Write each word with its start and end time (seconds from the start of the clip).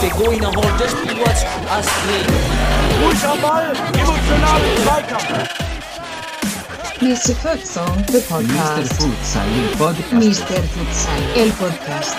They 0.00 0.10
go 0.10 0.30
in 0.32 0.42
a 0.42 0.50
hole, 0.50 0.78
just 0.78 0.96
watch 1.20 1.42
us 1.70 1.88
play. 2.02 2.24
Ruhig 2.98 3.24
am 3.24 3.38
Ball, 3.40 3.66
emotional 3.94 4.60
Zweikampf. 4.82 5.46
Mr. 6.98 7.34
Futsal, 7.36 7.86
the 8.06 8.18
Mr. 8.18 8.28
podcast. 8.28 8.92
Futsal, 9.00 9.48
il 9.54 9.68
podcast. 9.76 10.12
Mr. 10.12 10.60
Futsal, 10.74 11.22
el 11.36 11.50
podcast. 11.52 12.16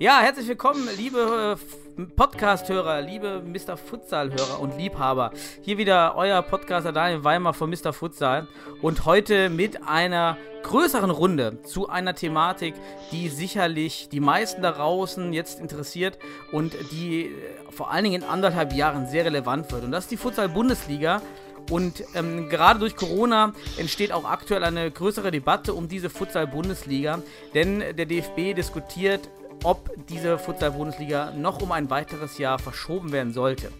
Ja, 0.00 0.20
herzlich 0.20 0.48
willkommen, 0.48 0.88
liebe 0.96 1.56
äh, 1.56 1.83
Podcast-Hörer, 1.94 3.02
liebe 3.02 3.40
Mr. 3.40 3.76
Futsal-Hörer 3.76 4.58
und 4.58 4.76
Liebhaber. 4.76 5.30
Hier 5.62 5.78
wieder 5.78 6.16
euer 6.16 6.42
Podcaster 6.42 6.90
Daniel 6.90 7.22
Weimar 7.22 7.54
von 7.54 7.70
Mr. 7.70 7.92
Futsal 7.92 8.48
und 8.82 9.04
heute 9.04 9.48
mit 9.48 9.86
einer 9.86 10.36
größeren 10.64 11.10
Runde 11.10 11.62
zu 11.62 11.88
einer 11.88 12.14
Thematik, 12.14 12.74
die 13.12 13.28
sicherlich 13.28 14.08
die 14.08 14.18
meisten 14.18 14.60
da 14.60 14.72
draußen 14.72 15.32
jetzt 15.32 15.60
interessiert 15.60 16.18
und 16.50 16.74
die 16.90 17.26
äh, 17.26 17.30
vor 17.70 17.92
allen 17.92 18.04
Dingen 18.04 18.22
in 18.22 18.28
anderthalb 18.28 18.72
Jahren 18.72 19.06
sehr 19.06 19.24
relevant 19.24 19.70
wird. 19.70 19.84
Und 19.84 19.92
das 19.92 20.04
ist 20.04 20.10
die 20.10 20.16
Futsal-Bundesliga. 20.16 21.22
Und 21.70 22.04
ähm, 22.14 22.48
gerade 22.48 22.80
durch 22.80 22.96
Corona 22.96 23.52
entsteht 23.78 24.12
auch 24.12 24.24
aktuell 24.24 24.64
eine 24.64 24.90
größere 24.90 25.30
Debatte 25.30 25.72
um 25.74 25.88
diese 25.88 26.10
Futsal-Bundesliga, 26.10 27.22
denn 27.54 27.78
der 27.78 28.04
DFB 28.04 28.54
diskutiert, 28.54 29.30
ob 29.64 29.90
diese 30.08 30.38
Futsal-Bundesliga 30.38 31.32
noch 31.32 31.60
um 31.60 31.72
ein 31.72 31.90
weiteres 31.90 32.38
Jahr 32.38 32.58
verschoben 32.58 33.10
werden 33.10 33.32
sollte. 33.32 33.72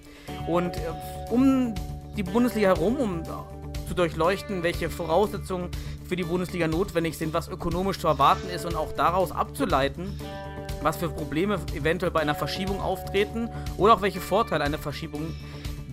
Und 0.49 0.77
äh, 0.77 0.81
um 1.31 1.75
die 2.17 2.23
Bundesliga 2.23 2.69
herum, 2.69 2.97
um 2.97 3.23
zu 3.87 3.95
durchleuchten, 3.95 4.63
welche 4.63 4.91
Voraussetzungen 4.91 5.69
für 6.09 6.17
die 6.17 6.25
Bundesliga 6.25 6.67
notwendig 6.67 7.17
sind, 7.17 7.35
was 7.35 7.49
ökonomisch 7.49 7.99
zu 7.99 8.09
erwarten 8.09 8.49
ist 8.49 8.65
und 8.65 8.75
auch 8.77 8.93
daraus 8.93 9.31
abzuleiten, 9.31 10.19
was 10.83 10.97
für 10.97 11.09
Probleme 11.09 11.59
eventuell 11.75 12.11
bei 12.11 12.21
einer 12.21 12.35
Verschiebung 12.35 12.81
auftreten 12.81 13.49
oder 13.77 13.95
auch 13.95 14.03
welche 14.03 14.21
Vorteile 14.21 14.65
eine 14.65 14.79
Verschiebung 14.79 15.35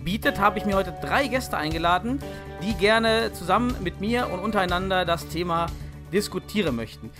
bietet, 0.04 0.38
habe 0.40 0.58
ich 0.58 0.64
mir 0.64 0.76
heute 0.76 0.94
drei 1.00 1.26
Gäste 1.28 1.56
eingeladen, 1.56 2.18
die 2.62 2.74
gerne 2.74 3.32
zusammen 3.32 3.74
mit 3.82 4.00
mir 4.00 4.28
und 4.30 4.40
untereinander 4.40 5.04
das 5.04 5.28
Thema 5.28 5.66
diskutieren 6.12 6.76
möchten. 6.76 7.10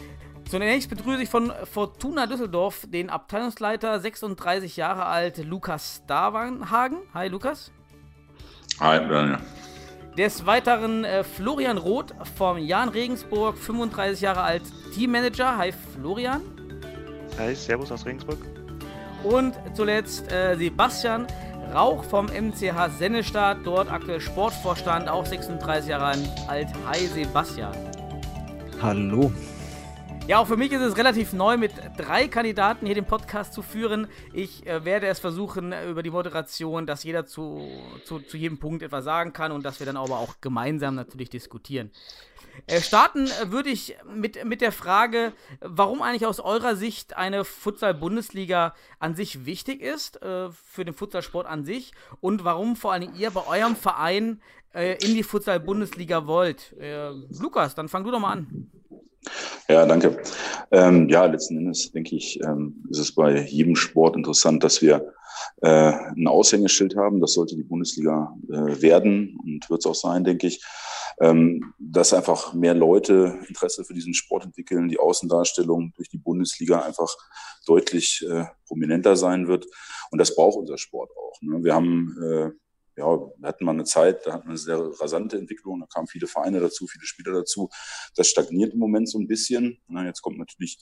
Zunächst 0.52 0.90
begrüße 0.90 1.22
ich 1.22 1.30
von 1.30 1.50
Fortuna 1.64 2.26
Düsseldorf 2.26 2.84
den 2.86 3.08
Abteilungsleiter, 3.08 3.98
36 3.98 4.76
Jahre 4.76 5.06
alt, 5.06 5.42
Lukas 5.46 6.02
Starwanhagen. 6.04 6.98
Hi 7.14 7.28
Lukas. 7.28 7.72
Hi, 8.78 8.98
Daniel. 8.98 9.38
Des 10.18 10.44
Weiteren 10.44 11.04
äh, 11.04 11.24
Florian 11.24 11.78
Roth 11.78 12.14
vom 12.36 12.58
Jan 12.58 12.90
Regensburg, 12.90 13.56
35 13.56 14.20
Jahre 14.20 14.42
alt, 14.42 14.64
Teammanager. 14.94 15.56
Hi 15.56 15.72
Florian. 15.72 16.42
Hi, 17.38 17.54
Servus 17.54 17.90
aus 17.90 18.04
Regensburg. 18.04 18.36
Und 19.24 19.54
zuletzt 19.72 20.30
äh, 20.30 20.54
Sebastian 20.56 21.28
Rauch 21.72 22.04
vom 22.04 22.26
MCH 22.26 22.90
Sennestadt, 22.98 23.60
dort 23.64 23.90
aktuell 23.90 24.20
Sportvorstand, 24.20 25.08
auch 25.08 25.24
36 25.24 25.88
Jahre 25.88 26.12
alt. 26.46 26.68
Hi 26.86 27.06
Sebastian. 27.06 27.72
Hallo. 28.82 29.32
Ja, 30.32 30.38
auch 30.38 30.46
für 30.46 30.56
mich 30.56 30.72
ist 30.72 30.80
es 30.80 30.96
relativ 30.96 31.34
neu, 31.34 31.58
mit 31.58 31.72
drei 31.98 32.26
Kandidaten 32.26 32.86
hier 32.86 32.94
den 32.94 33.04
Podcast 33.04 33.52
zu 33.52 33.60
führen. 33.60 34.08
Ich 34.32 34.66
äh, 34.66 34.82
werde 34.82 35.06
es 35.08 35.18
versuchen 35.18 35.72
äh, 35.72 35.90
über 35.90 36.02
die 36.02 36.08
Moderation, 36.08 36.86
dass 36.86 37.04
jeder 37.04 37.26
zu, 37.26 37.68
zu, 38.06 38.18
zu 38.20 38.38
jedem 38.38 38.56
Punkt 38.56 38.82
etwas 38.82 39.04
sagen 39.04 39.34
kann 39.34 39.52
und 39.52 39.62
dass 39.62 39.78
wir 39.78 39.84
dann 39.84 39.98
aber 39.98 40.20
auch 40.20 40.36
gemeinsam 40.40 40.94
natürlich 40.94 41.28
diskutieren. 41.28 41.90
Äh, 42.66 42.80
starten 42.80 43.26
äh, 43.26 43.50
würde 43.52 43.68
ich 43.68 43.94
mit, 44.10 44.42
mit 44.46 44.62
der 44.62 44.72
Frage, 44.72 45.34
warum 45.60 46.00
eigentlich 46.00 46.24
aus 46.24 46.40
eurer 46.40 46.76
Sicht 46.76 47.14
eine 47.14 47.44
Futsal-Bundesliga 47.44 48.74
an 49.00 49.14
sich 49.14 49.44
wichtig 49.44 49.82
ist, 49.82 50.22
äh, 50.22 50.48
für 50.50 50.86
den 50.86 50.94
Futsalsport 50.94 51.46
an 51.46 51.66
sich 51.66 51.92
und 52.22 52.42
warum 52.42 52.76
vor 52.76 52.94
allem 52.94 53.14
ihr 53.16 53.32
bei 53.32 53.46
eurem 53.46 53.76
Verein 53.76 54.40
äh, 54.72 54.96
in 55.04 55.14
die 55.14 55.24
Futsal-Bundesliga 55.24 56.26
wollt. 56.26 56.74
Lukas, 57.38 57.74
dann 57.74 57.90
fang 57.90 58.04
du 58.04 58.10
doch 58.10 58.18
mal 58.18 58.32
an. 58.32 58.70
Ja, 59.68 59.86
danke. 59.86 60.20
Ähm, 60.70 61.08
ja, 61.08 61.24
letzten 61.26 61.56
Endes 61.56 61.92
denke 61.92 62.16
ich, 62.16 62.40
ähm, 62.42 62.84
ist 62.90 62.98
es 62.98 63.14
bei 63.14 63.42
jedem 63.42 63.76
Sport 63.76 64.16
interessant, 64.16 64.64
dass 64.64 64.82
wir 64.82 65.12
äh, 65.60 65.92
ein 66.16 66.26
Aushängeschild 66.26 66.96
haben. 66.96 67.20
Das 67.20 67.34
sollte 67.34 67.56
die 67.56 67.62
Bundesliga 67.62 68.36
äh, 68.48 68.82
werden 68.82 69.38
und 69.42 69.68
wird 69.70 69.80
es 69.80 69.86
auch 69.86 69.94
sein, 69.94 70.24
denke 70.24 70.46
ich. 70.46 70.64
Ähm, 71.20 71.74
dass 71.78 72.14
einfach 72.14 72.54
mehr 72.54 72.74
Leute 72.74 73.38
Interesse 73.46 73.84
für 73.84 73.94
diesen 73.94 74.14
Sport 74.14 74.44
entwickeln, 74.44 74.88
die 74.88 74.98
Außendarstellung 74.98 75.92
durch 75.94 76.08
die 76.08 76.18
Bundesliga 76.18 76.80
einfach 76.80 77.14
deutlich 77.66 78.24
äh, 78.28 78.46
prominenter 78.66 79.16
sein 79.16 79.46
wird. 79.46 79.66
Und 80.10 80.18
das 80.18 80.34
braucht 80.34 80.56
unser 80.56 80.78
Sport 80.78 81.10
auch. 81.16 81.40
Ne? 81.42 81.62
Wir 81.62 81.74
haben 81.74 82.16
äh, 82.22 82.50
ja, 82.96 83.06
wir 83.06 83.48
hatten 83.48 83.64
mal 83.64 83.72
eine 83.72 83.84
Zeit, 83.84 84.26
da 84.26 84.34
hatten 84.34 84.44
wir 84.44 84.50
eine 84.50 84.58
sehr 84.58 84.78
rasante 85.00 85.38
Entwicklung, 85.38 85.80
da 85.80 85.86
kamen 85.86 86.06
viele 86.06 86.26
Vereine 86.26 86.60
dazu, 86.60 86.86
viele 86.86 87.06
Spieler 87.06 87.32
dazu. 87.32 87.70
Das 88.16 88.28
stagniert 88.28 88.74
im 88.74 88.78
Moment 88.78 89.08
so 89.08 89.18
ein 89.18 89.26
bisschen. 89.26 89.78
Na, 89.88 90.04
jetzt 90.04 90.22
kommt 90.22 90.38
natürlich 90.38 90.78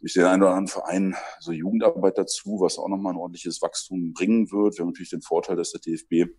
durch 0.00 0.14
den 0.14 0.24
einen 0.24 0.42
oder 0.42 0.50
anderen 0.50 0.68
Verein 0.68 1.14
so 1.40 1.52
Jugendarbeit 1.52 2.18
dazu, 2.18 2.58
was 2.60 2.78
auch 2.78 2.88
nochmal 2.88 3.14
ein 3.14 3.18
ordentliches 3.18 3.62
Wachstum 3.62 4.12
bringen 4.12 4.50
wird. 4.50 4.76
Wir 4.76 4.82
haben 4.82 4.88
natürlich 4.88 5.10
den 5.10 5.22
Vorteil, 5.22 5.56
dass 5.56 5.72
der 5.72 5.80
DFB 5.80 6.32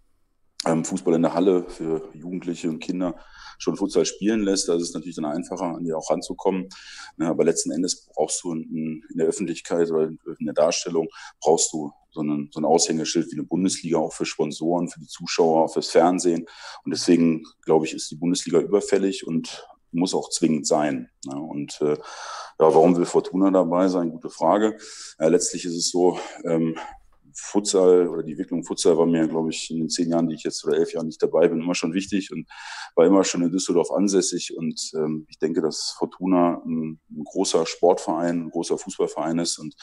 ähm, 0.65 0.85
Fußball 0.85 1.15
in 1.15 1.21
der 1.21 1.33
Halle 1.33 1.65
für 1.69 2.09
Jugendliche 2.13 2.69
und 2.69 2.79
Kinder 2.79 3.15
schon 3.57 3.77
Futsal 3.77 4.05
spielen 4.05 4.43
lässt. 4.43 4.67
Da 4.67 4.75
ist 4.75 4.83
es 4.83 4.93
natürlich 4.93 5.15
dann 5.15 5.25
einfacher, 5.25 5.75
an 5.75 5.83
die 5.83 5.93
auch 5.93 6.09
ranzukommen. 6.09 6.69
Ja, 7.17 7.29
aber 7.29 7.43
letzten 7.43 7.71
Endes 7.71 8.09
brauchst 8.13 8.43
du 8.43 8.53
in, 8.53 9.01
in 9.09 9.17
der 9.17 9.27
Öffentlichkeit 9.27 9.89
oder 9.91 10.07
in 10.07 10.45
der 10.45 10.53
Darstellung 10.53 11.07
brauchst 11.39 11.71
du 11.73 11.91
so, 12.13 12.21
einen, 12.21 12.49
so 12.51 12.59
ein 12.59 12.65
Aushängeschild 12.65 13.27
wie 13.31 13.37
eine 13.37 13.43
Bundesliga 13.43 13.97
auch 13.97 14.13
für 14.13 14.25
Sponsoren, 14.25 14.87
für 14.87 14.99
die 14.99 15.07
Zuschauer, 15.07 15.69
fürs 15.69 15.89
Fernsehen. 15.89 16.45
Und 16.85 16.91
deswegen, 16.93 17.43
glaube 17.63 17.85
ich, 17.85 17.93
ist 17.93 18.11
die 18.11 18.15
Bundesliga 18.15 18.59
überfällig 18.59 19.25
und 19.25 19.67
muss 19.91 20.15
auch 20.15 20.29
zwingend 20.29 20.67
sein. 20.67 21.09
Ja, 21.25 21.37
und 21.37 21.79
äh, 21.81 21.93
ja, 21.93 21.97
warum 22.59 22.95
will 22.95 23.05
Fortuna 23.05 23.51
dabei 23.51 23.87
sein? 23.87 24.11
Gute 24.11 24.29
Frage. 24.29 24.77
Ja, 25.19 25.27
letztlich 25.27 25.65
ist 25.65 25.75
es 25.75 25.89
so, 25.89 26.17
ähm, 26.45 26.75
Futsal 27.35 28.07
oder 28.07 28.23
die 28.23 28.31
Entwicklung 28.31 28.63
Futsal 28.63 28.97
war 28.97 29.05
mir, 29.05 29.27
glaube 29.27 29.49
ich, 29.49 29.69
in 29.71 29.79
den 29.79 29.89
zehn 29.89 30.09
Jahren, 30.09 30.29
die 30.29 30.35
ich 30.35 30.43
jetzt 30.43 30.63
oder 30.65 30.77
elf 30.77 30.93
Jahren 30.93 31.07
nicht 31.07 31.21
dabei 31.21 31.47
bin, 31.47 31.61
immer 31.61 31.75
schon 31.75 31.93
wichtig 31.93 32.31
und 32.31 32.47
war 32.95 33.05
immer 33.05 33.23
schon 33.23 33.41
in 33.41 33.51
Düsseldorf 33.51 33.91
ansässig. 33.91 34.55
Und 34.55 34.91
ähm, 34.95 35.25
ich 35.29 35.39
denke, 35.39 35.61
dass 35.61 35.95
Fortuna 35.97 36.61
ein, 36.65 36.99
ein 37.09 37.23
großer 37.23 37.65
Sportverein, 37.65 38.45
ein 38.45 38.49
großer 38.51 38.77
Fußballverein 38.77 39.39
ist 39.39 39.57
und 39.57 39.75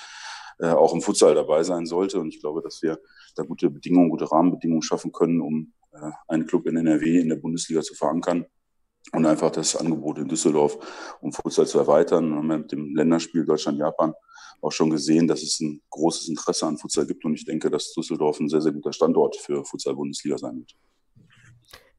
äh, 0.60 0.70
auch 0.70 0.94
im 0.94 1.00
Futsal 1.00 1.34
dabei 1.34 1.62
sein 1.62 1.86
sollte. 1.86 2.20
Und 2.20 2.28
ich 2.28 2.40
glaube, 2.40 2.62
dass 2.62 2.82
wir 2.82 2.98
da 3.36 3.42
gute 3.42 3.70
Bedingungen, 3.70 4.10
gute 4.10 4.30
Rahmenbedingungen 4.30 4.82
schaffen 4.82 5.12
können, 5.12 5.40
um 5.40 5.72
äh, 5.92 6.10
einen 6.28 6.46
Club 6.46 6.66
in 6.66 6.76
NRW 6.76 7.20
in 7.20 7.28
der 7.28 7.36
Bundesliga 7.36 7.82
zu 7.82 7.94
verankern 7.94 8.46
und 9.12 9.26
einfach 9.26 9.50
das 9.50 9.76
Angebot 9.76 10.18
in 10.18 10.28
Düsseldorf, 10.28 10.78
um 11.20 11.32
Futsal 11.32 11.66
zu 11.66 11.78
erweitern. 11.78 12.30
Wir 12.30 12.36
haben 12.36 12.46
mit 12.46 12.72
dem 12.72 12.94
Länderspiel 12.94 13.44
Deutschland-Japan 13.44 14.14
auch 14.62 14.72
schon 14.72 14.90
gesehen, 14.90 15.26
dass 15.26 15.42
es 15.42 15.60
ein 15.60 15.80
großes 15.90 16.28
Interesse 16.28 16.66
an 16.66 16.76
Futsal 16.76 17.06
gibt. 17.06 17.24
Und 17.24 17.34
ich 17.34 17.44
denke, 17.44 17.70
dass 17.70 17.92
Düsseldorf 17.92 18.38
ein 18.40 18.48
sehr, 18.48 18.60
sehr 18.60 18.72
guter 18.72 18.92
Standort 18.92 19.36
für 19.36 19.64
Futsal-Bundesliga 19.64 20.36
sein 20.36 20.58
wird. 20.58 20.74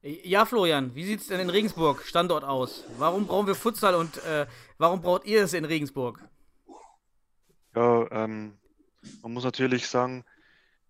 Ja, 0.04 0.46
Florian, 0.46 0.96
wie 0.96 1.06
sieht 1.06 1.22
es 1.22 1.28
denn 1.28 1.40
in 1.40 1.50
Regensburg 1.50 2.04
Standort 2.04 2.44
aus? 2.44 2.84
Warum 2.98 3.28
brauchen 3.28 3.46
wir 3.46 3.56
Futsal 3.56 3.94
und 3.96 4.18
äh, 4.26 4.48
warum 4.80 5.02
braucht 5.02 5.26
ihr 5.26 5.44
es 5.44 5.54
in 5.54 5.64
Regensburg? 5.66 6.28
Ja, 7.76 8.06
ähm, 8.12 8.58
man 9.22 9.34
muss 9.34 9.44
natürlich 9.44 9.88
sagen, 9.88 10.26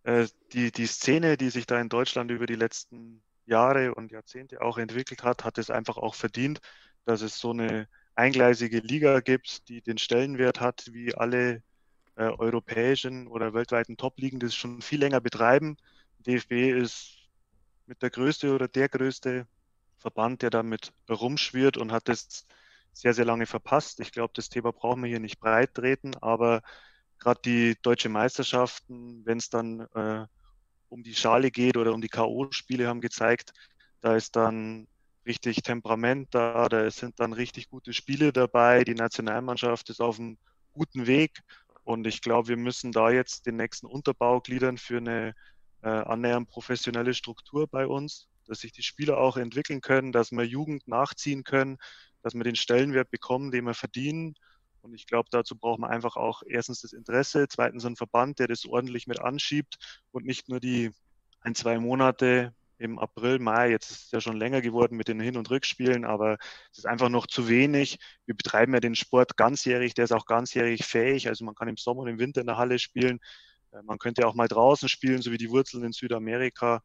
äh, 0.04 0.28
die, 0.54 0.72
die 0.72 0.88
Szene, 0.88 1.38
die 1.38 1.50
sich 1.50 1.66
da 1.66 1.80
in 1.80 1.90
Deutschland 1.90 2.32
über 2.32 2.46
die 2.48 2.56
letzten 2.56 3.22
Jahre 3.46 3.94
und 3.96 4.12
Jahrzehnte 4.12 4.62
auch 4.62 4.78
entwickelt 4.78 5.24
hat, 5.24 5.44
hat 5.44 5.58
es 5.58 5.70
einfach 5.70 5.98
auch 5.98 6.16
verdient, 6.16 6.60
dass 7.06 7.22
es 7.22 7.38
so 7.40 7.52
eine 7.52 7.88
eingleisige 8.16 8.80
Liga 8.80 9.20
gibt, 9.20 9.68
die 9.70 9.82
den 9.82 9.98
Stellenwert 9.98 10.60
hat, 10.60 10.90
wie 10.92 11.16
alle 11.16 11.64
äh, 12.16 12.24
europäischen 12.26 13.28
oder 13.28 13.54
weltweiten 13.54 13.98
Top-Ligen 13.98 14.40
das 14.40 14.56
schon 14.56 14.82
viel 14.82 15.00
länger 15.00 15.22
betreiben. 15.22 15.78
DFB 16.20 16.52
ist 16.72 17.30
mit 17.86 18.02
der 18.02 18.10
größte 18.10 18.54
oder 18.54 18.68
der 18.68 18.90
größte 18.90 19.48
Verband, 20.00 20.42
der 20.42 20.50
damit 20.50 20.94
rumschwirrt 21.10 21.78
und 21.78 21.92
hat 21.92 22.08
das 22.08 22.46
sehr, 22.94 23.14
sehr 23.14 23.26
lange 23.26 23.46
verpasst. 23.46 24.00
Ich 24.00 24.12
glaube, 24.12 24.34
das 24.36 24.50
Thema 24.50 24.72
brauchen 24.72 25.04
wir 25.04 25.10
hier 25.10 25.20
nicht 25.20 25.40
breit 25.40 25.74
treten, 25.74 26.16
aber 26.22 26.62
gerade 27.20 27.42
die 27.46 27.76
deutsche 27.82 28.10
Meisterschaften, 28.10 29.26
wenn 29.26 29.38
es 29.38 29.50
dann 29.50 29.82
äh, 29.94 30.26
um 30.90 31.04
die 31.04 31.16
Schale 31.16 31.52
geht 31.52 31.78
oder 31.78 31.94
um 31.94 32.02
die 32.02 32.10
K.O.-Spiele, 32.10 32.88
haben 32.88 33.02
gezeigt, 33.02 33.54
da 34.02 34.16
ist 34.16 34.36
dann 34.36 34.88
richtig 35.26 35.62
Temperament 35.62 36.30
da, 36.32 36.68
da 36.68 36.90
sind 36.90 37.20
dann 37.20 37.34
richtig 37.34 37.70
gute 37.70 37.94
Spiele 37.94 38.34
dabei. 38.34 38.84
Die 38.84 38.96
Nationalmannschaft 38.96 39.90
ist 39.90 40.02
auf 40.02 40.20
einem 40.20 40.38
guten 40.74 41.08
Weg 41.08 41.42
und 41.84 42.08
ich 42.08 42.22
glaube, 42.22 42.50
wir 42.50 42.58
müssen 42.58 42.92
da 42.92 43.10
jetzt 43.10 43.46
den 43.46 43.56
nächsten 43.56 43.86
Unterbau 43.86 44.42
gliedern 44.42 44.78
für 44.78 44.98
eine 44.98 45.34
äh, 45.82 45.90
annähernd 45.90 46.50
professionelle 46.50 47.14
Struktur 47.14 47.68
bei 47.68 47.88
uns. 47.88 48.28
Dass 48.52 48.60
sich 48.60 48.74
die 48.74 48.84
Spieler 48.84 49.18
auch 49.18 49.38
entwickeln 49.38 49.80
können, 49.80 50.12
dass 50.12 50.32
wir 50.32 50.44
Jugend 50.44 50.86
nachziehen 50.86 51.46
können, 51.46 51.78
dass 52.22 52.34
wir 52.34 52.44
den 52.44 52.58
Stellenwert 52.58 53.10
bekommen, 53.10 53.50
den 53.50 53.66
wir 53.66 53.74
verdienen. 53.74 54.36
Und 54.82 54.94
ich 54.94 55.08
glaube, 55.08 55.30
dazu 55.32 55.56
braucht 55.56 55.80
man 55.80 55.90
einfach 55.90 56.18
auch 56.18 56.44
erstens 56.46 56.82
das 56.82 56.92
Interesse, 56.92 57.48
zweitens 57.48 57.86
einen 57.86 57.96
Verband, 57.96 58.40
der 58.40 58.48
das 58.48 58.66
ordentlich 58.66 59.08
mit 59.08 59.22
anschiebt 59.22 59.78
und 60.12 60.26
nicht 60.26 60.50
nur 60.50 60.60
die 60.60 60.92
ein, 61.40 61.56
zwei 61.56 61.80
Monate 61.80 62.54
im 62.78 63.00
April, 63.00 63.40
Mai, 63.40 63.70
jetzt 63.70 63.90
ist 63.90 64.06
es 64.06 64.12
ja 64.12 64.20
schon 64.20 64.36
länger 64.38 64.60
geworden 64.60 64.98
mit 64.98 65.08
den 65.08 65.20
Hin- 65.22 65.38
und 65.38 65.50
Rückspielen, 65.50 66.04
aber 66.04 66.38
es 66.72 66.80
ist 66.80 66.88
einfach 66.88 67.10
noch 67.10 67.28
zu 67.28 67.48
wenig. 67.48 68.00
Wir 68.26 68.36
betreiben 68.36 68.74
ja 68.74 68.82
den 68.82 68.96
Sport 68.96 69.38
ganzjährig, 69.38 69.94
der 69.94 70.06
ist 70.06 70.12
auch 70.12 70.26
ganzjährig 70.26 70.84
fähig. 70.84 71.30
Also 71.30 71.46
man 71.46 71.56
kann 71.56 71.70
im 71.70 71.78
Sommer 71.78 72.02
und 72.02 72.10
im 72.10 72.20
Winter 72.20 72.42
in 72.42 72.48
der 72.48 72.58
Halle 72.58 72.80
spielen. 72.80 73.20
Äh, 73.72 73.84
man 73.84 74.00
könnte 74.00 74.28
auch 74.28 74.34
mal 74.34 74.48
draußen 74.48 74.90
spielen, 74.90 75.22
so 75.22 75.32
wie 75.32 75.38
die 75.38 75.52
Wurzeln 75.52 75.84
in 75.84 75.94
Südamerika. 75.94 76.82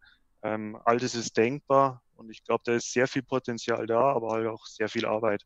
Ähm, 0.46 0.78
all 0.84 0.98
das 0.98 1.16
ist 1.16 1.36
denkbar 1.36 2.02
und 2.14 2.30
ich 2.30 2.44
glaube, 2.44 2.62
da 2.64 2.74
ist 2.74 2.92
sehr 2.92 3.08
viel 3.08 3.22
Potenzial 3.22 3.86
da, 3.86 4.00
aber 4.12 4.30
halt 4.30 4.46
auch 4.46 4.64
sehr 4.66 4.88
viel 4.88 5.04
Arbeit. 5.04 5.44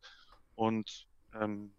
Und 0.55 1.07
ähm, 1.35 1.75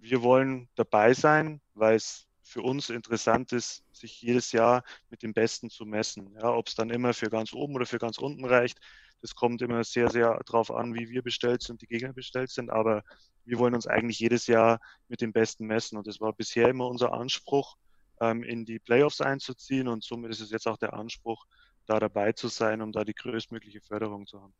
wir 0.00 0.22
wollen 0.22 0.68
dabei 0.74 1.12
sein, 1.12 1.60
weil 1.74 1.96
es 1.96 2.26
für 2.42 2.62
uns 2.62 2.88
interessant 2.88 3.52
ist, 3.52 3.84
sich 3.92 4.22
jedes 4.22 4.52
Jahr 4.52 4.84
mit 5.10 5.22
dem 5.22 5.34
Besten 5.34 5.68
zu 5.68 5.84
messen. 5.84 6.34
Ja, 6.34 6.50
Ob 6.50 6.68
es 6.68 6.74
dann 6.74 6.88
immer 6.88 7.12
für 7.12 7.28
ganz 7.28 7.52
oben 7.52 7.74
oder 7.74 7.86
für 7.86 7.98
ganz 7.98 8.16
unten 8.16 8.46
reicht, 8.46 8.78
das 9.20 9.34
kommt 9.34 9.60
immer 9.60 9.84
sehr, 9.84 10.10
sehr 10.10 10.40
darauf 10.46 10.70
an, 10.70 10.94
wie 10.94 11.10
wir 11.10 11.22
bestellt 11.22 11.62
sind, 11.62 11.82
die 11.82 11.86
Gegner 11.86 12.12
bestellt 12.14 12.50
sind. 12.50 12.70
Aber 12.70 13.02
wir 13.44 13.58
wollen 13.58 13.74
uns 13.74 13.86
eigentlich 13.86 14.18
jedes 14.18 14.46
Jahr 14.46 14.80
mit 15.08 15.20
dem 15.20 15.32
Besten 15.32 15.66
messen. 15.66 15.98
Und 15.98 16.06
das 16.06 16.20
war 16.20 16.32
bisher 16.32 16.68
immer 16.68 16.86
unser 16.86 17.12
Anspruch, 17.12 17.76
ähm, 18.20 18.42
in 18.42 18.64
die 18.64 18.78
Playoffs 18.78 19.20
einzuziehen. 19.20 19.88
Und 19.88 20.04
somit 20.04 20.30
ist 20.30 20.40
es 20.40 20.50
jetzt 20.50 20.66
auch 20.66 20.76
der 20.76 20.94
Anspruch, 20.94 21.46
da 21.86 21.98
dabei 21.98 22.32
zu 22.32 22.48
sein, 22.48 22.80
um 22.80 22.92
da 22.92 23.04
die 23.04 23.14
größtmögliche 23.14 23.80
Förderung 23.80 24.26
zu 24.26 24.40
haben. 24.40 24.54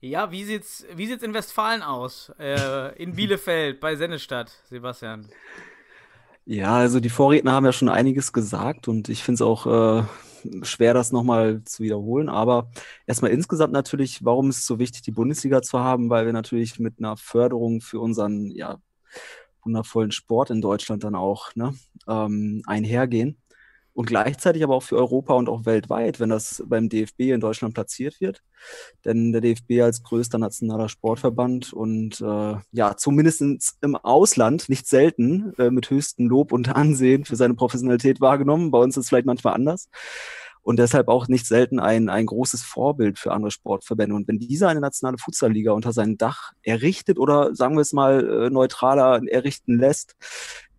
Ja, 0.00 0.30
wie 0.30 0.44
sieht's, 0.44 0.86
wie 0.94 1.06
sieht's 1.06 1.22
in 1.22 1.34
Westfalen 1.34 1.82
aus? 1.82 2.32
Äh, 2.38 2.96
in 3.02 3.14
Bielefeld 3.14 3.80
bei 3.80 3.96
Sennestadt, 3.96 4.50
Sebastian. 4.64 5.28
Ja, 6.46 6.74
also 6.76 7.00
die 7.00 7.10
Vorredner 7.10 7.52
haben 7.52 7.66
ja 7.66 7.72
schon 7.72 7.90
einiges 7.90 8.32
gesagt 8.32 8.88
und 8.88 9.10
ich 9.10 9.22
finde 9.22 9.34
es 9.34 9.42
auch 9.42 9.66
äh, 9.66 10.04
schwer, 10.62 10.94
das 10.94 11.12
nochmal 11.12 11.62
zu 11.64 11.82
wiederholen. 11.82 12.30
Aber 12.30 12.70
erstmal 13.06 13.30
insgesamt 13.30 13.74
natürlich, 13.74 14.24
warum 14.24 14.48
ist 14.48 14.58
es 14.58 14.66
so 14.66 14.78
wichtig, 14.78 15.02
die 15.02 15.10
Bundesliga 15.10 15.60
zu 15.60 15.80
haben? 15.80 16.08
Weil 16.08 16.24
wir 16.24 16.32
natürlich 16.32 16.78
mit 16.78 16.98
einer 16.98 17.18
Förderung 17.18 17.82
für 17.82 18.00
unseren 18.00 18.50
ja, 18.50 18.78
wundervollen 19.62 20.12
Sport 20.12 20.48
in 20.48 20.62
Deutschland 20.62 21.04
dann 21.04 21.14
auch 21.14 21.54
ne, 21.54 21.74
ähm, 22.08 22.62
einhergehen 22.66 23.36
und 23.92 24.06
gleichzeitig 24.06 24.62
aber 24.62 24.74
auch 24.74 24.82
für 24.82 24.96
Europa 24.96 25.34
und 25.34 25.48
auch 25.48 25.66
weltweit, 25.66 26.20
wenn 26.20 26.30
das 26.30 26.62
beim 26.66 26.88
DFB 26.88 27.20
in 27.20 27.40
Deutschland 27.40 27.74
platziert 27.74 28.20
wird. 28.20 28.42
Denn 29.04 29.32
der 29.32 29.40
DFB 29.40 29.82
als 29.82 30.02
größter 30.02 30.38
nationaler 30.38 30.88
Sportverband 30.88 31.72
und 31.72 32.20
äh, 32.20 32.56
ja, 32.72 32.96
zumindest 32.96 33.42
im 33.80 33.96
Ausland 33.96 34.68
nicht 34.68 34.86
selten 34.86 35.52
äh, 35.58 35.70
mit 35.70 35.90
höchstem 35.90 36.28
Lob 36.28 36.52
und 36.52 36.74
Ansehen 36.74 37.24
für 37.24 37.36
seine 37.36 37.54
Professionalität 37.54 38.20
wahrgenommen. 38.20 38.70
Bei 38.70 38.78
uns 38.78 38.96
ist 38.96 39.04
es 39.04 39.08
vielleicht 39.08 39.26
manchmal 39.26 39.54
anders. 39.54 39.88
Und 40.62 40.78
deshalb 40.78 41.08
auch 41.08 41.26
nicht 41.26 41.46
selten 41.46 41.80
ein, 41.80 42.10
ein 42.10 42.26
großes 42.26 42.62
Vorbild 42.62 43.18
für 43.18 43.32
andere 43.32 43.50
Sportverbände. 43.50 44.14
Und 44.14 44.28
wenn 44.28 44.38
dieser 44.38 44.68
eine 44.68 44.80
nationale 44.80 45.16
Futsalliga 45.16 45.72
unter 45.72 45.92
seinem 45.92 46.18
Dach 46.18 46.52
errichtet 46.62 47.18
oder 47.18 47.54
sagen 47.54 47.76
wir 47.76 47.80
es 47.80 47.94
mal 47.94 48.44
äh, 48.44 48.50
neutraler 48.50 49.22
errichten 49.26 49.78
lässt, 49.78 50.16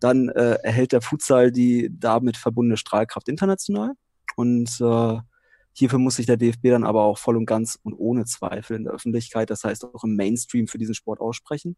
dann 0.02 0.30
äh, 0.30 0.58
erhält 0.64 0.92
der 0.92 1.02
Futsal 1.02 1.52
die 1.52 1.90
damit 1.92 2.36
verbundene 2.36 2.78
Strahlkraft 2.78 3.30
international. 3.30 3.94
Und 4.36 4.82
äh, 4.82 5.18
hierfür 5.74 6.00
muss 6.00 6.16
sich 6.18 6.26
der 6.26 6.38
DFB 6.38 6.70
dann 6.70 6.84
aber 6.84 7.04
auch 7.04 7.18
voll 7.18 7.38
und 7.38 7.46
ganz 7.46 7.80
und 7.84 7.94
ohne 7.94 8.26
Zweifel 8.26 8.76
in 8.76 8.84
der 8.84 8.94
Öffentlichkeit, 8.94 9.50
das 9.50 9.64
heißt 9.64 9.86
auch 9.86 10.04
im 10.04 10.16
Mainstream 10.16 10.68
für 10.68 10.78
diesen 10.78 10.96
Sport 10.96 11.20
aussprechen. 11.22 11.78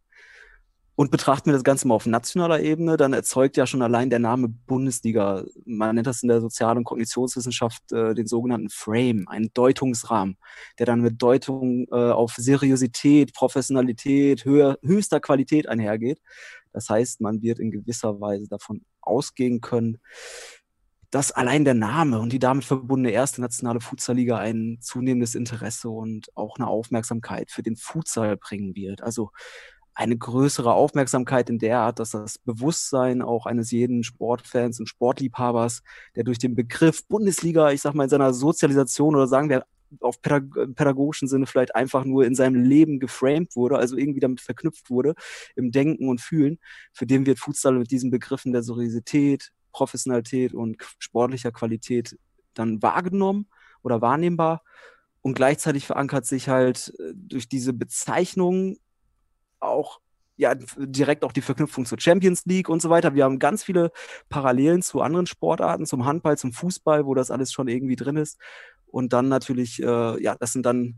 Und 0.95 1.09
betrachten 1.09 1.47
wir 1.47 1.53
das 1.53 1.63
Ganze 1.63 1.87
mal 1.87 1.95
auf 1.95 2.05
nationaler 2.05 2.61
Ebene, 2.61 2.97
dann 2.97 3.13
erzeugt 3.13 3.57
ja 3.57 3.65
schon 3.65 3.81
allein 3.81 4.11
der 4.11 4.19
Name 4.19 4.47
Bundesliga, 4.47 5.43
man 5.65 5.95
nennt 5.95 6.05
das 6.05 6.21
in 6.21 6.29
der 6.29 6.39
Sozial- 6.39 6.77
und 6.77 6.83
Kognitionswissenschaft 6.83 7.91
äh, 7.91 8.13
den 8.13 8.27
sogenannten 8.27 8.69
Frame, 8.69 9.27
einen 9.27 9.49
Deutungsrahmen, 9.55 10.37
der 10.77 10.85
dann 10.85 11.01
mit 11.01 11.19
Deutung 11.19 11.87
äh, 11.91 11.95
auf 11.95 12.35
Seriosität, 12.37 13.33
Professionalität, 13.33 14.45
höher, 14.45 14.77
höchster 14.83 15.19
Qualität 15.19 15.67
einhergeht. 15.67 16.21
Das 16.73 16.89
heißt, 16.89 17.21
man 17.21 17.41
wird 17.41 17.59
in 17.59 17.71
gewisser 17.71 18.19
Weise 18.19 18.47
davon 18.47 18.81
ausgehen 19.01 19.61
können, 19.61 19.99
dass 21.11 21.31
allein 21.31 21.63
der 21.63 21.75
Name 21.75 22.19
und 22.19 22.33
die 22.33 22.39
damit 22.39 22.65
verbundene 22.65 23.11
erste 23.11 23.39
nationale 23.39 23.81
Futsalliga 23.81 24.39
ein 24.39 24.79
zunehmendes 24.81 25.35
Interesse 25.35 25.89
und 25.89 26.35
auch 26.35 26.57
eine 26.57 26.67
Aufmerksamkeit 26.67 27.51
für 27.51 27.61
den 27.61 27.75
Futsal 27.75 28.35
bringen 28.35 28.75
wird. 28.75 29.03
Also 29.03 29.29
eine 29.93 30.17
größere 30.17 30.73
Aufmerksamkeit 30.73 31.51
in 31.51 31.59
der 31.59 31.79
Art, 31.79 31.99
dass 31.99 32.11
das 32.11 32.39
Bewusstsein 32.39 33.21
auch 33.21 33.45
eines 33.45 33.69
jeden 33.69 34.03
Sportfans 34.03 34.79
und 34.79 34.87
Sportliebhabers, 34.87 35.83
der 36.15 36.23
durch 36.23 36.39
den 36.39 36.55
Begriff 36.55 37.07
Bundesliga, 37.07 37.71
ich 37.71 37.81
sag 37.81 37.93
mal, 37.93 38.05
in 38.05 38.09
seiner 38.09 38.33
Sozialisation 38.33 39.15
oder 39.15 39.27
sagen 39.27 39.49
wir 39.49 39.65
auf 39.99 40.21
pädagogischen 40.21 41.27
Sinne 41.27 41.45
vielleicht 41.45 41.75
einfach 41.75 42.05
nur 42.05 42.25
in 42.25 42.35
seinem 42.35 42.63
Leben 42.63 42.99
geframed 42.99 43.55
wurde, 43.55 43.77
also 43.77 43.97
irgendwie 43.97 44.19
damit 44.19 44.41
verknüpft 44.41 44.89
wurde 44.89 45.15
im 45.55 45.71
Denken 45.71 46.09
und 46.09 46.21
Fühlen, 46.21 46.59
für 46.91 47.05
den 47.05 47.25
wird 47.25 47.39
Futsal 47.39 47.73
mit 47.73 47.91
diesen 47.91 48.11
Begriffen 48.11 48.51
der 48.51 48.63
Seriosität, 48.63 49.51
Professionalität 49.71 50.53
und 50.53 50.77
sportlicher 50.99 51.51
Qualität 51.51 52.17
dann 52.53 52.81
wahrgenommen 52.81 53.47
oder 53.81 54.01
wahrnehmbar. 54.01 54.63
Und 55.21 55.35
gleichzeitig 55.35 55.85
verankert 55.85 56.25
sich 56.25 56.49
halt 56.49 56.93
äh, 56.99 57.13
durch 57.15 57.47
diese 57.47 57.73
Bezeichnung 57.73 58.77
auch 59.59 59.99
ja, 60.35 60.55
direkt 60.55 61.23
auch 61.23 61.31
die 61.31 61.41
Verknüpfung 61.41 61.85
zur 61.85 61.99
Champions 61.99 62.45
League 62.45 62.67
und 62.67 62.81
so 62.81 62.89
weiter. 62.89 63.13
Wir 63.13 63.23
haben 63.23 63.39
ganz 63.39 63.63
viele 63.63 63.91
Parallelen 64.29 64.81
zu 64.81 65.01
anderen 65.01 65.27
Sportarten, 65.27 65.85
zum 65.85 66.05
Handball, 66.05 66.37
zum 66.37 66.51
Fußball, 66.51 67.05
wo 67.05 67.13
das 67.13 67.29
alles 67.29 67.51
schon 67.51 67.67
irgendwie 67.67 67.95
drin 67.95 68.17
ist. 68.17 68.39
Und 68.93 69.11
dann 69.11 69.27
natürlich, 69.27 69.81
äh, 69.81 70.21
ja, 70.21 70.35
das 70.35 70.53
sind 70.53 70.67
dann, 70.67 70.97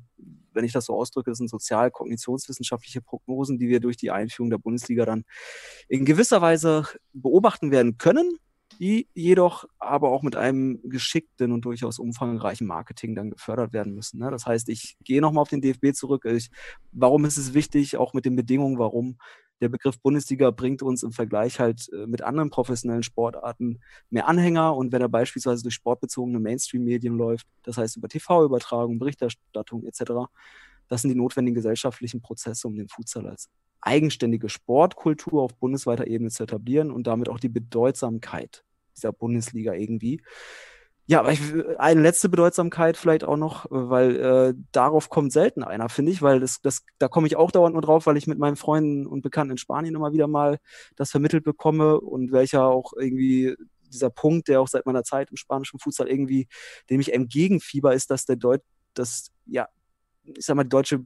wenn 0.51 0.65
ich 0.65 0.73
das 0.73 0.83
so 0.83 0.95
ausdrücke, 0.95 1.31
das 1.31 1.37
sind 1.37 1.49
sozial-kognitionswissenschaftliche 1.49 2.99
Prognosen, 2.99 3.57
die 3.57 3.69
wir 3.69 3.79
durch 3.79 3.95
die 3.95 4.11
Einführung 4.11 4.49
der 4.49 4.57
Bundesliga 4.57 5.05
dann 5.05 5.23
in 5.87 6.03
gewisser 6.03 6.41
Weise 6.41 6.85
beobachten 7.13 7.71
werden 7.71 7.97
können, 7.97 8.37
die 8.81 9.07
jedoch 9.13 9.63
aber 9.79 10.09
auch 10.09 10.23
mit 10.23 10.35
einem 10.35 10.81
geschickten 10.83 11.53
und 11.53 11.63
durchaus 11.63 11.97
umfangreichen 11.97 12.67
Marketing 12.67 13.15
dann 13.15 13.29
gefördert 13.29 13.71
werden 13.71 13.95
müssen. 13.95 14.19
Ne? 14.19 14.29
Das 14.29 14.45
heißt, 14.45 14.67
ich 14.67 14.97
gehe 15.01 15.21
nochmal 15.21 15.43
auf 15.43 15.49
den 15.49 15.61
DFB 15.61 15.93
zurück. 15.93 16.25
Ich, 16.25 16.49
warum 16.91 17.23
ist 17.23 17.37
es 17.37 17.53
wichtig, 17.53 17.95
auch 17.95 18.13
mit 18.13 18.25
den 18.25 18.35
Bedingungen, 18.35 18.77
warum 18.77 19.19
der 19.61 19.69
Begriff 19.69 19.99
Bundesliga 19.99 20.51
bringt 20.51 20.81
uns 20.81 21.03
im 21.03 21.11
Vergleich 21.11 21.59
halt 21.59 21.89
äh, 21.93 22.07
mit 22.07 22.21
anderen 22.21 22.49
professionellen 22.49 23.03
Sportarten 23.03 23.79
mehr 24.09 24.27
Anhänger 24.27 24.75
und 24.75 24.91
wenn 24.91 25.01
er 25.01 25.09
beispielsweise 25.09 25.63
durch 25.63 25.75
sportbezogene 25.75 26.39
Mainstream-Medien 26.39 27.15
läuft, 27.15 27.47
das 27.63 27.77
heißt 27.77 27.97
über 27.97 28.09
TV-Übertragung, 28.09 28.99
Berichterstattung 28.99 29.85
etc., 29.85 30.29
das 30.87 31.01
sind 31.01 31.09
die 31.09 31.17
notwendigen 31.17 31.55
gesellschaftlichen 31.55 32.21
Prozesse, 32.21 32.67
um 32.67 32.75
den 32.75 32.87
Futsal 32.87 33.27
als 33.27 33.49
eigenständige 33.81 34.49
Sportkultur 34.49 35.41
auf 35.41 35.55
bundesweiter 35.55 36.07
Ebene 36.07 36.29
zu 36.29 36.43
etablieren 36.43 36.91
und 36.91 37.07
damit 37.07 37.29
auch 37.29 37.39
die 37.39 37.49
Bedeutsamkeit 37.49 38.63
dieser 38.95 39.11
Bundesliga 39.11 39.73
irgendwie 39.73 40.21
ja, 41.07 41.19
aber 41.19 41.31
ich, 41.31 41.41
eine 41.77 42.01
letzte 42.01 42.29
Bedeutsamkeit 42.29 42.97
vielleicht 42.97 43.23
auch 43.23 43.37
noch, 43.37 43.67
weil 43.69 44.15
äh, 44.15 44.53
darauf 44.71 45.09
kommt 45.09 45.31
selten 45.31 45.63
einer, 45.63 45.87
finde 45.87 46.11
ich, 46.11 46.21
weil 46.23 46.39
das, 46.39 46.61
das, 46.61 46.83
da 46.97 47.07
komme 47.07 47.27
ich 47.27 47.35
auch 47.35 47.51
dauernd 47.51 47.73
nur 47.73 47.83
drauf, 47.83 48.07
weil 48.07 48.17
ich 48.17 48.25
mit 48.25 48.39
meinen 48.39 48.55
Freunden 48.55 49.05
und 49.05 49.21
Bekannten 49.21 49.51
in 49.51 49.57
Spanien 49.57 49.93
immer 49.95 50.13
wieder 50.13 50.27
mal 50.27 50.57
das 50.95 51.11
vermittelt 51.11 51.43
bekomme 51.43 51.99
und 51.99 52.31
welcher 52.31 52.65
auch 52.65 52.93
irgendwie 52.97 53.55
dieser 53.91 54.09
Punkt, 54.09 54.47
der 54.47 54.61
auch 54.61 54.67
seit 54.67 54.85
meiner 54.87 55.03
Zeit 55.03 55.29
im 55.29 55.37
spanischen 55.37 55.79
Fußball 55.79 56.07
irgendwie, 56.07 56.47
dem 56.89 56.99
ich 56.99 57.13
entgegenfieber, 57.13 57.93
ist, 57.93 58.09
dass 58.09 58.25
der 58.25 58.35
Deut, 58.35 58.61
dass, 58.95 59.31
ja, 59.45 59.67
ich 60.23 60.45
sag 60.45 60.55
mal, 60.55 60.63
die 60.63 60.69
deutsche 60.69 61.05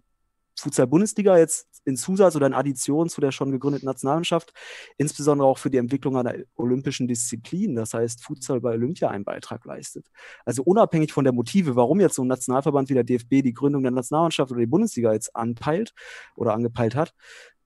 Futsal-Bundesliga 0.59 1.37
jetzt 1.37 1.67
in 1.85 1.95
Zusatz 1.95 2.35
oder 2.35 2.47
in 2.47 2.53
Addition 2.53 3.09
zu 3.09 3.21
der 3.21 3.31
schon 3.31 3.51
gegründeten 3.51 3.85
Nationalmannschaft, 3.85 4.53
insbesondere 4.97 5.47
auch 5.47 5.57
für 5.57 5.69
die 5.69 5.77
Entwicklung 5.77 6.17
einer 6.17 6.35
olympischen 6.55 7.07
Disziplin, 7.07 7.75
das 7.75 7.93
heißt 7.93 8.23
Futsal 8.23 8.61
bei 8.61 8.73
Olympia 8.73 9.09
einen 9.09 9.23
Beitrag 9.23 9.65
leistet. 9.65 10.07
Also 10.45 10.63
unabhängig 10.63 11.13
von 11.13 11.23
der 11.23 11.33
Motive, 11.33 11.75
warum 11.75 11.99
jetzt 11.99 12.15
so 12.15 12.23
ein 12.23 12.27
Nationalverband 12.27 12.89
wie 12.89 12.93
der 12.93 13.03
DFB 13.03 13.41
die 13.43 13.53
Gründung 13.53 13.83
der 13.83 13.91
Nationalmannschaft 13.91 14.51
oder 14.51 14.59
die 14.59 14.67
Bundesliga 14.67 15.13
jetzt 15.13 15.35
anpeilt 15.35 15.93
oder 16.35 16.53
angepeilt 16.53 16.95
hat, 16.95 17.13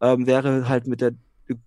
ähm, 0.02 0.28
wäre 0.28 0.70
halt 0.70 0.88
mit 0.88 1.02
der 1.02 1.14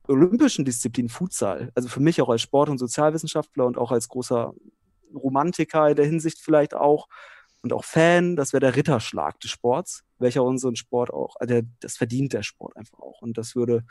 olympischen 0.09 0.64
Disziplin 0.64 1.09
Futsal, 1.09 1.71
also 1.75 1.88
für 1.88 2.00
mich 2.00 2.21
auch 2.23 2.28
als 2.28 2.42
Sport- 2.42 2.71
und 2.71 2.78
Sozialwissenschaftler 2.78 3.66
und 3.66 3.76
auch 3.76 3.92
als 3.92 4.09
großer 4.09 4.54
Romantiker 5.14 5.90
in 5.90 5.97
der 5.97 6.06
Hinsicht 6.06 6.38
vielleicht 6.40 6.75
auch, 6.75 7.09
und 7.67 7.73
auch 7.73 7.85
Fan, 7.85 8.37
das 8.37 8.53
wäre 8.53 8.61
der 8.61 8.77
Ritterschlag 8.77 9.41
des 9.41 9.51
Sports, 9.51 10.05
welcher 10.19 10.45
unseren 10.45 10.77
Sport 10.77 11.13
auch, 11.13 11.35
also 11.41 11.53
der, 11.53 11.63
das 11.81 11.97
verdient 11.97 12.33
der 12.33 12.45
Sport 12.45 12.77
einfach 12.77 13.01
auch. 13.01 13.23
Und 13.23 13.37
das 13.39 13.57
würde 13.57 13.85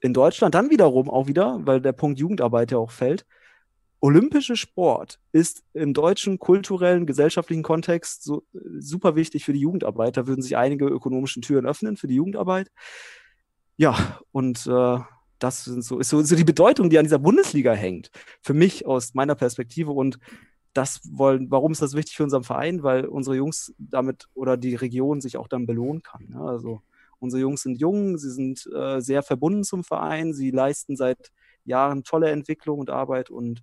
in 0.00 0.14
Deutschland 0.14 0.54
dann 0.54 0.70
wiederum 0.70 1.10
auch 1.10 1.26
wieder, 1.26 1.58
weil 1.64 1.80
der 1.80 1.92
Punkt 1.92 2.20
Jugendarbeit 2.20 2.70
ja 2.70 2.78
auch 2.78 2.92
fällt, 2.92 3.26
olympische 3.98 4.54
Sport 4.56 5.18
ist 5.32 5.64
im 5.74 5.94
deutschen 5.94 6.38
kulturellen, 6.38 7.06
gesellschaftlichen 7.06 7.64
Kontext 7.64 8.22
so, 8.22 8.44
äh, 8.54 8.58
super 8.78 9.16
wichtig 9.16 9.44
für 9.44 9.52
die 9.52 9.60
Jugendarbeit. 9.60 10.16
Da 10.16 10.26
würden 10.28 10.42
sich 10.42 10.56
einige 10.56 10.86
ökonomische 10.86 11.40
Türen 11.40 11.66
öffnen 11.66 11.96
für 11.96 12.06
die 12.06 12.16
Jugendarbeit. 12.16 12.70
Ja, 13.76 14.20
und 14.30 14.64
äh, 14.66 14.98
das 15.40 15.64
so, 15.64 15.98
ist 15.98 16.08
so, 16.08 16.22
so 16.22 16.36
die 16.36 16.44
Bedeutung, 16.44 16.88
die 16.88 16.98
an 16.98 17.04
dieser 17.04 17.18
Bundesliga 17.18 17.72
hängt. 17.72 18.10
Für 18.42 18.54
mich 18.54 18.86
aus 18.86 19.14
meiner 19.14 19.34
Perspektive. 19.34 19.90
Und 19.90 20.18
das 20.72 21.00
wollen, 21.10 21.50
warum 21.50 21.72
ist 21.72 21.82
das 21.82 21.94
wichtig 21.94 22.16
für 22.16 22.24
unseren 22.24 22.44
Verein? 22.44 22.82
Weil 22.82 23.06
unsere 23.06 23.36
Jungs 23.36 23.74
damit 23.78 24.28
oder 24.34 24.56
die 24.56 24.74
Region 24.74 25.20
sich 25.20 25.36
auch 25.36 25.48
dann 25.48 25.66
belohnen 25.66 26.02
kann. 26.02 26.28
Ja? 26.32 26.44
Also 26.44 26.82
unsere 27.18 27.40
Jungs 27.40 27.62
sind 27.62 27.80
jung, 27.80 28.18
sie 28.18 28.30
sind 28.30 28.66
äh, 28.74 29.00
sehr 29.00 29.22
verbunden 29.22 29.64
zum 29.64 29.84
Verein, 29.84 30.32
sie 30.32 30.50
leisten 30.50 30.96
seit 30.96 31.30
Jahren 31.64 32.04
tolle 32.04 32.30
Entwicklung 32.30 32.80
und 32.80 32.90
Arbeit 32.90 33.30
und 33.30 33.62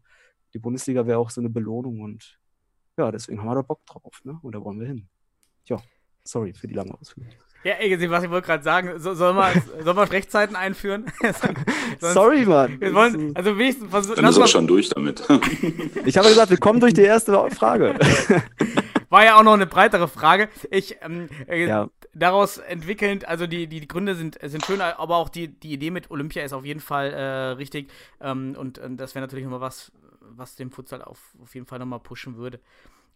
die 0.54 0.60
Bundesliga 0.60 1.06
wäre 1.06 1.20
auch 1.20 1.30
so 1.30 1.42
eine 1.42 1.50
Belohnung 1.50 2.02
und 2.02 2.40
ja, 2.98 3.12
deswegen 3.12 3.40
haben 3.40 3.48
wir 3.48 3.56
da 3.56 3.62
Bock 3.62 3.86
drauf, 3.86 4.22
ne? 4.24 4.40
Und 4.42 4.56
da 4.56 4.64
wollen 4.64 4.80
wir 4.80 4.88
hin. 4.88 5.08
Tja, 5.66 5.82
sorry 6.24 6.54
für 6.54 6.68
die 6.68 6.74
lange 6.74 6.94
Ausführung. 6.94 7.32
Ja, 7.64 7.74
ey, 7.74 8.10
was 8.10 8.24
ich 8.24 8.30
wollte 8.30 8.48
gerade 8.48 8.64
sagen, 8.64 9.00
so, 9.00 9.14
soll, 9.14 9.34
man, 9.34 9.52
soll 9.84 9.94
man 9.94 10.08
Rechtzeiten 10.08 10.56
einführen? 10.56 11.06
Sonst, 12.00 12.14
Sorry, 12.14 12.46
Mann. 12.46 12.80
Wir 12.80 12.94
wollen, 12.94 13.36
also 13.36 13.58
wenigstens 13.58 13.90
versuchen. 13.90 14.16
Dann 14.16 14.26
ist 14.26 14.40
auch 14.40 14.48
schon 14.48 14.66
durch 14.66 14.88
damit. 14.88 15.22
ich 16.06 16.18
habe 16.18 16.30
gesagt, 16.30 16.52
wir 16.52 16.58
kommen 16.58 16.80
durch 16.80 16.94
die 16.94 17.02
erste 17.02 17.34
Frage. 17.52 17.96
War 19.10 19.26
ja 19.26 19.38
auch 19.38 19.44
noch 19.44 19.54
eine 19.54 19.66
breitere 19.66 20.08
Frage. 20.08 20.48
Ich, 20.72 20.98
ähm, 21.02 21.28
äh, 21.48 21.66
ja. 21.66 21.90
daraus 22.14 22.60
entwickelnd, 22.60 23.28
also 23.28 23.46
die, 23.46 23.68
die, 23.68 23.82
die 23.82 23.88
Gründe 23.88 24.16
sind, 24.16 24.38
sind 24.42 24.66
schön, 24.66 24.80
aber 24.80 25.18
auch 25.18 25.28
die, 25.28 25.50
die 25.50 25.74
Idee 25.74 25.92
mit 25.92 26.12
Olympia 26.12 26.44
ist 26.44 26.54
auf 26.54 26.64
jeden 26.64 26.80
Fall 26.80 27.12
äh, 27.12 27.22
richtig. 27.58 27.92
Ähm, 28.22 28.56
und, 28.58 28.80
und 28.80 28.98
das 28.98 29.16
wäre 29.16 29.24
natürlich 29.24 29.44
nochmal 29.44 29.62
was, 29.62 29.92
was 30.22 30.56
den 30.56 30.70
Futsal 30.70 31.02
auf, 31.02 31.20
auf 31.42 31.54
jeden 31.56 31.66
Fall 31.66 31.80
nochmal 31.80 32.00
pushen 32.00 32.38
würde. 32.38 32.62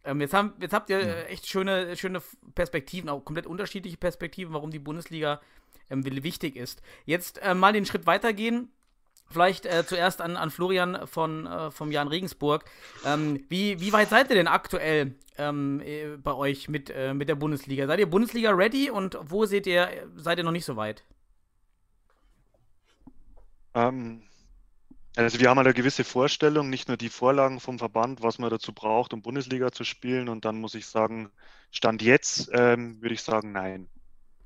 Ähm, 0.06 0.22
jetzt, 0.22 0.34
haben, 0.34 0.54
jetzt 0.60 0.74
habt 0.74 0.90
ihr 0.90 1.06
ja. 1.06 1.14
echt 1.24 1.48
schöne, 1.48 1.96
schöne 1.96 2.22
Perspektiven, 2.56 3.10
auch 3.10 3.24
komplett 3.24 3.48
unterschiedliche 3.48 3.98
Perspektiven, 3.98 4.54
warum 4.54 4.72
die 4.72 4.80
Bundesliga 4.80 5.42
ähm, 5.90 6.06
wichtig 6.06 6.56
ist. 6.56 6.82
Jetzt 7.06 7.42
äh, 7.42 7.54
mal 7.54 7.74
den 7.74 7.86
Schritt 7.86 8.06
weitergehen. 8.06 8.70
Vielleicht 9.30 9.66
äh, 9.66 9.86
zuerst 9.86 10.22
an, 10.22 10.38
an 10.38 10.52
Florian 10.52 11.08
von, 11.08 11.48
äh, 11.48 11.72
vom 11.72 11.92
Jan 11.92 12.08
Regensburg. 12.08 12.66
Ähm, 13.06 13.46
wie, 13.50 13.80
wie 13.80 13.94
weit 13.94 14.10
seid 14.10 14.30
ihr 14.30 14.36
denn 14.36 14.48
aktuell 14.48 15.16
ähm, 15.38 15.82
äh, 15.84 16.18
bei 16.18 16.34
euch 16.34 16.70
mit, 16.70 16.90
äh, 16.90 17.14
mit 17.14 17.30
der 17.30 17.36
Bundesliga? 17.36 17.88
Seid 17.88 18.00
ihr 18.00 18.10
Bundesliga 18.10 18.52
ready 18.52 18.90
und 18.90 19.18
wo 19.24 19.46
seht 19.46 19.66
ihr, 19.66 19.90
seid 20.16 20.38
ihr 20.38 20.44
noch 20.44 20.52
nicht 20.52 20.66
so 20.66 20.76
weit? 20.76 21.04
Ähm, 23.74 24.22
also 25.16 25.40
wir 25.40 25.50
haben 25.50 25.60
eine 25.60 25.74
gewisse 25.74 26.04
Vorstellung, 26.04 26.70
nicht 26.70 26.88
nur 26.88 26.98
die 26.98 27.10
Vorlagen 27.10 27.60
vom 27.60 27.78
Verband, 27.78 28.24
was 28.24 28.40
man 28.40 28.50
dazu 28.50 28.74
braucht, 28.74 29.14
um 29.14 29.22
Bundesliga 29.22 29.72
zu 29.72 29.84
spielen. 29.84 30.28
Und 30.28 30.46
dann 30.46 30.60
muss 30.60 30.76
ich 30.76 30.88
sagen, 30.88 31.32
Stand 31.72 32.02
jetzt 32.02 32.50
ähm, 32.54 33.02
würde 33.02 33.14
ich 33.14 33.22
sagen, 33.22 33.52
nein, 33.52 33.90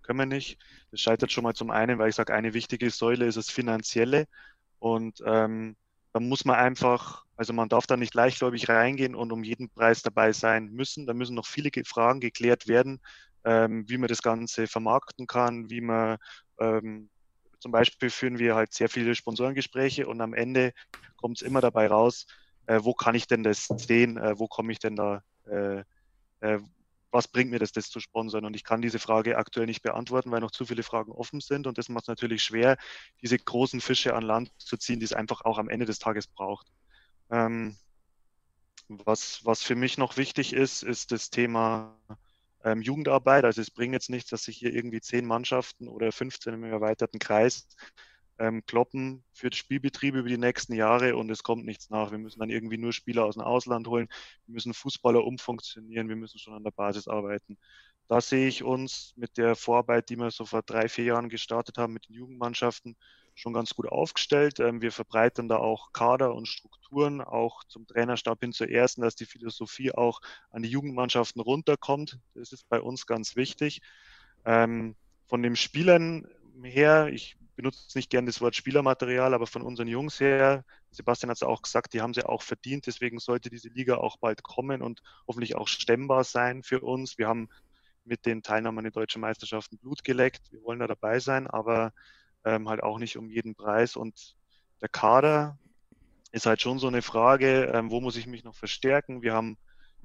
können 0.01 0.19
wir 0.19 0.25
nicht. 0.25 0.59
Das 0.91 1.01
scheitert 1.01 1.31
schon 1.31 1.43
mal 1.43 1.53
zum 1.53 1.69
einen, 1.71 1.99
weil 1.99 2.09
ich 2.09 2.15
sage, 2.15 2.33
eine 2.33 2.53
wichtige 2.53 2.89
Säule 2.89 3.25
ist 3.25 3.37
das 3.37 3.49
Finanzielle. 3.49 4.27
Und 4.79 5.21
ähm, 5.25 5.75
da 6.13 6.19
muss 6.19 6.45
man 6.45 6.55
einfach, 6.57 7.25
also 7.35 7.53
man 7.53 7.69
darf 7.69 7.87
da 7.87 7.95
nicht 7.95 8.13
leichtgläubig 8.13 8.67
reingehen 8.69 9.15
und 9.15 9.31
um 9.31 9.43
jeden 9.43 9.69
Preis 9.69 10.01
dabei 10.01 10.33
sein 10.33 10.71
müssen. 10.71 11.05
Da 11.05 11.13
müssen 11.13 11.35
noch 11.35 11.45
viele 11.47 11.71
Fragen 11.85 12.19
geklärt 12.19 12.67
werden, 12.67 12.99
ähm, 13.45 13.87
wie 13.87 13.97
man 13.97 14.07
das 14.09 14.21
Ganze 14.21 14.67
vermarkten 14.67 15.27
kann, 15.27 15.69
wie 15.69 15.81
man 15.81 16.17
ähm, 16.59 17.09
zum 17.59 17.71
Beispiel 17.71 18.09
führen 18.09 18.39
wir 18.39 18.55
halt 18.55 18.73
sehr 18.73 18.89
viele 18.89 19.15
Sponsorengespräche 19.15 20.07
und 20.07 20.21
am 20.21 20.33
Ende 20.33 20.73
kommt 21.15 21.37
es 21.37 21.41
immer 21.41 21.61
dabei 21.61 21.87
raus, 21.87 22.27
äh, 22.67 22.79
wo 22.83 22.93
kann 22.93 23.15
ich 23.15 23.27
denn 23.27 23.43
das 23.43 23.65
sehen, 23.65 24.17
äh, 24.17 24.37
wo 24.37 24.47
komme 24.47 24.71
ich 24.71 24.79
denn 24.79 24.95
da, 24.95 25.23
äh, 25.45 25.83
äh, 26.41 26.59
was 27.11 27.27
bringt 27.27 27.49
mir 27.49 27.59
das, 27.59 27.71
das 27.71 27.89
zu 27.89 27.99
sponsern? 27.99 28.45
Und 28.45 28.55
ich 28.55 28.63
kann 28.63 28.81
diese 28.81 28.99
Frage 28.99 29.37
aktuell 29.37 29.65
nicht 29.65 29.81
beantworten, 29.81 30.31
weil 30.31 30.41
noch 30.41 30.51
zu 30.51 30.65
viele 30.65 30.83
Fragen 30.83 31.11
offen 31.11 31.39
sind 31.39 31.65
und 31.65 31.77
das 31.77 31.89
macht 31.89 32.03
es 32.03 32.07
natürlich 32.09 32.43
schwer, 32.43 32.77
diese 33.21 33.39
großen 33.39 33.81
Fische 33.81 34.13
an 34.13 34.23
Land 34.23 34.51
zu 34.57 34.77
ziehen, 34.77 34.99
die 34.99 35.05
es 35.05 35.13
einfach 35.13 35.41
auch 35.41 35.57
am 35.57 35.69
Ende 35.69 35.85
des 35.85 35.99
Tages 35.99 36.27
braucht. 36.27 36.67
Ähm, 37.31 37.77
was, 38.89 39.43
was 39.45 39.63
für 39.63 39.75
mich 39.75 39.97
noch 39.97 40.17
wichtig 40.17 40.53
ist, 40.53 40.83
ist 40.83 41.11
das 41.11 41.29
Thema 41.29 41.97
ähm, 42.67 42.81
Jugendarbeit. 42.81 43.45
Also 43.45 43.61
es 43.61 43.71
bringt 43.71 43.93
jetzt 43.93 44.09
nichts, 44.09 44.29
dass 44.29 44.43
sich 44.43 44.57
hier 44.57 44.73
irgendwie 44.73 45.01
zehn 45.01 45.25
Mannschaften 45.25 45.87
oder 45.87 46.11
15 46.11 46.53
im 46.53 46.63
erweiterten 46.65 47.19
Kreis 47.19 47.67
ähm, 48.39 48.65
kloppen 48.65 49.23
für 49.33 49.49
den 49.49 49.55
Spielbetrieb 49.55 50.15
über 50.15 50.27
die 50.27 50.37
nächsten 50.37 50.73
Jahre 50.73 51.15
und 51.15 51.29
es 51.31 51.43
kommt 51.43 51.65
nichts 51.65 51.89
nach. 51.89 52.11
Wir 52.11 52.17
müssen 52.17 52.39
dann 52.39 52.49
irgendwie 52.49 52.77
nur 52.77 52.93
Spieler 52.93 53.25
aus 53.25 53.35
dem 53.35 53.43
Ausland 53.43 53.87
holen. 53.87 54.07
Wir 54.45 54.53
müssen 54.53 54.73
Fußballer 54.73 55.23
umfunktionieren. 55.23 56.09
Wir 56.09 56.17
müssen 56.17 56.39
schon 56.39 56.53
an 56.53 56.63
der 56.63 56.71
Basis 56.71 57.07
arbeiten. 57.07 57.57
Da 58.07 58.21
sehe 58.21 58.47
ich 58.47 58.63
uns 58.63 59.13
mit 59.15 59.37
der 59.37 59.55
Vorarbeit, 59.55 60.09
die 60.09 60.17
wir 60.17 60.31
so 60.31 60.45
vor 60.45 60.61
drei, 60.61 60.87
vier 60.89 61.05
Jahren 61.05 61.29
gestartet 61.29 61.77
haben 61.77 61.93
mit 61.93 62.07
den 62.09 62.15
Jugendmannschaften, 62.15 62.95
schon 63.37 63.53
ganz 63.53 63.75
gut 63.75 63.87
aufgestellt. 63.87 64.59
Ähm, 64.59 64.81
wir 64.81 64.91
verbreitern 64.91 65.47
da 65.47 65.57
auch 65.57 65.93
Kader 65.93 66.33
und 66.33 66.47
Strukturen, 66.47 67.21
auch 67.21 67.63
zum 67.65 67.85
Trainerstab 67.85 68.39
hin 68.41 68.51
zur 68.51 68.69
ersten, 68.69 69.01
dass 69.01 69.15
die 69.15 69.25
Philosophie 69.25 69.91
auch 69.91 70.19
an 70.49 70.63
die 70.63 70.69
Jugendmannschaften 70.69 71.39
runterkommt. 71.41 72.19
Das 72.33 72.51
ist 72.51 72.67
bei 72.67 72.81
uns 72.81 73.05
ganz 73.05 73.35
wichtig. 73.35 73.81
Ähm, 74.43 74.95
von 75.27 75.43
den 75.43 75.55
Spielern 75.55 76.27
her, 76.63 77.09
ich 77.13 77.37
benutze 77.55 77.97
nicht 77.97 78.09
gern 78.09 78.25
das 78.25 78.41
Wort 78.41 78.55
Spielermaterial, 78.55 79.33
aber 79.33 79.45
von 79.45 79.61
unseren 79.61 79.87
Jungs 79.87 80.19
her, 80.19 80.65
Sebastian 80.89 81.29
hat 81.29 81.37
es 81.37 81.43
auch 81.43 81.61
gesagt, 81.61 81.93
die 81.93 82.01
haben 82.01 82.13
sie 82.13 82.25
auch 82.25 82.41
verdient. 82.41 82.87
Deswegen 82.87 83.19
sollte 83.19 83.49
diese 83.49 83.69
Liga 83.69 83.97
auch 83.97 84.17
bald 84.17 84.41
kommen 84.41 84.81
und 84.81 85.01
hoffentlich 85.27 85.55
auch 85.55 85.67
stemmbar 85.67 86.23
sein 86.23 86.63
für 86.63 86.81
uns. 86.81 87.19
Wir 87.19 87.27
haben 87.27 87.49
mit 88.03 88.25
den 88.25 88.41
Teilnehmern 88.41 88.85
in 88.85 88.91
deutschen 88.91 89.21
Meisterschaften 89.21 89.77
Blut 89.77 90.03
geleckt. 90.03 90.51
Wir 90.51 90.63
wollen 90.63 90.79
da 90.79 90.87
dabei 90.87 91.19
sein, 91.19 91.45
aber 91.45 91.93
ähm, 92.45 92.69
halt 92.69 92.83
auch 92.83 92.99
nicht 92.99 93.17
um 93.17 93.29
jeden 93.29 93.55
Preis. 93.55 93.95
Und 93.95 94.35
der 94.81 94.89
Kader 94.89 95.57
ist 96.31 96.45
halt 96.45 96.61
schon 96.61 96.79
so 96.79 96.87
eine 96.87 97.01
Frage, 97.01 97.71
ähm, 97.73 97.91
wo 97.91 98.01
muss 98.01 98.17
ich 98.17 98.27
mich 98.27 98.43
noch 98.43 98.55
verstärken? 98.55 99.21
Wir 99.21 99.33
haben 99.33 99.57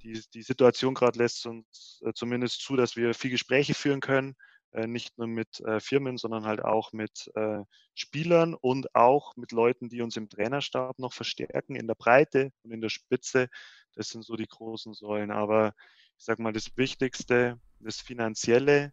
die, 0.03 0.21
die 0.35 0.43
Situation 0.43 0.95
gerade 0.95 1.19
lässt 1.19 1.47
uns 1.47 2.01
äh, 2.05 2.13
zumindest 2.13 2.61
zu, 2.63 2.77
dass 2.77 2.97
wir 2.97 3.15
viel 3.15 3.31
Gespräche 3.31 3.75
führen 3.75 4.01
können, 4.01 4.35
äh, 4.73 4.87
nicht 4.87 5.17
nur 5.19 5.27
mit 5.27 5.61
äh, 5.61 5.81
Firmen, 5.81 6.17
sondern 6.17 6.45
halt 6.45 6.65
auch 6.65 6.93
mit 6.93 7.31
äh, 7.35 7.61
Spielern 7.95 8.55
und 8.55 8.95
auch 8.95 9.37
mit 9.37 9.53
Leuten, 9.53 9.89
die 9.89 10.03
uns 10.03 10.17
im 10.17 10.29
Trainerstab 10.29 10.99
noch 10.99 11.13
verstärken, 11.13 11.77
in 11.77 11.87
der 11.87 11.95
Breite 11.95 12.53
und 12.63 12.73
in 12.73 12.81
der 12.81 12.89
Spitze. 12.89 13.49
Das 13.95 14.09
sind 14.09 14.25
so 14.25 14.37
die 14.37 14.49
großen 14.49 14.95
Säulen. 14.95 15.31
Aber 15.31 15.75
ich 16.19 16.25
sage 16.25 16.43
mal, 16.43 16.53
das 16.53 16.77
Wichtigste, 16.77 17.61
das 17.81 18.01
Finanzielle 18.01 18.93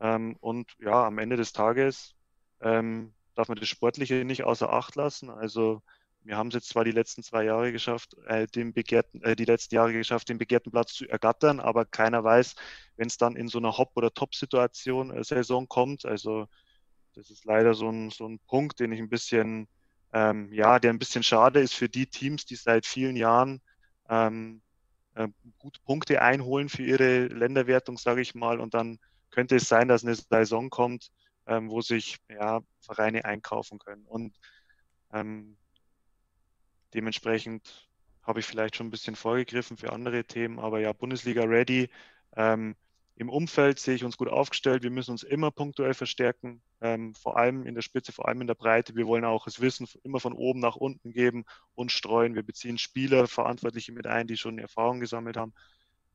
ähm, 0.00 0.36
und 0.40 0.72
ja, 0.78 1.06
am 1.06 1.18
Ende 1.18 1.36
des 1.36 1.52
Tages 1.52 2.14
ähm, 2.60 3.14
darf 3.34 3.48
man 3.48 3.58
das 3.58 3.68
Sportliche 3.68 4.24
nicht 4.24 4.44
außer 4.44 4.72
Acht 4.72 4.96
lassen. 4.96 5.30
Also 5.30 5.82
wir 6.22 6.36
haben 6.36 6.48
es 6.48 6.54
jetzt 6.54 6.68
zwar 6.68 6.84
die 6.84 6.90
letzten 6.90 7.22
zwei 7.22 7.44
Jahre 7.44 7.70
geschafft, 7.70 8.16
äh, 8.26 8.46
den 8.46 8.72
begehrten, 8.72 9.22
äh, 9.22 9.36
die 9.36 9.44
letzten 9.44 9.74
Jahre 9.74 9.92
geschafft, 9.92 10.28
den 10.28 10.38
begehrten 10.38 10.72
Platz 10.72 10.94
zu 10.94 11.06
ergattern, 11.06 11.60
aber 11.60 11.84
keiner 11.84 12.24
weiß, 12.24 12.54
wenn 12.96 13.08
es 13.08 13.18
dann 13.18 13.36
in 13.36 13.48
so 13.48 13.58
einer 13.58 13.76
Hop- 13.76 13.92
oder 13.96 14.12
Top-Situation 14.12 15.10
äh, 15.10 15.22
Saison 15.22 15.68
kommt. 15.68 16.06
Also 16.06 16.46
das 17.14 17.30
ist 17.30 17.44
leider 17.44 17.74
so 17.74 17.90
ein, 17.90 18.10
so 18.10 18.26
ein 18.26 18.38
Punkt, 18.46 18.80
den 18.80 18.92
ich 18.92 19.00
ein 19.00 19.10
bisschen, 19.10 19.68
ähm, 20.12 20.50
ja, 20.52 20.78
der 20.78 20.90
ein 20.90 20.98
bisschen 20.98 21.22
schade 21.22 21.60
ist 21.60 21.74
für 21.74 21.88
die 21.88 22.06
Teams, 22.06 22.46
die 22.46 22.56
seit 22.56 22.86
vielen 22.86 23.16
Jahren 23.16 23.60
ähm, 24.08 24.62
äh, 25.14 25.28
gut 25.58 25.82
Punkte 25.84 26.22
einholen 26.22 26.68
für 26.68 26.82
ihre 26.82 27.26
Länderwertung, 27.26 27.98
sage 27.98 28.22
ich 28.22 28.34
mal, 28.34 28.60
und 28.60 28.74
dann 28.74 28.98
könnte 29.30 29.56
es 29.56 29.68
sein, 29.68 29.88
dass 29.88 30.04
eine 30.04 30.14
Saison 30.14 30.70
kommt, 30.70 31.10
ähm, 31.46 31.70
wo 31.70 31.80
sich 31.80 32.18
ja, 32.28 32.60
Vereine 32.80 33.24
einkaufen 33.24 33.78
können. 33.78 34.04
Und 34.06 34.38
ähm, 35.12 35.56
dementsprechend 36.92 37.88
habe 38.22 38.40
ich 38.40 38.46
vielleicht 38.46 38.76
schon 38.76 38.86
ein 38.86 38.90
bisschen 38.90 39.16
vorgegriffen 39.16 39.76
für 39.76 39.92
andere 39.92 40.24
Themen, 40.24 40.58
aber 40.58 40.80
ja, 40.80 40.92
Bundesliga 40.92 41.44
ready. 41.44 41.90
Ähm, 42.36 42.74
Im 43.16 43.28
Umfeld 43.28 43.78
sehe 43.78 43.94
ich 43.94 44.04
uns 44.04 44.16
gut 44.16 44.28
aufgestellt. 44.28 44.82
Wir 44.82 44.90
müssen 44.90 45.12
uns 45.12 45.22
immer 45.22 45.50
punktuell 45.50 45.94
verstärken, 45.94 46.62
ähm, 46.80 47.14
vor 47.14 47.36
allem 47.36 47.66
in 47.66 47.74
der 47.74 47.82
Spitze, 47.82 48.12
vor 48.12 48.26
allem 48.26 48.40
in 48.40 48.46
der 48.46 48.54
Breite. 48.54 48.96
Wir 48.96 49.06
wollen 49.06 49.24
auch 49.24 49.44
das 49.44 49.60
Wissen 49.60 49.86
immer 50.02 50.20
von 50.20 50.32
oben 50.32 50.60
nach 50.60 50.76
unten 50.76 51.12
geben 51.12 51.44
und 51.74 51.92
streuen. 51.92 52.34
Wir 52.34 52.42
beziehen 52.42 52.78
Spieler, 52.78 53.28
Verantwortliche 53.28 53.92
mit 53.92 54.06
ein, 54.06 54.26
die 54.26 54.36
schon 54.36 54.58
Erfahrung 54.58 55.00
gesammelt 55.00 55.36
haben. 55.36 55.52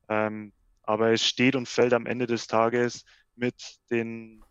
Ähm, 0.08 0.52
aber 0.82 1.12
es 1.12 1.24
steht 1.24 1.54
und 1.54 1.68
fällt 1.68 1.92
am 1.92 2.06
Ende 2.06 2.26
des 2.26 2.48
Tages 2.48 3.04
mit 3.36 3.78
den 3.90 4.42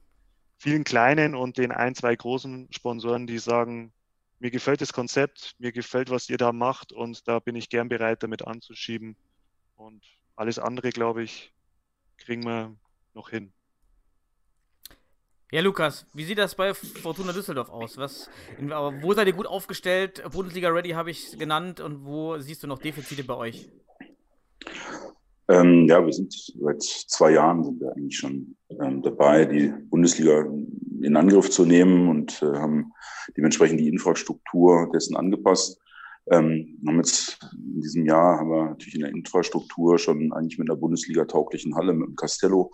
vielen 0.60 0.84
kleinen 0.84 1.36
und 1.36 1.58
den 1.58 1.72
ein, 1.72 1.96
zwei 1.96 2.16
großen 2.16 2.68
Sponsoren, 2.72 3.26
die 3.26 3.40
sagen, 3.40 3.92
mir 4.40 4.52
gefällt 4.52 4.82
das 4.82 4.94
Konzept, 4.94 5.56
mir 5.58 5.72
gefällt, 5.72 6.10
was 6.10 6.30
ihr 6.30 6.38
da 6.38 6.52
macht 6.52 6.92
und 6.92 7.28
da 7.28 7.40
bin 7.40 7.56
ich 7.56 7.70
gern 7.70 7.90
bereit, 7.90 8.22
damit 8.24 8.46
anzuschieben. 8.46 9.16
Und 9.76 10.04
alles 10.36 10.60
andere, 10.60 10.90
glaube 10.90 11.24
ich, 11.24 11.54
kriegen 12.18 12.46
wir 12.46 12.76
noch 13.14 13.30
hin. 13.30 13.52
Ja, 15.52 15.62
Lukas, 15.62 16.06
wie 16.14 16.26
sieht 16.26 16.38
das 16.38 16.54
bei 16.54 16.74
Fortuna 16.74 17.34
Düsseldorf 17.34 17.70
aus? 17.70 17.98
Was, 17.98 18.30
in, 18.60 18.70
wo 18.70 19.14
seid 19.14 19.28
ihr 19.28 19.34
gut 19.34 19.48
aufgestellt? 19.48 20.22
Bundesliga 20.32 20.70
Ready 20.70 20.92
habe 20.92 21.10
ich 21.10 21.40
genannt 21.40 21.80
und 21.80 22.06
wo 22.06 22.38
siehst 22.38 22.62
du 22.62 22.68
noch 22.68 22.78
Defizite 22.78 23.24
bei 23.24 23.34
euch? 23.34 23.68
Ähm, 25.50 25.88
ja, 25.88 26.06
wir 26.06 26.14
sind 26.14 26.32
seit 26.32 26.84
zwei 26.84 27.32
Jahren 27.32 27.64
sind 27.64 27.82
wir 27.82 27.92
eigentlich 27.92 28.18
schon 28.18 28.56
ähm, 28.80 29.02
dabei, 29.02 29.46
die 29.46 29.74
Bundesliga 29.90 30.46
in 31.02 31.18
Angriff 31.18 31.50
zu 31.50 31.66
nehmen 31.66 32.08
und 32.08 32.42
äh, 32.44 32.58
haben 32.58 32.92
dementsprechend 33.36 33.80
die 33.80 33.88
Infrastruktur 33.88 34.92
dessen 34.94 35.16
angepasst. 35.16 35.80
Ähm, 36.30 36.78
haben 36.86 36.98
jetzt 36.98 37.40
in 37.54 37.82
diesem 37.82 38.06
Jahr 38.06 38.38
haben 38.38 38.50
wir 38.52 38.66
natürlich 38.66 38.94
in 38.94 39.02
der 39.02 39.10
Infrastruktur 39.10 39.98
schon 39.98 40.32
eigentlich 40.34 40.60
mit 40.60 40.70
einer 40.70 40.80
Bundesliga-tauglichen 40.80 41.76
Halle 41.76 41.94
mit 41.94 42.10
dem 42.10 42.16
Castello 42.16 42.72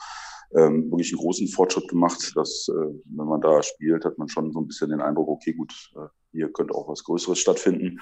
ähm, 0.54 0.92
wirklich 0.92 1.14
einen 1.14 1.22
großen 1.22 1.48
Fortschritt 1.48 1.88
gemacht. 1.88 2.34
Dass, 2.36 2.68
äh, 2.68 2.94
wenn 3.06 3.28
man 3.28 3.40
da 3.40 3.64
spielt, 3.64 4.04
hat 4.04 4.18
man 4.18 4.28
schon 4.28 4.52
so 4.52 4.60
ein 4.60 4.68
bisschen 4.68 4.90
den 4.90 5.00
Eindruck, 5.00 5.30
okay, 5.30 5.54
gut, 5.54 5.74
äh, 5.96 6.08
hier 6.34 6.52
könnte 6.52 6.76
auch 6.76 6.90
was 6.90 7.06
Größeres 7.06 7.40
stattfinden. 7.40 8.02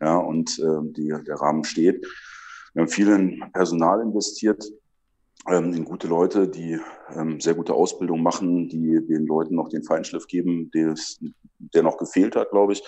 Ja, 0.00 0.18
und 0.18 0.56
äh, 0.60 0.92
die, 0.92 1.08
der 1.08 1.36
Rahmen 1.36 1.64
steht. 1.64 2.06
Wir 2.74 2.82
haben 2.82 2.88
viel 2.88 3.08
in 3.08 3.44
Personal 3.52 4.00
investiert, 4.00 4.64
ähm, 5.48 5.72
in 5.72 5.84
gute 5.84 6.06
Leute, 6.06 6.48
die 6.48 6.78
ähm, 7.14 7.40
sehr 7.40 7.54
gute 7.54 7.74
Ausbildung 7.74 8.22
machen, 8.22 8.68
die 8.68 9.04
den 9.06 9.26
Leuten 9.26 9.56
noch 9.56 9.68
den 9.68 9.82
Feinschliff 9.82 10.26
geben, 10.26 10.70
des, 10.70 11.20
der 11.58 11.82
noch 11.82 11.98
gefehlt 11.98 12.36
hat, 12.36 12.50
glaube 12.50 12.72
ich. 12.72 12.82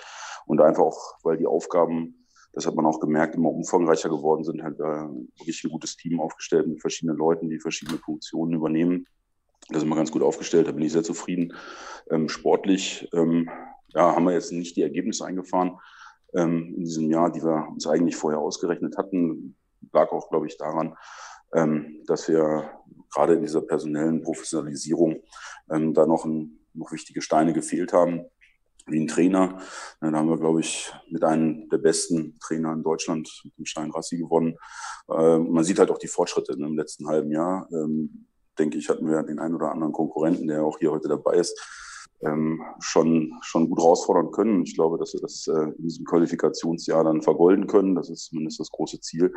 Und 0.46 0.60
einfach 0.60 0.84
auch, 0.84 1.14
weil 1.22 1.36
die 1.36 1.46
Aufgaben, 1.46 2.26
das 2.52 2.66
hat 2.66 2.76
man 2.76 2.86
auch 2.86 3.00
gemerkt, 3.00 3.34
immer 3.34 3.50
umfangreicher 3.50 4.08
geworden 4.08 4.44
sind, 4.44 4.62
halt 4.62 4.78
äh, 4.78 4.82
wirklich 5.38 5.64
ein 5.64 5.70
gutes 5.70 5.96
Team 5.96 6.20
aufgestellt 6.20 6.66
mit 6.66 6.80
verschiedenen 6.80 7.16
Leuten, 7.16 7.50
die 7.50 7.58
verschiedene 7.58 7.98
Funktionen 7.98 8.54
übernehmen. 8.54 9.06
Da 9.68 9.80
sind 9.80 9.88
wir 9.88 9.96
ganz 9.96 10.12
gut 10.12 10.22
aufgestellt, 10.22 10.68
da 10.68 10.72
bin 10.72 10.84
ich 10.84 10.92
sehr 10.92 11.02
zufrieden. 11.02 11.54
Ähm, 12.10 12.28
sportlich 12.28 13.08
ähm, 13.12 13.50
ja, 13.88 14.14
haben 14.14 14.24
wir 14.24 14.32
jetzt 14.32 14.52
nicht 14.52 14.76
die 14.76 14.82
Ergebnisse 14.82 15.24
eingefahren 15.24 15.78
ähm, 16.34 16.74
in 16.76 16.84
diesem 16.84 17.10
Jahr, 17.10 17.32
die 17.32 17.42
wir 17.42 17.68
uns 17.70 17.86
eigentlich 17.86 18.16
vorher 18.16 18.40
ausgerechnet 18.40 18.96
hatten 18.96 19.56
lag 19.94 20.12
auch, 20.12 20.28
glaube 20.28 20.46
ich, 20.46 20.58
daran, 20.58 20.96
ähm, 21.54 22.02
dass 22.06 22.28
wir 22.28 22.70
gerade 23.12 23.34
in 23.34 23.42
dieser 23.42 23.62
personellen 23.62 24.22
Professionalisierung 24.22 25.22
ähm, 25.70 25.94
da 25.94 26.06
noch, 26.06 26.24
ein, 26.24 26.58
noch 26.74 26.92
wichtige 26.92 27.22
Steine 27.22 27.52
gefehlt 27.52 27.92
haben, 27.92 28.26
wie 28.86 29.00
ein 29.00 29.06
Trainer. 29.06 29.60
Da 30.00 30.12
haben 30.12 30.28
wir, 30.28 30.36
glaube 30.36 30.60
ich, 30.60 30.92
mit 31.08 31.24
einem 31.24 31.68
der 31.70 31.78
besten 31.78 32.38
Trainer 32.40 32.72
in 32.72 32.82
Deutschland, 32.82 33.30
mit 33.44 33.56
dem 33.56 33.64
Stein 33.64 33.90
Rassi, 33.90 34.18
gewonnen. 34.18 34.58
Ähm, 35.08 35.50
man 35.50 35.64
sieht 35.64 35.78
halt 35.78 35.90
auch 35.90 35.98
die 35.98 36.08
Fortschritte 36.08 36.58
ne, 36.58 36.66
im 36.66 36.76
letzten 36.76 37.08
halben 37.08 37.30
Jahr. 37.30 37.66
Ähm, 37.72 38.26
denke 38.58 38.78
ich, 38.78 38.88
hatten 38.88 39.08
wir 39.08 39.22
den 39.22 39.38
einen 39.38 39.54
oder 39.54 39.72
anderen 39.72 39.92
Konkurrenten, 39.92 40.46
der 40.48 40.64
auch 40.64 40.78
hier 40.78 40.90
heute 40.90 41.08
dabei 41.08 41.36
ist, 41.36 41.58
ähm, 42.22 42.62
schon, 42.78 43.32
schon 43.42 43.68
gut 43.68 43.80
herausfordern 43.80 44.30
können. 44.30 44.62
Ich 44.62 44.74
glaube, 44.74 44.98
dass 44.98 45.14
wir 45.14 45.20
das 45.20 45.46
äh, 45.46 45.72
in 45.76 45.82
diesem 45.82 46.04
Qualifikationsjahr 46.04 47.04
dann 47.04 47.22
vergolden 47.22 47.66
können. 47.66 47.94
Das 47.94 48.10
ist 48.10 48.26
zumindest 48.26 48.60
das 48.60 48.70
große 48.70 49.00
Ziel. 49.00 49.32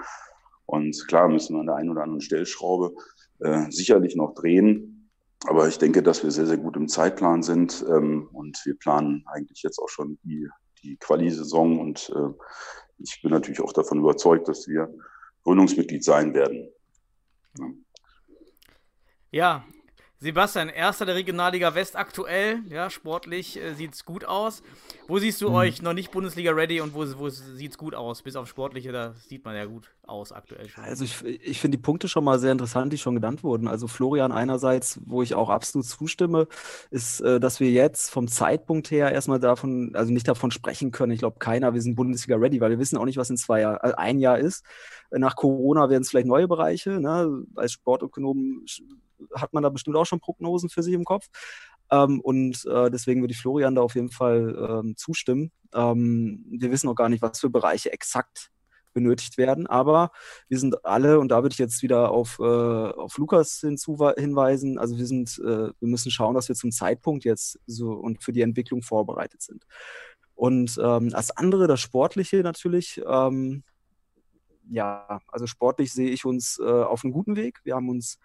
Und 0.67 1.07
klar 1.07 1.27
müssen 1.27 1.55
wir 1.55 1.61
an 1.61 1.65
der 1.65 1.75
einen 1.75 1.89
oder 1.89 2.03
anderen 2.03 2.21
Stellschraube 2.21 2.93
äh, 3.39 3.71
sicherlich 3.71 4.15
noch 4.15 4.35
drehen. 4.35 5.09
Aber 5.47 5.67
ich 5.67 5.77
denke, 5.77 6.03
dass 6.03 6.23
wir 6.23 6.31
sehr, 6.31 6.45
sehr 6.45 6.57
gut 6.57 6.75
im 6.75 6.87
Zeitplan 6.87 7.41
sind. 7.41 7.83
Ähm, 7.89 8.29
und 8.33 8.61
wir 8.65 8.77
planen 8.77 9.23
eigentlich 9.27 9.63
jetzt 9.63 9.79
auch 9.79 9.89
schon 9.89 10.19
die, 10.23 10.47
die 10.83 10.97
Quali-Saison. 10.97 11.79
Und 11.79 12.11
äh, 12.15 12.33
ich 12.99 13.21
bin 13.21 13.31
natürlich 13.31 13.61
auch 13.61 13.73
davon 13.73 13.99
überzeugt, 13.99 14.47
dass 14.47 14.67
wir 14.67 14.93
Gründungsmitglied 15.43 16.03
sein 16.03 16.33
werden. 16.33 16.69
Ja. 17.57 17.65
Ja, 19.29 19.65
Sebastian, 20.19 20.69
erster 20.69 21.05
der 21.05 21.13
Regionalliga 21.13 21.75
West 21.75 21.95
aktuell. 21.95 22.61
Ja, 22.69 22.89
sportlich 22.89 23.61
äh, 23.61 23.75
sieht 23.75 23.93
es 23.93 24.03
gut 24.03 24.25
aus. 24.25 24.63
Wo 25.07 25.19
siehst 25.19 25.41
du 25.41 25.49
mhm. 25.49 25.55
euch 25.55 25.81
noch 25.83 25.93
nicht 25.93 26.11
Bundesliga 26.11 26.51
ready 26.51 26.81
und 26.81 26.95
wo, 26.95 27.05
wo 27.19 27.29
sieht 27.29 27.71
es 27.71 27.77
gut 27.77 27.93
aus? 27.93 28.23
Bis 28.23 28.35
auf 28.35 28.47
sportliche, 28.47 28.91
da 28.91 29.13
sieht 29.13 29.45
man 29.45 29.55
ja 29.55 29.65
gut 29.65 29.91
aus 30.07 30.31
aktuell 30.31 30.67
schon. 30.69 30.83
Also 30.83 31.05
ich, 31.05 31.23
ich 31.23 31.61
finde 31.61 31.77
die 31.77 31.81
Punkte 31.83 32.07
schon 32.07 32.23
mal 32.23 32.39
sehr 32.39 32.51
interessant, 32.51 32.91
die 32.93 32.97
schon 32.97 33.13
genannt 33.13 33.43
wurden. 33.43 33.67
Also 33.67 33.87
Florian 33.87 34.31
einerseits, 34.31 34.99
wo 35.05 35.21
ich 35.21 35.35
auch 35.35 35.49
absolut 35.49 35.85
zustimme, 35.85 36.47
ist, 36.89 37.21
äh, 37.21 37.39
dass 37.39 37.59
wir 37.59 37.69
jetzt 37.69 38.09
vom 38.09 38.27
Zeitpunkt 38.27 38.89
her 38.89 39.11
erstmal 39.11 39.39
davon, 39.39 39.91
also 39.93 40.11
nicht 40.11 40.27
davon 40.27 40.49
sprechen 40.49 40.91
können. 40.91 41.11
Ich 41.11 41.19
glaube 41.19 41.37
keiner, 41.37 41.75
wir 41.75 41.81
sind 41.81 41.95
Bundesliga 41.95 42.37
ready, 42.37 42.59
weil 42.59 42.71
wir 42.71 42.79
wissen 42.79 42.97
auch 42.97 43.05
nicht, 43.05 43.17
was 43.17 43.29
in 43.29 43.37
zwei 43.37 43.61
Jahren, 43.61 43.77
äh, 43.87 43.93
ein 43.95 44.19
Jahr 44.19 44.39
ist. 44.39 44.65
Nach 45.11 45.35
Corona 45.35 45.89
werden 45.89 46.01
es 46.03 46.09
vielleicht 46.09 46.27
neue 46.27 46.47
Bereiche. 46.47 46.99
Ne? 46.99 47.45
Als 47.55 47.73
Sportökonom 47.73 48.65
hat 49.33 49.53
man 49.53 49.63
da 49.63 49.69
bestimmt 49.69 49.95
auch 49.95 50.05
schon 50.05 50.19
Prognosen 50.19 50.69
für 50.69 50.83
sich 50.83 50.93
im 50.93 51.05
Kopf. 51.05 51.27
Ähm, 51.89 52.19
und 52.21 52.65
äh, 52.65 52.89
deswegen 52.91 53.21
würde 53.21 53.33
ich 53.33 53.39
Florian 53.39 53.75
da 53.75 53.81
auf 53.81 53.95
jeden 53.95 54.11
Fall 54.11 54.83
ähm, 54.83 54.97
zustimmen. 54.97 55.51
Ähm, 55.73 56.45
wir 56.49 56.71
wissen 56.71 56.89
auch 56.89 56.95
gar 56.95 57.09
nicht, 57.09 57.21
was 57.21 57.39
für 57.39 57.49
Bereiche 57.49 57.91
exakt 57.91 58.51
benötigt 58.93 59.37
werden, 59.37 59.67
aber 59.67 60.09
wir 60.49 60.57
sind 60.57 60.83
alle, 60.83 61.19
und 61.19 61.29
da 61.29 61.43
würde 61.43 61.53
ich 61.53 61.59
jetzt 61.59 61.83
wieder 61.83 62.09
auf, 62.09 62.39
äh, 62.39 62.43
auf 62.43 63.19
Lukas 63.19 63.59
hinweisen, 63.59 64.79
also 64.79 64.97
wir 64.97 65.05
sind, 65.05 65.37
äh, 65.37 65.69
wir 65.79 65.87
müssen 65.87 66.09
schauen, 66.09 66.33
dass 66.33 66.47
wir 66.47 66.55
zum 66.55 66.71
Zeitpunkt 66.71 67.23
jetzt 67.23 67.59
so 67.67 67.91
und 67.91 68.23
für 68.23 68.33
die 68.33 68.41
Entwicklung 68.41 68.81
vorbereitet 68.81 69.43
sind. 69.43 69.67
Und 70.33 70.79
ähm, 70.81 71.11
als 71.13 71.29
andere, 71.29 71.67
das 71.67 71.79
Sportliche 71.79 72.37
natürlich, 72.37 72.99
ähm, 73.07 73.63
ja, 74.69 75.19
also 75.27 75.47
sportlich 75.47 75.93
sehe 75.93 76.09
ich 76.09 76.25
uns 76.25 76.59
äh, 76.59 76.63
auf 76.65 77.03
einem 77.03 77.13
guten 77.13 77.35
Weg. 77.35 77.59
Wir 77.63 77.75
haben 77.75 77.89
uns 77.89 78.19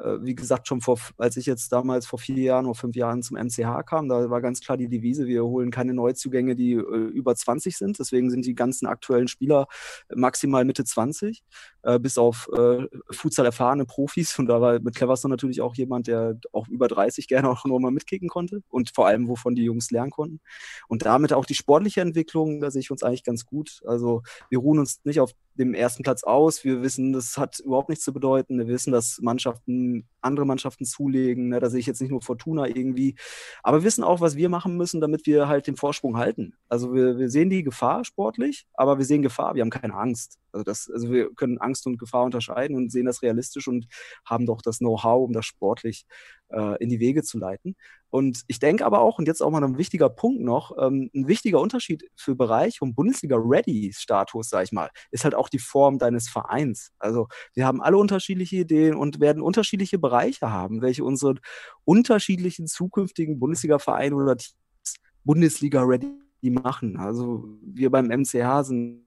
äh, 0.00 0.18
wie 0.22 0.34
gesagt, 0.34 0.66
schon 0.68 0.80
vor, 0.80 0.98
als 1.18 1.36
ich 1.36 1.46
jetzt 1.46 1.72
damals 1.72 2.06
vor 2.06 2.18
vier 2.18 2.38
Jahren 2.38 2.66
oder 2.66 2.74
fünf 2.74 2.96
Jahren 2.96 3.22
zum 3.22 3.36
MCH 3.36 3.84
kam, 3.86 4.08
da 4.08 4.30
war 4.30 4.40
ganz 4.40 4.60
klar 4.60 4.76
die 4.76 4.88
Devise, 4.88 5.26
wir 5.26 5.44
holen 5.44 5.70
keine 5.70 5.94
Neuzugänge, 5.94 6.56
die 6.56 6.72
äh, 6.72 6.78
über 6.80 7.34
20 7.34 7.76
sind. 7.76 7.98
Deswegen 7.98 8.30
sind 8.30 8.46
die 8.46 8.54
ganzen 8.54 8.86
aktuellen 8.86 9.28
Spieler 9.28 9.66
maximal 10.14 10.64
Mitte 10.64 10.84
20, 10.84 11.42
äh, 11.82 11.98
bis 11.98 12.18
auf 12.18 12.48
äh, 12.56 12.86
Futsal 13.10 13.46
erfahrene 13.46 13.84
Profis. 13.84 14.38
Und 14.38 14.46
da 14.46 14.60
war 14.60 14.80
mit 14.80 14.94
Cleverson 14.94 15.30
natürlich 15.30 15.60
auch 15.60 15.74
jemand, 15.74 16.06
der 16.06 16.38
auch 16.52 16.68
über 16.68 16.88
30 16.88 17.28
gerne 17.28 17.50
auch 17.50 17.64
nur 17.64 17.80
mal 17.80 17.90
mitkicken 17.90 18.28
konnte 18.28 18.62
und 18.68 18.90
vor 18.94 19.06
allem, 19.06 19.28
wovon 19.28 19.54
die 19.54 19.64
Jungs 19.64 19.90
lernen 19.90 20.10
konnten. 20.10 20.40
Und 20.88 21.04
damit 21.04 21.32
auch 21.32 21.44
die 21.44 21.54
sportliche 21.54 22.00
Entwicklung, 22.00 22.60
da 22.60 22.70
sehe 22.70 22.80
ich 22.80 22.90
uns 22.90 23.02
eigentlich 23.02 23.24
ganz 23.24 23.44
gut. 23.44 23.80
Also 23.84 24.22
wir 24.48 24.58
ruhen 24.58 24.78
uns 24.78 25.00
nicht 25.04 25.20
auf 25.20 25.32
dem 25.54 25.74
ersten 25.74 26.02
Platz 26.02 26.24
aus. 26.24 26.64
Wir 26.64 26.82
wissen, 26.82 27.12
das 27.12 27.36
hat 27.36 27.60
überhaupt 27.60 27.88
nichts 27.88 28.04
zu 28.04 28.12
bedeuten. 28.12 28.58
Wir 28.58 28.68
wissen, 28.68 28.92
dass 28.92 29.18
Mannschaften 29.20 30.08
andere 30.20 30.46
Mannschaften 30.46 30.84
zulegen. 30.84 31.48
Ne? 31.48 31.60
Da 31.60 31.70
sehe 31.70 31.80
ich 31.80 31.86
jetzt 31.86 32.00
nicht 32.00 32.10
nur 32.10 32.22
Fortuna 32.22 32.66
irgendwie. 32.66 33.16
Aber 33.62 33.78
wir 33.78 33.84
wissen 33.84 34.04
auch, 34.04 34.20
was 34.20 34.36
wir 34.36 34.48
machen 34.48 34.76
müssen, 34.76 35.00
damit 35.00 35.26
wir 35.26 35.48
halt 35.48 35.66
den 35.66 35.76
Vorsprung 35.76 36.16
halten. 36.16 36.54
Also 36.68 36.94
wir, 36.94 37.18
wir 37.18 37.28
sehen 37.30 37.50
die 37.50 37.62
Gefahr 37.62 38.04
sportlich, 38.04 38.66
aber 38.74 38.98
wir 38.98 39.04
sehen 39.04 39.22
Gefahr. 39.22 39.54
Wir 39.54 39.62
haben 39.62 39.70
keine 39.70 39.94
Angst. 39.94 40.38
Also, 40.52 40.64
das, 40.64 40.90
also 40.92 41.10
wir 41.10 41.32
können 41.34 41.58
Angst 41.58 41.86
und 41.86 41.98
Gefahr 41.98 42.24
unterscheiden 42.24 42.76
und 42.76 42.90
sehen 42.90 43.06
das 43.06 43.22
realistisch 43.22 43.68
und 43.68 43.86
haben 44.24 44.46
doch 44.46 44.62
das 44.62 44.78
Know-how, 44.78 45.24
um 45.24 45.32
das 45.32 45.46
sportlich 45.46 46.06
in 46.80 46.88
die 46.88 47.00
Wege 47.00 47.22
zu 47.22 47.38
leiten. 47.38 47.76
Und 48.10 48.42
ich 48.48 48.58
denke 48.58 48.84
aber 48.84 49.00
auch, 49.00 49.18
und 49.18 49.28
jetzt 49.28 49.40
auch 49.40 49.50
mal 49.50 49.62
ein 49.62 49.78
wichtiger 49.78 50.08
Punkt 50.08 50.42
noch, 50.42 50.76
ähm, 50.80 51.10
ein 51.14 51.28
wichtiger 51.28 51.60
Unterschied 51.60 52.10
für 52.16 52.34
Bereich 52.34 52.82
und 52.82 52.96
Bundesliga-Ready-Status, 52.96 54.48
sag 54.48 54.64
ich 54.64 54.72
mal, 54.72 54.90
ist 55.12 55.22
halt 55.22 55.36
auch 55.36 55.48
die 55.48 55.60
Form 55.60 55.98
deines 55.98 56.28
Vereins. 56.28 56.90
Also 56.98 57.28
wir 57.54 57.66
haben 57.66 57.80
alle 57.80 57.96
unterschiedliche 57.96 58.56
Ideen 58.56 58.96
und 58.96 59.20
werden 59.20 59.42
unterschiedliche 59.42 59.98
Bereiche 59.98 60.50
haben, 60.50 60.82
welche 60.82 61.04
unsere 61.04 61.36
unterschiedlichen 61.84 62.66
zukünftigen 62.66 63.38
Bundesliga-Vereine 63.38 64.16
oder 64.16 64.36
Teams 64.36 64.56
Bundesliga-Ready 65.24 66.10
machen. 66.42 66.96
Also 66.96 67.44
wir 67.62 67.90
beim 67.90 68.06
MCH 68.06 68.64
sind 68.64 69.04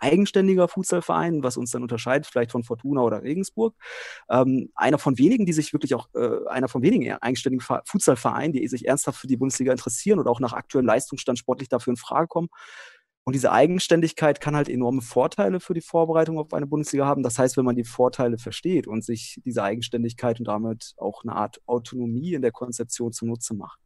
eigenständiger 0.00 0.68
Futsalverein, 0.68 1.42
was 1.42 1.56
uns 1.56 1.70
dann 1.70 1.82
unterscheidet, 1.82 2.26
vielleicht 2.26 2.52
von 2.52 2.64
Fortuna 2.64 3.02
oder 3.02 3.22
Regensburg. 3.22 3.74
Ähm, 4.30 4.70
einer 4.74 4.98
von 4.98 5.18
wenigen, 5.18 5.46
die 5.46 5.52
sich 5.52 5.72
wirklich 5.72 5.94
auch, 5.94 6.08
äh, 6.14 6.46
einer 6.48 6.68
von 6.68 6.82
wenigen 6.82 7.12
eigenständigen 7.12 7.66
Futsalvereinen, 7.84 8.52
die 8.52 8.66
sich 8.68 8.86
ernsthaft 8.86 9.20
für 9.20 9.26
die 9.26 9.36
Bundesliga 9.36 9.72
interessieren 9.72 10.18
und 10.18 10.28
auch 10.28 10.40
nach 10.40 10.52
aktuellem 10.52 10.86
Leistungsstand 10.86 11.38
sportlich 11.38 11.68
dafür 11.68 11.92
in 11.92 11.96
Frage 11.96 12.28
kommen. 12.28 12.48
Und 13.26 13.32
diese 13.32 13.52
Eigenständigkeit 13.52 14.40
kann 14.40 14.54
halt 14.54 14.68
enorme 14.68 15.00
Vorteile 15.00 15.58
für 15.58 15.72
die 15.72 15.80
Vorbereitung 15.80 16.38
auf 16.38 16.52
eine 16.52 16.66
Bundesliga 16.66 17.06
haben. 17.06 17.22
Das 17.22 17.38
heißt, 17.38 17.56
wenn 17.56 17.64
man 17.64 17.74
die 17.74 17.84
Vorteile 17.84 18.36
versteht 18.36 18.86
und 18.86 19.02
sich 19.02 19.40
diese 19.46 19.62
Eigenständigkeit 19.62 20.38
und 20.40 20.46
damit 20.46 20.92
auch 20.98 21.22
eine 21.24 21.34
Art 21.34 21.62
Autonomie 21.64 22.34
in 22.34 22.42
der 22.42 22.52
Konzeption 22.52 23.12
zunutze 23.12 23.54
macht, 23.54 23.80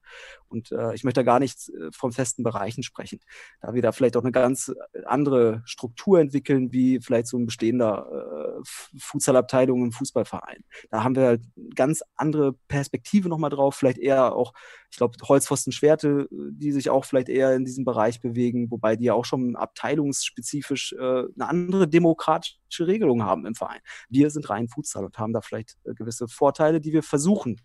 und 0.48 0.72
äh, 0.72 0.94
ich 0.94 1.04
möchte 1.04 1.20
da 1.20 1.24
gar 1.24 1.38
nicht 1.38 1.68
äh, 1.68 1.90
von 1.92 2.12
festen 2.12 2.42
Bereichen 2.42 2.82
sprechen, 2.82 3.20
da 3.60 3.74
wir 3.74 3.82
da 3.82 3.92
vielleicht 3.92 4.16
auch 4.16 4.22
eine 4.22 4.32
ganz 4.32 4.68
äh, 4.68 5.04
andere 5.04 5.62
Struktur 5.64 6.20
entwickeln, 6.20 6.72
wie 6.72 7.00
vielleicht 7.00 7.28
so 7.28 7.38
ein 7.38 7.46
bestehender 7.46 8.58
äh, 8.58 8.98
Futsalabteilung 8.98 9.84
im 9.84 9.92
Fußballverein. 9.92 10.64
Da 10.90 11.04
haben 11.04 11.16
wir 11.16 11.26
halt 11.26 11.42
ganz 11.74 12.02
andere 12.16 12.54
Perspektive 12.68 13.28
nochmal 13.28 13.50
drauf, 13.50 13.74
vielleicht 13.74 13.98
eher 13.98 14.34
auch, 14.34 14.52
ich 14.90 14.96
glaube, 14.96 15.16
Holzpfosten 15.22 15.72
Schwerte, 15.72 16.28
die 16.30 16.72
sich 16.72 16.90
auch 16.90 17.04
vielleicht 17.04 17.28
eher 17.28 17.54
in 17.54 17.64
diesem 17.64 17.84
Bereich 17.84 18.20
bewegen, 18.20 18.70
wobei 18.70 18.96
die 18.96 19.04
ja 19.04 19.14
auch 19.14 19.24
schon 19.24 19.56
abteilungsspezifisch 19.56 20.94
äh, 20.94 20.98
eine 20.98 21.48
andere 21.48 21.88
demokratische 21.88 22.86
Regelung 22.86 23.22
haben 23.22 23.46
im 23.46 23.54
Verein. 23.54 23.80
Wir 24.08 24.30
sind 24.30 24.48
rein 24.48 24.68
Futsal 24.68 25.04
und 25.04 25.18
haben 25.18 25.32
da 25.32 25.40
vielleicht 25.40 25.76
äh, 25.84 25.94
gewisse 25.94 26.28
Vorteile, 26.28 26.80
die 26.80 26.92
wir 26.92 27.02
versuchen 27.02 27.60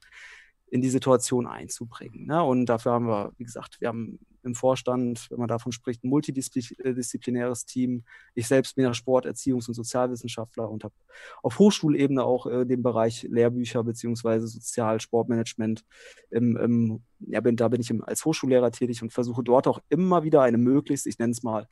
in 0.74 0.82
die 0.82 0.90
Situation 0.90 1.46
einzubringen. 1.46 2.26
Ne? 2.26 2.42
Und 2.42 2.66
dafür 2.66 2.94
haben 2.94 3.06
wir, 3.06 3.32
wie 3.38 3.44
gesagt, 3.44 3.80
wir 3.80 3.90
haben 3.90 4.18
im 4.42 4.56
Vorstand, 4.56 5.28
wenn 5.30 5.38
man 5.38 5.48
davon 5.48 5.72
spricht, 5.72 6.04
ein 6.04 6.10
multidisziplinäres 6.10 7.68
Team. 7.68 8.04
Ich 8.34 8.48
selbst 8.48 8.76
bin 8.76 8.84
ja 8.84 8.96
Sport-, 8.96 9.28
Erziehungs- 9.28 9.68
und 9.68 9.76
Sozialwissenschaftler 9.76 10.68
und 10.68 10.84
habe 10.84 10.96
auf 11.44 11.60
Hochschulebene 11.60 12.24
auch 12.24 12.48
äh, 12.48 12.66
den 12.66 12.82
Bereich 12.82 13.22
Lehrbücher 13.30 13.84
beziehungsweise 13.84 14.48
Sozial-Sportmanagement. 14.48 15.86
Im, 16.32 16.58
im, 16.58 17.04
ja, 17.20 17.40
bin, 17.40 17.56
da 17.56 17.68
bin 17.68 17.80
ich 17.80 17.92
im, 17.92 18.04
als 18.04 18.26
Hochschullehrer 18.26 18.72
tätig 18.72 19.04
und 19.04 19.14
versuche 19.14 19.44
dort 19.44 19.68
auch 19.68 19.80
immer 19.90 20.24
wieder 20.24 20.42
eine 20.42 20.58
möglichst, 20.58 21.06
ich 21.06 21.20
nenne 21.20 21.34
es 21.34 21.44
mal, 21.44 21.68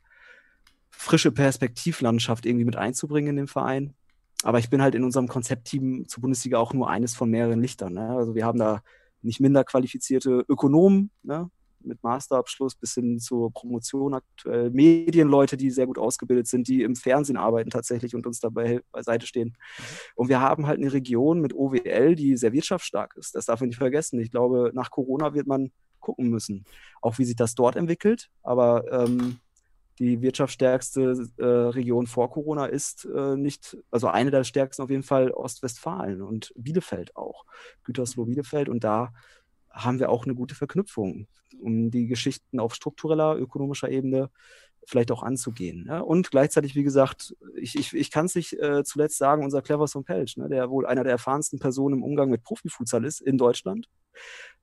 frische 0.92 1.32
Perspektivlandschaft 1.32 2.46
irgendwie 2.46 2.66
mit 2.66 2.76
einzubringen 2.76 3.30
in 3.30 3.36
den 3.36 3.48
Verein. 3.48 3.94
Aber 4.42 4.58
ich 4.58 4.70
bin 4.70 4.82
halt 4.82 4.94
in 4.94 5.04
unserem 5.04 5.28
Konzeptteam 5.28 6.06
zur 6.08 6.20
Bundesliga 6.20 6.58
auch 6.58 6.72
nur 6.72 6.90
eines 6.90 7.14
von 7.14 7.30
mehreren 7.30 7.60
Lichtern. 7.60 7.94
Ne? 7.94 8.08
Also 8.08 8.34
wir 8.34 8.44
haben 8.44 8.58
da 8.58 8.82
nicht 9.22 9.40
minder 9.40 9.64
qualifizierte 9.64 10.44
Ökonomen, 10.48 11.10
ne? 11.22 11.50
mit 11.84 12.02
Masterabschluss 12.02 12.74
bis 12.74 12.94
hin 12.94 13.18
zur 13.18 13.52
Promotion 13.52 14.14
aktuell, 14.14 14.70
Medienleute, 14.70 15.56
die 15.56 15.70
sehr 15.70 15.86
gut 15.86 15.98
ausgebildet 15.98 16.46
sind, 16.46 16.68
die 16.68 16.82
im 16.82 16.96
Fernsehen 16.96 17.36
arbeiten 17.36 17.70
tatsächlich 17.70 18.14
und 18.14 18.26
uns 18.26 18.40
dabei 18.40 18.80
beiseite 18.92 19.26
stehen. 19.26 19.56
Und 20.14 20.28
wir 20.28 20.40
haben 20.40 20.66
halt 20.66 20.78
eine 20.78 20.92
Region 20.92 21.40
mit 21.40 21.54
OWL, 21.54 22.14
die 22.14 22.36
sehr 22.36 22.52
wirtschaftsstark 22.52 23.16
ist. 23.16 23.34
Das 23.34 23.46
darf 23.46 23.60
man 23.60 23.68
nicht 23.68 23.78
vergessen. 23.78 24.20
Ich 24.20 24.30
glaube, 24.30 24.70
nach 24.74 24.90
Corona 24.90 25.34
wird 25.34 25.46
man 25.46 25.72
gucken 26.00 26.30
müssen, 26.30 26.64
auch 27.00 27.18
wie 27.18 27.24
sich 27.24 27.36
das 27.36 27.54
dort 27.54 27.76
entwickelt. 27.76 28.30
Aber 28.42 28.84
ähm, 28.92 29.38
die 29.98 30.22
wirtschaftsstärkste 30.22 31.28
äh, 31.38 31.44
Region 31.44 32.06
vor 32.06 32.30
Corona 32.30 32.66
ist 32.66 33.04
äh, 33.04 33.36
nicht, 33.36 33.76
also 33.90 34.08
eine 34.08 34.30
der 34.30 34.44
stärksten 34.44 34.82
auf 34.82 34.90
jeden 34.90 35.02
Fall 35.02 35.30
Ostwestfalen 35.30 36.22
und 36.22 36.52
Bielefeld 36.56 37.16
auch, 37.16 37.44
Gütersloh 37.84 38.24
Bielefeld. 38.24 38.68
Und 38.68 38.84
da 38.84 39.12
haben 39.70 39.98
wir 39.98 40.10
auch 40.10 40.24
eine 40.24 40.34
gute 40.34 40.54
Verknüpfung, 40.54 41.26
um 41.60 41.90
die 41.90 42.06
Geschichten 42.06 42.58
auf 42.58 42.74
struktureller, 42.74 43.36
ökonomischer 43.36 43.90
Ebene 43.90 44.30
vielleicht 44.86 45.12
auch 45.12 45.22
anzugehen. 45.22 45.86
Ja? 45.86 46.00
Und 46.00 46.30
gleichzeitig, 46.30 46.74
wie 46.74 46.82
gesagt, 46.82 47.36
ich, 47.56 47.76
ich, 47.76 47.94
ich 47.94 48.10
kann 48.10 48.26
es 48.26 48.34
nicht 48.34 48.54
äh, 48.54 48.82
zuletzt 48.84 49.18
sagen, 49.18 49.44
unser 49.44 49.62
Cleverson 49.62 50.04
Pelch, 50.04 50.36
ne, 50.36 50.48
der 50.48 50.70
wohl 50.70 50.86
einer 50.86 51.04
der 51.04 51.12
erfahrensten 51.12 51.58
Personen 51.58 51.98
im 51.98 52.02
Umgang 52.02 52.30
mit 52.30 52.42
Profifutsal 52.42 53.04
ist 53.04 53.20
in 53.20 53.38
Deutschland. 53.38 53.88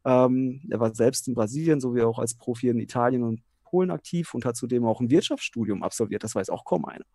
Ähm, 0.06 0.62
er 0.70 0.80
war 0.80 0.94
selbst 0.94 1.28
in 1.28 1.36
Brasilien 1.36 1.80
sowie 1.80 2.04
auch 2.04 2.20
als 2.20 2.36
Profi 2.36 2.70
in 2.70 2.80
Italien 2.80 3.24
und 3.24 3.42
Polen 3.69 3.91
aktiv 3.91 4.34
und 4.34 4.45
hat 4.45 4.55
zudem 4.55 4.86
auch 4.86 5.01
ein 5.01 5.10
Wirtschaftsstudium 5.10 5.84
absolviert. 5.84 6.23
Das 6.23 6.36
weiß 6.36 6.49
auch 6.49 6.65
kaum 6.65 6.86
einer. 6.86 7.05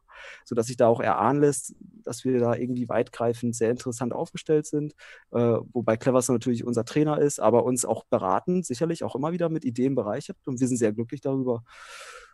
Sodass 0.45 0.67
sich 0.67 0.77
da 0.77 0.87
auch 0.87 1.01
erahnen 1.01 1.41
lässt, 1.41 1.75
dass 2.03 2.25
wir 2.25 2.39
da 2.39 2.55
irgendwie 2.55 2.89
weitgreifend 2.89 3.55
sehr 3.55 3.71
interessant 3.71 4.13
aufgestellt 4.13 4.67
sind. 4.67 4.95
Äh, 5.33 5.59
wobei 5.73 5.97
Cleverson 5.97 6.37
natürlich 6.37 6.65
unser 6.65 6.85
Trainer 6.85 7.19
ist, 7.19 7.41
aber 7.41 7.65
uns 7.65 7.85
auch 7.85 8.05
beraten, 8.05 8.63
sicherlich 8.63 9.05
auch 9.05 9.15
immer 9.15 9.33
wieder 9.33 9.49
mit 9.49 9.65
Ideen 9.65 9.95
bereichert. 9.95 10.37
Und 10.47 10.61
wir 10.61 10.69
sind 10.69 10.77
sehr 10.77 10.93
glücklich 10.93 11.21
darüber. 11.21 11.65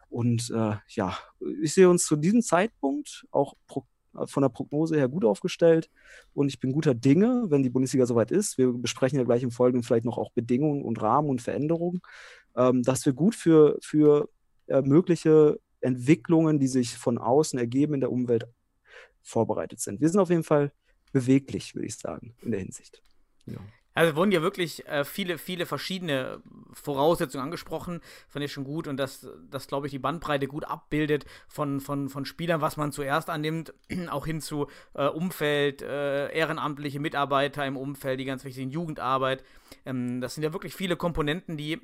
Und 0.09 0.51
äh, 0.51 0.77
ja, 0.89 1.17
ich 1.63 1.73
sehe 1.73 1.89
uns 1.89 2.05
zu 2.05 2.17
diesem 2.17 2.43
Zeitpunkt 2.43 3.27
auch 3.31 3.55
von 4.27 4.43
der 4.43 4.49
Prognose 4.49 4.97
her 4.97 5.09
gut 5.09 5.25
aufgestellt 5.25 5.89
und 6.35 6.49
ich 6.49 6.59
bin 6.59 6.73
guter 6.73 6.95
Dinge, 6.95 7.47
wenn 7.49 7.63
die 7.63 7.71
Bundesliga 7.71 8.07
soweit 8.07 8.31
ist. 8.31 8.59
Wir 8.59 8.73
besprechen 8.73 9.19
ja 9.19 9.25
gleich 9.25 9.43
im 9.43 9.51
Folgenden 9.51 9.85
vielleicht 9.85 10.05
noch 10.05 10.19
auch 10.19 10.33
Bedingungen 10.33 10.83
und 10.83 11.01
Rahmen 11.01 11.29
und 11.29 11.41
Veränderungen 11.41 12.01
ähm, 12.57 12.83
dass 12.83 13.07
wir 13.07 13.13
gut 13.13 13.35
für, 13.35 13.79
für 13.81 14.29
äh, 14.67 14.83
mögliche 14.83 15.61
Entwicklungen, 15.81 16.59
die 16.59 16.69
sich 16.69 16.97
von 16.97 17.19
außen 17.19 17.59
ergeben 17.59 17.95
in 17.95 18.01
der 18.01 18.13
Umwelt, 18.13 18.47
vorbereitet 19.23 19.81
sind. 19.81 20.01
Wir 20.01 20.09
sind 20.09 20.21
auf 20.21 20.31
jeden 20.31 20.45
Fall 20.45 20.73
beweglich, 21.13 21.75
würde 21.75 21.87
ich 21.87 21.97
sagen, 21.97 22.35
in 22.43 22.51
der 22.51 22.61
Hinsicht. 22.61 23.03
Ja. 23.47 23.59
Also 24.01 24.17
wurden 24.17 24.33
ja 24.33 24.41
wirklich 24.41 24.87
äh, 24.87 25.05
viele, 25.05 25.37
viele 25.37 25.67
verschiedene 25.67 26.41
Voraussetzungen 26.73 27.45
angesprochen. 27.45 28.01
Fand 28.29 28.43
ich 28.43 28.51
schon 28.51 28.65
gut 28.65 28.89
und 28.89 28.97
dass 28.97 29.29
das, 29.51 29.67
glaube 29.67 29.89
ich, 29.89 29.91
die 29.91 29.99
Bandbreite 29.99 30.47
gut 30.47 30.65
abbildet 30.65 31.27
von, 31.49 31.81
von, 31.81 32.09
von 32.09 32.25
Spielern, 32.25 32.63
was 32.63 32.79
man 32.79 32.93
zuerst 32.93 33.29
annimmt, 33.29 33.75
auch 34.09 34.25
hin 34.25 34.41
zu 34.41 34.69
äh, 34.95 35.05
Umfeld, 35.05 35.83
äh, 35.83 36.33
ehrenamtliche 36.33 36.99
Mitarbeiter 36.99 37.67
im 37.67 37.77
Umfeld, 37.77 38.19
die 38.19 38.25
ganz 38.25 38.43
wichtigen 38.43 38.71
Jugendarbeit. 38.71 39.45
Ähm, 39.85 40.23
das 40.23 40.35
sind 40.35 40.45
ja 40.45 40.55
wirklich 40.55 40.75
viele 40.75 40.97
Komponenten, 40.97 41.59
die 41.59 41.79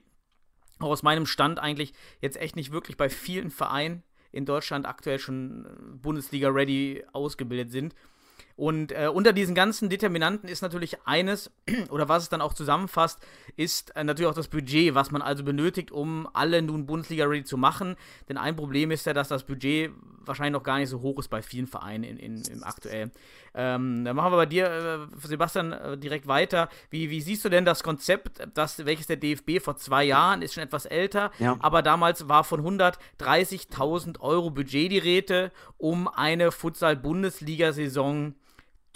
auch 0.78 0.92
aus 0.92 1.02
meinem 1.02 1.26
Stand 1.26 1.58
eigentlich 1.58 1.92
jetzt 2.22 2.38
echt 2.38 2.56
nicht 2.56 2.72
wirklich 2.72 2.96
bei 2.96 3.10
vielen 3.10 3.50
Vereinen 3.50 4.04
in 4.32 4.46
Deutschland 4.46 4.86
aktuell 4.86 5.18
schon 5.18 5.66
äh, 5.66 5.96
Bundesliga-ready 5.98 7.04
ausgebildet 7.12 7.70
sind. 7.72 7.94
Und 8.56 8.92
äh, 8.92 9.08
unter 9.12 9.34
diesen 9.34 9.54
ganzen 9.54 9.90
Determinanten 9.90 10.48
ist 10.48 10.62
natürlich 10.62 10.96
eines, 11.06 11.50
oder 11.90 12.08
was 12.08 12.24
es 12.24 12.28
dann 12.30 12.40
auch 12.40 12.54
zusammenfasst, 12.54 13.20
ist 13.56 13.94
äh, 13.96 14.02
natürlich 14.02 14.30
auch 14.30 14.34
das 14.34 14.48
Budget, 14.48 14.94
was 14.94 15.10
man 15.10 15.20
also 15.20 15.44
benötigt, 15.44 15.92
um 15.92 16.26
alle 16.32 16.62
nun 16.62 16.86
Bundesliga-ready 16.86 17.44
zu 17.44 17.58
machen. 17.58 17.96
Denn 18.30 18.38
ein 18.38 18.56
Problem 18.56 18.90
ist 18.90 19.04
ja, 19.04 19.12
dass 19.12 19.28
das 19.28 19.44
Budget 19.44 19.92
wahrscheinlich 20.24 20.54
noch 20.54 20.62
gar 20.62 20.78
nicht 20.78 20.88
so 20.88 21.02
hoch 21.02 21.18
ist 21.18 21.28
bei 21.28 21.42
vielen 21.42 21.66
Vereinen 21.66 22.04
in, 22.04 22.18
in, 22.18 22.42
im 22.50 22.64
aktuell. 22.64 23.10
Ähm, 23.54 24.04
dann 24.04 24.16
machen 24.16 24.32
wir 24.32 24.36
bei 24.36 24.46
dir, 24.46 24.66
äh, 24.70 25.26
Sebastian, 25.26 25.72
äh, 25.72 25.98
direkt 25.98 26.26
weiter. 26.26 26.70
Wie, 26.88 27.10
wie 27.10 27.20
siehst 27.20 27.44
du 27.44 27.50
denn 27.50 27.66
das 27.66 27.82
Konzept, 27.82 28.40
das, 28.54 28.86
welches 28.86 29.06
der 29.06 29.16
DFB 29.16 29.60
vor 29.62 29.76
zwei 29.76 30.04
Jahren, 30.04 30.40
ist 30.40 30.54
schon 30.54 30.62
etwas 30.62 30.86
älter, 30.86 31.30
ja. 31.38 31.56
aber 31.60 31.82
damals 31.82 32.28
war 32.28 32.42
von 32.42 32.62
130.000 32.62 34.20
Euro 34.20 34.50
Budget 34.50 34.90
die 34.90 34.98
Rede, 34.98 35.52
um 35.76 36.08
eine 36.08 36.52
Futsal-Bundesliga-Saison 36.52 38.34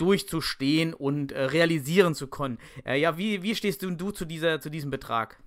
durchzustehen 0.01 0.95
und 0.95 1.33
äh, 1.33 1.43
realisieren 1.45 2.15
zu 2.15 2.27
können. 2.27 2.59
Äh, 2.85 3.01
ja, 3.01 3.19
wie, 3.19 3.43
wie 3.43 3.55
stehst 3.55 3.83
du, 3.83 3.91
du 3.91 4.11
zu, 4.11 4.25
dieser, 4.25 4.61
zu 4.61 4.71
diesem 4.71 4.91
Betrag? 4.91 5.39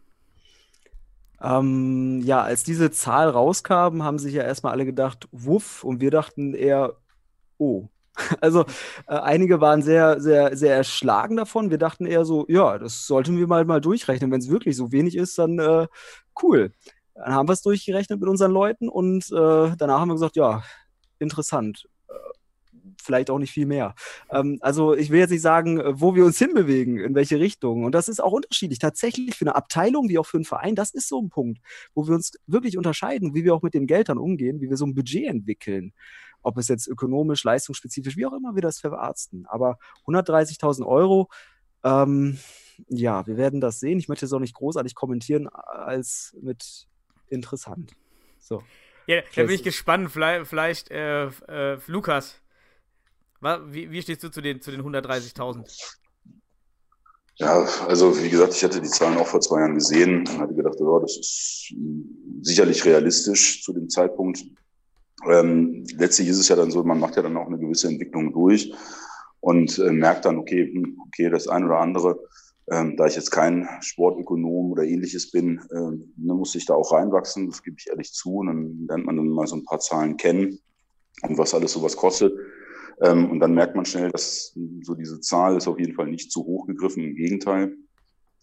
Ähm, 1.42 2.22
ja, 2.24 2.42
als 2.42 2.64
diese 2.64 2.92
Zahl 2.92 3.30
rauskam, 3.30 4.04
haben 4.04 4.20
sich 4.20 4.34
ja 4.34 4.44
erstmal 4.44 4.74
alle 4.74 4.86
gedacht, 4.86 5.28
wuff, 5.32 5.84
und 5.84 6.00
wir 6.00 6.12
dachten 6.12 6.54
eher, 6.54 6.98
oh. 7.58 7.88
Also 8.42 8.62
äh, 9.08 9.16
einige 9.16 9.60
waren 9.60 9.82
sehr, 9.82 10.22
sehr, 10.22 10.56
sehr 10.56 10.76
erschlagen 10.76 11.36
davon. 11.36 11.72
Wir 11.72 11.80
dachten 11.80 12.06
eher 12.06 12.26
so, 12.26 12.46
ja, 12.48 12.78
das 12.78 13.08
sollten 13.08 13.38
wir 13.38 13.48
mal, 13.48 13.66
mal 13.66 13.82
durchrechnen. 13.82 14.32
Wenn 14.32 14.40
es 14.40 14.50
wirklich 14.50 14.78
so 14.78 14.92
wenig 14.92 15.18
ist, 15.18 15.38
dann 15.40 15.60
äh, 15.60 15.88
cool. 16.42 16.72
Dann 17.16 17.34
haben 17.34 17.50
wir 17.50 17.54
es 17.54 17.62
durchgerechnet 17.64 18.20
mit 18.20 18.30
unseren 18.30 18.52
Leuten 18.52 18.88
und 18.88 19.26
äh, 19.32 19.76
danach 19.78 20.00
haben 20.00 20.10
wir 20.10 20.16
gesagt, 20.16 20.36
ja, 20.36 20.64
interessant 21.20 21.88
vielleicht 23.02 23.30
auch 23.30 23.40
nicht 23.40 23.52
viel 23.52 23.66
mehr. 23.66 23.96
Ähm, 24.30 24.58
also 24.62 24.96
ich 24.96 25.10
will 25.10 25.20
jetzt 25.20 25.32
nicht 25.32 25.42
sagen, 25.42 25.80
äh, 25.80 26.00
wo 26.00 26.16
wir 26.16 26.26
uns 26.26 26.38
hinbewegen, 26.38 27.00
in 27.00 27.16
welche 27.16 27.40
Richtung. 27.40 27.84
Und 27.84 27.94
das 27.94 28.08
ist 28.08 28.22
auch 28.22 28.32
unterschiedlich. 28.32 28.80
Tatsächlich 28.80 29.36
für 29.36 29.46
eine 29.46 29.56
Abteilung 29.56 30.10
wie 30.10 30.20
auch 30.20 30.26
für 30.26 30.38
einen 30.38 30.46
Verein, 30.46 30.76
das 30.76 30.92
ist 30.92 31.08
so 31.08 31.22
ein 31.22 31.30
Punkt, 31.30 31.60
wo 31.94 32.08
wir 32.08 32.16
uns 32.16 32.34
wirklich 32.48 32.78
unterscheiden, 32.78 33.34
wie 33.34 33.44
wir 33.44 33.54
auch 33.54 33.62
mit 33.62 33.74
den 33.74 33.88
Geldern 33.88 34.18
umgehen, 34.18 34.62
wie 34.62 34.70
wir 34.70 34.78
so 34.78 34.86
ein 34.86 34.96
Budget 34.96 35.28
entwickeln. 35.28 35.94
Ob 36.42 36.58
es 36.58 36.68
jetzt 36.68 36.88
ökonomisch, 36.88 37.44
leistungsspezifisch, 37.44 38.18
wie 38.18 38.26
auch 38.26 38.34
immer 38.34 38.56
wir 38.56 38.62
das 38.62 38.80
verarzten. 38.80 39.46
Aber 39.48 39.78
130.000 40.06 40.86
Euro, 40.86 41.30
ähm, 41.84 42.38
ja, 42.90 43.26
wir 43.28 43.38
werden 43.38 43.62
das 43.62 43.80
sehen. 43.80 44.00
Ich 44.00 44.10
möchte 44.10 44.26
es 44.26 44.34
auch 44.34 44.40
nicht 44.40 44.56
großartig 44.56 44.96
kommentieren 44.96 45.48
als 45.48 46.36
mit 46.42 46.88
interessant. 47.30 47.94
So. 48.40 48.62
Ja, 49.08 49.22
da 49.36 49.44
bin 49.44 49.56
ich 49.56 49.64
gespannt. 49.64 50.12
Vielleicht, 50.12 50.48
vielleicht 50.48 50.92
äh, 50.92 51.26
äh, 51.26 51.78
Lukas, 51.88 52.42
wie, 53.68 53.92
wie 53.92 54.02
stehst 54.02 54.24
du 54.24 54.30
zu 54.30 54.42
den, 54.42 54.62
zu 54.62 54.72
den 54.72 54.82
130.000? 54.82 55.98
Ja, 57.36 57.68
also 57.88 58.22
wie 58.22 58.30
gesagt, 58.30 58.54
ich 58.54 58.64
hatte 58.64 58.80
die 58.80 58.90
Zahlen 58.90 59.18
auch 59.18 59.28
vor 59.28 59.42
zwei 59.42 59.60
Jahren 59.60 59.76
gesehen 59.76 60.20
und 60.20 60.38
hatte 60.40 60.54
gedacht, 60.54 60.80
oh, 60.80 61.00
das 61.00 61.18
ist 61.18 61.74
sicherlich 62.42 62.86
realistisch 62.86 63.64
zu 63.64 63.74
dem 63.74 63.90
Zeitpunkt. 63.90 64.46
Ähm, 65.28 65.84
letztlich 65.98 66.28
ist 66.28 66.38
es 66.38 66.48
ja 66.48 66.56
dann 66.56 66.70
so, 66.70 66.84
man 66.84 67.00
macht 67.00 67.16
ja 67.16 67.24
dann 67.24 67.38
auch 67.38 67.48
eine 67.48 67.58
gewisse 67.58 67.88
Entwicklung 67.88 68.34
durch 68.34 68.72
und 69.40 69.80
äh, 69.80 69.92
merkt 69.92 70.26
dann, 70.26 70.38
okay, 70.38 70.72
hm, 70.72 71.00
okay, 71.08 71.30
das 71.30 71.48
eine 71.48 71.66
oder 71.66 71.80
andere, 71.80 72.20
ähm, 72.72 72.96
da 72.98 73.08
ich 73.08 73.16
jetzt 73.16 73.32
kein 73.32 73.68
Sportökonom 73.82 74.72
oder 74.72 74.84
ähnliches 74.84 75.32
bin, 75.32 75.60
ähm, 75.76 76.14
ne, 76.18 76.34
muss 76.34 76.56
ich 76.56 76.66
da 76.66 76.76
auch 76.76 76.94
reinwachsen, 76.94 77.50
das 77.50 77.64
gebe 77.64 77.76
ich 77.78 77.88
ehrlich 77.88 78.14
zu. 78.14 78.38
Und 78.38 78.48
dann 78.48 78.86
lernt 78.88 79.06
man 79.06 79.18
dann 79.18 79.28
mal 79.28 79.48
so 79.48 79.56
ein 79.56 79.66
paar 79.66 79.80
Zahlen 79.80 80.18
kennen 80.18 80.60
und 81.24 81.38
was 81.38 81.54
alles 81.54 81.74
sowas 81.74 81.98
kostet. 81.98 82.34
Ähm, 83.02 83.32
und 83.32 83.40
dann 83.40 83.54
merkt 83.54 83.76
man 83.76 83.86
schnell, 83.86 84.12
dass 84.12 84.58
so 84.82 84.96
diese 84.96 85.20
Zahl 85.22 85.58
ist 85.58 85.68
auf 85.68 85.80
jeden 85.80 85.94
Fall 85.94 86.08
nicht 86.08 86.32
zu 86.32 86.46
hoch 86.46 86.68
gegriffen. 86.68 87.04
Im 87.04 87.16
Gegenteil, 87.16 87.76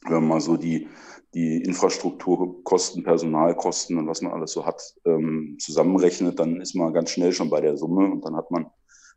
wenn 0.02 0.12
man 0.12 0.28
mal 0.28 0.40
so 0.40 0.56
die, 0.56 0.88
die 1.34 1.62
Infrastrukturkosten, 1.62 3.04
Personalkosten 3.04 3.98
und 3.98 4.08
was 4.08 4.22
man 4.22 4.32
alles 4.32 4.52
so 4.52 4.64
hat, 4.64 4.82
ähm, 5.04 5.56
zusammenrechnet, 5.60 6.38
dann 6.38 6.60
ist 6.60 6.74
man 6.74 6.92
ganz 6.92 7.10
schnell 7.10 7.32
schon 7.32 7.50
bei 7.50 7.60
der 7.60 7.76
Summe 7.76 8.10
und 8.10 8.24
dann 8.24 8.36
hat 8.36 8.50
man 8.50 8.66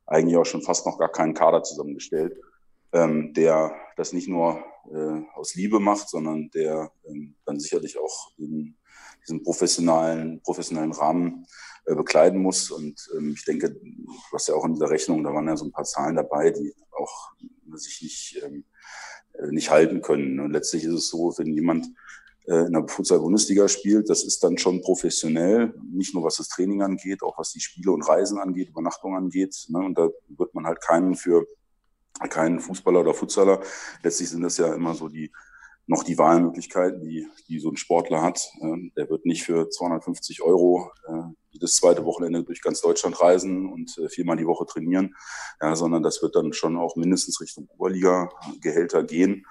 eigentlich 0.05 0.37
auch 0.37 0.45
schon 0.45 0.61
fast 0.61 0.85
noch 0.85 0.99
gar 0.99 1.11
keinen 1.11 1.33
Kader 1.33 1.63
zusammengestellt, 1.63 2.37
ähm, 2.91 3.33
der 3.33 3.73
das 3.95 4.13
nicht 4.13 4.27
nur 4.27 4.63
äh, 4.91 5.21
aus 5.35 5.55
Liebe 5.55 5.79
macht, 5.79 6.09
sondern 6.09 6.49
der 6.51 6.91
dann 7.45 7.59
sicherlich 7.59 7.97
auch 7.97 8.31
in 8.37 8.75
diesem 9.21 9.43
professionellen, 9.43 10.41
professionellen 10.41 10.91
Rahmen 10.91 11.45
bekleiden 11.85 12.41
muss. 12.41 12.71
Und 12.71 13.09
ähm, 13.17 13.33
ich 13.35 13.45
denke, 13.45 13.71
du 13.71 14.07
hast 14.33 14.47
ja 14.47 14.55
auch 14.55 14.65
in 14.65 14.73
dieser 14.73 14.89
Rechnung, 14.89 15.23
da 15.23 15.33
waren 15.33 15.47
ja 15.47 15.57
so 15.57 15.65
ein 15.65 15.71
paar 15.71 15.85
Zahlen 15.85 16.15
dabei, 16.15 16.51
die 16.51 16.73
auch 16.91 17.31
sich 17.75 18.01
nicht 18.01 18.43
ähm, 18.43 18.65
äh, 19.33 19.47
nicht 19.47 19.69
halten 19.69 20.01
können. 20.01 20.39
Und 20.39 20.51
letztlich 20.51 20.83
ist 20.83 20.93
es 20.93 21.09
so, 21.09 21.33
wenn 21.37 21.53
jemand 21.53 21.87
äh, 22.45 22.65
in 22.65 22.73
der 22.73 22.87
Futsal-Bundesliga 22.87 23.67
spielt, 23.67 24.09
das 24.09 24.23
ist 24.23 24.43
dann 24.43 24.57
schon 24.57 24.81
professionell, 24.81 25.73
nicht 25.91 26.13
nur 26.13 26.23
was 26.23 26.37
das 26.37 26.49
Training 26.49 26.81
angeht, 26.81 27.23
auch 27.23 27.37
was 27.37 27.51
die 27.51 27.59
Spiele 27.59 27.91
und 27.91 28.07
Reisen 28.07 28.37
angeht, 28.37 28.69
Übernachtung 28.69 29.15
angeht. 29.15 29.55
Ne? 29.69 29.79
Und 29.79 29.97
da 29.97 30.09
wird 30.29 30.53
man 30.53 30.65
halt 30.65 30.81
keinen 30.81 31.15
für 31.15 31.47
keinen 32.29 32.59
Fußballer 32.59 33.01
oder 33.01 33.13
Futsaler. 33.13 33.59
Letztlich 34.03 34.29
sind 34.29 34.43
das 34.43 34.57
ja 34.57 34.73
immer 34.73 34.93
so 34.93 35.09
die 35.09 35.31
noch 35.85 36.03
die 36.03 36.17
Wahlmöglichkeiten, 36.17 37.01
die, 37.01 37.27
die 37.49 37.59
so 37.59 37.69
ein 37.69 37.75
Sportler 37.75 38.21
hat. 38.21 38.51
Ähm, 38.61 38.91
der 38.95 39.09
wird 39.09 39.25
nicht 39.25 39.43
für 39.43 39.69
250 39.69 40.41
Euro 40.41 40.91
äh, 41.07 41.23
jedes 41.53 41.75
zweite 41.77 42.03
Wochenende 42.05 42.43
durch 42.43 42.61
ganz 42.61 42.81
Deutschland 42.81 43.19
reisen 43.21 43.71
und 43.71 43.97
äh, 43.97 44.09
viermal 44.09 44.37
die 44.37 44.47
Woche 44.47 44.65
trainieren, 44.65 45.15
ja, 45.61 45.75
sondern 45.75 46.03
das 46.03 46.21
wird 46.21 46.35
dann 46.35 46.53
schon 46.53 46.77
auch 46.77 46.95
mindestens 46.95 47.39
Richtung 47.39 47.67
Oberliga-Gehälter 47.69 49.03
gehen. 49.03 49.45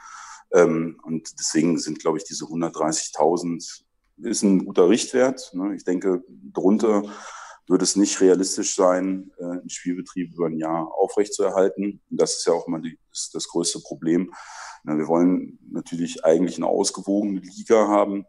Ähm, 0.53 1.01
und 1.05 1.39
deswegen 1.39 1.79
sind, 1.79 2.01
glaube 2.01 2.19
ich, 2.19 2.25
diese 2.25 2.45
130.000 2.45 3.85
ist 4.19 4.43
ein 4.43 4.65
guter 4.65 4.89
Richtwert. 4.89 5.53
Ne? 5.55 5.75
Ich 5.75 5.85
denke, 5.85 6.23
drunter 6.29 7.05
wird 7.69 7.83
es 7.83 7.97
nicht 7.97 8.21
realistisch 8.21 8.75
sein, 8.75 9.31
äh, 9.39 9.45
einen 9.45 9.71
Spielbetrieb 9.71 10.35
über 10.35 10.47
ein 10.47 10.59
Jahr 10.59 10.93
aufrechtzuerhalten. 10.93 12.03
Und 12.11 12.21
das 12.21 12.37
ist 12.37 12.47
ja 12.47 12.53
auch 12.53 12.67
immer 12.67 12.81
die, 12.81 12.99
das, 13.11 13.31
das 13.33 13.49
größte 13.49 13.81
Problem. 13.81 14.33
Na, 14.85 14.99
wir 14.99 15.07
wollen 15.07 15.59
natürlich 15.71 16.25
eigentlich 16.25 16.57
eine 16.57 16.67
ausgewogene 16.67 17.41
Liga 17.41 17.87
haben, 17.89 18.27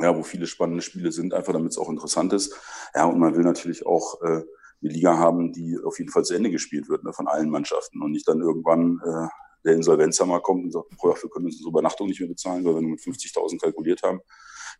ja, 0.00 0.16
wo 0.16 0.22
viele 0.22 0.46
spannende 0.46 0.82
Spiele 0.82 1.12
sind, 1.12 1.34
einfach 1.34 1.52
damit 1.52 1.72
es 1.72 1.78
auch 1.78 1.90
interessant 1.90 2.32
ist. 2.32 2.54
Ja, 2.94 3.04
und 3.04 3.18
man 3.18 3.34
will 3.34 3.42
natürlich 3.42 3.86
auch 3.86 4.20
äh, 4.22 4.26
eine 4.26 4.44
Liga 4.80 5.16
haben, 5.18 5.52
die 5.52 5.78
auf 5.84 5.98
jeden 5.98 6.10
Fall 6.10 6.24
zu 6.24 6.34
Ende 6.34 6.50
gespielt 6.50 6.88
wird, 6.88 7.04
ne, 7.04 7.12
von 7.12 7.28
allen 7.28 7.50
Mannschaften 7.50 8.02
und 8.02 8.12
nicht 8.12 8.26
dann 8.26 8.40
irgendwann 8.40 9.00
äh, 9.04 9.28
der 9.64 9.74
Insolvenzhammer 9.74 10.40
kommt 10.40 10.64
und 10.64 10.72
sagt, 10.72 10.88
boah, 11.00 11.16
wir 11.20 11.30
können 11.30 11.46
unsere 11.46 11.68
Übernachtung 11.68 12.08
nicht 12.08 12.20
mehr 12.20 12.28
bezahlen, 12.28 12.64
weil 12.64 12.74
wir 12.74 12.82
nur 12.82 12.92
mit 12.92 13.00
50.000 13.00 13.60
kalkuliert 13.60 14.02
haben. 14.02 14.20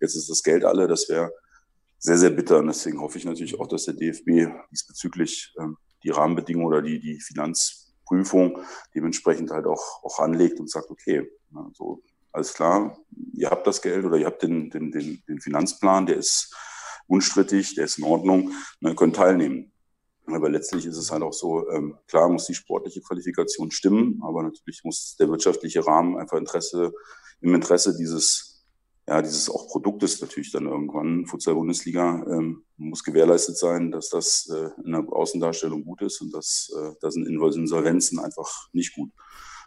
Jetzt 0.00 0.16
ist 0.16 0.28
das 0.28 0.42
Geld 0.42 0.64
alle, 0.64 0.88
das 0.88 1.08
wäre 1.08 1.32
sehr, 1.98 2.18
sehr 2.18 2.30
bitter. 2.30 2.58
Und 2.58 2.66
deswegen 2.66 3.00
hoffe 3.00 3.18
ich 3.18 3.24
natürlich 3.24 3.58
auch, 3.60 3.68
dass 3.68 3.84
der 3.84 3.94
DFB 3.94 4.50
diesbezüglich 4.72 5.54
ähm, 5.58 5.76
die 6.02 6.10
Rahmenbedingungen 6.10 6.66
oder 6.66 6.82
die, 6.82 6.98
die 6.98 7.20
Finanzprüfung 7.20 8.58
dementsprechend 8.94 9.52
halt 9.52 9.66
auch, 9.66 10.02
auch 10.02 10.18
anlegt 10.18 10.58
und 10.58 10.68
sagt, 10.68 10.90
okay, 10.90 11.30
na, 11.50 11.70
so, 11.74 12.02
alles 12.32 12.54
klar, 12.54 12.98
ihr 13.34 13.50
habt 13.50 13.66
das 13.66 13.82
Geld 13.82 14.04
oder 14.04 14.16
ihr 14.16 14.26
habt 14.26 14.42
den, 14.42 14.70
den, 14.70 14.90
den, 14.90 15.22
den 15.28 15.40
Finanzplan, 15.40 16.06
der 16.06 16.16
ist 16.16 16.54
unstrittig, 17.06 17.74
der 17.74 17.84
ist 17.84 17.98
in 17.98 18.04
Ordnung, 18.04 18.52
ihr 18.80 18.94
könnt 18.94 19.16
teilnehmen. 19.16 19.72
Aber 20.26 20.48
letztlich 20.48 20.86
ist 20.86 20.96
es 20.96 21.10
halt 21.10 21.22
auch 21.22 21.32
so, 21.32 21.68
ähm, 21.70 21.98
klar 22.06 22.28
muss 22.28 22.46
die 22.46 22.54
sportliche 22.54 23.02
Qualifikation 23.02 23.70
stimmen, 23.70 24.20
aber 24.22 24.42
natürlich 24.42 24.82
muss 24.84 25.16
der 25.16 25.28
wirtschaftliche 25.28 25.86
Rahmen 25.86 26.16
einfach 26.16 26.38
Interesse, 26.38 26.92
im 27.40 27.54
Interesse 27.54 27.96
dieses 27.96 28.52
ja, 29.06 29.20
dieses 29.20 29.50
auch 29.50 29.68
Produktes 29.68 30.20
natürlich 30.20 30.52
dann 30.52 30.66
irgendwann, 30.66 31.26
Futsal-Bundesliga, 31.26 32.24
ähm, 32.28 32.64
muss 32.76 33.02
gewährleistet 33.02 33.56
sein, 33.58 33.90
dass 33.90 34.08
das 34.10 34.48
äh, 34.48 34.70
in 34.84 34.92
der 34.92 35.04
Außendarstellung 35.12 35.84
gut 35.84 36.02
ist 36.02 36.20
und 36.20 36.32
dass 36.32 36.72
äh, 36.76 36.92
da 37.00 37.10
sind 37.10 37.26
Insolvenzen 37.26 38.20
einfach 38.20 38.68
nicht 38.72 38.94
gut. 38.94 39.10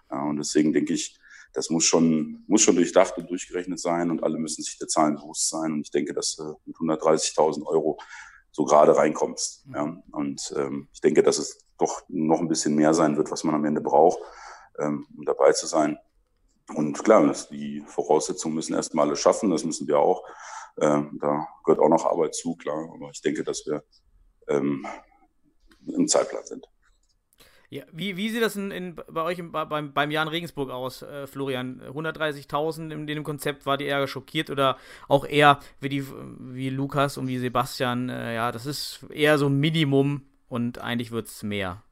Ja, 0.09 0.23
und 0.23 0.37
deswegen 0.37 0.71
denke 0.71 0.93
ich, 0.93 1.17
das 1.55 1.69
muss 1.69 1.85
schon, 1.85 2.43
muss 2.47 2.61
schon 2.61 2.75
durchdacht 2.75 3.17
und 3.17 3.29
durchgerechnet 3.29 3.79
sein 3.79 4.11
und 4.11 4.23
alle 4.23 4.37
müssen 4.37 4.61
sich 4.61 4.77
der 4.77 4.87
Zahlen 4.87 5.15
bewusst 5.15 5.49
sein. 5.49 5.71
Und 5.71 5.81
ich 5.81 5.91
denke, 5.91 6.13
dass 6.13 6.35
du 6.35 6.59
mit 6.65 6.75
130.000 6.75 7.65
Euro 7.65 7.97
so 8.51 8.65
gerade 8.65 8.95
reinkommst. 8.95 9.65
Ja. 9.73 9.97
Und 10.11 10.53
ähm, 10.57 10.89
ich 10.93 11.01
denke, 11.01 11.23
dass 11.23 11.37
es 11.37 11.65
doch 11.77 12.03
noch 12.07 12.39
ein 12.39 12.47
bisschen 12.47 12.75
mehr 12.75 12.93
sein 12.93 13.17
wird, 13.17 13.31
was 13.31 13.43
man 13.43 13.55
am 13.55 13.65
Ende 13.65 13.81
braucht, 13.81 14.19
ähm, 14.79 15.07
um 15.17 15.25
dabei 15.25 15.53
zu 15.53 15.65
sein. 15.65 15.97
Und 16.73 17.03
klar, 17.03 17.33
die 17.51 17.83
Voraussetzungen 17.85 18.55
müssen 18.55 18.73
erstmal 18.73 19.07
alle 19.07 19.15
schaffen, 19.15 19.51
das 19.51 19.63
müssen 19.63 19.87
wir 19.87 19.99
auch. 19.99 20.23
Ähm, 20.81 21.17
da 21.21 21.47
gehört 21.63 21.79
auch 21.79 21.89
noch 21.89 22.05
Arbeit 22.05 22.35
zu, 22.35 22.55
klar. 22.55 22.89
Aber 22.93 23.09
ich 23.11 23.21
denke, 23.21 23.43
dass 23.43 23.65
wir 23.65 23.83
ähm, 24.47 24.85
im 25.87 26.07
Zeitplan 26.07 26.45
sind. 26.45 26.67
Ja, 27.75 27.83
wie, 27.91 28.15
wie 28.15 28.29
sieht 28.29 28.41
das 28.41 28.55
in, 28.55 28.71
in, 28.71 28.95
bei 28.95 29.21
euch 29.21 29.37
im, 29.37 29.51
beim, 29.51 29.91
beim 29.91 30.09
Jan 30.09 30.29
Regensburg 30.29 30.69
aus, 30.69 31.01
äh, 31.01 31.27
Florian? 31.27 31.81
130.000 31.81 32.89
in 32.91 33.05
dem 33.05 33.25
Konzept, 33.25 33.65
war 33.65 33.75
die 33.75 33.83
eher 33.83 34.07
schockiert 34.07 34.49
oder 34.49 34.77
auch 35.09 35.25
eher 35.25 35.59
wie, 35.81 35.89
die, 35.89 36.07
wie 36.39 36.69
Lukas 36.69 37.17
und 37.17 37.27
wie 37.27 37.37
Sebastian? 37.37 38.07
Äh, 38.07 38.35
ja, 38.35 38.53
das 38.53 38.65
ist 38.65 39.05
eher 39.09 39.37
so 39.37 39.47
ein 39.47 39.59
Minimum 39.59 40.21
und 40.47 40.77
eigentlich 40.79 41.11
wird 41.11 41.27
es 41.27 41.43
mehr. 41.43 41.83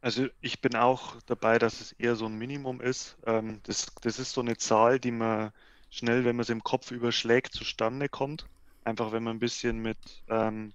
Also 0.00 0.26
ich 0.40 0.60
bin 0.60 0.74
auch 0.74 1.14
dabei, 1.26 1.60
dass 1.60 1.80
es 1.80 1.92
eher 1.92 2.16
so 2.16 2.26
ein 2.26 2.36
Minimum 2.36 2.80
ist. 2.80 3.18
Ähm, 3.26 3.60
das, 3.62 3.94
das 4.02 4.18
ist 4.18 4.32
so 4.32 4.40
eine 4.40 4.56
Zahl, 4.56 4.98
die 4.98 5.12
man 5.12 5.52
schnell, 5.90 6.24
wenn 6.24 6.34
man 6.34 6.42
es 6.42 6.50
im 6.50 6.64
Kopf 6.64 6.90
überschlägt, 6.90 7.52
zustande 7.52 8.08
kommt. 8.08 8.46
Einfach 8.82 9.12
wenn 9.12 9.22
man 9.22 9.36
ein 9.36 9.40
bisschen 9.40 9.78
mit 9.78 9.98
ähm, 10.28 10.72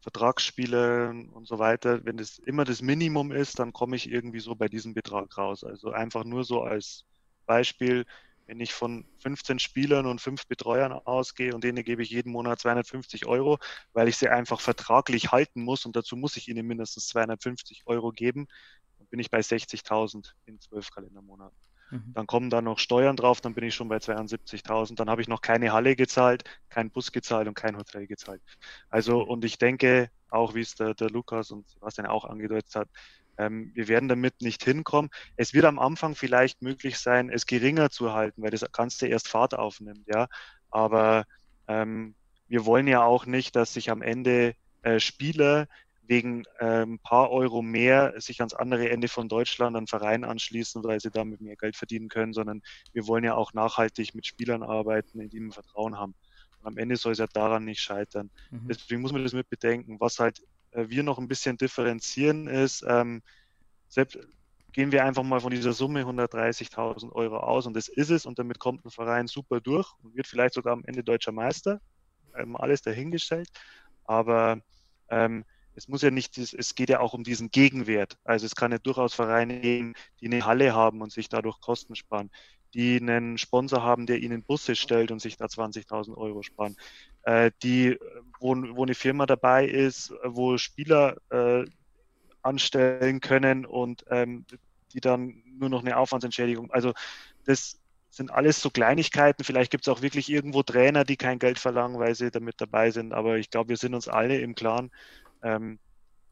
Vertragsspielen 0.00 1.28
und 1.30 1.46
so 1.46 1.58
weiter, 1.58 2.04
wenn 2.04 2.16
das 2.16 2.38
immer 2.38 2.64
das 2.64 2.82
Minimum 2.82 3.32
ist, 3.32 3.58
dann 3.58 3.72
komme 3.72 3.96
ich 3.96 4.10
irgendwie 4.10 4.40
so 4.40 4.54
bei 4.54 4.68
diesem 4.68 4.94
Betrag 4.94 5.36
raus. 5.36 5.64
Also 5.64 5.90
einfach 5.90 6.24
nur 6.24 6.44
so 6.44 6.62
als 6.62 7.04
Beispiel, 7.46 8.04
wenn 8.46 8.60
ich 8.60 8.72
von 8.72 9.06
15 9.18 9.58
Spielern 9.58 10.06
und 10.06 10.20
fünf 10.20 10.46
Betreuern 10.46 10.92
ausgehe 10.92 11.54
und 11.54 11.64
denen 11.64 11.84
gebe 11.84 12.02
ich 12.02 12.10
jeden 12.10 12.32
Monat 12.32 12.60
250 12.60 13.26
Euro, 13.26 13.58
weil 13.92 14.08
ich 14.08 14.16
sie 14.16 14.28
einfach 14.28 14.60
vertraglich 14.60 15.32
halten 15.32 15.62
muss 15.62 15.84
und 15.84 15.96
dazu 15.96 16.16
muss 16.16 16.36
ich 16.36 16.48
ihnen 16.48 16.66
mindestens 16.66 17.08
250 17.08 17.82
Euro 17.86 18.10
geben, 18.12 18.46
dann 18.98 19.06
bin 19.08 19.20
ich 19.20 19.30
bei 19.30 19.40
60.000 19.42 20.34
in 20.46 20.60
zwölf 20.60 20.90
Kalendermonaten. 20.90 21.67
Mhm. 21.90 22.12
Dann 22.14 22.26
kommen 22.26 22.50
da 22.50 22.60
noch 22.60 22.78
Steuern 22.78 23.16
drauf, 23.16 23.40
dann 23.40 23.54
bin 23.54 23.64
ich 23.64 23.74
schon 23.74 23.88
bei 23.88 23.98
72.000. 23.98 24.98
Dann 24.98 25.10
habe 25.10 25.22
ich 25.22 25.28
noch 25.28 25.40
keine 25.40 25.72
Halle 25.72 25.96
gezahlt, 25.96 26.44
keinen 26.68 26.90
Bus 26.90 27.12
gezahlt 27.12 27.48
und 27.48 27.54
kein 27.54 27.76
Hotel 27.76 28.06
gezahlt. 28.06 28.42
Also, 28.90 29.22
und 29.22 29.44
ich 29.44 29.58
denke, 29.58 30.10
auch 30.30 30.54
wie 30.54 30.60
es 30.60 30.74
der, 30.74 30.94
der 30.94 31.10
Lukas 31.10 31.50
und 31.50 31.68
Sebastian 31.68 32.06
auch 32.06 32.24
angedeutet 32.24 32.74
hat, 32.74 32.88
ähm, 33.38 33.70
wir 33.74 33.88
werden 33.88 34.08
damit 34.08 34.42
nicht 34.42 34.64
hinkommen. 34.64 35.10
Es 35.36 35.54
wird 35.54 35.64
am 35.64 35.78
Anfang 35.78 36.14
vielleicht 36.14 36.60
möglich 36.60 36.98
sein, 36.98 37.30
es 37.30 37.46
geringer 37.46 37.90
zu 37.90 38.12
halten, 38.12 38.42
weil 38.42 38.50
das 38.50 38.70
Ganze 38.72 39.06
erst 39.06 39.28
Fahrt 39.28 39.54
aufnimmt, 39.54 40.06
ja. 40.06 40.26
Aber 40.70 41.24
ähm, 41.68 42.14
wir 42.48 42.66
wollen 42.66 42.88
ja 42.88 43.02
auch 43.02 43.26
nicht, 43.26 43.56
dass 43.56 43.74
sich 43.74 43.90
am 43.90 44.02
Ende 44.02 44.54
äh, 44.82 45.00
Spieler 45.00 45.68
wegen 46.08 46.44
äh, 46.58 46.82
ein 46.82 46.98
paar 46.98 47.30
Euro 47.30 47.60
mehr 47.60 48.14
sich 48.18 48.40
ans 48.40 48.54
andere 48.54 48.88
Ende 48.88 49.08
von 49.08 49.28
Deutschland 49.28 49.76
an 49.76 49.86
Verein 49.86 50.24
anschließen, 50.24 50.82
weil 50.82 51.00
sie 51.00 51.10
damit 51.10 51.42
mehr 51.42 51.56
Geld 51.56 51.76
verdienen 51.76 52.08
können, 52.08 52.32
sondern 52.32 52.62
wir 52.92 53.06
wollen 53.06 53.24
ja 53.24 53.34
auch 53.34 53.52
nachhaltig 53.52 54.14
mit 54.14 54.26
Spielern 54.26 54.62
arbeiten, 54.62 55.20
in 55.20 55.28
die 55.28 55.38
wir 55.38 55.52
Vertrauen 55.52 55.98
haben. 55.98 56.14
Und 56.60 56.66
am 56.66 56.78
Ende 56.78 56.96
soll 56.96 57.12
es 57.12 57.18
ja 57.18 57.26
daran 57.26 57.66
nicht 57.66 57.80
scheitern. 57.80 58.30
Mhm. 58.50 58.68
Deswegen 58.68 59.02
muss 59.02 59.12
man 59.12 59.22
das 59.22 59.34
mit 59.34 59.50
bedenken. 59.50 60.00
Was 60.00 60.18
halt 60.18 60.42
äh, 60.70 60.86
wir 60.88 61.02
noch 61.02 61.18
ein 61.18 61.28
bisschen 61.28 61.58
differenzieren, 61.58 62.48
ist, 62.48 62.82
ähm, 62.88 63.22
selbst, 63.88 64.18
gehen 64.72 64.92
wir 64.92 65.04
einfach 65.04 65.22
mal 65.22 65.40
von 65.40 65.50
dieser 65.50 65.74
Summe 65.74 66.04
130.000 66.04 67.12
Euro 67.12 67.38
aus 67.38 67.66
und 67.66 67.74
das 67.74 67.88
ist 67.88 68.10
es 68.10 68.26
und 68.26 68.38
damit 68.38 68.58
kommt 68.58 68.84
ein 68.84 68.90
Verein 68.90 69.26
super 69.26 69.60
durch 69.60 69.92
und 70.02 70.14
wird 70.14 70.26
vielleicht 70.26 70.54
sogar 70.54 70.72
am 70.72 70.84
Ende 70.84 71.04
deutscher 71.04 71.32
Meister. 71.32 71.80
Ähm, 72.34 72.56
alles 72.56 72.80
dahingestellt. 72.80 73.48
Aber 74.04 74.60
ähm, 75.10 75.44
es 75.78 75.86
muss 75.86 76.02
ja 76.02 76.10
nicht, 76.10 76.36
es 76.36 76.74
geht 76.74 76.90
ja 76.90 76.98
auch 76.98 77.14
um 77.14 77.22
diesen 77.22 77.50
Gegenwert. 77.50 78.18
Also 78.24 78.46
es 78.46 78.56
kann 78.56 78.72
ja 78.72 78.78
durchaus 78.78 79.14
Vereine 79.14 79.60
geben, 79.60 79.94
die 80.20 80.26
eine 80.26 80.44
Halle 80.44 80.74
haben 80.74 81.00
und 81.02 81.12
sich 81.12 81.28
dadurch 81.28 81.60
Kosten 81.60 81.94
sparen, 81.94 82.30
die 82.74 82.96
einen 83.00 83.38
Sponsor 83.38 83.82
haben, 83.82 84.06
der 84.06 84.18
ihnen 84.18 84.42
Busse 84.42 84.74
stellt 84.74 85.12
und 85.12 85.20
sich 85.20 85.36
da 85.36 85.46
20.000 85.46 86.16
Euro 86.16 86.42
sparen, 86.42 86.76
äh, 87.22 87.52
die, 87.62 87.96
wo, 88.40 88.56
wo 88.56 88.82
eine 88.82 88.94
Firma 88.94 89.24
dabei 89.24 89.66
ist, 89.66 90.12
wo 90.24 90.58
Spieler 90.58 91.16
äh, 91.30 91.64
anstellen 92.42 93.20
können 93.20 93.64
und 93.64 94.04
ähm, 94.10 94.44
die 94.92 95.00
dann 95.00 95.42
nur 95.58 95.68
noch 95.68 95.82
eine 95.82 95.96
Aufwandsentschädigung. 95.96 96.72
Also 96.72 96.92
das 97.44 97.78
sind 98.10 98.32
alles 98.32 98.60
so 98.60 98.70
Kleinigkeiten. 98.70 99.44
Vielleicht 99.44 99.70
gibt 99.70 99.86
es 99.86 99.92
auch 99.92 100.02
wirklich 100.02 100.28
irgendwo 100.28 100.64
Trainer, 100.64 101.04
die 101.04 101.16
kein 101.16 101.38
Geld 101.38 101.60
verlangen, 101.60 102.00
weil 102.00 102.16
sie 102.16 102.32
damit 102.32 102.60
dabei 102.60 102.90
sind. 102.90 103.12
Aber 103.12 103.36
ich 103.36 103.50
glaube, 103.50 103.68
wir 103.68 103.76
sind 103.76 103.94
uns 103.94 104.08
alle 104.08 104.40
im 104.40 104.54
Klaren, 104.54 104.90
ähm, 105.42 105.78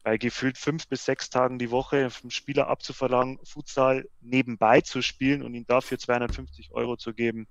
bei 0.03 0.17
gefühlt 0.17 0.57
fünf 0.57 0.87
bis 0.87 1.03
sechs 1.03 1.29
Tagen 1.29 1.59
die 1.59 1.71
Woche 1.71 2.09
vom 2.09 2.29
Spieler 2.29 2.67
abzuverlangen, 2.67 3.39
Futsal 3.43 4.07
nebenbei 4.21 4.81
zu 4.81 5.01
spielen 5.01 5.41
und 5.43 5.53
ihm 5.53 5.67
dafür 5.67 5.99
250 5.99 6.71
Euro 6.71 6.95
zu 6.95 7.13
geben, 7.13 7.47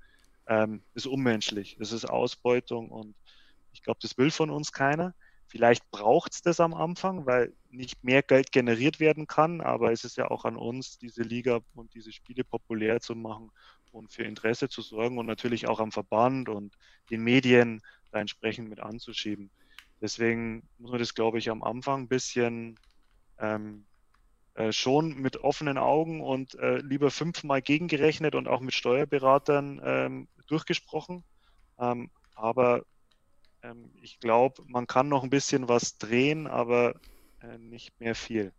ähm, 0.47 0.83
ist 0.95 1.07
unmenschlich. 1.07 1.77
Das 1.79 1.93
ist 1.93 2.07
Ausbeutung 2.07 2.91
und 2.91 3.15
ich 3.73 3.83
glaube, 3.83 3.99
das 4.01 4.17
will 4.17 4.31
von 4.31 4.51
uns 4.51 4.73
keiner. 4.73 5.15
Vielleicht 5.49 5.89
braucht 5.91 6.33
es 6.33 6.43
das 6.43 6.59
am 6.61 6.75
Anfang, 6.75 7.27
weil 7.27 7.53
nicht 7.71 8.03
mehr 8.03 8.23
Geld 8.23 8.53
generiert 8.53 9.01
werden 9.01 9.27
kann, 9.27 9.61
aber 9.61 9.93
es 9.93 10.05
ist 10.05 10.17
ja 10.17 10.31
auch 10.31 10.45
an 10.45 10.57
uns, 10.57 10.99
diese 10.99 11.23
Liga 11.23 11.61
und 11.75 11.95
diese 11.95 12.11
Spiele 12.11 12.43
populär 12.43 13.01
zu 13.01 13.15
machen 13.15 13.51
und 13.93 14.13
für 14.13 14.25
Interesse 14.25 14.69
zu 14.69 14.83
sorgen 14.83 15.19
und 15.19 15.27
natürlich 15.27 15.69
auch 15.69 15.79
am 15.79 15.93
Verband 15.93 16.49
und 16.49 16.75
den 17.11 17.23
Medien 17.23 17.81
da 18.11 18.21
entsprechend 18.21 18.69
mit 18.69 18.81
anzuschieben. 18.81 19.51
Deswegen 20.01 20.69
muss 20.79 20.91
man 20.91 21.01
das, 21.01 21.15
glaube 21.15 21.39
ich, 21.39 21.51
am 21.51 21.63
Anfang 21.63 22.03
ein 22.03 22.09
bisschen 22.09 22.79
ähm, 23.39 23.87
äh, 24.55 24.73
schon 24.73 25.15
mit 25.21 25.39
offenen 25.39 25.79
Augen 25.79 26.21
und 26.21 26.55
äh, 26.57 26.79
lieber 26.79 27.11
fünfmal 27.11 27.63
gegengerechnet 27.63 28.35
und 28.35 28.49
auch 28.49 28.61
mit 28.61 28.75
Steuerberatern 28.75 29.81
ähm, 29.85 30.29
durchgesprochen. 30.47 31.25
Ähm, 31.79 32.11
aber 32.35 32.83
ähm, 33.63 33.91
ich 34.03 34.21
glaube, 34.21 34.63
man 34.67 34.87
kann 34.87 35.09
noch 35.09 35.23
ein 35.23 35.31
bisschen 35.31 35.69
was 35.69 35.99
drehen, 35.99 36.47
aber 36.47 36.95
äh, 37.43 37.59
nicht 37.59 37.99
mehr 38.01 38.15
viel. 38.15 38.53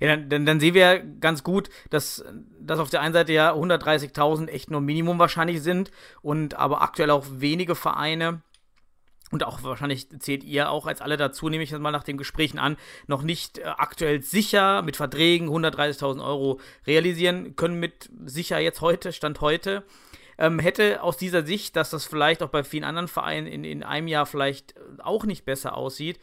Ja, 0.00 0.16
dann, 0.16 0.46
dann, 0.46 0.60
sehen 0.60 0.74
wir 0.74 1.00
ganz 1.20 1.42
gut, 1.42 1.68
dass, 1.90 2.24
dass 2.60 2.78
auf 2.78 2.90
der 2.90 3.00
einen 3.00 3.14
Seite 3.14 3.32
ja 3.32 3.52
130.000 3.52 4.48
echt 4.48 4.70
nur 4.70 4.80
Minimum 4.80 5.18
wahrscheinlich 5.18 5.62
sind 5.62 5.90
und 6.22 6.54
aber 6.54 6.82
aktuell 6.82 7.10
auch 7.10 7.26
wenige 7.28 7.74
Vereine 7.74 8.42
und 9.34 9.44
auch 9.44 9.64
wahrscheinlich 9.64 10.08
zählt 10.20 10.44
ihr 10.44 10.70
auch 10.70 10.86
als 10.86 11.00
alle 11.00 11.16
dazu, 11.16 11.48
nehme 11.48 11.64
ich 11.64 11.70
das 11.70 11.80
mal 11.80 11.90
nach 11.90 12.04
den 12.04 12.16
Gesprächen 12.16 12.60
an, 12.60 12.76
noch 13.08 13.22
nicht 13.22 13.58
äh, 13.58 13.64
aktuell 13.64 14.22
sicher 14.22 14.80
mit 14.82 14.96
Verträgen 14.96 15.48
130.000 15.48 16.24
Euro 16.24 16.60
realisieren 16.86 17.56
können 17.56 17.80
mit 17.80 18.08
sicher 18.24 18.60
jetzt 18.60 18.80
heute, 18.80 19.12
Stand 19.12 19.40
heute. 19.40 19.82
Ähm, 20.38 20.60
hätte 20.60 21.02
aus 21.02 21.16
dieser 21.16 21.44
Sicht, 21.44 21.74
dass 21.74 21.90
das 21.90 22.04
vielleicht 22.04 22.44
auch 22.44 22.48
bei 22.48 22.62
vielen 22.62 22.84
anderen 22.84 23.08
Vereinen 23.08 23.48
in, 23.48 23.64
in 23.64 23.82
einem 23.82 24.06
Jahr 24.06 24.24
vielleicht 24.24 24.74
auch 25.02 25.24
nicht 25.24 25.44
besser 25.44 25.76
aussieht, 25.76 26.20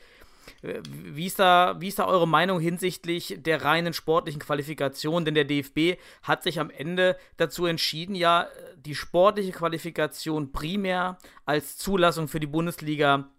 wie 0.62 1.26
ist, 1.26 1.40
da, 1.40 1.76
wie 1.80 1.88
ist 1.88 2.00
da 2.00 2.06
eure 2.06 2.28
Meinung 2.28 2.60
hinsichtlich 2.60 3.38
der 3.40 3.64
reinen 3.64 3.94
sportlichen 3.94 4.42
Qualifikation? 4.42 5.26
Denn 5.26 5.36
der 5.36 5.46
DFB 5.46 6.00
hat 6.24 6.44
sich 6.44 6.60
am 6.60 6.70
Ende 6.70 7.18
dazu 7.38 7.66
entschieden, 7.66 8.16
ja, 8.16 8.48
die 8.76 8.96
sportliche 8.96 9.52
Qualifikation 9.52 10.52
primär 10.52 11.18
als 11.46 11.78
Zulassung 11.78 12.28
für 12.28 12.40
die 12.40 12.48
Bundesliga 12.48 13.30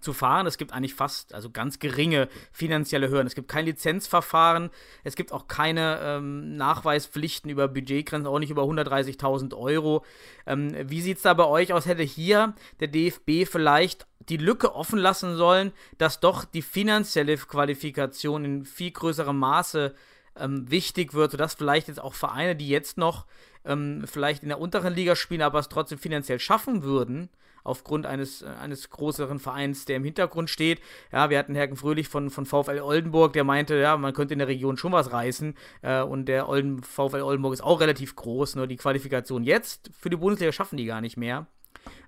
zu 0.00 0.12
fahren. 0.12 0.46
Es 0.46 0.58
gibt 0.58 0.72
eigentlich 0.72 0.94
fast, 0.94 1.34
also 1.34 1.50
ganz 1.50 1.78
geringe 1.78 2.28
finanzielle 2.52 3.08
Hürden. 3.08 3.26
Es 3.26 3.34
gibt 3.34 3.48
kein 3.48 3.64
Lizenzverfahren, 3.64 4.70
es 5.02 5.16
gibt 5.16 5.32
auch 5.32 5.48
keine 5.48 5.98
ähm, 6.02 6.56
Nachweispflichten 6.56 7.50
über 7.50 7.66
Budgetgrenzen, 7.66 8.28
auch 8.28 8.38
nicht 8.38 8.50
über 8.50 8.62
130.000 8.62 9.56
Euro. 9.56 10.04
Ähm, 10.46 10.74
wie 10.88 11.00
sieht 11.00 11.16
es 11.16 11.22
da 11.22 11.34
bei 11.34 11.46
euch 11.46 11.72
aus? 11.72 11.86
Hätte 11.86 12.02
hier 12.02 12.54
der 12.80 12.88
DFB 12.88 13.50
vielleicht 13.50 14.06
die 14.28 14.36
Lücke 14.36 14.74
offen 14.74 14.98
lassen 14.98 15.36
sollen, 15.36 15.72
dass 15.98 16.20
doch 16.20 16.44
die 16.44 16.62
finanzielle 16.62 17.36
Qualifikation 17.36 18.44
in 18.44 18.64
viel 18.64 18.90
größerem 18.90 19.38
Maße 19.38 19.94
ähm, 20.36 20.70
wichtig 20.70 21.14
wird, 21.14 21.32
sodass 21.32 21.54
vielleicht 21.54 21.88
jetzt 21.88 22.00
auch 22.00 22.14
Vereine, 22.14 22.56
die 22.56 22.68
jetzt 22.68 22.98
noch 22.98 23.26
ähm, 23.64 24.04
vielleicht 24.06 24.42
in 24.42 24.48
der 24.48 24.60
unteren 24.60 24.94
Liga 24.94 25.16
spielen, 25.16 25.42
aber 25.42 25.58
es 25.58 25.68
trotzdem 25.68 25.98
finanziell 25.98 26.38
schaffen 26.38 26.82
würden, 26.82 27.28
aufgrund 27.62 28.06
eines, 28.06 28.42
äh, 28.42 28.46
eines 28.46 28.90
größeren 28.90 29.38
Vereins, 29.38 29.86
der 29.86 29.96
im 29.96 30.04
Hintergrund 30.04 30.50
steht. 30.50 30.80
Ja, 31.12 31.30
wir 31.30 31.38
hatten 31.38 31.54
Hergen 31.54 31.76
Fröhlich 31.76 32.08
von, 32.08 32.30
von 32.30 32.46
VfL 32.46 32.80
Oldenburg, 32.80 33.32
der 33.32 33.44
meinte, 33.44 33.76
ja, 33.76 33.96
man 33.96 34.12
könnte 34.12 34.34
in 34.34 34.38
der 34.38 34.48
Region 34.48 34.76
schon 34.76 34.92
was 34.92 35.12
reißen. 35.12 35.54
Äh, 35.82 36.02
und 36.02 36.26
der 36.26 36.48
Olden, 36.48 36.82
VfL 36.82 37.22
Oldenburg 37.22 37.54
ist 37.54 37.64
auch 37.64 37.80
relativ 37.80 38.14
groß, 38.16 38.56
nur 38.56 38.66
die 38.66 38.76
Qualifikation 38.76 39.44
jetzt 39.44 39.90
für 39.98 40.10
die 40.10 40.16
Bundesliga 40.16 40.52
schaffen 40.52 40.76
die 40.76 40.84
gar 40.84 41.00
nicht 41.00 41.16
mehr. 41.16 41.46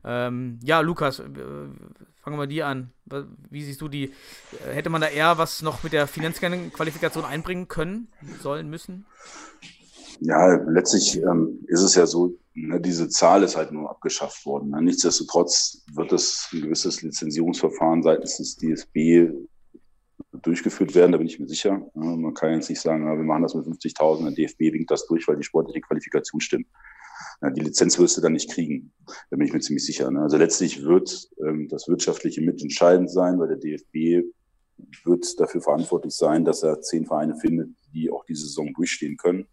Ähm, 0.04 0.58
ja, 0.62 0.80
Lukas, 0.80 1.18
äh, 1.18 1.24
fangen 2.22 2.38
wir 2.38 2.46
dir 2.46 2.66
an. 2.66 2.92
Wie 3.50 3.62
siehst 3.62 3.80
du 3.80 3.88
die? 3.88 4.04
Äh, 4.04 4.72
hätte 4.72 4.90
man 4.90 5.00
da 5.00 5.08
eher 5.08 5.38
was 5.38 5.62
noch 5.62 5.82
mit 5.82 5.92
der 5.92 6.06
finanziellen 6.06 6.72
Qualifikation 6.72 7.24
einbringen 7.24 7.68
können, 7.68 8.08
sollen, 8.40 8.70
müssen? 8.70 9.06
Ja, 10.20 10.54
letztlich 10.68 11.18
ähm, 11.18 11.60
ist 11.66 11.82
es 11.82 11.94
ja 11.94 12.06
so, 12.06 12.38
ne, 12.54 12.80
diese 12.80 13.08
Zahl 13.08 13.42
ist 13.42 13.56
halt 13.56 13.72
nur 13.72 13.90
abgeschafft 13.90 14.46
worden. 14.46 14.70
Ne? 14.70 14.82
Nichtsdestotrotz 14.82 15.84
wird 15.92 16.12
es 16.12 16.48
ein 16.52 16.62
gewisses 16.62 17.02
Lizenzierungsverfahren 17.02 18.02
seitens 18.02 18.38
des 18.38 18.56
DFB 18.56 19.32
durchgeführt 20.42 20.94
werden, 20.94 21.12
da 21.12 21.18
bin 21.18 21.26
ich 21.26 21.38
mir 21.38 21.48
sicher. 21.48 21.78
Ne? 21.94 22.16
Man 22.16 22.34
kann 22.34 22.52
jetzt 22.52 22.68
nicht 22.70 22.80
sagen, 22.80 23.04
wir 23.04 23.24
machen 23.24 23.42
das 23.42 23.54
mit 23.54 23.66
50.000, 23.66 24.24
der 24.24 24.32
DFB 24.32 24.72
winkt 24.72 24.90
das 24.90 25.06
durch, 25.06 25.26
weil 25.28 25.36
die 25.36 25.44
sportliche 25.44 25.80
Qualifikation 25.80 26.40
stimmt. 26.40 26.66
Die 27.54 27.60
Lizenz 27.60 27.98
wirst 27.98 28.16
du 28.16 28.20
dann 28.20 28.32
nicht 28.32 28.50
kriegen. 28.50 28.92
Da 29.30 29.36
bin 29.36 29.46
ich 29.46 29.52
mir 29.52 29.60
ziemlich 29.60 29.84
sicher. 29.84 30.10
Ne? 30.10 30.22
Also 30.22 30.36
letztlich 30.36 30.82
wird 30.82 31.28
ähm, 31.46 31.68
das 31.68 31.86
Wirtschaftliche 31.86 32.40
mitentscheidend 32.40 33.10
sein, 33.10 33.38
weil 33.38 33.48
der 33.48 33.58
DFB 33.58 34.26
wird 35.04 35.38
dafür 35.40 35.60
verantwortlich 35.60 36.14
sein, 36.14 36.44
dass 36.44 36.62
er 36.62 36.80
zehn 36.80 37.06
Vereine 37.06 37.36
findet, 37.36 37.70
die 37.92 38.10
auch 38.10 38.24
diese 38.24 38.46
Saison 38.46 38.72
durchstehen 38.74 39.16
können. 39.16 39.46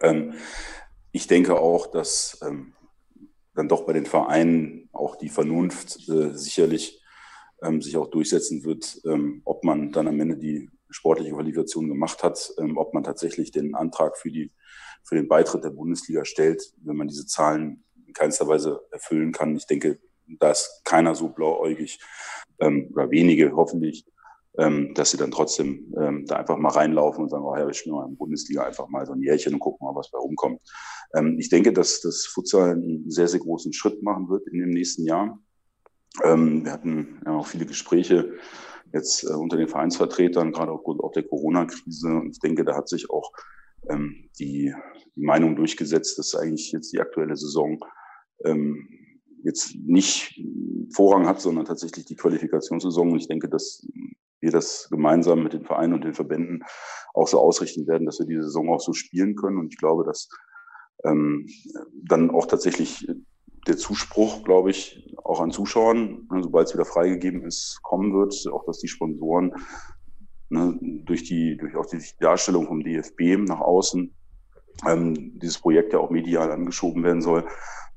Ähm, 0.00 0.34
ich 1.12 1.26
denke 1.26 1.58
auch, 1.58 1.86
dass 1.86 2.38
ähm, 2.42 2.74
dann 3.54 3.68
doch 3.68 3.86
bei 3.86 3.92
den 3.92 4.06
Vereinen 4.06 4.88
auch 4.92 5.16
die 5.16 5.28
Vernunft 5.28 6.08
äh, 6.08 6.36
sicherlich 6.36 7.02
ähm, 7.62 7.80
sich 7.80 7.96
auch 7.96 8.08
durchsetzen 8.08 8.64
wird, 8.64 9.00
ähm, 9.06 9.42
ob 9.44 9.64
man 9.64 9.92
dann 9.92 10.08
am 10.08 10.20
Ende 10.20 10.36
die 10.36 10.68
sportliche 10.90 11.32
Qualifikation 11.32 11.88
gemacht 11.88 12.22
hat, 12.22 12.52
ähm, 12.58 12.76
ob 12.76 12.94
man 12.94 13.02
tatsächlich 13.02 13.50
den 13.50 13.74
Antrag 13.74 14.18
für, 14.18 14.30
die, 14.30 14.52
für 15.06 15.14
den 15.14 15.28
Beitritt 15.28 15.64
der 15.64 15.70
Bundesliga 15.70 16.24
stellt, 16.24 16.62
wenn 16.82 16.96
man 16.96 17.08
diese 17.08 17.26
Zahlen 17.26 17.84
in 18.06 18.12
keinster 18.12 18.46
Weise 18.48 18.80
erfüllen 18.90 19.32
kann. 19.32 19.56
Ich 19.56 19.66
denke, 19.66 19.98
da 20.38 20.50
ist 20.50 20.82
keiner 20.84 21.14
so 21.14 21.28
blauäugig 21.28 22.00
ähm, 22.58 22.90
oder 22.92 23.10
wenige 23.10 23.54
hoffentlich, 23.54 24.04
ähm, 24.58 24.94
dass 24.94 25.10
sie 25.10 25.16
dann 25.16 25.30
trotzdem 25.30 25.94
ähm, 25.98 26.26
da 26.26 26.36
einfach 26.36 26.56
mal 26.56 26.70
reinlaufen 26.70 27.24
und 27.24 27.30
sagen, 27.30 27.44
oh 27.44 27.56
ja, 27.56 27.66
wir 27.66 27.74
spielen 27.74 27.94
mal 27.94 28.04
in 28.04 28.12
der 28.12 28.18
Bundesliga 28.18 28.64
einfach 28.64 28.88
mal 28.88 29.06
so 29.06 29.12
ein 29.12 29.22
Jährchen 29.22 29.54
und 29.54 29.60
gucken 29.60 29.86
mal, 29.86 29.94
was 29.94 30.10
bei 30.10 30.18
rumkommt. 30.18 30.60
Ähm, 31.14 31.38
ich 31.38 31.48
denke, 31.48 31.72
dass 31.72 32.00
das 32.00 32.26
Futsal 32.26 32.72
einen 32.72 33.10
sehr, 33.10 33.28
sehr 33.28 33.40
großen 33.40 33.72
Schritt 33.72 34.02
machen 34.02 34.28
wird 34.28 34.46
in 34.48 34.58
dem 34.58 34.70
nächsten 34.70 35.04
Jahr. 35.04 35.38
Ähm, 36.24 36.64
wir 36.64 36.72
hatten 36.72 37.20
ja 37.24 37.32
auch 37.36 37.46
viele 37.46 37.66
Gespräche 37.66 38.34
jetzt 38.92 39.24
äh, 39.24 39.34
unter 39.34 39.56
den 39.56 39.68
Vereinsvertretern, 39.68 40.52
gerade 40.52 40.72
aufgrund 40.72 41.02
auch 41.02 41.12
der 41.12 41.24
Corona-Krise. 41.24 42.08
Und 42.08 42.30
ich 42.30 42.40
denke, 42.40 42.64
da 42.64 42.74
hat 42.74 42.88
sich 42.88 43.10
auch 43.10 43.32
ähm, 43.88 44.30
die, 44.38 44.74
die 45.16 45.24
Meinung 45.24 45.56
durchgesetzt, 45.56 46.18
dass 46.18 46.34
eigentlich 46.34 46.72
jetzt 46.72 46.92
die 46.92 47.00
aktuelle 47.00 47.36
Saison 47.36 47.78
ähm, 48.44 48.88
jetzt 49.42 49.76
nicht 49.76 50.40
Vorrang 50.94 51.26
hat, 51.26 51.40
sondern 51.40 51.64
tatsächlich 51.64 52.04
die 52.06 52.16
Qualifikationssaison. 52.16 53.12
Und 53.12 53.18
ich 53.18 53.28
denke, 53.28 53.48
dass 53.48 53.86
wir 54.40 54.50
das 54.50 54.88
gemeinsam 54.90 55.42
mit 55.42 55.52
den 55.52 55.64
Vereinen 55.64 55.94
und 55.94 56.04
den 56.04 56.14
Verbänden 56.14 56.62
auch 57.14 57.28
so 57.28 57.40
ausrichten 57.40 57.86
werden, 57.86 58.06
dass 58.06 58.18
wir 58.18 58.26
die 58.26 58.36
Saison 58.36 58.68
auch 58.68 58.80
so 58.80 58.92
spielen 58.92 59.34
können. 59.36 59.58
Und 59.58 59.72
ich 59.72 59.78
glaube, 59.78 60.04
dass 60.04 60.28
ähm, 61.04 61.46
dann 61.94 62.30
auch 62.30 62.46
tatsächlich 62.46 63.08
der 63.66 63.76
Zuspruch, 63.76 64.44
glaube 64.44 64.70
ich, 64.70 65.14
auch 65.24 65.40
an 65.40 65.50
Zuschauern, 65.50 66.26
ne, 66.30 66.42
sobald 66.42 66.68
es 66.68 66.74
wieder 66.74 66.84
freigegeben 66.84 67.44
ist, 67.44 67.80
kommen 67.82 68.14
wird. 68.14 68.34
Auch, 68.52 68.64
dass 68.64 68.78
die 68.78 68.88
Sponsoren 68.88 69.52
ne, 70.48 70.78
durch 70.80 71.24
die, 71.24 71.56
durch 71.56 71.74
auch 71.76 71.86
die 71.86 72.02
Darstellung 72.20 72.66
vom 72.66 72.82
DFB 72.82 73.38
nach 73.48 73.60
außen, 73.60 74.15
ähm, 74.86 75.38
dieses 75.38 75.58
Projekt 75.58 75.92
ja 75.92 75.98
auch 75.98 76.10
medial 76.10 76.50
angeschoben 76.50 77.02
werden 77.04 77.22
soll, 77.22 77.46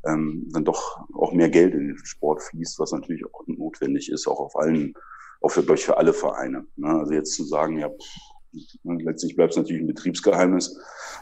ähm, 0.06 0.48
dann 0.52 0.66
doch 0.66 1.06
auch 1.14 1.34
mehr 1.34 1.50
Geld 1.50 1.74
in 1.74 1.88
den 1.88 1.98
Sport 2.04 2.42
fließt, 2.44 2.80
was 2.80 2.92
natürlich 2.92 3.26
auch 3.26 3.44
notwendig 3.48 4.12
ist, 4.12 4.28
auch 4.28 4.40
auf 4.40 4.56
allen 4.56 4.94
auch 5.42 5.50
für, 5.50 5.64
für 5.78 5.98
alle 5.98 6.14
Vereine. 6.14 6.66
Ne? 6.76 6.88
Also 6.88 7.14
jetzt 7.14 7.34
zu 7.34 7.44
sagen, 7.44 7.80
ja, 7.80 7.90
ne, 8.84 9.04
letztlich 9.04 9.36
bleibt 9.36 9.52
es 9.52 9.58
natürlich 9.58 9.82
ein 9.82 9.88
Betriebsgeheimnis, 9.88 10.78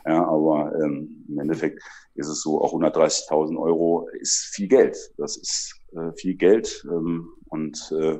ja, 0.05 0.25
aber 0.25 0.73
ähm, 0.81 1.25
im 1.27 1.39
Endeffekt 1.39 1.81
ist 2.15 2.27
es 2.27 2.41
so, 2.41 2.61
auch 2.61 2.73
130.000 2.73 3.59
Euro 3.59 4.07
ist 4.19 4.49
viel 4.53 4.67
Geld. 4.67 4.97
Das 5.17 5.37
ist 5.37 5.75
äh, 5.95 6.11
viel 6.13 6.35
Geld 6.35 6.85
ähm, 6.89 7.29
und 7.49 7.91
äh, 7.91 8.19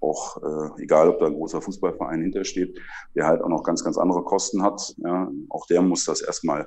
auch 0.00 0.36
äh, 0.42 0.82
egal, 0.82 1.08
ob 1.08 1.18
da 1.18 1.26
ein 1.26 1.34
großer 1.34 1.62
Fußballverein 1.62 2.22
hintersteht, 2.22 2.78
der 3.14 3.26
halt 3.26 3.42
auch 3.42 3.48
noch 3.48 3.62
ganz, 3.62 3.84
ganz 3.84 3.96
andere 3.96 4.22
Kosten 4.22 4.62
hat. 4.62 4.94
Ja, 4.98 5.30
auch 5.48 5.66
der 5.66 5.82
muss 5.82 6.04
das 6.04 6.20
erstmal 6.20 6.64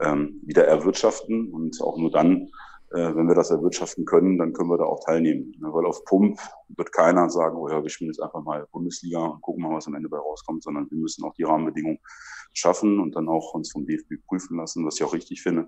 ähm, 0.00 0.40
wieder 0.44 0.66
erwirtschaften 0.66 1.52
und 1.52 1.80
auch 1.80 1.96
nur 1.98 2.10
dann 2.10 2.48
äh, 2.94 3.16
wenn 3.16 3.26
wir 3.26 3.34
das 3.34 3.50
erwirtschaften 3.50 4.04
können, 4.04 4.38
dann 4.38 4.52
können 4.52 4.70
wir 4.70 4.78
da 4.78 4.84
auch 4.84 5.00
teilnehmen. 5.04 5.52
Ne, 5.58 5.72
weil 5.72 5.84
auf 5.84 6.04
Pump 6.04 6.38
wird 6.68 6.92
keiner 6.92 7.28
sagen, 7.28 7.56
oh 7.56 7.68
ja, 7.68 7.82
wir 7.82 7.90
spielen 7.90 8.10
jetzt 8.10 8.22
einfach 8.22 8.42
mal 8.44 8.68
Bundesliga 8.70 9.18
und 9.18 9.42
gucken 9.42 9.64
mal, 9.64 9.74
was 9.74 9.88
am 9.88 9.94
Ende 9.94 10.08
bei 10.08 10.16
rauskommt, 10.16 10.62
sondern 10.62 10.88
wir 10.90 10.98
müssen 10.98 11.24
auch 11.24 11.34
die 11.34 11.42
Rahmenbedingungen 11.42 11.98
schaffen 12.52 13.00
und 13.00 13.16
dann 13.16 13.28
auch 13.28 13.52
uns 13.52 13.72
vom 13.72 13.84
DFB 13.84 14.24
prüfen 14.28 14.58
lassen, 14.58 14.86
was 14.86 14.94
ich 14.94 15.02
auch 15.02 15.12
richtig 15.12 15.42
finde. 15.42 15.66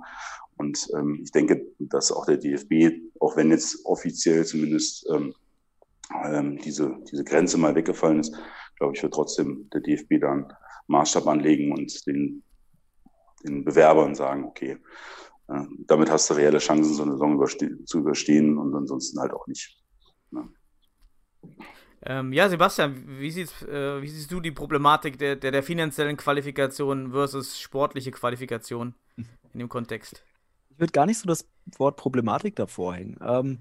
Und 0.57 0.89
ähm, 0.97 1.19
ich 1.21 1.33
denke, 1.33 1.67
dass 1.81 2.13
auch 2.13 2.27
der 2.27 2.37
DFB, 2.37 3.11
auch 3.19 3.37
wenn 3.37 3.51
jetzt 3.51 3.85
offiziell 3.85 4.45
zumindest 4.45 5.09
ähm, 5.13 5.35
ähm, 6.25 6.59
diese, 6.59 6.97
diese 7.11 7.25
Grenze 7.25 7.59
mal 7.59 7.75
weggefallen 7.75 8.21
ist, 8.21 8.35
glaube 8.77 8.95
ich, 8.95 9.03
wird 9.03 9.15
trotzdem 9.15 9.69
der 9.73 9.81
DFB 9.81 10.21
dann 10.21 10.53
Maßstab 10.89 11.27
anlegen 11.27 11.73
und 11.73 12.07
den, 12.07 12.43
den 13.45 13.65
Bewerbern 13.65 14.15
sagen, 14.15 14.45
okay, 14.45 14.79
ja, 15.49 15.67
damit 15.87 16.11
hast 16.11 16.29
du 16.31 16.35
reelle 16.35 16.59
Chancen, 16.59 16.95
so 16.95 17.03
eine 17.03 17.13
Saison 17.13 17.35
überste 17.35 17.85
zu 17.85 17.99
überstehen 17.99 18.59
und 18.59 18.75
ansonsten 18.75 19.21
halt 19.21 19.33
auch 19.33 19.47
nicht. 19.47 19.79
Ja, 20.33 20.49
ähm, 22.03 22.33
ja 22.33 22.49
Sebastian, 22.49 23.05
wie 23.07 23.31
siehst, 23.31 23.63
äh, 23.63 24.03
wie 24.03 24.09
siehst, 24.09 24.31
du 24.31 24.41
die 24.41 24.51
Problematik 24.51 25.19
der, 25.19 25.37
der, 25.37 25.53
der, 25.53 25.63
finanziellen 25.63 26.17
Qualifikation 26.17 27.13
versus 27.13 27.61
sportliche 27.61 28.11
Qualifikation 28.11 28.95
in 29.17 29.59
dem 29.59 29.69
Kontext? 29.69 30.25
Ich 30.71 30.81
würde 30.81 30.93
gar 30.93 31.07
nicht 31.07 31.19
so 31.19 31.29
das 31.29 31.49
Wort 31.79 31.97
Problematik 31.97 32.57
davor 32.57 32.95
hängen. 32.95 33.19
Ähm, 33.23 33.59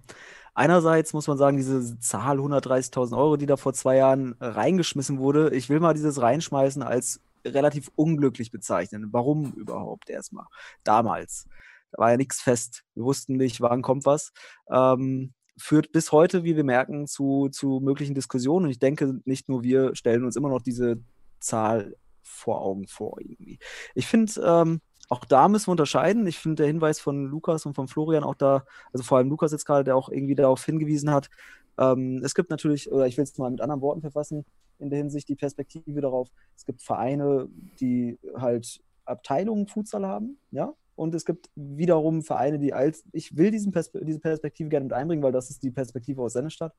einerseits 0.56 1.14
muss 1.14 1.28
man 1.28 1.38
sagen, 1.38 1.58
diese 1.58 2.00
Zahl 2.00 2.40
130.000 2.40 3.16
Euro, 3.16 3.38
die 3.38 3.46
da 3.46 3.58
vor 3.58 3.74
zwei 3.74 3.98
Jahren 3.98 4.36
reingeschmissen 4.40 5.20
wurde, 5.20 5.54
ich 5.54 5.70
will 5.70 5.80
mal 5.80 5.94
dieses 5.94 6.22
reinschmeißen 6.22 6.82
als 6.82 7.22
relativ 7.46 7.92
unglücklich 7.96 8.52
bezeichnen. 8.52 9.10
Warum 9.12 9.54
überhaupt 9.54 10.10
erstmal? 10.10 10.46
Damals. 10.84 11.48
Da 11.92 12.00
war 12.00 12.12
ja 12.12 12.18
nichts 12.18 12.42
fest. 12.42 12.84
Wir 12.96 13.04
wussten 13.04 13.38
nicht, 13.38 13.62
wann 13.62 13.82
kommt 13.84 14.06
was. 14.06 14.32
Ähm, 14.70 15.34
führt 15.58 15.92
bis 15.92 16.12
heute, 16.12 16.44
wie 16.44 16.56
wir 16.56 16.64
merken, 16.64 17.08
zu, 17.08 17.50
zu 17.50 17.80
möglichen 17.82 18.16
Diskussionen. 18.16 18.66
Und 18.66 18.72
ich 18.72 18.80
denke, 18.80 19.22
nicht 19.26 19.48
nur 19.48 19.64
wir 19.64 19.96
stellen 19.96 20.26
uns 20.26 20.36
immer 20.36 20.50
noch 20.50 20.62
diese 20.62 20.98
Zahl 21.40 21.96
vor 22.24 22.62
Augen 22.62 22.88
vor 22.88 23.20
irgendwie. 23.20 23.60
Ich 23.94 24.08
finde, 24.08 24.34
ähm, 24.44 24.82
auch 25.10 25.26
da 25.26 25.48
müssen 25.48 25.68
wir 25.68 25.72
unterscheiden. 25.72 26.26
Ich 26.28 26.40
finde 26.40 26.64
der 26.64 26.68
Hinweis 26.68 27.00
von 27.00 27.26
Lukas 27.26 27.66
und 27.66 27.74
von 27.74 27.88
Florian 27.88 28.24
auch 28.24 28.36
da, 28.36 28.66
also 28.94 29.04
vor 29.04 29.18
allem 29.18 29.30
Lukas 29.30 29.52
jetzt 29.52 29.66
gerade, 29.66 29.84
der 29.84 29.96
auch 29.96 30.10
irgendwie 30.10 30.36
darauf 30.36 30.64
hingewiesen 30.66 31.12
hat, 31.12 31.30
ähm, 31.78 32.22
es 32.24 32.36
gibt 32.36 32.50
natürlich, 32.50 32.92
oder 32.92 33.08
ich 33.08 33.18
will 33.18 33.24
es 33.24 33.38
mal 33.38 33.52
mit 33.52 33.62
anderen 33.62 33.82
Worten 33.82 34.02
verfassen, 34.02 34.46
in 34.80 34.90
der 34.90 34.98
Hinsicht 34.98 35.30
die 35.30 35.36
Perspektive 35.36 36.02
darauf, 36.02 36.30
es 36.56 36.66
gibt 36.66 36.82
Vereine, 36.82 37.48
die 37.80 38.18
halt 38.36 38.82
Abteilungen 39.06 39.68
Futsal 39.68 40.06
haben, 40.06 40.38
ja, 40.52 40.74
und 40.96 41.14
es 41.14 41.26
gibt 41.26 41.50
wiederum 41.56 42.22
Vereine, 42.24 42.58
die 42.58 42.74
als, 42.74 43.04
ich 43.12 43.36
will 43.36 43.52
diesen 43.52 43.74
Perspe 43.74 44.04
diese 44.06 44.20
Perspektive 44.20 44.70
gerne 44.70 44.86
mit 44.86 44.94
einbringen, 44.94 45.24
weil 45.24 45.34
das 45.34 45.50
ist 45.50 45.62
die 45.62 45.72
Perspektive 45.72 46.22
aus 46.22 46.34
Sennestadt. 46.34 46.74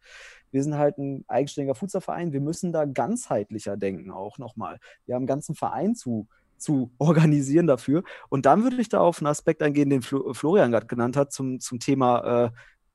Wir 0.50 0.62
sind 0.62 0.78
halt 0.78 0.96
ein 0.96 1.24
eigenständiger 1.28 1.74
Futsalverein, 1.74 2.32
wir 2.32 2.40
müssen 2.40 2.72
da 2.72 2.86
ganzheitlicher 2.86 3.76
denken 3.76 4.10
auch 4.10 4.38
nochmal. 4.38 4.78
Wir 5.04 5.14
haben 5.14 5.22
einen 5.22 5.26
ganzen 5.26 5.54
Verein 5.54 5.94
zu, 5.94 6.26
zu 6.58 6.90
organisieren 6.98 7.66
dafür. 7.66 8.02
Und 8.28 8.46
dann 8.46 8.62
würde 8.62 8.80
ich 8.80 8.88
da 8.88 9.00
auf 9.00 9.18
einen 9.18 9.26
Aspekt 9.26 9.62
eingehen, 9.62 9.90
den 9.90 10.02
Flo 10.02 10.32
Florian 10.32 10.70
gerade 10.70 10.86
genannt 10.86 11.16
hat, 11.16 11.32
zum, 11.32 11.60
zum 11.60 11.78
Thema, 11.78 12.46
äh, 12.46 12.50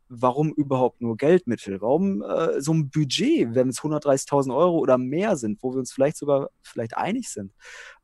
warum 0.09 0.51
überhaupt 0.53 1.01
nur 1.01 1.15
Geldmittel? 1.15 1.81
Warum 1.81 2.21
äh, 2.21 2.61
so 2.61 2.73
ein 2.73 2.89
Budget, 2.89 3.55
wenn 3.55 3.69
es 3.69 3.79
130.000 3.79 4.55
Euro 4.55 4.77
oder 4.77 4.97
mehr 4.97 5.37
sind, 5.37 5.63
wo 5.63 5.71
wir 5.73 5.79
uns 5.79 5.91
vielleicht 5.91 6.17
sogar 6.17 6.49
vielleicht 6.61 6.97
einig 6.97 7.29
sind? 7.29 7.53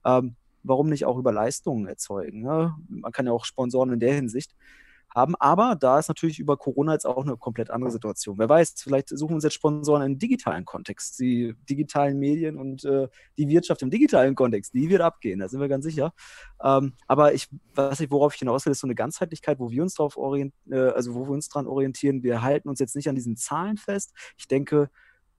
Ähm, 0.06 0.36
warum 0.64 0.90
nicht 0.90 1.06
auch 1.06 1.18
über 1.18 1.34
Leistungen 1.34 1.88
erzeugen? 1.88 2.42
Ne? 2.42 2.74
Man 2.88 3.12
kann 3.12 3.26
ja 3.26 3.34
auch 3.34 3.46
Sponsoren 3.46 3.92
in 3.92 4.00
der 4.00 4.14
Hinsicht 4.14 4.56
haben, 5.18 5.36
aber 5.36 5.76
da 5.76 6.00
ist 6.00 6.08
natürlich 6.08 6.40
über 6.40 6.58
Corona 6.58 6.94
jetzt 6.94 7.06
auch 7.06 7.26
eine 7.26 7.36
komplett 7.36 7.72
andere 7.72 7.92
Situation. 7.92 8.38
Wer 8.38 8.48
weiß, 8.48 8.76
vielleicht 8.78 9.10
suchen 9.10 9.34
uns 9.34 9.44
jetzt 9.44 9.56
Sponsoren 9.56 10.04
im 10.04 10.20
digitalen 10.20 10.64
Kontext. 10.64 11.20
Die 11.20 11.56
digitalen 11.70 12.20
Medien 12.20 12.58
und 12.58 12.86
äh, 12.86 13.08
die 13.38 13.50
Wirtschaft 13.50 13.82
im 13.82 13.90
digitalen 13.90 14.36
Kontext, 14.36 14.74
die 14.74 14.90
wird 14.90 15.02
abgehen, 15.02 15.40
da 15.40 15.50
sind 15.50 15.60
wir 15.60 15.68
ganz 15.68 15.84
sicher. 15.84 16.14
Ähm, 16.64 16.94
aber 17.08 17.34
ich 17.34 17.50
weiß 17.76 18.00
nicht, 18.00 18.12
worauf 18.12 18.34
ich 18.34 18.40
hinaus 18.40 18.66
will, 18.66 18.72
ist 18.72 18.80
so 18.80 18.88
eine 18.88 18.96
Ganzheitlichkeit, 18.96 19.60
wo 19.60 19.72
wir 19.72 19.84
uns 19.84 19.96
darauf 19.96 20.18
orientieren, 20.18 20.54
äh, 20.72 20.92
also 20.92 21.16
wo 21.16 21.26
wir 21.26 21.32
uns 21.32 21.50
dran 21.50 21.68
orientieren. 21.68 22.24
Wir 22.24 22.44
halten 22.44 22.70
uns 22.70 22.80
jetzt 22.80 22.96
nicht 22.96 23.10
an 23.10 23.16
diesen 23.16 23.36
Zahlen 23.36 23.78
fest. 23.78 24.14
Ich 24.38 24.48
denke, 24.48 24.90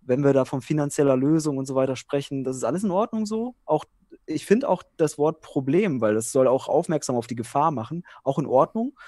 wenn 0.00 0.24
wir 0.24 0.32
da 0.32 0.44
von 0.44 0.60
finanzieller 0.60 1.16
Lösung 1.16 1.56
und 1.56 1.66
so 1.66 1.74
weiter 1.74 1.94
sprechen, 1.94 2.42
das 2.42 2.56
ist 2.56 2.64
alles 2.64 2.82
in 2.82 2.90
Ordnung 2.90 3.26
so. 3.26 3.54
Auch 3.64 3.84
ich 4.26 4.46
finde 4.46 4.68
auch 4.68 4.82
das 4.96 5.18
Wort 5.18 5.40
Problem, 5.40 6.00
weil 6.00 6.14
das 6.14 6.32
soll 6.32 6.48
auch 6.48 6.68
aufmerksam 6.68 7.16
auf 7.16 7.26
die 7.26 7.36
Gefahr 7.36 7.70
machen, 7.70 8.04
auch 8.24 8.38
in 8.38 8.46
Ordnung. 8.46 8.98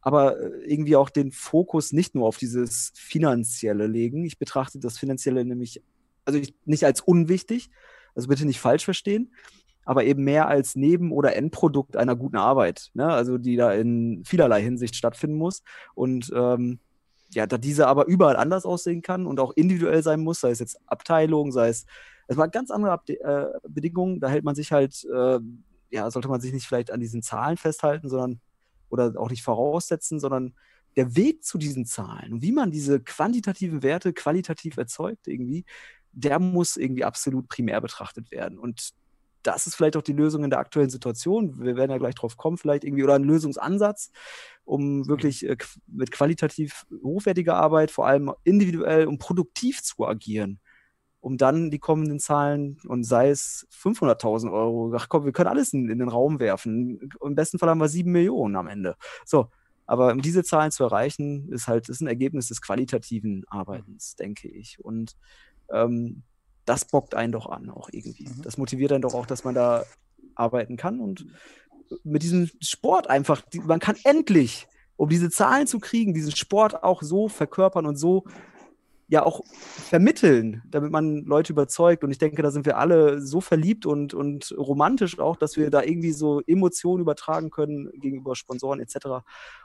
Aber 0.00 0.38
äh, 0.38 0.64
irgendwie 0.64 0.96
auch 0.96 1.10
den 1.10 1.32
Fokus 1.32 1.92
nicht 1.92 2.14
nur 2.14 2.26
auf 2.26 2.38
dieses 2.38 2.92
Finanzielle 2.94 3.86
legen. 3.86 4.24
Ich 4.24 4.38
betrachte 4.38 4.78
das 4.78 4.98
Finanzielle 4.98 5.44
nämlich, 5.44 5.82
also 6.24 6.38
ich, 6.38 6.54
nicht 6.64 6.84
als 6.84 7.00
unwichtig, 7.00 7.70
also 8.14 8.28
bitte 8.28 8.46
nicht 8.46 8.60
falsch 8.60 8.84
verstehen, 8.84 9.32
aber 9.84 10.04
eben 10.04 10.24
mehr 10.24 10.48
als 10.48 10.76
Neben- 10.76 11.12
oder 11.12 11.36
Endprodukt 11.36 11.96
einer 11.96 12.16
guten 12.16 12.36
Arbeit, 12.36 12.90
ne? 12.94 13.06
also 13.06 13.38
die 13.38 13.56
da 13.56 13.72
in 13.72 14.22
vielerlei 14.24 14.62
Hinsicht 14.62 14.94
stattfinden 14.94 15.36
muss. 15.36 15.62
Und 15.94 16.30
ähm, 16.34 16.78
ja, 17.32 17.46
da 17.46 17.58
diese 17.58 17.86
aber 17.86 18.06
überall 18.06 18.36
anders 18.36 18.64
aussehen 18.64 19.02
kann 19.02 19.26
und 19.26 19.40
auch 19.40 19.52
individuell 19.52 20.02
sein 20.02 20.20
muss, 20.20 20.40
sei 20.40 20.50
es 20.50 20.58
jetzt 20.58 20.78
Abteilung, 20.86 21.52
sei 21.52 21.68
es, 21.68 21.86
es 22.26 22.36
war 22.36 22.48
ganz 22.48 22.70
andere 22.70 22.92
Abde 22.92 23.20
äh, 23.20 23.46
Bedingungen, 23.68 24.20
da 24.20 24.28
hält 24.28 24.44
man 24.44 24.54
sich 24.54 24.72
halt, 24.72 25.04
äh, 25.12 25.38
ja, 25.90 26.10
sollte 26.10 26.28
man 26.28 26.40
sich 26.40 26.52
nicht 26.52 26.66
vielleicht 26.66 26.90
an 26.90 27.00
diesen 27.00 27.22
Zahlen 27.22 27.56
festhalten, 27.56 28.08
sondern 28.08 28.40
oder 28.90 29.14
auch 29.16 29.30
nicht 29.30 29.42
voraussetzen, 29.42 30.20
sondern 30.20 30.54
der 30.96 31.16
Weg 31.16 31.44
zu 31.44 31.56
diesen 31.56 31.86
Zahlen 31.86 32.32
und 32.32 32.42
wie 32.42 32.52
man 32.52 32.70
diese 32.70 33.00
quantitativen 33.00 33.82
Werte 33.82 34.12
qualitativ 34.12 34.76
erzeugt, 34.76 35.28
irgendwie, 35.28 35.64
der 36.12 36.38
muss 36.38 36.76
irgendwie 36.76 37.04
absolut 37.04 37.48
primär 37.48 37.80
betrachtet 37.80 38.30
werden. 38.30 38.58
Und 38.58 38.90
das 39.42 39.66
ist 39.66 39.74
vielleicht 39.74 39.96
auch 39.96 40.02
die 40.02 40.12
Lösung 40.12 40.44
in 40.44 40.50
der 40.50 40.58
aktuellen 40.58 40.90
Situation. 40.90 41.58
Wir 41.62 41.76
werden 41.76 41.90
ja 41.90 41.98
gleich 41.98 42.14
drauf 42.14 42.36
kommen, 42.36 42.58
vielleicht 42.58 42.84
irgendwie, 42.84 43.04
oder 43.04 43.14
ein 43.14 43.24
Lösungsansatz, 43.24 44.10
um 44.64 45.08
wirklich 45.08 45.48
äh, 45.48 45.56
mit 45.86 46.10
qualitativ 46.10 46.86
hochwertiger 47.02 47.56
Arbeit, 47.56 47.90
vor 47.90 48.06
allem 48.06 48.32
individuell 48.44 49.06
und 49.06 49.18
produktiv 49.18 49.82
zu 49.82 50.06
agieren, 50.06 50.60
um 51.20 51.36
dann 51.36 51.70
die 51.70 51.78
kommenden 51.78 52.18
Zahlen 52.18 52.78
und 52.86 53.04
sei 53.04 53.30
es 53.30 53.66
500.000 53.72 54.52
Euro, 54.52 54.92
ach 54.96 55.08
komm, 55.08 55.24
wir 55.24 55.32
können 55.32 55.50
alles 55.50 55.72
in, 55.72 55.88
in, 55.88 55.98
den 55.98 56.08
Raum 56.08 56.40
werfen. 56.40 57.10
Im 57.22 57.34
besten 57.34 57.58
Fall 57.58 57.68
haben 57.68 57.80
wir 57.80 57.88
sieben 57.88 58.12
Millionen 58.12 58.56
am 58.56 58.68
Ende. 58.68 58.96
So, 59.24 59.48
aber 59.86 60.12
um 60.12 60.22
diese 60.22 60.44
Zahlen 60.44 60.70
zu 60.70 60.84
erreichen, 60.84 61.50
ist 61.52 61.68
halt 61.68 61.88
ist 61.88 62.00
ein 62.00 62.06
Ergebnis 62.06 62.48
des 62.48 62.62
qualitativen 62.62 63.44
Arbeitens, 63.48 64.16
denke 64.16 64.48
ich. 64.48 64.82
Und 64.82 65.16
ähm, 65.70 66.22
das 66.64 66.84
bockt 66.84 67.14
einen 67.14 67.32
doch 67.32 67.50
an, 67.50 67.68
auch 67.68 67.88
irgendwie. 67.92 68.28
Mhm. 68.28 68.42
Das 68.42 68.56
motiviert 68.56 68.92
einen 68.92 69.02
doch 69.02 69.14
auch, 69.14 69.26
dass 69.26 69.44
man 69.44 69.54
da 69.54 69.84
arbeiten 70.34 70.76
kann 70.76 71.00
und 71.00 71.26
mit 72.04 72.22
diesem 72.22 72.48
Sport 72.60 73.10
einfach, 73.10 73.42
man 73.64 73.80
kann 73.80 73.96
endlich, 74.04 74.68
um 74.96 75.08
diese 75.08 75.30
Zahlen 75.30 75.66
zu 75.66 75.80
kriegen, 75.80 76.14
diesen 76.14 76.34
Sport 76.36 76.82
auch 76.82 77.02
so 77.02 77.28
verkörpern 77.28 77.86
und 77.86 77.96
so 77.96 78.24
ja 79.10 79.26
auch 79.26 79.42
vermitteln, 79.46 80.62
damit 80.70 80.92
man 80.92 81.24
Leute 81.24 81.52
überzeugt. 81.52 82.04
Und 82.04 82.12
ich 82.12 82.18
denke, 82.18 82.42
da 82.42 82.50
sind 82.50 82.64
wir 82.64 82.78
alle 82.78 83.20
so 83.20 83.40
verliebt 83.40 83.84
und, 83.84 84.14
und 84.14 84.54
romantisch 84.56 85.18
auch, 85.18 85.36
dass 85.36 85.56
wir 85.56 85.68
da 85.70 85.82
irgendwie 85.82 86.12
so 86.12 86.40
Emotionen 86.46 87.02
übertragen 87.02 87.50
können 87.50 87.90
gegenüber 88.00 88.36
Sponsoren 88.36 88.80
etc. 88.80 89.24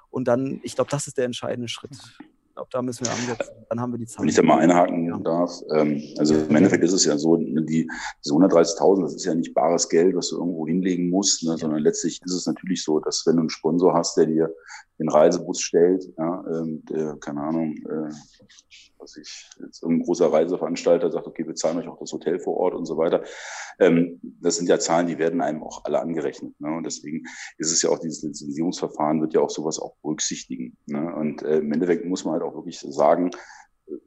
Und 0.10 0.28
dann, 0.28 0.60
ich 0.64 0.76
glaube, 0.76 0.90
das 0.90 1.08
ist 1.08 1.18
der 1.18 1.26
entscheidende 1.26 1.68
Schritt 1.68 2.18
glaube, 2.56 2.70
da 2.72 2.82
müssen 2.82 3.06
wir 3.06 3.12
ansetzen. 3.12 3.54
Dann 3.70 3.80
haben 3.80 3.92
wir 3.92 4.00
die 4.00 4.06
Zahlen. 4.08 4.24
Wenn 4.24 4.30
ich 4.30 4.36
da 4.36 4.44
mal 4.44 4.60
einhaken 4.60 5.06
ja. 5.06 5.18
darf. 5.20 5.62
Ähm, 5.72 6.02
also 6.18 6.36
im 6.36 6.56
Endeffekt 6.56 6.84
ist 6.84 6.94
es 6.94 7.06
ja 7.06 7.18
so, 7.18 7.36
ne, 7.36 7.62
die, 7.64 7.88
diese 8.24 8.34
130.000, 8.34 9.02
das 9.02 9.16
ist 9.16 9.26
ja 9.26 9.36
nicht 9.36 9.54
bares 9.54 9.90
Geld, 9.90 10.16
was 10.16 10.30
du 10.30 10.38
irgendwo 10.38 10.66
hinlegen 10.66 11.10
musst, 11.10 11.44
ne, 11.44 11.52
ja. 11.52 11.58
sondern 11.58 11.82
letztlich 11.82 12.20
ist 12.24 12.34
es 12.34 12.48
natürlich 12.48 12.84
so, 12.84 13.00
dass 13.00 13.26
wenn 13.26 13.36
du 13.36 13.42
einen 13.42 13.50
Sponsor 13.50 13.94
hast, 13.94 14.18
der 14.18 14.26
dir 14.26 14.54
den 15.00 15.10
Reisebus 15.10 15.60
stellt, 15.60 16.06
ja, 16.18 16.46
ähm, 16.50 16.84
der, 16.90 17.18
keine 17.18 17.42
Ahnung, 17.42 17.76
äh, 17.90 18.10
was 19.06 19.16
ich, 19.18 19.50
jetzt 19.60 19.84
ein 19.84 20.02
großer 20.02 20.32
Reiseveranstalter 20.32 21.12
sagt, 21.12 21.28
okay, 21.28 21.46
wir 21.46 21.56
zahlen 21.56 21.78
euch 21.78 21.88
auch 21.88 22.00
das 22.00 22.12
Hotel 22.12 22.40
vor 22.40 22.58
Ort 22.58 22.74
und 22.74 22.86
so 22.86 22.98
weiter. 22.98 23.24
Ähm, 23.80 24.20
das 24.42 24.58
sind 24.58 24.68
ja 24.68 24.80
Zahlen, 24.80 25.08
die 25.08 25.20
werden 25.20 25.42
einem 25.42 25.64
auch 25.64 25.86
alle 25.86 26.00
angerechnet. 26.02 26.60
Ne? 26.60 26.76
Und 26.76 26.86
deswegen 26.86 27.24
ist 27.58 27.72
es 27.72 27.82
ja 27.82 27.90
auch 27.92 28.00
dieses 28.00 28.24
Lizenzierungsverfahren 28.24 29.22
wird 29.22 29.34
ja 29.34 29.42
auch 29.42 29.50
sowas 29.50 29.80
auch 29.80 29.96
berücksichtigen. 30.02 30.78
Ne? 30.88 31.16
Und 31.16 31.44
äh, 31.44 31.60
im 31.60 31.72
Endeffekt 31.72 32.06
muss 32.06 32.26
man 32.26 32.34
halt 32.34 32.44
auch 32.44 32.56
wirklich 32.56 32.80
sagen, 32.80 33.32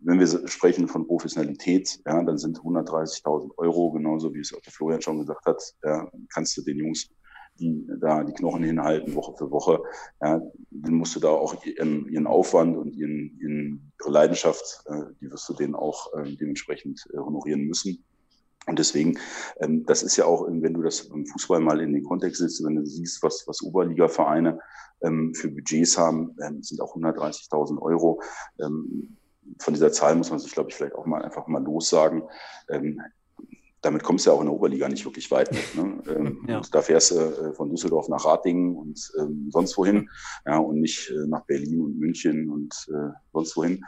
wenn 0.00 0.18
wir 0.18 0.48
sprechen 0.48 0.88
von 0.88 1.06
Professionalität, 1.06 2.00
ja, 2.04 2.20
dann 2.24 2.36
sind 2.36 2.58
130.000 2.58 3.56
Euro, 3.58 3.92
genauso 3.92 4.34
wie 4.34 4.40
es 4.40 4.52
auch 4.52 4.60
der 4.60 4.72
Florian 4.72 5.00
schon 5.00 5.20
gesagt 5.20 5.46
hat, 5.46 5.62
ja, 5.84 6.10
kannst 6.34 6.56
du 6.56 6.62
den 6.62 6.78
Jungs 6.78 7.10
die 7.58 7.86
da 8.00 8.24
die 8.24 8.32
Knochen 8.32 8.62
hinhalten, 8.62 9.14
Woche 9.14 9.34
für 9.36 9.50
Woche, 9.50 9.82
ja, 10.20 10.40
dann 10.70 10.94
musst 10.94 11.16
du 11.16 11.20
da 11.20 11.28
auch 11.28 11.64
ihren, 11.64 12.08
ihren 12.08 12.26
Aufwand 12.26 12.76
und 12.76 12.96
ihren, 12.96 13.38
ihren, 13.40 13.92
ihre 14.00 14.10
Leidenschaft, 14.10 14.84
äh, 14.86 15.12
die 15.20 15.30
wirst 15.30 15.48
du 15.48 15.54
denen 15.54 15.74
auch 15.74 16.12
äh, 16.14 16.36
dementsprechend 16.36 17.06
äh, 17.12 17.18
honorieren 17.18 17.62
müssen. 17.62 18.04
Und 18.66 18.78
deswegen, 18.78 19.18
ähm, 19.60 19.84
das 19.86 20.02
ist 20.02 20.16
ja 20.16 20.26
auch, 20.26 20.46
wenn 20.46 20.74
du 20.74 20.82
das 20.82 21.00
im 21.00 21.26
Fußball 21.26 21.60
mal 21.60 21.80
in 21.80 21.94
den 21.94 22.04
Kontext 22.04 22.40
setzt, 22.40 22.62
wenn 22.64 22.76
du 22.76 22.84
siehst, 22.84 23.22
was, 23.22 23.44
was 23.46 23.62
Oberliga-Vereine 23.62 24.60
ähm, 25.00 25.34
für 25.34 25.48
Budgets 25.48 25.96
haben, 25.96 26.36
ähm, 26.42 26.62
sind 26.62 26.80
auch 26.80 26.94
130.000 26.94 27.80
Euro. 27.80 28.20
Ähm, 28.60 29.16
von 29.58 29.72
dieser 29.72 29.90
Zahl 29.92 30.14
muss 30.14 30.30
man 30.30 30.38
sich, 30.38 30.52
glaube 30.52 30.68
ich, 30.68 30.76
vielleicht 30.76 30.94
auch 30.94 31.06
mal 31.06 31.22
einfach 31.22 31.46
mal 31.46 31.62
lossagen. 31.62 32.22
Ähm, 32.68 33.00
damit 33.80 34.02
kommst 34.02 34.26
du 34.26 34.30
ja 34.30 34.36
auch 34.36 34.40
in 34.40 34.46
der 34.46 34.54
Oberliga 34.54 34.88
nicht 34.88 35.04
wirklich 35.04 35.30
weit 35.30 35.52
mit. 35.52 35.74
Ne? 35.74 36.02
Ähm, 36.08 36.44
ja. 36.48 36.62
Da 36.72 36.80
fährst 36.80 37.10
du 37.10 37.16
äh, 37.16 37.52
von 37.54 37.68
Düsseldorf 37.68 38.08
nach 38.08 38.24
Ratingen 38.24 38.76
und 38.76 39.12
ähm, 39.20 39.48
sonst 39.50 39.76
wohin, 39.76 40.08
ja, 40.46 40.58
und 40.58 40.80
nicht 40.80 41.10
äh, 41.10 41.26
nach 41.26 41.44
Berlin 41.44 41.80
und 41.80 41.98
München 41.98 42.48
und 42.50 42.74
äh, 42.88 43.10
sonst 43.32 43.56
wohin. 43.56 43.84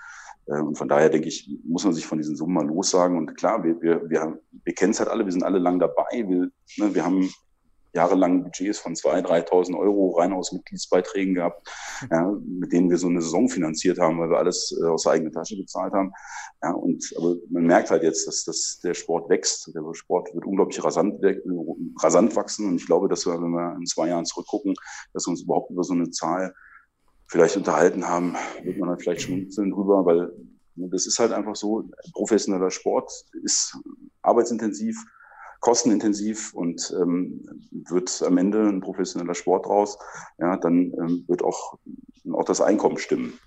Äh, 0.46 0.60
und 0.60 0.76
von 0.76 0.88
daher 0.88 1.08
denke 1.08 1.28
ich, 1.28 1.50
muss 1.64 1.84
man 1.84 1.94
sich 1.94 2.06
von 2.06 2.18
diesen 2.18 2.36
Summen 2.36 2.54
mal 2.54 2.66
lossagen. 2.66 3.16
Und 3.16 3.34
klar, 3.36 3.62
wir, 3.64 3.80
wir, 3.80 4.08
wir, 4.10 4.38
wir 4.64 4.74
kennen 4.74 4.90
es 4.90 5.00
halt 5.00 5.08
alle, 5.08 5.24
wir 5.24 5.32
sind 5.32 5.44
alle 5.44 5.58
lang 5.58 5.78
dabei. 5.78 6.04
Wir, 6.12 6.50
ne, 6.76 6.94
wir 6.94 7.04
haben 7.04 7.30
jahrelang 7.92 8.44
Budgets 8.44 8.78
von 8.78 8.94
2.000, 8.94 9.48
3.000 9.48 9.78
Euro 9.78 10.16
rein 10.18 10.32
aus 10.32 10.52
Mitgliedsbeiträgen 10.52 11.34
gehabt, 11.34 11.68
ja, 12.10 12.32
mit 12.46 12.72
denen 12.72 12.90
wir 12.90 12.98
so 12.98 13.08
eine 13.08 13.20
Saison 13.20 13.48
finanziert 13.48 13.98
haben, 13.98 14.18
weil 14.18 14.30
wir 14.30 14.38
alles 14.38 14.76
äh, 14.80 14.86
aus 14.86 15.02
der 15.02 15.12
eigenen 15.12 15.32
Tasche 15.32 15.56
bezahlt 15.56 15.92
haben. 15.92 16.12
Ja, 16.62 16.72
und, 16.72 17.04
aber 17.16 17.36
man 17.50 17.64
merkt 17.64 17.90
halt 17.90 18.02
jetzt, 18.02 18.26
dass, 18.26 18.44
dass 18.44 18.80
der 18.82 18.94
Sport 18.94 19.28
wächst. 19.28 19.72
Der 19.74 19.82
Sport 19.94 20.32
wird 20.34 20.44
unglaublich 20.44 20.82
rasant, 20.84 21.20
rasant 22.02 22.36
wachsen. 22.36 22.68
Und 22.68 22.76
ich 22.76 22.86
glaube, 22.86 23.08
dass 23.08 23.26
wir, 23.26 23.34
wenn 23.34 23.50
wir 23.50 23.76
in 23.76 23.86
zwei 23.86 24.08
Jahren 24.08 24.24
zurückgucken, 24.24 24.74
dass 25.12 25.26
wir 25.26 25.30
uns 25.30 25.42
überhaupt 25.42 25.70
über 25.70 25.82
so 25.82 25.94
eine 25.94 26.10
Zahl 26.10 26.54
vielleicht 27.28 27.56
unterhalten 27.56 28.06
haben, 28.06 28.34
wird 28.62 28.78
man 28.78 28.88
dann 28.88 28.98
vielleicht 28.98 29.22
schmunzeln 29.22 29.70
drüber, 29.70 30.04
weil 30.04 30.32
das 30.76 31.06
ist 31.06 31.18
halt 31.18 31.32
einfach 31.32 31.56
so, 31.56 31.88
professioneller 32.12 32.70
Sport 32.70 33.10
ist 33.42 33.76
arbeitsintensiv, 34.22 34.96
kostenintensiv 35.60 36.54
und 36.54 36.94
ähm, 37.00 37.68
wird 37.70 38.22
am 38.26 38.38
Ende 38.38 38.66
ein 38.66 38.80
professioneller 38.80 39.34
Sport 39.34 39.66
draus, 39.66 39.98
ja, 40.38 40.56
dann 40.56 40.92
ähm, 40.94 41.24
wird 41.28 41.42
auch, 41.42 41.78
auch 42.32 42.44
das 42.44 42.60
Einkommen 42.60 42.98
stimmen. 42.98 43.38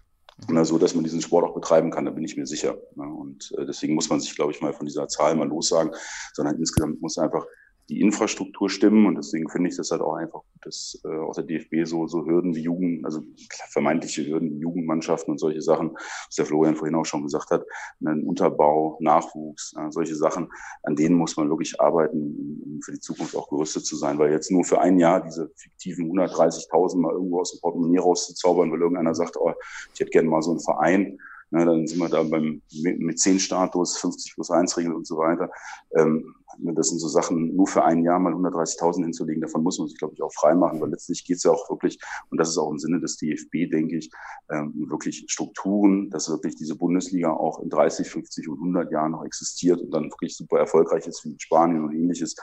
Na, 0.50 0.66
so 0.66 0.78
dass 0.80 0.96
man 0.96 1.04
diesen 1.04 1.22
Sport 1.22 1.46
auch 1.46 1.54
betreiben 1.54 1.92
kann, 1.92 2.06
da 2.06 2.12
bin 2.12 2.26
ich 2.26 2.36
mir 2.36 2.48
sicher. 2.48 2.78
Ja, 2.96 3.04
und 3.04 3.54
äh, 3.58 3.66
deswegen 3.66 3.94
muss 3.94 4.10
man 4.10 4.20
sich, 4.20 4.36
glaube 4.36 4.52
ich, 4.52 4.62
mal 4.62 4.74
von 4.74 4.88
dieser 4.88 5.08
Zahl 5.08 5.36
mal 5.36 5.48
lossagen, 5.48 5.94
sondern 6.34 6.58
insgesamt 6.58 7.02
muss 7.02 7.18
einfach 7.18 7.46
die 7.90 8.02
Infrastruktur 8.02 8.70
stimmen. 8.70 9.06
Und 9.06 9.16
deswegen 9.16 9.50
finde 9.50 9.70
ich 9.70 9.78
das 9.78 9.92
halt 9.92 10.02
auch 10.02 10.16
einfach 10.16 10.42
gut, 10.42 10.66
dass 10.66 11.00
äh, 11.04 11.18
auch 11.18 11.34
der 11.34 11.44
DFB 11.44 11.86
so, 11.86 12.08
so 12.08 12.26
Hürden 12.26 12.56
wie 12.56 12.62
Jugend, 12.62 13.06
also 13.06 13.22
vermeintliche 13.70 14.26
Hürden 14.26 14.52
wie 14.52 14.60
Jugendmannschaften 14.60 15.32
und 15.32 15.38
solche 15.38 15.62
Sachen, 15.62 15.92
was 15.94 16.36
der 16.36 16.46
Florian 16.46 16.76
vorhin 16.76 16.96
auch 16.96 17.06
schon 17.06 17.24
gesagt 17.24 17.52
hat, 17.52 17.66
einen 18.06 18.24
Unterbau, 18.24 18.98
Nachwuchs, 19.02 19.74
äh, 19.78 19.92
solche 19.92 20.16
Sachen, 20.16 20.50
an 20.84 20.96
denen 20.96 21.16
muss 21.16 21.36
man 21.36 21.50
wirklich 21.50 21.80
arbeiten, 21.82 22.62
um 22.64 22.82
für 22.82 22.94
die 22.94 23.00
Zukunft 23.00 23.36
auch 23.36 23.50
gerüstet 23.50 23.86
zu 23.86 23.96
sein. 23.96 24.18
Weil 24.18 24.32
jetzt 24.32 24.52
nur 24.52 24.64
für 24.64 24.80
ein 24.80 25.00
Jahr 25.00 25.22
diese 25.22 25.52
fiktiven 25.56 26.12
130.000 26.12 26.98
mal 26.98 27.14
irgendwo 27.14 27.42
aus 27.42 27.52
dem 27.52 27.62
Portemonnaie 27.62 28.00
rauszuzaubern, 28.00 28.72
weil 28.72 28.82
irgendeiner 28.82 29.16
sagt, 29.16 29.38
oh, 29.38 29.54
ich 29.94 30.00
hätte 30.00 30.12
gerne 30.12 30.30
mal 30.30 30.42
so 30.42 30.52
einen 30.52 30.62
Verein, 30.62 31.20
na, 31.56 31.66
dann 31.66 31.86
sind 31.86 32.00
wir 32.00 32.10
da 32.10 32.24
beim 32.24 32.64
mit 32.82 33.20
10 33.20 33.40
Status, 33.40 33.98
50 33.98 34.34
plus 34.34 34.50
1 34.50 34.76
Regel 34.76 34.94
und 34.94 35.06
so 35.06 35.18
weiter. 35.18 35.52
Ähm, 35.96 36.34
das 36.60 36.90
sind 36.90 37.00
so 37.00 37.08
Sachen, 37.08 37.56
nur 37.56 37.68
für 37.68 37.84
ein 37.84 38.04
Jahr 38.04 38.20
mal 38.20 38.34
130.000 38.34 39.04
hinzulegen, 39.04 39.42
davon 39.42 39.64
muss 39.64 39.80
man 39.80 39.88
sich, 39.88 39.98
glaube 39.98 40.14
ich, 40.14 40.22
auch 40.22 40.34
frei 40.34 40.54
machen, 40.54 40.82
weil 40.82 40.90
letztlich 40.90 41.26
geht 41.26 41.38
es 41.38 41.44
ja 41.44 41.52
auch 41.52 41.70
wirklich, 41.70 42.00
und 42.30 42.40
das 42.40 42.50
ist 42.50 42.58
auch 42.58 42.72
im 42.72 42.80
Sinne 42.80 43.00
des 43.00 43.18
DFB, 43.18 43.70
denke 43.72 43.98
ich, 43.98 44.10
ähm, 44.50 44.74
wirklich 44.90 45.26
Strukturen, 45.28 46.10
dass 46.10 46.30
wirklich 46.30 46.56
diese 46.56 46.76
Bundesliga 46.76 47.32
auch 47.32 47.60
in 47.62 47.70
30, 47.70 48.08
50 48.08 48.50
und 48.50 48.58
100 48.60 48.92
Jahren 48.92 49.12
noch 49.12 49.26
existiert 49.26 49.82
und 49.82 49.92
dann 49.92 50.06
wirklich 50.06 50.36
super 50.36 50.60
erfolgreich 50.60 51.08
ist 51.08 51.24
wie 51.26 51.32
in 51.32 51.40
Spanien 51.40 51.84
und 51.84 51.94
ähnliches. 51.94 52.36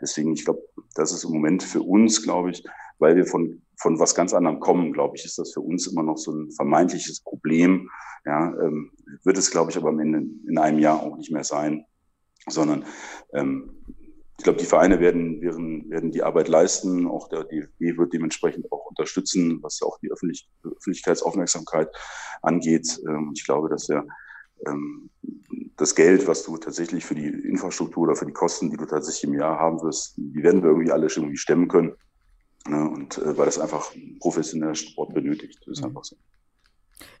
Deswegen, 0.00 0.32
ich 0.32 0.44
glaube, 0.44 0.62
das 0.94 1.12
ist 1.12 1.24
im 1.24 1.32
Moment 1.32 1.62
für 1.62 1.82
uns, 1.82 2.22
glaube 2.22 2.50
ich, 2.50 2.64
weil 2.98 3.16
wir 3.16 3.26
von, 3.26 3.62
von 3.80 3.98
was 3.98 4.14
ganz 4.14 4.32
anderem 4.32 4.60
kommen, 4.60 4.92
glaube 4.92 5.16
ich, 5.16 5.24
ist 5.24 5.38
das 5.38 5.52
für 5.52 5.60
uns 5.60 5.86
immer 5.86 6.02
noch 6.02 6.16
so 6.18 6.32
ein 6.32 6.50
vermeintliches 6.52 7.20
Problem. 7.20 7.90
Ja, 8.24 8.54
ähm, 8.60 8.92
wird 9.24 9.38
es, 9.38 9.50
glaube 9.50 9.70
ich, 9.70 9.76
aber 9.76 9.88
am 9.88 9.98
Ende 9.98 10.22
in 10.48 10.58
einem 10.58 10.78
Jahr 10.78 11.02
auch 11.02 11.16
nicht 11.16 11.32
mehr 11.32 11.42
sein 11.42 11.84
sondern 12.48 12.84
ähm, 13.32 13.76
ich 14.38 14.44
glaube, 14.44 14.58
die 14.58 14.66
Vereine 14.66 14.98
werden, 14.98 15.40
werden, 15.40 15.88
werden 15.88 16.10
die 16.10 16.22
Arbeit 16.22 16.48
leisten. 16.48 17.06
Auch 17.06 17.28
der 17.28 17.44
DFB 17.44 17.96
wird 17.96 18.12
dementsprechend 18.12 18.72
auch 18.72 18.86
unterstützen, 18.86 19.62
was 19.62 19.80
auch 19.82 19.98
die 20.00 20.10
Öffentlich 20.10 20.48
Öffentlichkeitsaufmerksamkeit 20.64 21.88
angeht. 22.40 23.00
Ähm, 23.06 23.32
ich 23.36 23.44
glaube, 23.44 23.68
dass 23.68 23.88
wir 23.88 24.04
ähm, 24.66 25.10
das 25.76 25.94
Geld, 25.94 26.26
was 26.26 26.42
du 26.42 26.56
tatsächlich 26.56 27.04
für 27.04 27.14
die 27.14 27.26
Infrastruktur 27.26 28.04
oder 28.04 28.16
für 28.16 28.26
die 28.26 28.32
Kosten, 28.32 28.70
die 28.70 28.76
du 28.76 28.86
tatsächlich 28.86 29.24
im 29.24 29.38
Jahr 29.38 29.58
haben 29.58 29.80
wirst, 29.82 30.16
die 30.16 30.42
werden 30.42 30.62
wir 30.62 30.70
irgendwie 30.70 30.92
alle 30.92 31.08
schon 31.08 31.24
irgendwie 31.24 31.38
stemmen 31.38 31.68
können. 31.68 31.94
Ne? 32.66 32.88
Und 32.88 33.18
äh, 33.18 33.36
weil 33.36 33.46
das 33.46 33.58
einfach 33.58 33.92
professioneller 34.20 34.74
Sport 34.74 35.14
benötigt. 35.14 35.60
Das 35.66 35.78
ist 35.78 35.80
mhm. 35.82 35.88
einfach 35.88 36.04
so. 36.04 36.16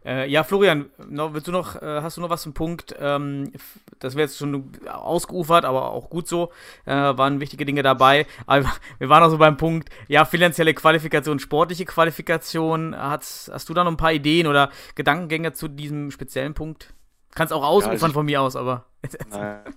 Äh, 0.04 0.28
ja, 0.28 0.42
Florian, 0.44 0.90
noch, 1.08 1.32
willst 1.32 1.46
du 1.46 1.52
noch, 1.52 1.80
äh, 1.80 2.00
hast 2.02 2.16
du 2.16 2.20
noch 2.20 2.30
was 2.30 2.42
zum 2.42 2.54
Punkt? 2.54 2.94
Ähm, 2.98 3.52
das 3.98 4.14
wäre 4.14 4.22
jetzt 4.22 4.38
schon 4.38 4.72
ausgeufert, 4.86 5.64
aber 5.64 5.90
auch 5.90 6.10
gut 6.10 6.26
so. 6.28 6.52
Äh, 6.84 6.92
waren 6.92 7.40
wichtige 7.40 7.64
Dinge 7.64 7.82
dabei. 7.82 8.26
Aber 8.46 8.72
wir 8.98 9.08
waren 9.08 9.22
auch 9.22 9.30
so 9.30 9.38
beim 9.38 9.56
Punkt, 9.56 9.90
ja, 10.08 10.24
finanzielle 10.24 10.74
Qualifikation, 10.74 11.38
sportliche 11.38 11.84
Qualifikation. 11.84 12.96
Hast, 12.96 13.50
hast 13.52 13.68
du 13.68 13.74
da 13.74 13.84
noch 13.84 13.92
ein 13.92 13.96
paar 13.96 14.12
Ideen 14.12 14.46
oder 14.46 14.70
Gedankengänge 14.94 15.52
zu 15.52 15.68
diesem 15.68 16.10
speziellen 16.10 16.54
Punkt? 16.54 16.94
Kannst 17.34 17.52
auch 17.52 17.64
ausufern 17.64 17.96
ja, 17.96 18.02
also 18.02 18.12
von 18.12 18.26
mir 18.26 18.42
aus, 18.42 18.56
aber. 18.56 18.86
Nein, 19.30 19.74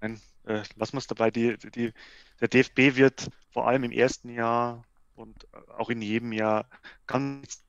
nein 0.00 0.20
äh, 0.44 0.62
lass 0.76 0.90
uns 0.90 1.06
dabei. 1.06 1.30
Die, 1.30 1.56
die, 1.56 1.92
der 2.40 2.48
DFB 2.48 2.96
wird 2.96 3.30
vor 3.50 3.66
allem 3.66 3.84
im 3.84 3.92
ersten 3.92 4.30
Jahr 4.30 4.84
und 5.14 5.46
auch 5.76 5.90
in 5.90 6.02
jedem 6.02 6.32
Jahr 6.32 6.66
ganz 7.06 7.64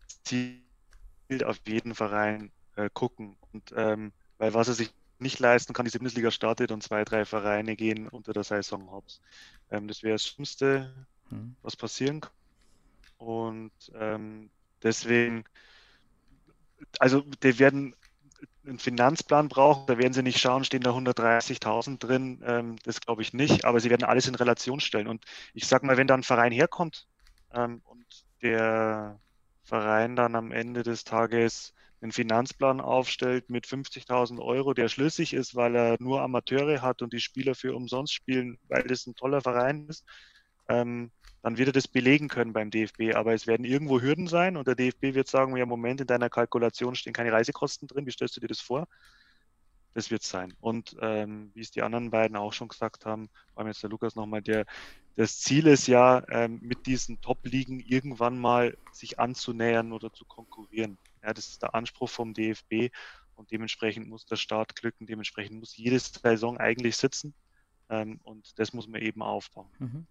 auf 1.43 1.59
jeden 1.67 1.95
Verein 1.95 2.51
äh, 2.75 2.89
gucken. 2.93 3.37
Und 3.51 3.73
ähm, 3.75 4.11
weil 4.37 4.53
was 4.53 4.67
er 4.67 4.73
sich 4.73 4.93
nicht 5.19 5.39
leisten 5.39 5.73
kann, 5.73 5.85
die 5.85 5.97
Bundesliga 5.97 6.31
startet 6.31 6.71
und 6.71 6.81
zwei, 6.83 7.03
drei 7.03 7.25
Vereine 7.25 7.75
gehen 7.75 8.07
unter 8.07 8.33
der 8.33 8.43
Saison 8.43 8.91
hops. 8.91 9.21
Ähm, 9.69 9.87
das 9.87 10.03
wäre 10.03 10.15
das 10.15 10.25
Schlimmste, 10.25 10.93
mhm. 11.29 11.55
was 11.61 11.75
passieren 11.75 12.21
kann. 12.21 12.31
Und 13.17 13.71
ähm, 13.93 14.49
deswegen, 14.81 15.43
also 16.97 17.21
die 17.43 17.59
werden 17.59 17.95
einen 18.65 18.79
Finanzplan 18.79 19.47
brauchen, 19.47 19.85
da 19.85 19.97
werden 19.97 20.13
sie 20.13 20.23
nicht 20.23 20.39
schauen, 20.39 20.63
stehen 20.63 20.81
da 20.81 20.91
130.000 20.91 21.99
drin, 21.99 22.41
ähm, 22.45 22.75
das 22.83 23.01
glaube 23.01 23.21
ich 23.21 23.33
nicht, 23.33 23.65
aber 23.65 23.79
sie 23.79 23.89
werden 23.89 24.03
alles 24.03 24.27
in 24.27 24.35
Relation 24.35 24.79
stellen. 24.79 25.07
Und 25.07 25.23
ich 25.53 25.67
sage 25.67 25.85
mal, 25.85 25.97
wenn 25.97 26.07
da 26.07 26.15
ein 26.15 26.23
Verein 26.23 26.51
herkommt 26.51 27.07
ähm, 27.53 27.81
und 27.85 28.05
der 28.41 29.19
Verein 29.63 30.15
dann 30.15 30.35
am 30.35 30.51
Ende 30.51 30.83
des 30.83 31.03
Tages 31.03 31.73
einen 32.01 32.11
Finanzplan 32.11 32.81
aufstellt 32.81 33.49
mit 33.49 33.67
50.000 33.67 34.39
Euro, 34.39 34.73
der 34.73 34.89
schlüssig 34.89 35.33
ist, 35.33 35.55
weil 35.55 35.75
er 35.75 35.97
nur 35.99 36.21
Amateure 36.21 36.81
hat 36.81 37.01
und 37.01 37.13
die 37.13 37.19
Spieler 37.19 37.55
für 37.55 37.75
umsonst 37.75 38.13
spielen, 38.13 38.57
weil 38.67 38.83
das 38.83 39.05
ein 39.05 39.15
toller 39.15 39.41
Verein 39.41 39.87
ist, 39.87 40.03
ähm, 40.67 41.11
dann 41.43 41.57
wird 41.57 41.69
er 41.69 41.73
das 41.73 41.87
belegen 41.87 42.27
können 42.27 42.53
beim 42.53 42.71
DFB. 42.71 43.13
Aber 43.15 43.33
es 43.33 43.47
werden 43.47 43.65
irgendwo 43.65 44.01
Hürden 44.01 44.27
sein 44.27 44.57
und 44.57 44.67
der 44.67 44.75
DFB 44.75 45.13
wird 45.15 45.27
sagen, 45.27 45.55
ja, 45.57 45.65
Moment, 45.65 46.01
in 46.01 46.07
deiner 46.07 46.29
Kalkulation 46.29 46.95
stehen 46.95 47.13
keine 47.13 47.31
Reisekosten 47.31 47.87
drin, 47.87 48.05
wie 48.05 48.11
stellst 48.11 48.35
du 48.35 48.41
dir 48.41 48.47
das 48.47 48.61
vor? 48.61 48.87
Das 49.93 50.09
wird 50.09 50.23
sein. 50.23 50.53
Und 50.61 50.95
ähm, 51.01 51.51
wie 51.53 51.61
es 51.61 51.71
die 51.71 51.81
anderen 51.81 52.11
beiden 52.11 52.37
auch 52.37 52.53
schon 52.53 52.69
gesagt 52.69 53.05
haben, 53.05 53.29
vor 53.53 53.59
allem 53.59 53.67
jetzt 53.67 53.83
der 53.83 53.89
Lukas 53.89 54.15
nochmal, 54.15 54.41
der, 54.41 54.65
das 55.15 55.39
Ziel 55.39 55.67
ist 55.67 55.87
ja, 55.87 56.23
ähm, 56.29 56.59
mit 56.61 56.85
diesen 56.85 57.19
Top-Ligen 57.19 57.79
irgendwann 57.81 58.39
mal 58.39 58.77
sich 58.93 59.19
anzunähern 59.19 59.91
oder 59.91 60.13
zu 60.13 60.23
konkurrieren. 60.25 60.97
Ja, 61.23 61.33
das 61.33 61.49
ist 61.49 61.61
der 61.61 61.75
Anspruch 61.75 62.09
vom 62.09 62.33
DFB 62.33 62.89
und 63.35 63.51
dementsprechend 63.51 64.07
muss 64.07 64.25
der 64.25 64.37
Start 64.37 64.75
glücken, 64.75 65.07
dementsprechend 65.07 65.59
muss 65.59 65.75
jede 65.75 65.99
Saison 65.99 66.57
eigentlich 66.57 66.95
sitzen 66.95 67.33
ähm, 67.89 68.19
und 68.23 68.57
das 68.59 68.71
muss 68.73 68.87
man 68.87 69.01
eben 69.01 69.21
aufbauen. 69.21 69.69
Mhm. 69.79 70.07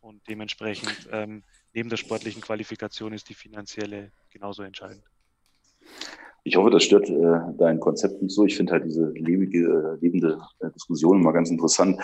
Und 0.00 0.26
dementsprechend 0.28 1.08
ähm, 1.12 1.44
neben 1.72 1.88
der 1.88 1.98
sportlichen 1.98 2.42
Qualifikation 2.42 3.12
ist 3.12 3.28
die 3.28 3.34
finanzielle 3.34 4.10
genauso 4.30 4.62
entscheidend. 4.62 5.04
Ich 6.44 6.56
hoffe, 6.56 6.70
das 6.70 6.84
stört 6.84 7.08
äh, 7.10 7.40
dein 7.58 7.80
Konzept 7.80 8.22
nicht 8.22 8.34
so. 8.34 8.46
Ich 8.46 8.56
finde 8.56 8.72
halt 8.72 8.84
diese 8.84 9.10
lebige, 9.10 9.58
äh, 9.58 10.00
lebende 10.00 10.40
äh, 10.60 10.70
Diskussion 10.70 11.20
immer 11.20 11.32
ganz 11.32 11.50
interessant. 11.50 12.00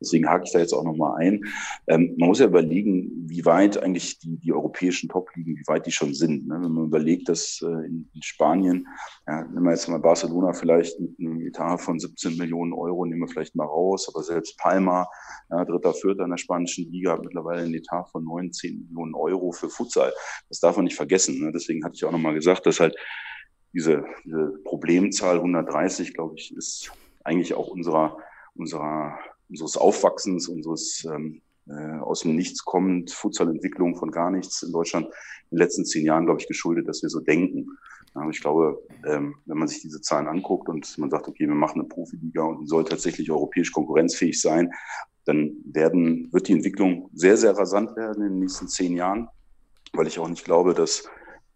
Deswegen 0.00 0.28
hake 0.28 0.44
ich 0.44 0.52
da 0.52 0.58
jetzt 0.58 0.74
auch 0.74 0.84
nochmal 0.84 1.20
ein. 1.20 1.44
Ähm, 1.86 2.14
man 2.18 2.28
muss 2.28 2.38
ja 2.38 2.46
überlegen, 2.46 3.10
wie 3.26 3.44
weit 3.46 3.82
eigentlich 3.82 4.18
die, 4.18 4.38
die 4.38 4.52
europäischen 4.52 5.08
Top-Ligen, 5.08 5.56
wie 5.56 5.66
weit 5.66 5.86
die 5.86 5.90
schon 5.90 6.12
sind. 6.12 6.46
Ne? 6.48 6.58
Wenn 6.60 6.72
man 6.72 6.84
überlegt, 6.84 7.28
dass 7.28 7.60
äh, 7.62 7.86
in, 7.86 8.10
in, 8.14 8.22
Spanien, 8.22 8.86
ja, 9.26 9.44
nehmen 9.44 9.64
wir 9.64 9.70
jetzt 9.70 9.88
mal 9.88 9.98
Barcelona 9.98 10.52
vielleicht 10.52 11.00
mit 11.00 11.18
einem 11.18 11.40
Etat 11.40 11.78
von 11.78 11.98
17 11.98 12.36
Millionen 12.36 12.74
Euro, 12.74 13.06
nehmen 13.06 13.22
wir 13.22 13.28
vielleicht 13.28 13.56
mal 13.56 13.64
raus, 13.64 14.10
aber 14.12 14.22
selbst 14.22 14.58
Palma, 14.58 15.06
ja, 15.50 15.64
dritter, 15.64 15.94
vierter 15.94 16.24
in 16.24 16.30
der 16.30 16.36
spanischen 16.36 16.90
Liga, 16.92 17.12
hat 17.12 17.24
mittlerweile 17.24 17.62
einen 17.62 17.74
Etat 17.74 18.04
von 18.10 18.22
19 18.24 18.88
Millionen 18.88 19.14
Euro 19.14 19.52
für 19.52 19.70
Futsal. 19.70 20.12
Das 20.50 20.60
darf 20.60 20.76
man 20.76 20.84
nicht 20.84 20.96
vergessen. 20.96 21.40
Ne? 21.40 21.52
Deswegen 21.52 21.82
hatte 21.84 21.94
ich 21.96 22.04
auch 22.04 22.12
nochmal 22.12 22.34
gesagt, 22.34 22.66
dass 22.66 22.80
halt 22.80 22.94
diese, 23.72 24.04
diese 24.24 24.58
Problemzahl 24.64 25.36
130, 25.36 26.14
glaube 26.14 26.36
ich, 26.36 26.54
ist 26.56 26.90
eigentlich 27.24 27.54
auch 27.54 27.68
unserer, 27.68 28.16
unserer, 28.54 29.18
unseres 29.48 29.76
Aufwachsens, 29.76 30.48
unseres 30.48 31.04
ähm, 31.04 31.42
äh, 31.68 31.98
aus 31.98 32.20
dem 32.20 32.34
Nichts 32.34 32.64
kommend, 32.64 33.10
Futsalentwicklung 33.10 33.96
von 33.96 34.10
gar 34.10 34.30
nichts 34.30 34.62
in 34.62 34.72
Deutschland 34.72 35.06
in 35.50 35.56
den 35.56 35.58
letzten 35.58 35.84
zehn 35.84 36.04
Jahren, 36.04 36.24
glaube 36.24 36.40
ich, 36.40 36.48
geschuldet, 36.48 36.88
dass 36.88 37.02
wir 37.02 37.10
so 37.10 37.20
denken. 37.20 37.66
Ja, 38.14 38.28
ich 38.30 38.40
glaube, 38.40 38.82
ähm, 39.06 39.36
wenn 39.44 39.58
man 39.58 39.68
sich 39.68 39.82
diese 39.82 40.00
Zahlen 40.00 40.26
anguckt 40.26 40.68
und 40.68 40.96
man 40.98 41.10
sagt, 41.10 41.28
okay, 41.28 41.46
wir 41.46 41.54
machen 41.54 41.80
eine 41.80 41.88
Profiliga 41.88 42.42
und 42.42 42.60
die 42.60 42.66
soll 42.66 42.84
tatsächlich 42.84 43.30
europäisch 43.30 43.70
konkurrenzfähig 43.70 44.40
sein, 44.40 44.72
dann 45.26 45.56
werden, 45.64 46.32
wird 46.32 46.48
die 46.48 46.54
Entwicklung 46.54 47.10
sehr, 47.12 47.36
sehr 47.36 47.56
rasant 47.56 47.94
werden 47.96 48.22
in 48.24 48.32
den 48.32 48.38
nächsten 48.40 48.66
zehn 48.66 48.96
Jahren, 48.96 49.28
weil 49.92 50.06
ich 50.06 50.18
auch 50.18 50.28
nicht 50.28 50.44
glaube, 50.44 50.72
dass 50.72 51.04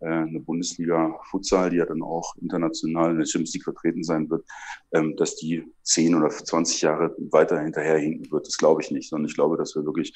eine 0.02 0.40
Bundesliga 0.40 1.18
Futsal, 1.30 1.70
die 1.70 1.76
ja 1.76 1.86
dann 1.86 2.02
auch 2.02 2.34
international 2.36 3.12
in 3.12 3.18
der 3.18 3.26
Champions 3.26 3.54
League 3.54 3.64
vertreten 3.64 4.02
sein 4.02 4.28
wird, 4.30 4.44
ähm, 4.92 5.16
dass 5.16 5.36
die 5.36 5.64
10 5.82 6.14
oder 6.14 6.28
20 6.28 6.82
Jahre 6.82 7.14
weiter 7.30 7.60
hinterherhinken 7.60 8.30
wird. 8.30 8.46
Das 8.46 8.58
glaube 8.58 8.82
ich 8.82 8.90
nicht, 8.90 9.08
sondern 9.08 9.28
ich 9.28 9.34
glaube, 9.34 9.56
dass 9.56 9.76
wir 9.76 9.84
wirklich 9.84 10.12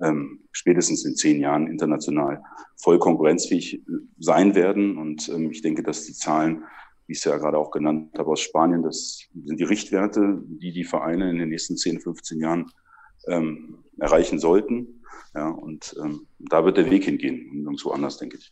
ähm, 0.00 0.40
spätestens 0.50 1.04
in 1.04 1.14
zehn 1.14 1.40
Jahren 1.40 1.66
international 1.66 2.42
voll 2.76 2.98
konkurrenzfähig 2.98 3.74
äh, 3.74 3.80
sein 4.18 4.54
werden. 4.54 4.98
Und 4.98 5.28
ähm, 5.28 5.50
ich 5.50 5.62
denke, 5.62 5.82
dass 5.82 6.06
die 6.06 6.14
Zahlen, 6.14 6.64
wie 7.06 7.12
ich 7.12 7.18
es 7.18 7.24
ja 7.24 7.36
gerade 7.36 7.58
auch 7.58 7.70
genannt 7.70 8.18
habe, 8.18 8.30
aus 8.30 8.40
Spanien, 8.40 8.82
das 8.82 9.28
sind 9.44 9.60
die 9.60 9.64
Richtwerte, 9.64 10.42
die 10.46 10.72
die 10.72 10.84
Vereine 10.84 11.30
in 11.30 11.38
den 11.38 11.50
nächsten 11.50 11.76
10, 11.76 12.00
15 12.00 12.40
Jahren 12.40 12.70
erreichen 13.98 14.38
sollten. 14.38 15.02
Ja, 15.34 15.48
und 15.50 15.94
da 16.38 16.64
wird 16.64 16.78
der 16.78 16.90
Weg 16.90 17.04
hingehen, 17.04 17.50
nirgendwo 17.52 17.90
anders, 17.90 18.16
denke 18.16 18.38
ich. 18.38 18.50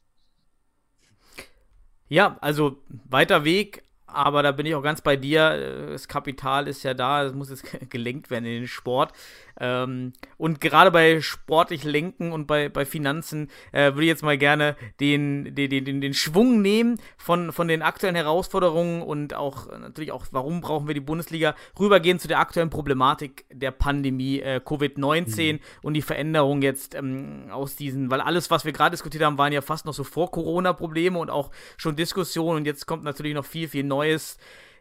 Ja, 2.09 2.39
also 2.41 2.79
weiter 3.09 3.45
Weg, 3.45 3.83
aber 4.13 4.43
da 4.43 4.53
bin 4.53 4.67
ich 4.67 4.75
auch 4.75 4.83
ganz 4.83 5.01
bei 5.01 5.17
dir. 5.17 5.89
Das 5.91 6.09
Kapital 6.09 6.67
ist 6.67 6.83
ja 6.83 6.95
da, 6.95 7.25
es 7.25 7.35
muss 7.35 7.51
jetzt 7.51 7.65
gelenkt 7.91 8.31
werden 8.31 8.47
in 8.47 8.63
den 8.63 8.69
Sport. 8.69 9.13
Ähm, 9.61 10.13
und 10.37 10.61
gerade 10.61 10.91
bei 10.91 11.21
sportlich 11.21 11.85
Lenken 11.85 12.33
und 12.33 12.47
bei, 12.47 12.69
bei 12.69 12.85
Finanzen 12.87 13.51
äh, 13.73 13.93
würde 13.93 14.03
ich 14.03 14.09
jetzt 14.09 14.23
mal 14.23 14.39
gerne 14.39 14.77
den, 15.01 15.55
den, 15.55 15.85
den, 15.85 16.01
den 16.01 16.15
Schwung 16.15 16.63
nehmen 16.63 17.01
von, 17.17 17.53
von 17.53 17.67
den 17.67 17.83
aktuellen 17.83 18.15
Herausforderungen 18.15 19.03
und 19.03 19.35
auch 19.35 19.67
natürlich 19.79 20.13
auch, 20.13 20.27
warum 20.31 20.61
brauchen 20.61 20.87
wir 20.87 20.95
die 20.95 21.01
Bundesliga, 21.01 21.57
rübergehen 21.79 22.21
zu 22.21 22.29
der 22.29 22.39
aktuellen 22.39 22.71
Problematik 22.71 23.47
der 23.53 23.73
Pandemie 23.73 24.41
äh, 24.41 24.61
Covid-19 24.65 25.55
mhm. 25.55 25.59
und 25.83 25.95
die 25.95 26.03
Veränderung 26.03 26.63
jetzt 26.63 26.95
ähm, 26.95 27.49
aus 27.51 27.75
diesen, 27.75 28.11
weil 28.13 28.21
alles, 28.21 28.51
was 28.51 28.65
wir 28.65 28.73
gerade 28.73 28.93
diskutiert 28.93 29.25
haben, 29.25 29.39
waren 29.39 29.53
ja 29.53 29.61
fast 29.61 29.87
noch 29.87 29.95
so 29.95 30.05
vor 30.05 30.31
Corona-Probleme 30.31 31.19
und 31.19 31.31
auch 31.31 31.51
schon 31.77 31.97
Diskussionen 31.97 32.59
und 32.59 32.65
jetzt 32.65 32.87
kommt 32.87 33.03
natürlich 33.03 33.35
noch 33.35 33.45
viel, 33.45 33.67
viel 33.67 33.83
Neues 33.83 33.98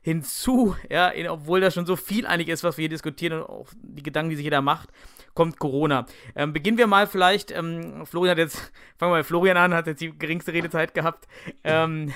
hinzu, 0.01 0.75
ja, 0.89 1.11
obwohl 1.29 1.59
da 1.59 1.69
schon 1.69 1.85
so 1.85 1.97
viel 1.97 2.25
einig 2.25 2.47
ist, 2.47 2.63
was 2.63 2.77
wir 2.77 2.83
hier 2.83 2.89
diskutieren 2.89 3.41
und 3.41 3.49
auch 3.49 3.67
die 3.81 4.03
Gedanken, 4.03 4.29
die 4.29 4.37
sich 4.37 4.45
jeder 4.45 4.61
macht, 4.61 4.89
kommt 5.33 5.59
Corona. 5.59 6.05
Ähm, 6.33 6.53
beginnen 6.53 6.77
wir 6.77 6.87
mal 6.87 7.07
vielleicht, 7.07 7.51
ähm, 7.51 8.05
Florian 8.05 8.31
hat 8.31 8.37
jetzt, 8.37 8.57
fangen 8.97 9.11
wir 9.11 9.17
mal 9.17 9.23
Florian 9.23 9.57
an, 9.57 9.73
hat 9.73 9.87
jetzt 9.87 9.99
die 9.99 10.17
geringste 10.17 10.53
Redezeit 10.53 10.93
gehabt. 10.93 11.27
Ähm, 11.65 12.13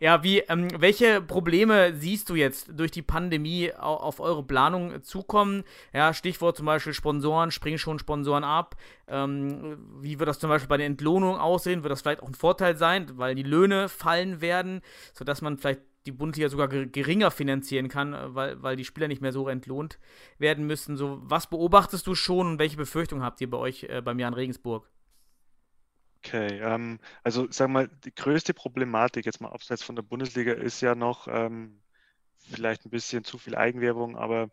ja, 0.00 0.24
wie, 0.24 0.40
ähm, 0.40 0.66
welche 0.78 1.22
Probleme 1.22 1.94
siehst 1.94 2.28
du 2.28 2.34
jetzt 2.34 2.72
durch 2.76 2.90
die 2.90 3.02
Pandemie 3.02 3.72
auf, 3.72 4.00
auf 4.00 4.20
eure 4.20 4.42
Planung 4.42 5.04
zukommen? 5.04 5.62
Ja, 5.92 6.12
Stichwort 6.12 6.56
zum 6.56 6.66
Beispiel 6.66 6.92
Sponsoren, 6.92 7.52
springen 7.52 7.78
schon 7.78 8.00
Sponsoren 8.00 8.42
ab. 8.42 8.74
Ähm, 9.06 9.78
wie 10.00 10.18
wird 10.18 10.28
das 10.28 10.40
zum 10.40 10.50
Beispiel 10.50 10.68
bei 10.68 10.76
der 10.76 10.86
Entlohnung 10.86 11.38
aussehen? 11.38 11.84
Wird 11.84 11.92
das 11.92 12.02
vielleicht 12.02 12.20
auch 12.20 12.26
ein 12.26 12.34
Vorteil 12.34 12.76
sein, 12.76 13.12
weil 13.14 13.36
die 13.36 13.44
Löhne 13.44 13.88
fallen 13.88 14.40
werden, 14.40 14.80
sodass 15.14 15.40
man 15.40 15.56
vielleicht 15.56 15.82
die 16.06 16.12
Bundesliga 16.12 16.48
sogar 16.48 16.68
geringer 16.68 17.30
finanzieren 17.30 17.88
kann, 17.88 18.12
äh, 18.12 18.34
weil, 18.34 18.62
weil 18.62 18.76
die 18.76 18.84
Spieler 18.84 19.08
nicht 19.08 19.22
mehr 19.22 19.32
so 19.32 19.48
entlohnt 19.48 19.98
werden 20.38 20.66
müssen. 20.66 20.96
So, 20.96 21.18
was 21.22 21.48
beobachtest 21.48 22.06
du 22.06 22.14
schon 22.14 22.46
und 22.46 22.58
welche 22.58 22.76
Befürchtungen 22.76 23.24
habt 23.24 23.40
ihr 23.40 23.50
bei 23.50 23.58
euch 23.58 23.84
äh, 23.84 24.02
beim 24.02 24.18
Jan 24.18 24.34
Regensburg? 24.34 24.88
Okay, 26.24 26.60
ähm, 26.60 27.00
also 27.24 27.50
sagen 27.50 27.72
wir 27.72 27.80
mal, 27.80 27.90
die 28.04 28.14
größte 28.14 28.54
Problematik 28.54 29.26
jetzt 29.26 29.40
mal 29.40 29.50
abseits 29.50 29.82
von 29.82 29.96
der 29.96 30.02
Bundesliga 30.02 30.52
ist 30.52 30.80
ja 30.80 30.94
noch 30.94 31.26
ähm, 31.28 31.82
vielleicht 32.36 32.86
ein 32.86 32.90
bisschen 32.90 33.24
zu 33.24 33.38
viel 33.38 33.56
Eigenwerbung, 33.56 34.16
aber 34.16 34.48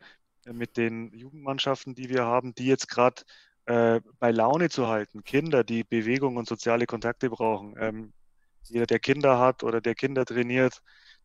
mit 0.45 0.77
den 0.77 1.13
Jugendmannschaften, 1.13 1.95
die 1.95 2.09
wir 2.09 2.25
haben, 2.25 2.55
die 2.55 2.65
jetzt 2.65 2.87
gerade 2.89 3.23
äh, 3.65 4.01
bei 4.19 4.31
Laune 4.31 4.69
zu 4.69 4.87
halten, 4.87 5.23
Kinder, 5.23 5.63
die 5.63 5.83
Bewegung 5.83 6.37
und 6.37 6.47
soziale 6.47 6.85
Kontakte 6.87 7.29
brauchen. 7.29 7.75
Ähm, 7.79 8.13
jeder, 8.63 8.87
der 8.87 8.99
Kinder 8.99 9.39
hat 9.39 9.63
oder 9.63 9.81
der 9.81 9.95
Kinder 9.95 10.25
trainiert, 10.25 10.81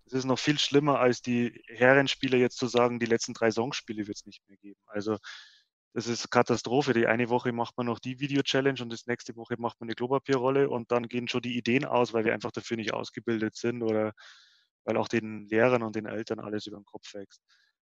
es 0.06 0.12
ist 0.12 0.24
noch 0.24 0.38
viel 0.38 0.58
schlimmer, 0.58 1.00
als 1.00 1.22
die 1.22 1.62
Herrenspiele 1.68 2.36
jetzt 2.36 2.58
zu 2.58 2.66
sagen, 2.66 2.98
die 2.98 3.06
letzten 3.06 3.32
drei 3.34 3.50
Songspiele 3.50 4.06
wird 4.06 4.16
es 4.16 4.26
nicht 4.26 4.46
mehr 4.48 4.58
geben. 4.58 4.80
Also 4.86 5.18
das 5.94 6.08
ist 6.08 6.30
Katastrophe. 6.30 6.92
Die 6.92 7.06
eine 7.06 7.28
Woche 7.30 7.52
macht 7.52 7.76
man 7.76 7.86
noch 7.86 8.00
die 8.00 8.18
Video-Challenge 8.20 8.82
und 8.82 8.92
das 8.92 9.06
nächste 9.06 9.36
Woche 9.36 9.54
macht 9.58 9.80
man 9.80 9.88
eine 9.88 9.94
Klopapierrolle 9.94 10.68
und 10.68 10.90
dann 10.90 11.08
gehen 11.08 11.28
schon 11.28 11.42
die 11.42 11.56
Ideen 11.56 11.84
aus, 11.84 12.12
weil 12.12 12.24
wir 12.24 12.34
einfach 12.34 12.50
dafür 12.50 12.76
nicht 12.76 12.92
ausgebildet 12.92 13.56
sind 13.56 13.82
oder 13.82 14.12
weil 14.84 14.96
auch 14.96 15.08
den 15.08 15.46
Lehrern 15.46 15.82
und 15.82 15.96
den 15.96 16.06
Eltern 16.06 16.40
alles 16.40 16.66
über 16.66 16.78
den 16.78 16.84
Kopf 16.84 17.14
wächst. 17.14 17.40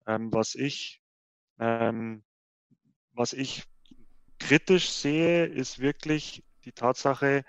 Ähm, 0.06 0.32
was 0.32 0.54
ich, 0.54 1.00
ähm, 1.60 2.24
was 3.12 3.32
ich 3.32 3.64
kritisch 4.40 4.90
sehe, 4.90 5.46
ist 5.46 5.78
wirklich 5.78 6.44
die 6.64 6.72
Tatsache, 6.72 7.44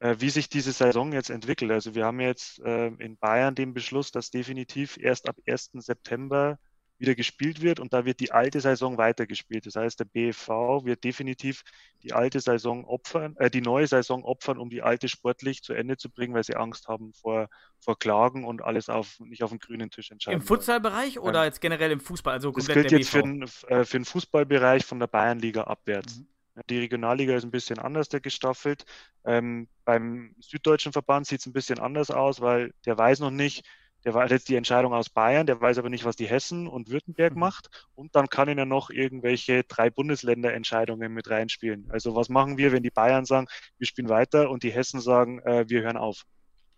wie 0.00 0.30
sich 0.30 0.48
diese 0.48 0.72
Saison 0.72 1.12
jetzt 1.12 1.30
entwickelt. 1.30 1.70
Also 1.70 1.94
wir 1.94 2.04
haben 2.04 2.20
jetzt 2.20 2.60
äh, 2.60 2.88
in 2.88 3.16
Bayern 3.16 3.54
den 3.54 3.74
Beschluss, 3.74 4.10
dass 4.10 4.30
definitiv 4.30 4.96
erst 4.98 5.28
ab 5.28 5.36
1. 5.46 5.70
September 5.74 6.58
wieder 6.98 7.14
gespielt 7.14 7.60
wird 7.60 7.80
und 7.80 7.92
da 7.92 8.04
wird 8.04 8.20
die 8.20 8.32
alte 8.32 8.60
Saison 8.60 8.96
weitergespielt. 8.98 9.66
Das 9.66 9.76
heißt, 9.76 9.98
der 10.00 10.04
BFV 10.04 10.84
wird 10.84 11.02
definitiv 11.02 11.62
die 12.02 12.12
alte 12.12 12.40
Saison 12.40 12.84
opfern, 12.84 13.36
äh, 13.38 13.50
die 13.50 13.60
neue 13.60 13.86
Saison 13.86 14.24
opfern, 14.24 14.58
um 14.58 14.70
die 14.70 14.82
alte 14.82 15.08
sportlich 15.08 15.62
zu 15.62 15.72
Ende 15.72 15.96
zu 15.96 16.10
bringen, 16.10 16.34
weil 16.34 16.44
sie 16.44 16.54
Angst 16.54 16.88
haben 16.88 17.12
vor, 17.12 17.48
vor 17.80 17.98
Klagen 17.98 18.44
und 18.44 18.62
alles 18.62 18.88
auf, 18.88 19.18
nicht 19.20 19.42
auf 19.42 19.50
dem 19.50 19.58
grünen 19.58 19.90
Tisch 19.90 20.10
entscheiden. 20.10 20.40
Im 20.40 20.46
Futsalbereich 20.46 21.18
oder 21.18 21.40
ähm, 21.40 21.46
jetzt 21.46 21.60
generell 21.60 21.90
im 21.90 22.00
Fußball? 22.00 22.34
Also 22.34 22.52
das 22.52 22.68
gilt 22.68 22.92
jetzt 22.92 23.10
für 23.10 23.22
den, 23.22 23.42
äh, 23.42 23.84
für 23.84 23.98
den 23.98 24.04
Fußballbereich 24.04 24.84
von 24.84 25.00
der 25.00 25.08
Bayernliga 25.08 25.64
abwärts. 25.64 26.20
Mhm. 26.20 26.26
Die 26.70 26.78
Regionalliga 26.78 27.34
ist 27.34 27.44
ein 27.44 27.50
bisschen 27.50 27.78
anders 27.78 28.08
gestaffelt. 28.08 28.84
Ähm, 29.24 29.68
beim 29.84 30.34
Süddeutschen 30.40 30.92
Verband 30.92 31.26
sieht 31.26 31.40
es 31.40 31.46
ein 31.46 31.52
bisschen 31.52 31.80
anders 31.80 32.10
aus, 32.10 32.40
weil 32.40 32.72
der 32.86 32.96
weiß 32.96 33.20
noch 33.20 33.30
nicht, 33.30 33.64
der 34.04 34.12
weiß 34.12 34.30
jetzt 34.30 34.48
die 34.48 34.56
Entscheidung 34.56 34.92
aus 34.92 35.08
Bayern, 35.08 35.46
der 35.46 35.60
weiß 35.60 35.78
aber 35.78 35.88
nicht, 35.88 36.04
was 36.04 36.16
die 36.16 36.26
Hessen 36.26 36.68
und 36.68 36.90
Württemberg 36.90 37.34
mhm. 37.34 37.40
macht. 37.40 37.88
Und 37.94 38.14
dann 38.14 38.28
kann 38.28 38.48
ihn 38.48 38.58
ja 38.58 38.66
noch 38.66 38.90
irgendwelche 38.90 39.64
drei 39.64 39.90
Bundesländerentscheidungen 39.90 41.12
mit 41.12 41.30
reinspielen. 41.30 41.86
Also 41.90 42.14
was 42.14 42.28
machen 42.28 42.58
wir, 42.58 42.72
wenn 42.72 42.82
die 42.82 42.90
Bayern 42.90 43.24
sagen, 43.24 43.46
wir 43.78 43.86
spielen 43.86 44.08
weiter 44.08 44.50
und 44.50 44.62
die 44.62 44.72
Hessen 44.72 45.00
sagen, 45.00 45.40
äh, 45.40 45.64
wir 45.68 45.82
hören 45.82 45.96
auf? 45.96 46.24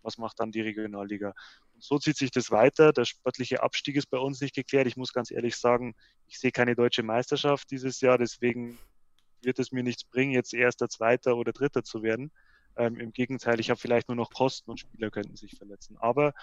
Was 0.03 0.17
macht 0.17 0.39
dann 0.39 0.51
die 0.51 0.61
Regionalliga? 0.61 1.33
Und 1.73 1.83
so 1.83 1.99
zieht 1.99 2.15
sich 2.15 2.31
das 2.31 2.49
weiter. 2.49 2.93
Der 2.93 3.03
sportliche 3.03 3.61
Abstieg 3.61 3.97
ist 3.97 4.09
bei 4.09 4.17
uns 4.17 4.39
nicht 4.39 4.55
geklärt. 4.55 4.87
Ich 4.87 4.95
muss 4.95 5.11
ganz 5.11 5.29
ehrlich 5.29 5.57
sagen, 5.57 5.95
ich 6.27 6.39
sehe 6.39 6.51
keine 6.51 6.75
deutsche 6.75 7.03
Meisterschaft 7.03 7.69
dieses 7.71 7.99
Jahr. 7.99 8.17
Deswegen 8.17 8.77
wird 9.41 9.59
es 9.59 9.71
mir 9.71 9.83
nichts 9.83 10.03
bringen, 10.03 10.31
jetzt 10.31 10.53
erster, 10.53 10.89
zweiter 10.89 11.37
oder 11.37 11.53
dritter 11.53 11.83
zu 11.83 12.03
werden. 12.03 12.31
Ähm, 12.75 12.99
Im 12.99 13.11
Gegenteil, 13.11 13.59
ich 13.59 13.69
habe 13.69 13.79
vielleicht 13.79 14.07
nur 14.07 14.15
noch 14.15 14.31
Kosten 14.31 14.71
und 14.71 14.79
Spieler 14.79 15.09
könnten 15.09 15.35
sich 15.35 15.57
verletzen. 15.57 15.97
Aber 15.99 16.33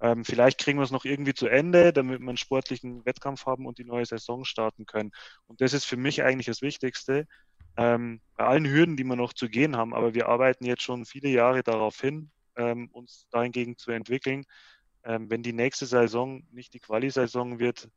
ähm, 0.00 0.24
vielleicht 0.24 0.58
kriegen 0.58 0.78
wir 0.78 0.84
es 0.84 0.90
noch 0.90 1.04
irgendwie 1.04 1.34
zu 1.34 1.48
Ende, 1.48 1.92
damit 1.92 2.20
wir 2.20 2.28
einen 2.28 2.36
sportlichen 2.36 3.04
Wettkampf 3.04 3.46
haben 3.46 3.66
und 3.66 3.78
die 3.78 3.84
neue 3.84 4.06
Saison 4.06 4.44
starten 4.44 4.86
können. 4.86 5.12
Und 5.46 5.60
das 5.60 5.72
ist 5.72 5.84
für 5.84 5.96
mich 5.96 6.22
eigentlich 6.22 6.46
das 6.46 6.62
Wichtigste. 6.62 7.26
Ähm, 7.76 8.20
bei 8.36 8.44
allen 8.44 8.66
Hürden, 8.66 8.96
die 8.96 9.04
wir 9.04 9.16
noch 9.16 9.32
zu 9.32 9.48
gehen 9.48 9.76
haben, 9.76 9.94
aber 9.94 10.14
wir 10.14 10.28
arbeiten 10.28 10.64
jetzt 10.64 10.82
schon 10.82 11.04
viele 11.04 11.28
Jahre 11.28 11.62
darauf 11.62 12.00
hin, 12.00 12.30
ähm, 12.56 12.88
uns 12.92 13.26
dahingegen 13.30 13.76
zu 13.76 13.90
entwickeln. 13.90 14.44
Ähm, 15.04 15.30
wenn 15.30 15.42
die 15.42 15.52
nächste 15.52 15.86
Saison 15.86 16.42
nicht 16.50 16.74
die 16.74 16.80
Quali-Saison 16.80 17.58
wird, 17.58 17.88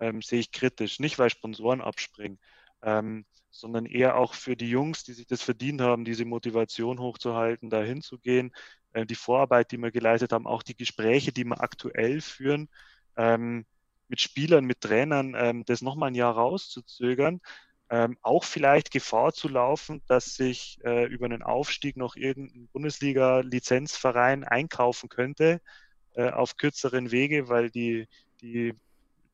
ähm, 0.00 0.22
sehe 0.22 0.40
ich 0.40 0.52
kritisch. 0.52 0.98
Nicht, 0.98 1.18
weil 1.18 1.30
Sponsoren 1.30 1.80
abspringen, 1.80 2.38
ähm, 2.82 3.24
sondern 3.50 3.86
eher 3.86 4.16
auch 4.16 4.34
für 4.34 4.56
die 4.56 4.70
Jungs, 4.70 5.04
die 5.04 5.12
sich 5.12 5.26
das 5.26 5.42
verdient 5.42 5.80
haben, 5.80 6.04
diese 6.04 6.24
Motivation 6.24 7.00
hochzuhalten, 7.00 7.70
da 7.70 7.82
hinzugehen, 7.82 8.52
äh, 8.92 9.06
die 9.06 9.14
Vorarbeit, 9.14 9.72
die 9.72 9.78
wir 9.78 9.90
geleistet 9.90 10.32
haben, 10.32 10.46
auch 10.46 10.62
die 10.62 10.76
Gespräche, 10.76 11.32
die 11.32 11.44
wir 11.44 11.60
aktuell 11.60 12.20
führen, 12.20 12.68
ähm, 13.16 13.66
mit 14.08 14.20
Spielern, 14.20 14.64
mit 14.64 14.80
Trainern, 14.80 15.34
ähm, 15.36 15.64
das 15.64 15.82
nochmal 15.82 16.10
ein 16.10 16.14
Jahr 16.14 16.34
rauszuzögern, 16.34 17.40
ähm, 17.90 18.18
auch 18.22 18.44
vielleicht 18.44 18.90
Gefahr 18.90 19.32
zu 19.32 19.48
laufen, 19.48 20.02
dass 20.06 20.34
sich 20.34 20.78
äh, 20.84 21.06
über 21.06 21.26
einen 21.26 21.42
Aufstieg 21.42 21.96
noch 21.96 22.16
irgendein 22.16 22.68
Bundesliga-Lizenzverein 22.72 24.44
einkaufen 24.44 25.08
könnte 25.08 25.60
äh, 26.14 26.30
auf 26.30 26.56
kürzeren 26.56 27.10
Wege, 27.10 27.48
weil 27.48 27.70
die, 27.70 28.06
die 28.42 28.74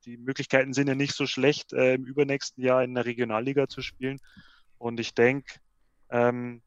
die 0.04 0.16
Möglichkeiten 0.16 0.72
sind 0.72 0.88
ja 0.88 0.94
nicht 0.94 1.14
so 1.14 1.26
schlecht, 1.26 1.72
äh, 1.72 1.94
im 1.94 2.04
übernächsten 2.04 2.62
Jahr 2.62 2.84
in 2.84 2.94
der 2.94 3.06
Regionalliga 3.06 3.68
zu 3.68 3.82
spielen. 3.82 4.20
Und 4.78 5.00
ich 5.00 5.14
denke, 5.14 5.54
ähm, 6.10 6.62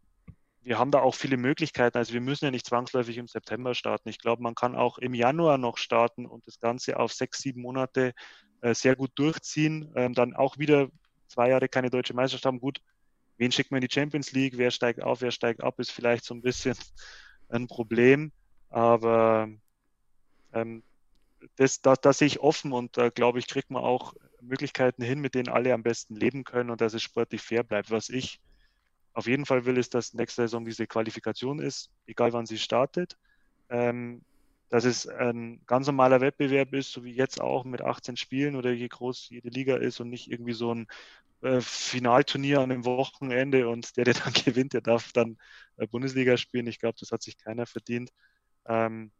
wir 0.62 0.80
haben 0.80 0.92
da 0.92 1.00
auch 1.00 1.16
viele 1.16 1.38
Möglichkeiten. 1.38 1.98
Also 1.98 2.14
wir 2.14 2.22
müssen 2.22 2.46
ja 2.46 2.52
nicht 2.52 2.66
zwangsläufig 2.66 3.18
im 3.18 3.28
September 3.28 3.74
starten. 3.74 4.10
Ich 4.10 4.20
glaube, 4.20 4.44
man 4.44 4.56
kann 4.56 4.76
auch 4.76 4.98
im 4.98 5.14
Januar 5.14 5.58
noch 5.58 5.78
starten 5.78 6.26
und 6.26 6.46
das 6.46 6.60
Ganze 6.60 7.00
auf 7.00 7.14
sechs, 7.14 7.40
sieben 7.40 7.62
Monate 7.62 8.14
äh, 8.62 8.74
sehr 8.74 8.96
gut 8.96 9.12
durchziehen. 9.16 9.92
Ähm, 9.96 10.14
dann 10.14 10.36
auch 10.36 10.58
wieder 10.58 10.90
zwei 11.28 11.50
Jahre 11.50 11.70
keine 11.70 11.90
deutsche 11.90 12.14
Meisterschaft 12.14 12.46
haben. 12.46 12.60
Gut, 12.60 12.82
wen 13.38 13.52
schickt 13.52 13.72
man 13.72 13.82
in 13.82 13.88
die 13.88 13.94
Champions 13.94 14.34
League? 14.34 14.58
Wer 14.58 14.72
steigt 14.72 15.02
auf, 15.02 15.22
wer 15.22 15.32
steigt 15.32 15.64
ab, 15.64 15.80
ist 15.80 15.92
vielleicht 15.92 16.26
so 16.26 16.34
ein 16.34 16.42
bisschen 16.42 16.76
ein 17.50 17.68
Problem. 17.68 18.32
Aber 18.70 19.48
ähm, 20.54 20.84
das, 21.56 21.82
da, 21.82 21.96
da 21.96 22.14
sehe 22.14 22.28
ich 22.28 22.40
offen 22.40 22.72
und 22.72 22.98
da 22.98 23.10
glaube 23.10 23.40
ich, 23.40 23.48
kriegt 23.48 23.72
man 23.72 23.84
auch 23.84 24.14
Möglichkeiten 24.42 25.04
hin, 25.04 25.20
mit 25.20 25.36
denen 25.36 25.50
alle 25.50 25.74
am 25.74 25.84
besten 25.84 26.16
leben 26.16 26.44
können 26.44 26.70
und 26.70 26.82
dass 26.82 26.94
es 26.94 27.02
sportlich 27.02 27.42
fair 27.42 27.64
bleibt. 27.64 27.92
Was 27.92 28.10
ich 28.10 28.40
auf 29.14 29.28
jeden 29.28 29.46
Fall 29.46 29.66
will, 29.66 29.78
ist, 29.78 29.94
dass 29.94 30.14
nächste 30.14 30.44
Saison 30.44 30.66
diese 30.66 30.88
Qualifikation 30.88 31.60
ist, 31.60 31.90
egal 32.06 32.34
wann 32.34 32.46
sie 32.46 32.58
startet. 32.60 33.18
Ähm, 33.70 34.24
dass 34.70 34.84
es 34.84 35.08
ein 35.08 35.62
ganz 35.66 35.88
normaler 35.88 36.22
Wettbewerb 36.22 36.74
ist, 36.74 36.92
so 36.92 37.04
wie 37.04 37.14
jetzt 37.14 37.40
auch 37.40 37.64
mit 37.64 37.82
18 37.82 38.18
Spielen 38.18 38.56
oder 38.56 38.72
je 38.72 38.88
groß 38.88 39.30
jede 39.30 39.50
Liga 39.50 39.78
ist 39.78 40.00
und 40.00 40.10
nicht 40.10 40.30
irgendwie 40.30 40.54
so 40.54 40.74
ein 40.74 40.88
äh, 41.42 41.62
Finalturnier 41.62 42.60
an 42.60 42.72
einem 42.72 42.86
Wochenende 42.86 43.70
und 43.70 43.96
der, 43.96 44.06
der 44.06 44.16
dann 44.16 44.34
gewinnt, 44.46 44.74
der 44.74 44.82
darf 44.82 45.14
dann 45.14 45.38
äh, 45.78 45.88
Bundesliga 45.88 46.36
spielen. 46.38 46.68
Ich 46.68 46.80
glaube, 46.80 46.98
das 47.00 47.12
hat 47.12 47.24
sich 47.24 47.38
keiner 47.38 47.66
verdient. 47.66 48.12
Ähm, 48.66 49.12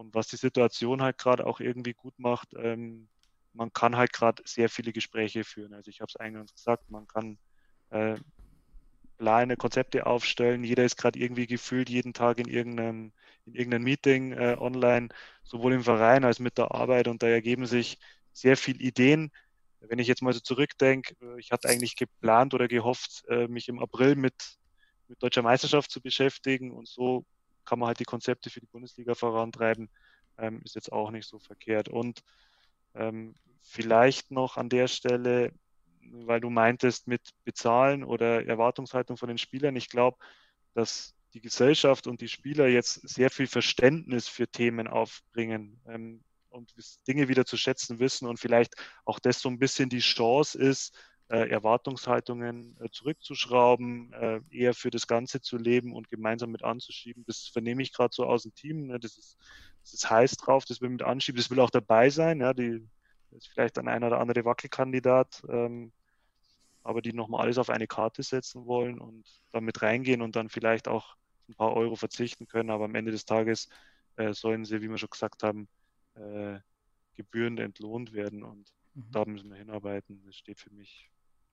und 0.00 0.14
was 0.14 0.28
die 0.28 0.36
Situation 0.36 1.02
halt 1.02 1.18
gerade 1.18 1.46
auch 1.46 1.60
irgendwie 1.60 1.92
gut 1.92 2.18
macht, 2.18 2.54
ähm, 2.56 3.08
man 3.52 3.70
kann 3.72 3.96
halt 3.96 4.14
gerade 4.14 4.42
sehr 4.46 4.70
viele 4.70 4.94
Gespräche 4.94 5.44
führen. 5.44 5.74
Also 5.74 5.90
ich 5.90 6.00
habe 6.00 6.08
es 6.08 6.16
eingangs 6.16 6.54
gesagt, 6.54 6.90
man 6.90 7.06
kann 7.06 7.38
äh, 7.90 8.16
Pläne, 9.18 9.58
Konzepte 9.58 10.06
aufstellen. 10.06 10.64
Jeder 10.64 10.84
ist 10.86 10.96
gerade 10.96 11.18
irgendwie 11.18 11.46
gefühlt 11.46 11.90
jeden 11.90 12.14
Tag 12.14 12.38
in 12.38 12.48
irgendeinem, 12.48 13.12
in 13.44 13.54
irgendeinem 13.54 13.84
Meeting 13.84 14.32
äh, 14.32 14.56
online, 14.58 15.08
sowohl 15.44 15.74
im 15.74 15.84
Verein 15.84 16.24
als 16.24 16.38
mit 16.38 16.56
der 16.56 16.70
Arbeit. 16.74 17.06
Und 17.06 17.22
da 17.22 17.26
ergeben 17.26 17.66
sich 17.66 17.98
sehr 18.32 18.56
viele 18.56 18.78
Ideen. 18.78 19.30
Wenn 19.80 19.98
ich 19.98 20.08
jetzt 20.08 20.22
mal 20.22 20.32
so 20.32 20.40
zurückdenke, 20.40 21.14
äh, 21.20 21.38
ich 21.38 21.52
hatte 21.52 21.68
eigentlich 21.68 21.96
geplant 21.96 22.54
oder 22.54 22.68
gehofft, 22.68 23.22
äh, 23.28 23.48
mich 23.48 23.68
im 23.68 23.78
April 23.78 24.16
mit, 24.16 24.34
mit 25.08 25.22
deutscher 25.22 25.42
Meisterschaft 25.42 25.90
zu 25.90 26.00
beschäftigen. 26.00 26.70
Und 26.70 26.88
so 26.88 27.26
kann 27.70 27.78
man 27.78 27.86
halt 27.86 28.00
die 28.00 28.04
Konzepte 28.04 28.50
für 28.50 28.58
die 28.58 28.66
Bundesliga 28.66 29.14
vorantreiben. 29.14 29.88
Ähm, 30.38 30.60
ist 30.64 30.74
jetzt 30.74 30.90
auch 30.90 31.12
nicht 31.12 31.28
so 31.28 31.38
verkehrt. 31.38 31.88
Und 31.88 32.24
ähm, 32.94 33.36
vielleicht 33.62 34.32
noch 34.32 34.56
an 34.56 34.68
der 34.68 34.88
Stelle, 34.88 35.52
weil 36.02 36.40
du 36.40 36.50
meintest 36.50 37.06
mit 37.06 37.30
Bezahlen 37.44 38.02
oder 38.02 38.44
Erwartungshaltung 38.44 39.16
von 39.16 39.28
den 39.28 39.38
Spielern. 39.38 39.76
Ich 39.76 39.88
glaube, 39.88 40.18
dass 40.74 41.14
die 41.32 41.40
Gesellschaft 41.40 42.08
und 42.08 42.20
die 42.20 42.28
Spieler 42.28 42.66
jetzt 42.66 43.08
sehr 43.08 43.30
viel 43.30 43.46
Verständnis 43.46 44.26
für 44.26 44.48
Themen 44.48 44.88
aufbringen 44.88 45.80
ähm, 45.86 46.24
und 46.48 46.74
Dinge 47.06 47.28
wieder 47.28 47.46
zu 47.46 47.56
schätzen 47.56 48.00
wissen 48.00 48.26
und 48.26 48.40
vielleicht 48.40 48.74
auch 49.04 49.20
das 49.20 49.38
so 49.40 49.48
ein 49.48 49.60
bisschen 49.60 49.90
die 49.90 50.00
Chance 50.00 50.58
ist, 50.58 50.98
Erwartungshaltungen 51.36 52.76
äh, 52.80 52.88
zurückzuschrauben, 52.90 54.12
äh, 54.12 54.40
eher 54.50 54.74
für 54.74 54.90
das 54.90 55.06
Ganze 55.06 55.40
zu 55.40 55.56
leben 55.56 55.92
und 55.92 56.08
gemeinsam 56.08 56.50
mit 56.50 56.64
anzuschieben. 56.64 57.24
Das 57.26 57.46
vernehme 57.46 57.82
ich 57.82 57.92
gerade 57.92 58.14
so 58.14 58.24
aus 58.24 58.42
dem 58.42 58.54
Team. 58.54 58.86
Ne? 58.86 58.98
Das, 58.98 59.16
ist, 59.16 59.38
das 59.82 59.94
ist 59.94 60.10
heiß 60.10 60.36
drauf, 60.36 60.64
das 60.64 60.80
will 60.80 60.88
mit 60.88 61.02
anschieben, 61.02 61.38
das 61.38 61.50
will 61.50 61.60
auch 61.60 61.70
dabei 61.70 62.10
sein. 62.10 62.40
Ja? 62.40 62.52
Die, 62.52 62.84
ist 63.32 63.48
vielleicht 63.48 63.78
ein 63.78 63.88
einer 63.88 64.08
oder 64.08 64.20
andere 64.20 64.44
Wackelkandidat, 64.44 65.42
ähm, 65.48 65.92
aber 66.82 67.02
die 67.02 67.12
nochmal 67.12 67.42
alles 67.42 67.58
auf 67.58 67.70
eine 67.70 67.86
Karte 67.86 68.22
setzen 68.22 68.66
wollen 68.66 68.98
und 68.98 69.24
damit 69.52 69.82
reingehen 69.82 70.22
und 70.22 70.36
dann 70.36 70.48
vielleicht 70.48 70.88
auch 70.88 71.16
ein 71.48 71.54
paar 71.54 71.74
Euro 71.74 71.96
verzichten 71.96 72.46
können. 72.46 72.70
Aber 72.70 72.86
am 72.86 72.94
Ende 72.94 73.12
des 73.12 73.24
Tages 73.24 73.68
äh, 74.16 74.32
sollen 74.32 74.64
sie, 74.64 74.80
wie 74.80 74.88
wir 74.88 74.98
schon 74.98 75.10
gesagt 75.10 75.42
haben, 75.42 75.68
äh, 76.14 76.58
gebührend 77.14 77.60
entlohnt 77.60 78.12
werden 78.12 78.42
und 78.42 78.72
mhm. 78.94 79.10
da 79.12 79.24
müssen 79.24 79.50
wir 79.50 79.56
hinarbeiten. 79.58 80.22
Das 80.24 80.36
steht 80.36 80.58
für 80.58 80.70
mich 80.70 81.10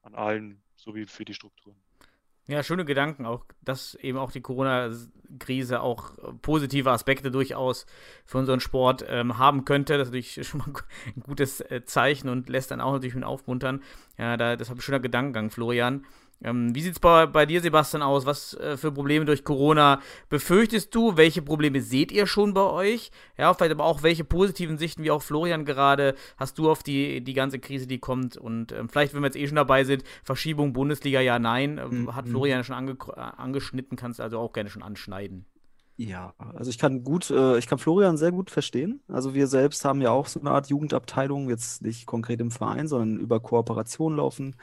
an 0.07 0.15
allen 0.15 0.61
sowie 0.75 1.05
für 1.05 1.25
die 1.25 1.33
Strukturen. 1.33 1.75
Ja, 2.49 2.63
schöne 2.63 2.85
Gedanken 2.85 3.25
auch, 3.25 3.43
dass 3.61 3.95
eben 3.95 4.17
auch 4.17 4.31
die 4.31 4.39
Corona-Krise 4.39 5.81
auch 5.81 6.13
positive 6.41 6.91
Aspekte 6.91 7.29
durchaus 7.29 7.85
für 8.25 8.37
unseren 8.37 8.61
Sport 8.61 9.03
ähm, 9.05 9.37
haben 9.37 9.65
könnte. 9.65 9.97
Das 9.97 10.07
ist 10.07 10.13
natürlich 10.13 10.47
schon 10.47 10.61
mal 10.61 10.73
ein 11.13 11.23
gutes 11.23 11.59
äh, 11.59 11.83
Zeichen 11.83 12.29
und 12.29 12.47
lässt 12.47 12.71
dann 12.71 12.79
auch 12.79 12.93
natürlich 12.93 13.15
mit 13.15 13.25
aufmuntern. 13.25 13.83
Ja, 14.17 14.37
da, 14.37 14.55
das 14.55 14.69
habe 14.69 14.79
ich 14.79 14.85
schöner 14.85 15.01
Gedankengang, 15.01 15.49
Florian. 15.49 16.05
Ähm, 16.43 16.75
wie 16.75 16.81
sieht 16.81 16.93
es 16.93 16.99
bei, 16.99 17.25
bei, 17.25 17.45
dir, 17.45 17.61
Sebastian, 17.61 18.03
aus? 18.03 18.25
Was 18.25 18.53
äh, 18.55 18.77
für 18.77 18.91
Probleme 18.91 19.25
durch 19.25 19.43
Corona 19.43 20.01
befürchtest 20.29 20.93
du? 20.93 21.17
Welche 21.17 21.41
Probleme 21.41 21.81
seht 21.81 22.11
ihr 22.11 22.27
schon 22.27 22.53
bei 22.53 22.61
euch? 22.61 23.11
Ja, 23.37 23.53
vielleicht 23.53 23.71
aber 23.71 23.85
auch 23.85 24.03
welche 24.03 24.23
positiven 24.23 24.77
Sichten, 24.77 25.03
wie 25.03 25.11
auch 25.11 25.23
Florian 25.23 25.65
gerade, 25.65 26.15
hast 26.37 26.57
du 26.59 26.69
auf 26.69 26.83
die, 26.83 27.23
die 27.23 27.33
ganze 27.33 27.59
Krise, 27.59 27.87
die 27.87 27.97
kommt? 27.97 28.37
Und 28.37 28.71
ähm, 28.71 28.87
vielleicht, 28.87 29.13
wenn 29.13 29.21
wir 29.21 29.27
jetzt 29.27 29.37
eh 29.37 29.47
schon 29.47 29.55
dabei 29.55 29.83
sind, 29.83 30.03
Verschiebung 30.23 30.73
Bundesliga, 30.73 31.21
ja, 31.21 31.39
nein. 31.39 31.79
Ähm, 31.79 32.03
mhm. 32.03 32.15
Hat 32.15 32.27
Florian 32.27 32.63
schon 32.63 32.75
ange 32.75 32.97
äh, 33.15 33.19
angeschnitten, 33.19 33.97
kannst 33.97 34.21
also 34.21 34.37
auch 34.37 34.53
gerne 34.53 34.69
schon 34.69 34.83
anschneiden. 34.83 35.45
Ja, 35.99 36.35
also 36.37 36.69
ich 36.69 36.77
kann 36.77 37.03
gut, 37.03 37.31
äh, 37.31 37.57
ich 37.57 37.65
kann 37.65 37.79
Florian 37.79 38.17
sehr 38.17 38.31
gut 38.31 38.51
verstehen. 38.51 39.01
Also 39.07 39.33
wir 39.33 39.47
selbst 39.47 39.83
haben 39.83 39.99
ja 39.99 40.11
auch 40.11 40.27
so 40.27 40.39
eine 40.39 40.51
Art 40.51 40.67
Jugendabteilung, 40.67 41.49
jetzt 41.49 41.81
nicht 41.81 42.05
konkret 42.05 42.39
im 42.39 42.51
Verein, 42.51 42.87
sondern 42.87 43.17
über 43.17 43.39
Kooperation 43.39 44.17
laufen 44.17 44.55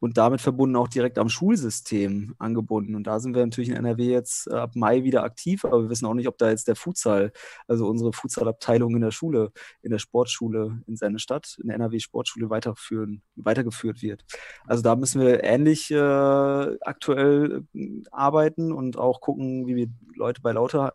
und 0.00 0.18
damit 0.18 0.40
verbunden 0.40 0.76
auch 0.76 0.88
direkt 0.88 1.18
am 1.18 1.28
Schulsystem 1.28 2.34
angebunden. 2.38 2.94
Und 2.94 3.06
da 3.06 3.18
sind 3.18 3.34
wir 3.34 3.44
natürlich 3.44 3.70
in 3.70 3.76
NRW 3.76 4.04
jetzt 4.04 4.46
äh, 4.48 4.54
ab 4.54 4.76
Mai 4.76 5.04
wieder 5.04 5.24
aktiv, 5.24 5.64
aber 5.64 5.82
wir 5.82 5.90
wissen 5.90 6.06
auch 6.06 6.14
nicht, 6.14 6.28
ob 6.28 6.38
da 6.38 6.50
jetzt 6.50 6.68
der 6.68 6.76
Futsal, 6.76 7.32
also 7.66 7.88
unsere 7.88 8.12
Futsalabteilung 8.12 8.94
in 8.94 9.00
der 9.00 9.10
Schule, 9.10 9.52
in 9.82 9.90
der 9.90 9.98
Sportschule 9.98 10.82
in 10.86 10.96
seiner 10.96 11.18
Stadt, 11.18 11.56
in 11.60 11.68
der 11.68 11.76
NRW 11.76 11.98
Sportschule 11.98 12.50
weiterführen, 12.50 13.22
weitergeführt 13.36 14.02
wird. 14.02 14.24
Also 14.66 14.82
da 14.82 14.96
müssen 14.96 15.20
wir 15.20 15.42
ähnlich 15.44 15.90
äh, 15.90 15.96
aktuell 15.96 17.64
äh, 17.74 18.02
arbeiten 18.10 18.72
und 18.72 18.98
auch 18.98 19.20
gucken, 19.20 19.66
wie 19.66 19.76
wir 19.76 19.86
Leute 20.14 20.40
bei, 20.40 20.52
lauter, 20.52 20.94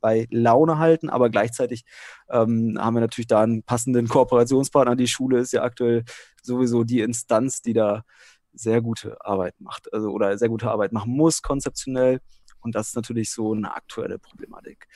bei 0.00 0.26
Laune 0.30 0.78
halten, 0.78 1.08
aber 1.08 1.30
gleichzeitig 1.30 1.84
ähm, 2.28 2.76
haben 2.78 2.94
wir 2.94 3.00
natürlich 3.00 3.28
da 3.28 3.42
einen 3.42 3.62
passenden 3.62 4.08
Kooperationspartner. 4.08 4.96
Die 4.96 5.06
Schule 5.06 5.38
ist 5.38 5.52
ja 5.52 5.62
aktuell 5.62 6.04
sowieso 6.42 6.84
die 6.84 7.00
Instanz, 7.00 7.62
die 7.62 7.72
da 7.72 8.04
sehr 8.56 8.82
gute 8.82 9.16
Arbeit 9.24 9.54
macht, 9.60 9.92
also 9.92 10.10
oder 10.10 10.36
sehr 10.38 10.48
gute 10.48 10.70
Arbeit 10.70 10.92
machen 10.92 11.12
muss, 11.12 11.42
konzeptionell. 11.42 12.20
Und 12.60 12.74
das 12.74 12.88
ist 12.88 12.96
natürlich 12.96 13.30
so 13.30 13.52
eine 13.52 13.74
aktuelle 13.74 14.18
Problematik. 14.18 14.88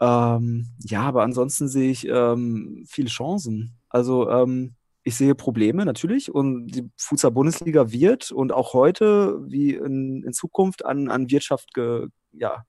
Ähm, 0.00 0.70
ja, 0.80 1.02
aber 1.02 1.22
ansonsten 1.22 1.68
sehe 1.68 1.90
ich 1.90 2.08
ähm, 2.08 2.84
viele 2.88 3.08
Chancen. 3.08 3.78
Also 3.88 4.28
ähm, 4.28 4.74
ich 5.04 5.16
sehe 5.16 5.34
Probleme 5.34 5.84
natürlich 5.84 6.34
und 6.34 6.68
die 6.68 6.90
Futsal-Bundesliga 6.96 7.92
wird 7.92 8.32
und 8.32 8.52
auch 8.52 8.72
heute 8.72 9.38
wie 9.46 9.74
in, 9.74 10.24
in 10.24 10.32
Zukunft 10.32 10.84
an, 10.84 11.10
an 11.10 11.30
Wirtschaft 11.30 11.74
ge, 11.74 12.08
ja, 12.32 12.64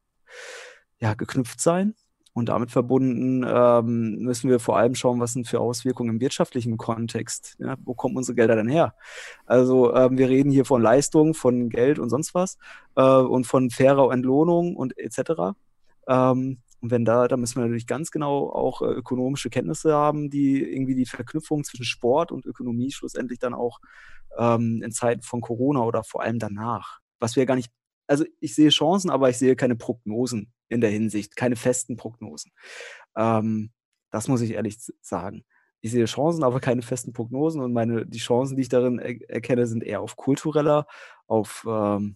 ja, 1.00 1.14
geknüpft 1.14 1.60
sein. 1.62 1.96
Und 2.36 2.50
damit 2.50 2.70
verbunden 2.70 3.46
ähm, 3.48 4.18
müssen 4.18 4.50
wir 4.50 4.60
vor 4.60 4.78
allem 4.78 4.94
schauen, 4.94 5.22
was 5.22 5.32
sind 5.32 5.48
für 5.48 5.62
Auswirkungen 5.62 6.16
im 6.16 6.20
wirtschaftlichen 6.20 6.76
Kontext. 6.76 7.56
Ja, 7.60 7.78
wo 7.86 7.94
kommen 7.94 8.18
unsere 8.18 8.36
Gelder 8.36 8.58
denn 8.58 8.68
her? 8.68 8.94
Also 9.46 9.96
ähm, 9.96 10.18
wir 10.18 10.28
reden 10.28 10.52
hier 10.52 10.66
von 10.66 10.82
Leistung, 10.82 11.34
von 11.34 11.70
Geld 11.70 11.98
und 11.98 12.10
sonst 12.10 12.36
was 12.36 12.58
äh, 12.98 13.02
und 13.02 13.48
von 13.48 13.70
fairer 13.70 14.12
Entlohnung 14.12 14.76
und 14.76 14.98
etc. 14.98 15.56
Ähm, 16.10 16.58
und 16.82 16.92
wenn 16.92 17.06
da, 17.06 17.30
da 17.30 17.38
müssen 17.38 17.56
wir 17.56 17.62
natürlich 17.62 17.88
ganz 17.88 18.12
genau 18.12 18.50
auch 18.50 18.82
äh, 18.82 18.88
ökonomische 18.88 19.50
Kenntnisse 19.50 19.94
haben, 19.94 20.30
die 20.30 20.62
irgendwie 20.62 20.96
die 20.96 21.06
Verknüpfung 21.06 21.64
zwischen 21.64 21.86
Sport 21.86 22.34
und 22.34 22.46
Ökonomie 22.46 22.92
schlussendlich 22.92 23.40
dann 23.40 23.54
auch 23.54 23.80
ähm, 24.38 24.82
in 24.84 24.92
Zeiten 24.92 25.22
von 25.22 25.40
Corona 25.40 25.84
oder 25.84 26.04
vor 26.04 26.22
allem 26.22 26.40
danach, 26.40 27.00
was 27.18 27.38
wir 27.38 27.46
gar 27.46 27.56
nicht 27.56 27.72
also 28.08 28.26
ich 28.40 28.54
sehe 28.54 28.70
Chancen, 28.70 29.10
aber 29.10 29.30
ich 29.30 29.38
sehe 29.38 29.56
keine 29.56 29.76
Prognosen 29.76 30.52
in 30.70 30.82
der 30.82 30.90
Hinsicht, 30.90 31.36
keine 31.36 31.56
festen 31.56 31.98
Prognosen. 31.98 32.52
Ähm, 33.16 33.72
das 34.12 34.28
muss 34.28 34.42
ich 34.42 34.52
ehrlich 34.52 34.78
sagen. 35.02 35.44
Ich 35.82 35.92
sehe 35.92 36.06
Chancen, 36.06 36.44
aber 36.44 36.60
keine 36.60 36.82
festen 36.82 37.14
Prognosen 37.14 37.62
und 37.62 37.74
meine, 37.74 38.06
die 38.06 38.18
Chancen, 38.18 38.56
die 38.56 38.64
ich 38.64 38.70
darin 38.70 38.98
er 38.98 39.30
erkenne, 39.30 39.68
sind 39.68 39.84
eher 39.84 40.02
auf 40.02 40.16
kultureller, 40.16 40.88
auf 41.28 41.66
ähm, 41.70 42.16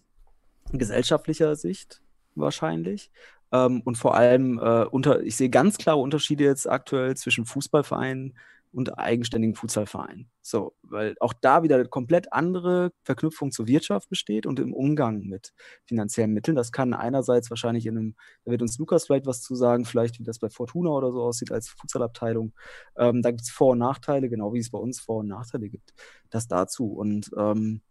gesellschaftlicher 0.72 1.54
Sicht 1.56 2.02
wahrscheinlich. 2.34 3.10
Ähm, 3.52 3.82
und 3.84 3.96
vor 3.96 4.14
allem 4.14 4.58
äh, 4.58 4.84
unter, 4.84 5.22
ich 5.22 5.36
sehe 5.36 5.50
ganz 5.50 5.78
klare 5.78 5.98
Unterschiede 5.98 6.44
jetzt 6.44 6.68
aktuell 6.68 7.16
zwischen 7.16 7.44
Fußballvereinen, 7.44 8.36
und 8.72 8.98
eigenständigen 8.98 9.54
Futsalverein. 9.54 10.30
So, 10.42 10.76
weil 10.82 11.16
auch 11.20 11.32
da 11.32 11.62
wieder 11.62 11.76
eine 11.76 11.86
komplett 11.86 12.32
andere 12.32 12.92
Verknüpfung 13.02 13.50
zur 13.50 13.66
Wirtschaft 13.66 14.08
besteht 14.08 14.46
und 14.46 14.60
im 14.60 14.72
Umgang 14.72 15.22
mit 15.22 15.52
finanziellen 15.86 16.32
Mitteln. 16.32 16.56
Das 16.56 16.72
kann 16.72 16.94
einerseits 16.94 17.50
wahrscheinlich 17.50 17.86
in 17.86 17.98
einem, 17.98 18.16
da 18.44 18.52
wird 18.52 18.62
uns 18.62 18.78
Lukas 18.78 19.06
vielleicht 19.06 19.26
was 19.26 19.42
zu 19.42 19.54
sagen, 19.54 19.84
vielleicht 19.84 20.18
wie 20.18 20.24
das 20.24 20.38
bei 20.38 20.50
Fortuna 20.50 20.90
oder 20.90 21.10
so 21.10 21.22
aussieht 21.22 21.52
als 21.52 21.68
Futsalabteilung. 21.68 22.52
Ähm, 22.96 23.22
da 23.22 23.30
gibt 23.30 23.42
es 23.42 23.50
Vor- 23.50 23.72
und 23.72 23.78
Nachteile, 23.78 24.28
genau 24.28 24.52
wie 24.52 24.60
es 24.60 24.70
bei 24.70 24.78
uns 24.78 25.00
Vor- 25.00 25.18
und 25.18 25.28
Nachteile 25.28 25.68
gibt. 25.68 25.92
Das 26.30 26.46
dazu. 26.46 26.92
Und 26.92 27.30
ähm, 27.36 27.82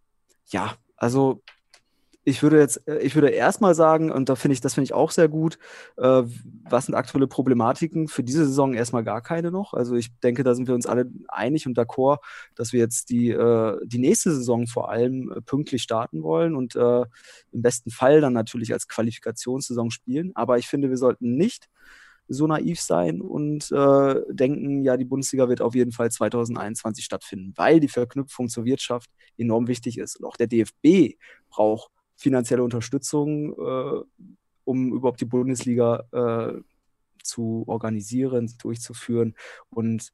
ja, 0.48 0.76
also 0.96 1.44
ich 2.24 2.44
würde 2.44 2.60
jetzt, 2.60 2.88
äh, 2.88 3.00
ich 3.00 3.16
würde 3.16 3.30
erstmal 3.30 3.76
sagen, 3.76 4.12
und 4.12 4.30
da 4.30 4.36
finde 4.36 4.54
ich, 4.54 4.62
das 4.62 4.74
finde 4.74 4.86
ich 4.86 4.94
auch 4.94 5.12
sehr 5.12 5.30
gut, 5.30 5.58
äh, 5.98 6.24
was 6.70 6.86
sind 6.86 6.96
aktuelle 6.96 7.28
Problematiken? 7.28 8.08
Für 8.08 8.24
diese 8.24 8.46
Saison 8.46 8.74
erstmal 8.74 9.04
gar 9.04 9.22
keine 9.22 9.52
noch. 9.52 9.74
Also 9.74 9.96
ich 9.96 10.12
denke, 10.20 10.44
da 10.44 10.54
sind 10.56 10.68
wir 10.68 10.76
uns 10.76 10.86
alle 10.86 11.10
einig 11.28 11.66
und 11.68 11.78
d'accord, 11.78 12.20
dass 12.56 12.74
wir 12.74 12.80
jetzt 12.80 13.10
die, 13.10 13.30
äh, 13.30 13.78
die 13.86 14.00
nächste 14.00 14.32
Saison 14.34 14.68
vor 14.68 14.90
allem 14.90 15.32
äh, 15.32 15.42
pünktlich 15.42 15.82
starten 15.82 16.24
wollen 16.24 16.56
und 16.56 16.76
äh, 16.76 17.02
im 17.52 17.62
besten 17.62 17.92
Fall 17.92 18.22
dann 18.22 18.34
natürlich 18.34 18.74
als 18.74 18.88
Qualifikationssaison 18.88 19.92
spielen. 19.92 20.32
Aber 20.36 20.58
ich 20.58 20.68
finde, 20.68 20.90
wir 20.90 20.98
sollten 20.98 21.36
nicht 21.36 21.70
so 22.30 22.46
naiv 22.46 22.80
sein 22.80 23.22
und 23.22 23.72
äh, 23.72 24.16
denken, 24.30 24.84
ja, 24.84 24.98
die 24.98 25.06
Bundesliga 25.06 25.50
wird 25.50 25.62
auf 25.62 25.74
jeden 25.74 25.92
Fall 25.92 26.12
2021 26.12 27.04
stattfinden, 27.04 27.54
weil 27.56 27.80
die 27.80 27.88
Verknüpfung 27.88 28.50
zur 28.50 28.66
Wirtschaft 28.66 29.10
enorm 29.38 29.68
wichtig 29.68 29.98
ist. 29.98 30.18
Und 30.18 30.26
auch 30.26 30.38
der 30.38 30.46
DFB 30.46 31.18
braucht 31.50 31.92
finanzielle 32.20 32.64
Unterstützung, 32.64 33.54
äh, 33.54 34.04
um 34.66 34.94
überhaupt 34.94 35.22
die 35.22 35.26
Bundesliga 35.26 36.04
äh, 36.12 36.62
zu 37.24 37.64
organisieren, 37.68 38.54
durchzuführen. 38.62 39.36
Und 39.70 40.12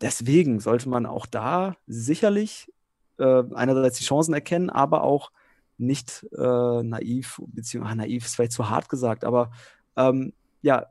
deswegen 0.00 0.60
sollte 0.60 0.88
man 0.88 1.04
auch 1.04 1.26
da 1.26 1.76
sicherlich 1.86 2.72
äh, 3.18 3.42
einerseits 3.54 3.98
die 3.98 4.04
Chancen 4.04 4.34
erkennen, 4.34 4.70
aber 4.70 5.02
auch 5.02 5.32
nicht 5.78 6.26
äh, 6.36 6.82
naiv, 6.82 7.42
beziehungsweise 7.48 7.98
naiv 7.98 8.24
ist 8.24 8.36
vielleicht 8.36 8.52
zu 8.52 8.70
hart 8.70 8.88
gesagt, 8.88 9.24
aber 9.24 9.50
ähm, 9.96 10.32
ja, 10.62 10.86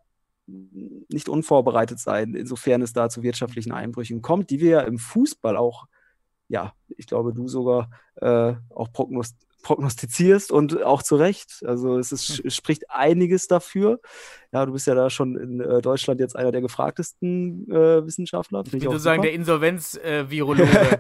nicht 0.48 1.30
unvorbereitet 1.30 2.00
sein, 2.00 2.36
insofern 2.36 2.82
es 2.82 2.94
da 2.94 3.10
zu 3.10 3.24
wirtschaftlichen 3.24 3.72
Einbrüchen 3.72 4.22
kommt, 4.22 4.50
die 4.50 4.60
wir 4.60 4.70
ja 4.70 4.82
im 4.82 5.00
Fußball 5.00 5.58
auch, 5.58 5.88
ja, 6.50 6.74
ich 6.90 7.08
glaube, 7.08 7.34
du 7.34 7.48
sogar 7.48 7.90
äh, 8.18 8.54
auch 8.70 8.92
prognost 8.92 9.45
prognostizierst 9.66 10.52
und 10.52 10.84
auch 10.84 11.02
zu 11.02 11.16
Recht. 11.16 11.64
Also 11.66 11.98
es 11.98 12.12
ist, 12.12 12.40
es 12.46 12.56
spricht 12.56 12.92
einiges 12.92 13.48
dafür. 13.48 14.00
Ja, 14.54 14.64
du 14.64 14.74
bist 14.74 14.86
ja 14.86 14.94
da 14.94 15.10
schon 15.10 15.36
in 15.36 15.60
äh, 15.60 15.82
Deutschland 15.82 16.20
jetzt 16.20 16.36
einer 16.36 16.52
der 16.52 16.62
gefragtesten 16.62 17.68
äh, 17.72 18.06
Wissenschaftler. 18.06 18.62
Ich 18.64 18.72
bin 18.72 18.82
sozusagen 18.82 19.24
der 19.24 19.34
Insolvenz-Virologe. 19.34 21.00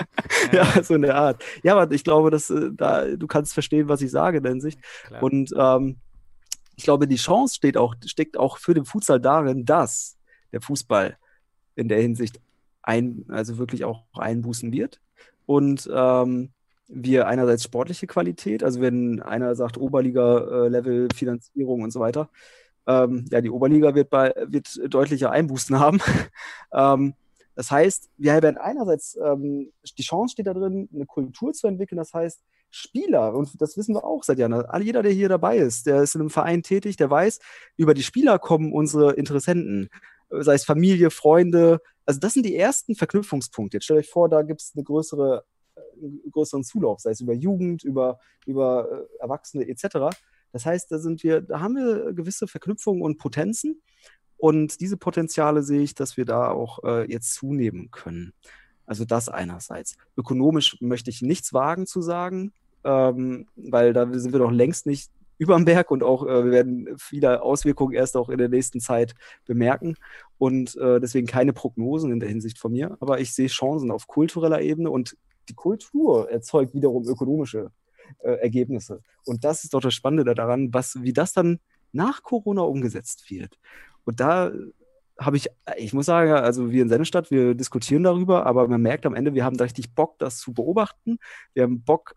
ja, 0.52 0.82
so 0.82 0.94
eine 0.94 1.14
Art. 1.14 1.44
Ja, 1.62 1.76
aber 1.76 1.92
ich 1.92 2.04
glaube, 2.04 2.30
dass 2.30 2.48
äh, 2.48 2.70
da 2.72 3.04
du 3.04 3.26
kannst 3.26 3.52
verstehen, 3.52 3.90
was 3.90 4.00
ich 4.00 4.10
sage 4.10 4.38
in 4.38 4.44
der 4.44 4.52
Hinsicht. 4.52 4.80
Klar. 5.08 5.22
Und 5.22 5.52
ähm, 5.54 5.96
ich 6.74 6.84
glaube, 6.84 7.06
die 7.06 7.16
Chance 7.16 7.54
steht 7.54 7.76
auch, 7.76 7.96
steckt 8.06 8.38
auch 8.38 8.56
für 8.56 8.72
den 8.72 8.86
Futsal 8.86 9.20
darin, 9.20 9.66
dass 9.66 10.16
der 10.52 10.62
Fußball 10.62 11.18
in 11.74 11.88
der 11.88 12.00
Hinsicht 12.00 12.40
ein, 12.80 13.26
also 13.28 13.58
wirklich 13.58 13.84
auch 13.84 14.04
einbußen 14.14 14.72
wird. 14.72 15.02
Und 15.44 15.86
ähm, 15.92 16.54
wir 16.88 17.26
einerseits 17.26 17.64
sportliche 17.64 18.06
Qualität, 18.06 18.62
also 18.62 18.80
wenn 18.80 19.20
einer 19.22 19.54
sagt 19.54 19.78
Oberliga-Level, 19.78 21.08
Finanzierung 21.14 21.82
und 21.82 21.90
so 21.90 22.00
weiter, 22.00 22.28
ähm, 22.86 23.24
ja, 23.30 23.40
die 23.40 23.50
Oberliga 23.50 23.94
wird, 23.94 24.10
bei, 24.10 24.32
wird 24.46 24.68
deutliche 24.88 25.30
Einbußen 25.30 25.78
haben. 25.80 26.00
ähm, 26.72 27.14
das 27.56 27.70
heißt, 27.70 28.10
wir 28.18 28.42
werden 28.42 28.58
einerseits, 28.58 29.16
ähm, 29.16 29.72
die 29.98 30.02
Chance 30.02 30.32
steht 30.32 30.46
da 30.46 30.54
drin, 30.54 30.88
eine 30.94 31.06
Kultur 31.06 31.52
zu 31.52 31.66
entwickeln, 31.66 31.96
das 31.96 32.12
heißt, 32.12 32.42
Spieler, 32.70 33.34
und 33.34 33.60
das 33.60 33.76
wissen 33.76 33.94
wir 33.94 34.04
auch 34.04 34.22
seit 34.22 34.38
Jahren, 34.38 34.64
jeder, 34.82 35.02
der 35.02 35.12
hier 35.12 35.30
dabei 35.30 35.56
ist, 35.56 35.86
der 35.86 36.02
ist 36.02 36.14
in 36.14 36.20
einem 36.20 36.30
Verein 36.30 36.62
tätig, 36.62 36.96
der 36.96 37.08
weiß, 37.08 37.38
über 37.76 37.94
die 37.94 38.02
Spieler 38.02 38.38
kommen 38.38 38.72
unsere 38.72 39.12
Interessenten, 39.14 39.88
äh, 40.30 40.42
sei 40.42 40.54
es 40.54 40.64
Familie, 40.64 41.10
Freunde, 41.10 41.80
also 42.04 42.20
das 42.20 42.34
sind 42.34 42.46
die 42.46 42.56
ersten 42.56 42.94
Verknüpfungspunkte. 42.94 43.78
Jetzt 43.78 43.84
stellt 43.84 44.00
euch 44.00 44.10
vor, 44.10 44.28
da 44.28 44.42
gibt 44.42 44.60
es 44.60 44.72
eine 44.74 44.84
größere, 44.84 45.38
äh, 45.38 45.55
größeren 46.30 46.64
Zulauf, 46.64 47.00
sei 47.00 47.10
es 47.10 47.20
über 47.20 47.32
Jugend, 47.32 47.84
über, 47.84 48.18
über 48.46 48.88
äh, 48.90 49.22
Erwachsene 49.22 49.68
etc. 49.68 50.16
Das 50.52 50.66
heißt, 50.66 50.90
da 50.90 50.98
sind 50.98 51.22
wir, 51.22 51.40
da 51.40 51.60
haben 51.60 51.74
wir 51.74 52.12
gewisse 52.12 52.46
Verknüpfungen 52.46 53.02
und 53.02 53.18
Potenzen. 53.18 53.82
Und 54.38 54.80
diese 54.80 54.96
Potenziale 54.96 55.62
sehe 55.62 55.80
ich, 55.80 55.94
dass 55.94 56.16
wir 56.16 56.24
da 56.24 56.50
auch 56.50 56.84
äh, 56.84 57.10
jetzt 57.10 57.34
zunehmen 57.34 57.90
können. 57.90 58.32
Also 58.84 59.04
das 59.04 59.28
einerseits. 59.28 59.96
Ökonomisch 60.16 60.76
möchte 60.80 61.10
ich 61.10 61.22
nichts 61.22 61.52
wagen 61.52 61.86
zu 61.86 62.02
sagen, 62.02 62.52
ähm, 62.84 63.48
weil 63.56 63.92
da 63.92 64.06
sind 64.12 64.32
wir 64.32 64.38
doch 64.38 64.50
längst 64.50 64.86
nicht 64.86 65.10
überm 65.38 65.64
Berg 65.64 65.90
und 65.90 66.02
auch 66.02 66.24
äh, 66.24 66.44
wir 66.44 66.50
werden 66.50 66.88
viele 66.96 67.42
Auswirkungen 67.42 67.94
erst 67.94 68.16
auch 68.16 68.28
in 68.28 68.38
der 68.38 68.48
nächsten 68.48 68.80
Zeit 68.80 69.14
bemerken. 69.44 69.96
Und 70.38 70.76
äh, 70.76 71.00
deswegen 71.00 71.26
keine 71.26 71.52
Prognosen 71.52 72.12
in 72.12 72.20
der 72.20 72.28
Hinsicht 72.28 72.58
von 72.58 72.72
mir. 72.72 72.96
Aber 73.00 73.20
ich 73.20 73.34
sehe 73.34 73.48
Chancen 73.48 73.90
auf 73.90 74.06
kultureller 74.06 74.60
Ebene 74.60 74.90
und 74.90 75.16
die 75.48 75.54
Kultur 75.54 76.30
erzeugt 76.30 76.74
wiederum 76.74 77.06
ökonomische 77.06 77.70
äh, 78.22 78.32
Ergebnisse. 78.32 79.02
Und 79.24 79.44
das 79.44 79.64
ist 79.64 79.74
doch 79.74 79.80
das 79.80 79.94
Spannende 79.94 80.34
daran, 80.34 80.72
was, 80.72 81.02
wie 81.02 81.12
das 81.12 81.32
dann 81.32 81.60
nach 81.92 82.22
Corona 82.22 82.62
umgesetzt 82.62 83.30
wird. 83.30 83.58
Und 84.04 84.20
da 84.20 84.52
habe 85.18 85.36
ich, 85.36 85.48
ich 85.76 85.92
muss 85.94 86.06
sagen, 86.06 86.32
also 86.32 86.70
wir 86.70 86.82
in 86.82 86.88
Sennestadt, 86.88 87.30
wir 87.30 87.54
diskutieren 87.54 88.02
darüber, 88.02 88.46
aber 88.46 88.68
man 88.68 88.82
merkt 88.82 89.06
am 89.06 89.14
Ende, 89.14 89.34
wir 89.34 89.44
haben 89.44 89.56
da 89.56 89.64
richtig 89.64 89.94
Bock, 89.94 90.18
das 90.18 90.38
zu 90.38 90.52
beobachten. 90.52 91.18
Wir 91.54 91.62
haben 91.62 91.82
Bock, 91.82 92.14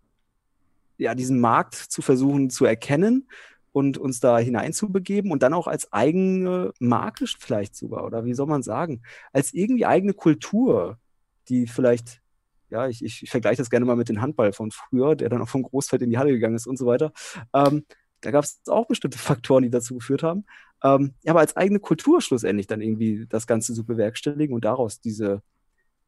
ja, 0.98 1.16
diesen 1.16 1.40
Markt 1.40 1.76
zu 1.76 2.02
versuchen 2.02 2.50
zu 2.50 2.66
erkennen 2.66 3.30
und 3.72 3.98
uns 3.98 4.20
da 4.20 4.38
hineinzubegeben 4.38 5.32
und 5.32 5.44
dann 5.44 5.54
auch 5.54 5.68
als 5.68 5.94
eigene 5.94 6.74
Marke 6.80 7.26
vielleicht 7.40 7.76
sogar, 7.76 8.06
oder 8.06 8.26
wie 8.26 8.34
soll 8.34 8.48
man 8.48 8.64
sagen, 8.64 9.02
als 9.32 9.54
irgendwie 9.54 9.86
eigene 9.86 10.14
Kultur, 10.14 10.98
die 11.48 11.68
vielleicht, 11.68 12.22
ja, 12.70 12.88
ich, 12.88 13.04
ich 13.04 13.30
vergleiche 13.30 13.58
das 13.58 13.70
gerne 13.70 13.86
mal 13.86 13.96
mit 13.96 14.10
dem 14.10 14.22
Handball 14.22 14.54
von 14.54 14.72
früher, 14.72 15.16
der 15.16 15.30
dann 15.30 15.42
auch 15.42 15.50
vom 15.50 15.64
Großfeld 15.64 16.02
in 16.02 16.10
die 16.10 16.18
Halle 16.18 16.32
gegangen 16.32 16.56
ist 16.56 16.68
und 16.68 16.78
so 16.78 16.86
weiter. 16.86 17.12
Ähm, 17.54 17.86
da 18.22 18.32
gab 18.32 18.44
es 18.44 18.62
auch 18.68 18.88
bestimmte 18.88 19.18
Faktoren, 19.20 19.64
die 19.64 19.70
dazu 19.70 19.96
geführt 19.96 20.24
haben. 20.24 20.46
Ähm, 20.84 21.14
ja, 21.24 21.32
aber 21.32 21.42
als 21.42 21.56
eigene 21.56 21.80
Kultur 21.80 22.22
schlussendlich 22.22 22.68
dann 22.68 22.82
irgendwie 22.82 23.26
das 23.28 23.48
Ganze 23.48 23.74
zu 23.74 23.86
bewerkstelligen 23.86 24.54
und 24.56 24.66
daraus 24.66 25.02
diese, 25.02 25.42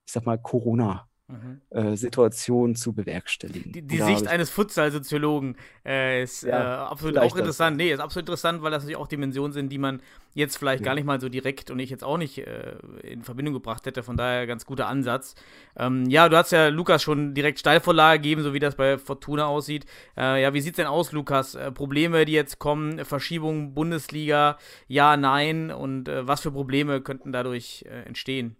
ich 0.05 0.13
sag 0.13 0.25
mal, 0.25 0.37
Corona-Situation 0.37 1.10
Mhm. 1.31 2.75
zu 2.75 2.93
bewerkstelligen. 2.93 3.71
Die, 3.71 3.81
die 3.81 4.01
Sicht 4.01 4.27
eines 4.27 4.49
Futsal-Soziologen 4.49 5.55
äh, 5.85 6.23
ist 6.23 6.43
Ja, 6.43 6.85
äh, 6.85 6.87
absolut 6.89 7.17
auch 7.17 7.31
das. 7.31 7.39
interessant. 7.39 7.77
Nee, 7.77 7.91
ist 7.91 7.99
absolut 7.99 8.23
interessant, 8.27 8.61
weil 8.61 8.71
das 8.71 8.83
natürlich 8.83 8.97
auch 8.97 9.07
Dimensionen 9.07 9.53
sind, 9.53 9.69
die 9.69 9.77
man 9.77 10.01
jetzt 10.33 10.57
vielleicht 10.57 10.81
Ja. 10.81 10.85
gar 10.85 10.95
nicht 10.95 11.05
mal 11.05 11.19
so 11.19 11.29
direkt 11.29 11.71
und 11.71 11.79
ich 11.79 11.89
jetzt 11.89 12.03
auch 12.03 12.17
nicht 12.17 12.37
äh, 12.39 12.73
in 13.03 13.23
Verbindung 13.23 13.53
gebracht 13.53 13.85
hätte. 13.85 14.03
Von 14.03 14.17
daher 14.17 14.47
ganz 14.47 14.65
guter 14.65 14.87
Ansatz. 14.87 15.35
Ähm, 15.77 16.09
ja, 16.09 16.29
du 16.29 16.37
hast 16.37 16.51
ja 16.51 16.67
Lukas 16.67 17.01
schon 17.03 17.33
direkt 17.33 17.59
Steilvorlage 17.59 18.19
gegeben, 18.21 18.43
so 18.43 18.53
wie 18.53 18.59
das 18.59 18.75
bei 18.75 18.97
Fortuna 18.97 19.45
aussieht. 19.45 19.85
Äh, 20.17 20.41
ja, 20.41 20.53
wie 20.53 20.61
sieht's 20.61 20.77
denn 20.77 20.87
aus, 20.87 21.11
Lukas? 21.11 21.55
Äh, 21.55 21.71
Probleme, 21.71 22.25
die 22.25 22.33
jetzt 22.33 22.59
kommen, 22.59 23.03
Verschiebung 23.05 23.73
Bundesliga, 23.73 24.57
ja, 24.87 25.17
nein 25.17 25.71
und 25.71 26.07
äh, 26.07 26.27
was 26.27 26.41
für 26.41 26.51
Probleme 26.51 27.01
könnten 27.01 27.31
dadurch 27.31 27.85
äh, 27.89 28.03
entstehen? 28.03 28.55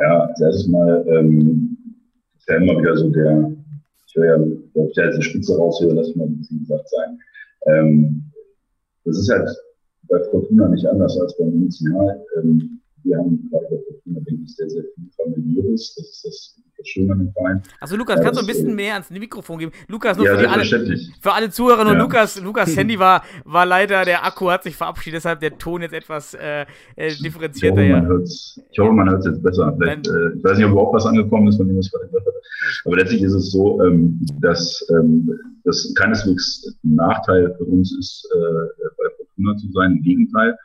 Ja, 0.00 0.26
als 0.26 0.40
erstes 0.40 0.66
Mal 0.68 1.04
ähm, 1.08 1.76
ist 2.36 2.48
ja 2.48 2.56
immer 2.56 2.80
wieder 2.80 2.96
so 2.96 3.10
der, 3.10 3.52
ich 4.06 4.14
höre 4.14 4.26
ja, 4.26 4.40
wenn 4.40 4.86
ich 4.86 4.94
da 4.94 5.04
jetzt 5.04 5.14
eine 5.14 5.22
Spitze 5.22 5.56
raushöre, 5.56 5.94
lass 5.94 6.14
mal 6.14 6.26
ein 6.26 6.38
bisschen 6.38 6.60
gesagt 6.60 6.88
sein. 6.88 7.18
Ähm, 7.66 8.32
das 9.04 9.18
ist 9.18 9.30
halt 9.30 9.48
bei 10.08 10.22
Fortuna 10.30 10.68
nicht 10.68 10.86
anders 10.86 11.18
als 11.20 11.36
beim 11.36 11.52
Initial. 11.52 12.24
Ähm, 12.36 12.77
wir 13.08 13.16
haben 13.18 13.48
gerade 13.50 13.66
Fortuna, 13.86 14.20
denke 14.20 14.42
ich, 14.44 14.54
sehr, 14.56 14.68
sehr 14.70 14.82
viel 14.94 15.04
familiäres. 15.16 15.94
Das 15.96 16.04
ist 16.06 16.24
das, 16.24 16.62
das 16.76 16.88
Schöne 16.88 17.12
an 17.12 17.18
dem 17.18 17.32
Verein. 17.32 17.62
Also 17.80 17.96
Lukas, 17.96 18.16
Ja, 18.18 18.22
kannst 18.22 18.38
du 18.40 18.44
ein 18.44 18.46
bisschen 18.46 18.70
äh, 18.70 18.74
mehr 18.74 18.92
ans 18.94 19.10
Mikrofon 19.10 19.58
geben? 19.58 19.72
Lukas, 19.88 20.16
nur 20.16 20.26
Ja, 20.26 20.38
für, 20.38 20.48
alle, 20.48 20.64
für 20.64 21.32
alle 21.32 21.50
Zuhörer, 21.50 21.84
nur 21.84 21.94
Ja. 21.94 21.98
Lukas, 22.02 22.40
Lukas 22.40 22.76
Handy 22.76 22.98
war, 22.98 23.22
war 23.44 23.66
leider, 23.66 24.04
der 24.04 24.24
Akku 24.24 24.50
hat 24.50 24.62
sich 24.62 24.76
verabschiedet, 24.76 25.16
deshalb 25.18 25.40
der 25.40 25.58
Ton 25.58 25.82
jetzt 25.82 25.92
etwas 25.94 26.34
äh, 26.34 26.66
äh, 26.96 27.08
Ich 27.08 27.20
differenzierter. 27.22 27.80
hoffe, 27.80 27.84
Ja. 27.84 28.20
ich 28.70 28.78
hoffe, 28.78 28.92
man 28.92 29.08
hört 29.10 29.20
es 29.20 29.26
jetzt 29.26 29.42
besser. 29.42 29.74
Vielleicht, 29.78 30.06
äh, 30.06 30.34
ich 30.36 30.44
weiß 30.44 30.56
nicht, 30.58 30.66
ob 30.66 30.72
überhaupt 30.72 30.94
was 30.94 31.06
angekommen 31.06 31.48
ist, 31.48 31.56
von 31.56 31.66
dem 31.68 31.78
was 31.78 31.86
ich 31.86 31.92
gerade 31.92 32.06
gehört 32.06 32.26
habe. 32.26 32.36
Aber 32.84 32.96
letztlich 32.96 33.22
ist 33.22 33.34
es 33.34 33.50
so, 33.52 33.82
ähm, 33.82 34.24
dass 34.40 34.86
ähm, 34.90 35.30
das 35.64 35.92
keineswegs 35.96 36.76
ein 36.84 36.94
Nachteil 36.94 37.54
für 37.58 37.64
uns 37.64 37.96
ist, 37.98 38.28
äh, 38.34 38.84
bei 38.96 39.10
Fortuna 39.16 39.56
zu 39.56 39.70
sein. 39.72 39.92
Im 39.96 40.02
Gegenteil. 40.02 40.56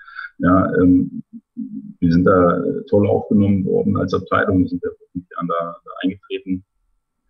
Ja, 0.44 0.68
ähm, 0.82 1.24
wir 1.56 2.12
sind 2.12 2.26
da 2.26 2.62
toll 2.90 3.08
aufgenommen 3.08 3.64
worden 3.64 3.96
als 3.96 4.14
Abteilung, 4.14 4.60
wir 4.60 4.68
sind 4.68 4.84
vor 4.84 5.08
fünf 5.14 5.26
Jahren 5.32 5.48
da, 5.48 5.78
da 5.86 5.92
eingetreten. 6.04 6.66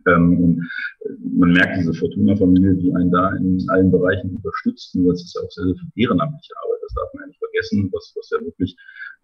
Ähm, 0.08 0.40
und 0.42 0.58
äh, 1.06 1.14
man 1.38 1.54
merkt 1.54 1.78
diese 1.78 1.94
Fortuna-Familie, 1.94 2.74
die 2.74 2.92
einen 2.96 3.12
da 3.12 3.30
in 3.36 3.64
allen 3.70 3.92
Bereichen 3.92 4.36
unterstützt. 4.36 4.96
Und 4.96 5.06
das 5.06 5.22
ist 5.22 5.36
ja 5.36 5.42
auch 5.44 5.52
sehr, 5.52 5.66
sehr 5.66 5.76
viel 5.76 6.04
ehrenamtliche 6.04 6.54
Arbeit. 6.64 6.80
Das 6.82 6.94
darf 6.96 7.14
man 7.14 7.22
ja 7.22 7.28
nicht 7.28 7.40
vergessen, 7.40 7.90
was, 7.92 8.14
was 8.18 8.30
ja 8.32 8.44
wirklich 8.44 8.76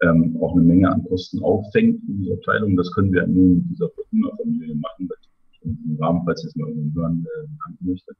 ähm, 0.02 0.38
auch 0.40 0.54
eine 0.54 0.62
Menge 0.62 0.88
an 0.88 1.04
Kosten 1.04 1.42
auffängt 1.42 2.00
in 2.06 2.20
dieser 2.20 2.34
Abteilung. 2.34 2.76
Das 2.76 2.92
können 2.92 3.12
wir 3.12 3.26
nur 3.26 3.56
mit 3.56 3.64
dieser 3.70 3.90
Fortuna-Familie 3.90 4.76
machen, 4.76 5.08
das 5.08 5.18
ich 5.50 5.60
im 5.64 5.96
Rahmen, 6.00 6.22
falls 6.24 6.44
jetzt 6.44 6.56
mal 6.56 6.68
irgendwann 6.68 7.26
hören 7.26 7.78
äh, 7.80 7.84
möchte. 7.90 8.12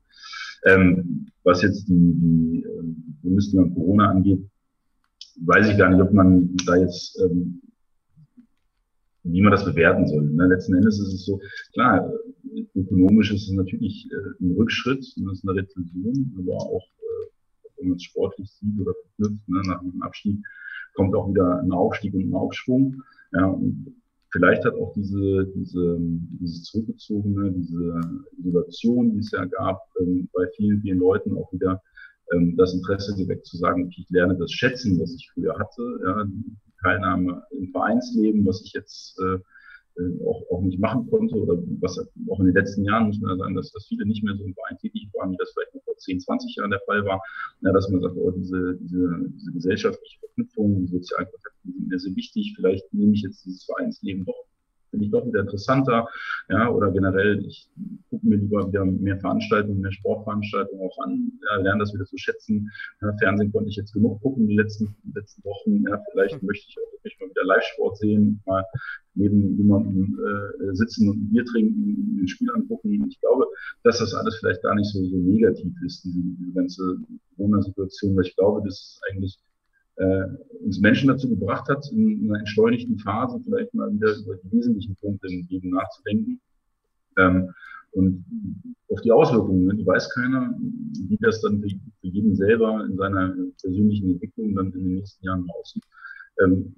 Ähm, 0.67 1.29
was 1.45 1.63
jetzt 1.63 1.89
die, 1.89 1.95
die 1.95 2.67
ähm, 2.69 3.17
Bundesliga 3.23 3.63
und 3.63 3.75
Corona 3.75 4.11
angeht, 4.11 4.45
weiß 5.45 5.71
ich 5.71 5.79
gar 5.79 5.91
nicht, 5.91 6.01
ob 6.01 6.13
man 6.13 6.57
da 6.67 6.77
jetzt, 6.77 7.19
ähm, 7.21 7.61
wie 9.23 9.43
man 9.43 9.53
das 9.53 9.65
bewerten 9.65 10.07
soll. 10.07 10.23
Ne? 10.23 10.47
Letzten 10.47 10.75
Endes 10.75 10.99
ist 10.99 11.13
es 11.13 11.27
so, 11.27 11.41
klar, 11.73 12.13
ökonomisch 12.75 13.33
ist 13.33 13.49
es 13.49 13.53
natürlich 13.53 14.09
äh, 14.13 14.45
ein 14.45 14.57
Rückschritt, 14.57 15.05
und 15.17 15.27
das 15.27 15.39
ist 15.39 15.49
eine 15.49 15.61
Rezession, 15.61 16.35
aber 16.39 16.57
auch, 16.57 16.85
äh, 16.85 17.79
wenn 17.79 17.89
man 17.89 17.97
es 17.97 18.05
sportlich 18.05 18.51
sieht 18.51 18.81
oder 18.81 18.95
verknüpft, 18.95 19.49
ne, 19.49 19.63
nach 19.67 19.81
dem 19.81 20.03
Abstieg 20.03 20.39
kommt 20.95 21.15
auch 21.15 21.31
wieder 21.31 21.61
ein 21.61 21.73
Aufstieg 21.73 22.15
und 22.15 22.29
ein 22.29 22.35
Aufschwung. 22.35 23.03
Ja, 23.33 23.47
und 23.47 23.95
vielleicht 24.31 24.65
hat 24.65 24.75
auch 24.75 24.93
diese, 24.95 25.47
diese, 25.55 25.99
dieses 26.01 26.65
zurückgezogene, 26.65 27.53
diese 27.53 28.01
Isolation, 28.39 29.13
die 29.13 29.21
es 29.21 29.31
ja 29.31 29.45
gab, 29.45 29.81
ähm, 30.01 30.29
bei 30.33 30.47
vielen, 30.57 30.81
vielen 30.81 30.99
Leuten 30.99 31.37
auch 31.37 31.53
wieder 31.53 31.81
ähm, 32.33 32.57
das 32.57 32.75
Interesse 32.75 33.15
geweckt 33.17 33.47
zu 33.47 33.57
sagen, 33.57 33.85
okay, 33.85 34.03
ich 34.03 34.11
lerne 34.11 34.37
das 34.37 34.51
schätzen, 34.53 35.01
was 35.01 35.15
ich 35.15 35.31
früher 35.33 35.59
hatte, 35.59 35.83
ja, 36.05 36.27
Teilnahme 36.83 37.43
im 37.51 37.71
Vereinsleben, 37.73 38.47
was 38.47 38.63
ich 38.65 38.73
jetzt 38.73 39.19
äh, 39.21 39.39
äh, 40.01 40.25
auch, 40.25 40.43
auch 40.51 40.63
nicht 40.63 40.79
machen 40.79 41.09
konnte 41.11 41.35
oder 41.35 41.61
was 41.81 41.99
auch 41.99 42.41
in 42.41 42.47
den 42.47 42.55
letzten 42.55 42.85
Jahren 42.85 43.07
muss 43.07 43.21
man 43.21 43.39
sagen, 43.39 43.55
dass, 43.55 43.73
dass 43.73 43.87
viele 43.87 44.07
nicht 44.07 44.23
mehr 44.23 44.37
so 44.37 44.45
im 44.45 44.55
Verein 44.55 44.79
tätig 44.79 45.09
waren, 45.15 45.33
wie 45.33 45.37
das 45.37 45.53
vielleicht 45.53 45.75
noch 45.75 45.83
vor 45.83 45.97
10, 45.97 46.21
20 46.21 46.57
Jahren 46.57 46.71
der 46.71 46.81
Fall 46.87 47.05
war, 47.05 47.21
ja, 47.63 47.73
dass 47.73 47.89
man 47.91 48.01
sagt, 48.01 48.17
oh, 48.17 48.31
diese, 48.31 48.77
diese, 48.81 49.31
diese 49.35 49.53
gesellschaftliche 49.53 50.21
Verknüpfung, 50.21 50.87
die 50.87 50.87
sozialen 50.87 51.27
Kontakte 51.27 51.59
die 51.65 51.73
sind 51.73 51.89
mir 51.89 51.99
sehr 51.99 52.17
wichtig, 52.17 52.53
vielleicht 52.57 52.95
nehme 52.95 53.13
ich 53.13 53.23
jetzt 53.23 53.45
dieses 53.45 53.65
Vereinsleben 53.65 54.25
doch 54.25 54.40
finde 55.01 55.05
ich 55.07 55.11
doch 55.11 55.27
wieder 55.27 55.41
interessanter. 55.41 56.09
Ja, 56.49 56.69
oder 56.69 56.91
generell, 56.91 57.45
ich 57.47 57.69
gucke 58.11 58.27
mir 58.27 58.37
lieber 58.37 58.69
wieder 58.69 58.85
mehr 58.85 59.19
Veranstaltungen, 59.19 59.81
mehr 59.81 59.93
Sportveranstaltungen 59.93 60.87
auch 60.87 60.99
an, 61.05 61.33
ja, 61.43 61.63
lerne 61.63 61.81
das 61.81 61.95
wieder 61.95 62.05
zu 62.05 62.19
schätzen. 62.19 62.71
Ja, 63.01 63.13
Fernsehen 63.19 63.53
konnte 63.53 63.71
ich 63.71 63.77
jetzt 63.77 63.93
genug 63.93 64.21
gucken 64.21 64.47
die 64.47 64.57
letzten, 64.57 64.95
letzten 65.15 65.43
Wochen. 65.45 65.85
Ja, 65.89 66.01
vielleicht 66.13 66.43
möchte 66.43 66.67
ich 66.69 66.77
auch 66.79 66.93
wirklich 66.93 67.19
mal 67.21 67.31
wieder 67.31 67.45
Live-Sport 67.45 67.99
sehen, 67.99 68.43
mal 68.47 68.65
neben 69.15 69.57
jemandem 69.57 70.19
äh, 70.19 70.75
sitzen 70.75 71.09
und 71.09 71.17
ein 71.17 71.31
Bier 71.31 71.45
trinken, 71.45 72.21
ein 72.23 72.29
Spiel 72.29 72.51
angucken. 72.55 73.07
Ich 73.09 73.21
glaube, 73.21 73.47
dass 73.83 73.99
das 73.99 74.15
alles 74.15 74.37
vielleicht 74.39 74.63
gar 74.63 74.75
nicht 74.75 74.91
so, 74.91 75.05
so 75.05 75.17
negativ 75.17 75.73
ist, 75.85 76.05
diese, 76.05 76.21
diese 76.39 76.53
ganze 76.53 76.97
Corona-Situation, 77.37 78.17
weil 78.17 78.27
ich 78.27 78.37
glaube, 78.37 78.63
das 78.65 78.75
ist 78.75 79.01
eigentlich 79.11 79.39
äh, 79.97 80.25
uns 80.65 80.81
Menschen 80.81 81.09
dazu 81.09 81.29
gebracht 81.29 81.69
hat, 81.69 81.85
in 81.93 82.29
einer 82.29 82.41
entschleunigten 82.41 82.99
Phase 82.99 83.41
vielleicht 83.45 83.75
mal 83.75 83.93
wieder 83.93 84.15
über 84.17 84.37
die 84.37 84.53
wesentlichen 84.53 84.97
Punkte 84.97 85.29
im 85.29 85.47
Leben 85.49 85.71
nachzudenken. 85.71 86.41
Ähm, 87.19 87.53
und 87.93 88.25
auf 88.89 89.01
die 89.01 89.11
Auswirkungen, 89.11 89.77
die 89.77 89.87
weiß 89.87 90.15
keiner, 90.15 90.55
wie 91.09 91.19
das 91.21 91.41
dann 91.41 91.61
für, 91.61 91.69
für 91.69 92.07
jeden 92.07 92.37
selber 92.37 92.85
in 92.89 92.97
seiner 92.97 93.35
persönlichen 93.61 94.13
Entwicklung 94.13 94.55
dann 94.55 94.67
in 94.73 94.85
den 94.85 94.95
nächsten 94.97 95.25
Jahren 95.25 95.47
aussieht. 95.59 95.83
Ähm, 96.41 96.77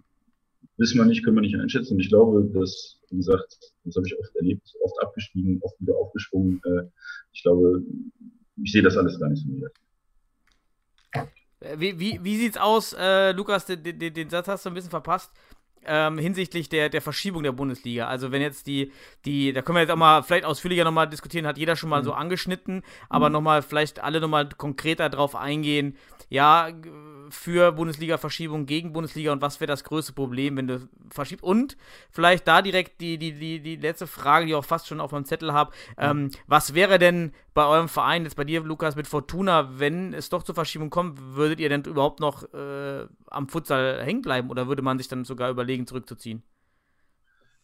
wissen 0.79 0.99
wir 0.99 1.05
nicht, 1.05 1.25
können 1.25 1.37
wir 1.37 1.43
nicht 1.43 1.57
einschätzen. 1.57 1.95
Und 1.95 2.01
ich 2.01 2.09
glaube, 2.09 2.45
dass, 2.55 2.99
wie 3.11 3.17
gesagt, 3.17 3.59
das 3.85 3.97
habe 3.97 4.07
ich 4.07 4.19
oft 4.19 4.35
erlebt, 4.37 4.75
oft 4.83 5.03
abgestiegen, 5.03 5.61
oft 5.63 5.79
wieder 5.81 5.97
aufgeschwungen. 5.97 6.61
Äh, 6.65 6.85
ich 7.33 7.43
glaube, 7.43 7.83
ich 8.63 8.73
sehe 8.73 8.83
das 8.83 8.97
alles 8.97 9.19
gar 9.21 9.29
nicht 9.29 9.43
so 9.43 9.51
negativ. 9.51 9.85
Wie, 11.77 11.99
wie, 11.99 12.23
wie 12.23 12.37
sieht's 12.37 12.57
aus, 12.57 12.93
äh, 12.93 13.33
Lukas, 13.33 13.67
den, 13.67 13.83
den, 13.83 14.15
den 14.15 14.31
Satz 14.31 14.49
hast 14.49 14.65
du 14.65 14.71
ein 14.71 14.75
bisschen 14.75 14.91
verpasst. 14.91 15.31
Ähm, 15.85 16.19
hinsichtlich 16.19 16.69
der, 16.69 16.89
der 16.89 17.03
Verschiebung 17.03 17.43
der 17.43 17.53
Bundesliga. 17.53 18.07
Also 18.07 18.31
wenn 18.31 18.41
jetzt 18.41 18.67
die, 18.67 18.93
die, 19.25 19.53
da 19.53 19.63
können 19.63 19.77
wir 19.77 19.81
jetzt 19.81 19.91
auch 19.91 19.97
mal 19.97 20.23
vielleicht 20.23 20.45
ausführlicher 20.45 20.85
nochmal 20.85 21.09
diskutieren, 21.09 21.47
hat 21.47 21.59
jeder 21.59 21.75
schon 21.75 21.89
mal 21.89 22.01
mhm. 22.03 22.05
so 22.05 22.13
angeschnitten, 22.13 22.83
aber 23.09 23.29
mhm. 23.29 23.33
nochmal 23.33 23.63
vielleicht 23.63 23.99
alle 24.01 24.21
nochmal 24.21 24.49
konkreter 24.57 25.09
drauf 25.09 25.35
eingehen, 25.35 25.97
ja, 26.29 26.71
für 27.33 27.73
Bundesliga-Verschiebung, 27.73 28.67
gegen 28.67 28.93
Bundesliga 28.93 29.33
und 29.33 29.43
was 29.43 29.61
wäre 29.61 29.67
das 29.69 29.85
größte 29.85 30.13
Problem, 30.13 30.57
wenn 30.57 30.67
du 30.67 30.89
verschiebst? 31.11 31.43
Und 31.43 31.77
vielleicht 32.11 32.47
da 32.47 32.63
direkt 32.63 33.01
die, 33.01 33.19
die, 33.19 33.33
die, 33.33 33.61
die 33.61 33.77
letzte 33.77 34.07
Frage, 34.07 34.47
die 34.47 34.53
ich 34.53 34.57
auch 34.57 34.65
fast 34.65 34.87
schon 34.87 35.01
auf 35.01 35.13
meinem 35.13 35.25
Zettel 35.25 35.53
habe. 35.53 35.73
Ähm, 35.97 36.31
was 36.47 36.75
wäre 36.75 36.99
denn 36.99 37.33
bei 37.55 37.67
eurem 37.67 37.89
Verein, 37.89 38.25
jetzt 38.25 38.37
bei 38.37 38.45
dir, 38.45 38.63
Lukas, 38.63 38.97
mit 38.97 39.07
Fortuna, 39.07 39.79
wenn 39.79 40.15
es 40.15 40.29
doch 40.29 40.43
zur 40.43 40.55
Verschiebung 40.55 40.91
kommt, 40.91 41.19
würdet 41.35 41.61
ihr 41.61 41.69
denn 41.69 41.85
überhaupt 41.85 42.21
noch 42.21 42.45
äh, 42.55 43.07
am 43.29 43.49
Futsal 43.49 44.03
hängen 44.03 44.23
bleiben 44.23 44.51
oder 44.51 44.69
würde 44.69 44.83
man 44.83 44.99
sich 44.99 45.09
dann 45.09 45.25
sogar 45.25 45.51
überlegen, 45.51 45.72
zurückzuziehen? 45.87 46.43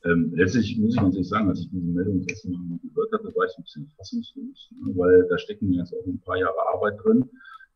Ähm, 0.05 0.33
letztlich 0.35 0.79
muss 0.79 0.95
ich 0.95 1.01
ganz 1.01 1.15
ehrlich 1.15 1.29
sagen, 1.29 1.49
als 1.49 1.61
ich 1.61 1.71
diese 1.71 1.87
Meldung 1.87 2.21
das 2.21 2.29
erste 2.29 2.51
Mal 2.51 2.79
gehört 2.83 3.13
hatte, 3.13 3.35
war 3.35 3.47
ich 3.47 3.59
ein 3.59 3.63
bisschen 3.63 3.91
fassungslos, 3.97 4.71
ne, 4.81 4.93
weil 4.97 5.27
da 5.29 5.39
stecken 5.39 5.73
jetzt 5.73 5.93
auch 5.93 6.07
ein 6.07 6.21
paar 6.21 6.37
Jahre 6.37 6.57
Arbeit 6.73 6.95
drin 7.05 7.29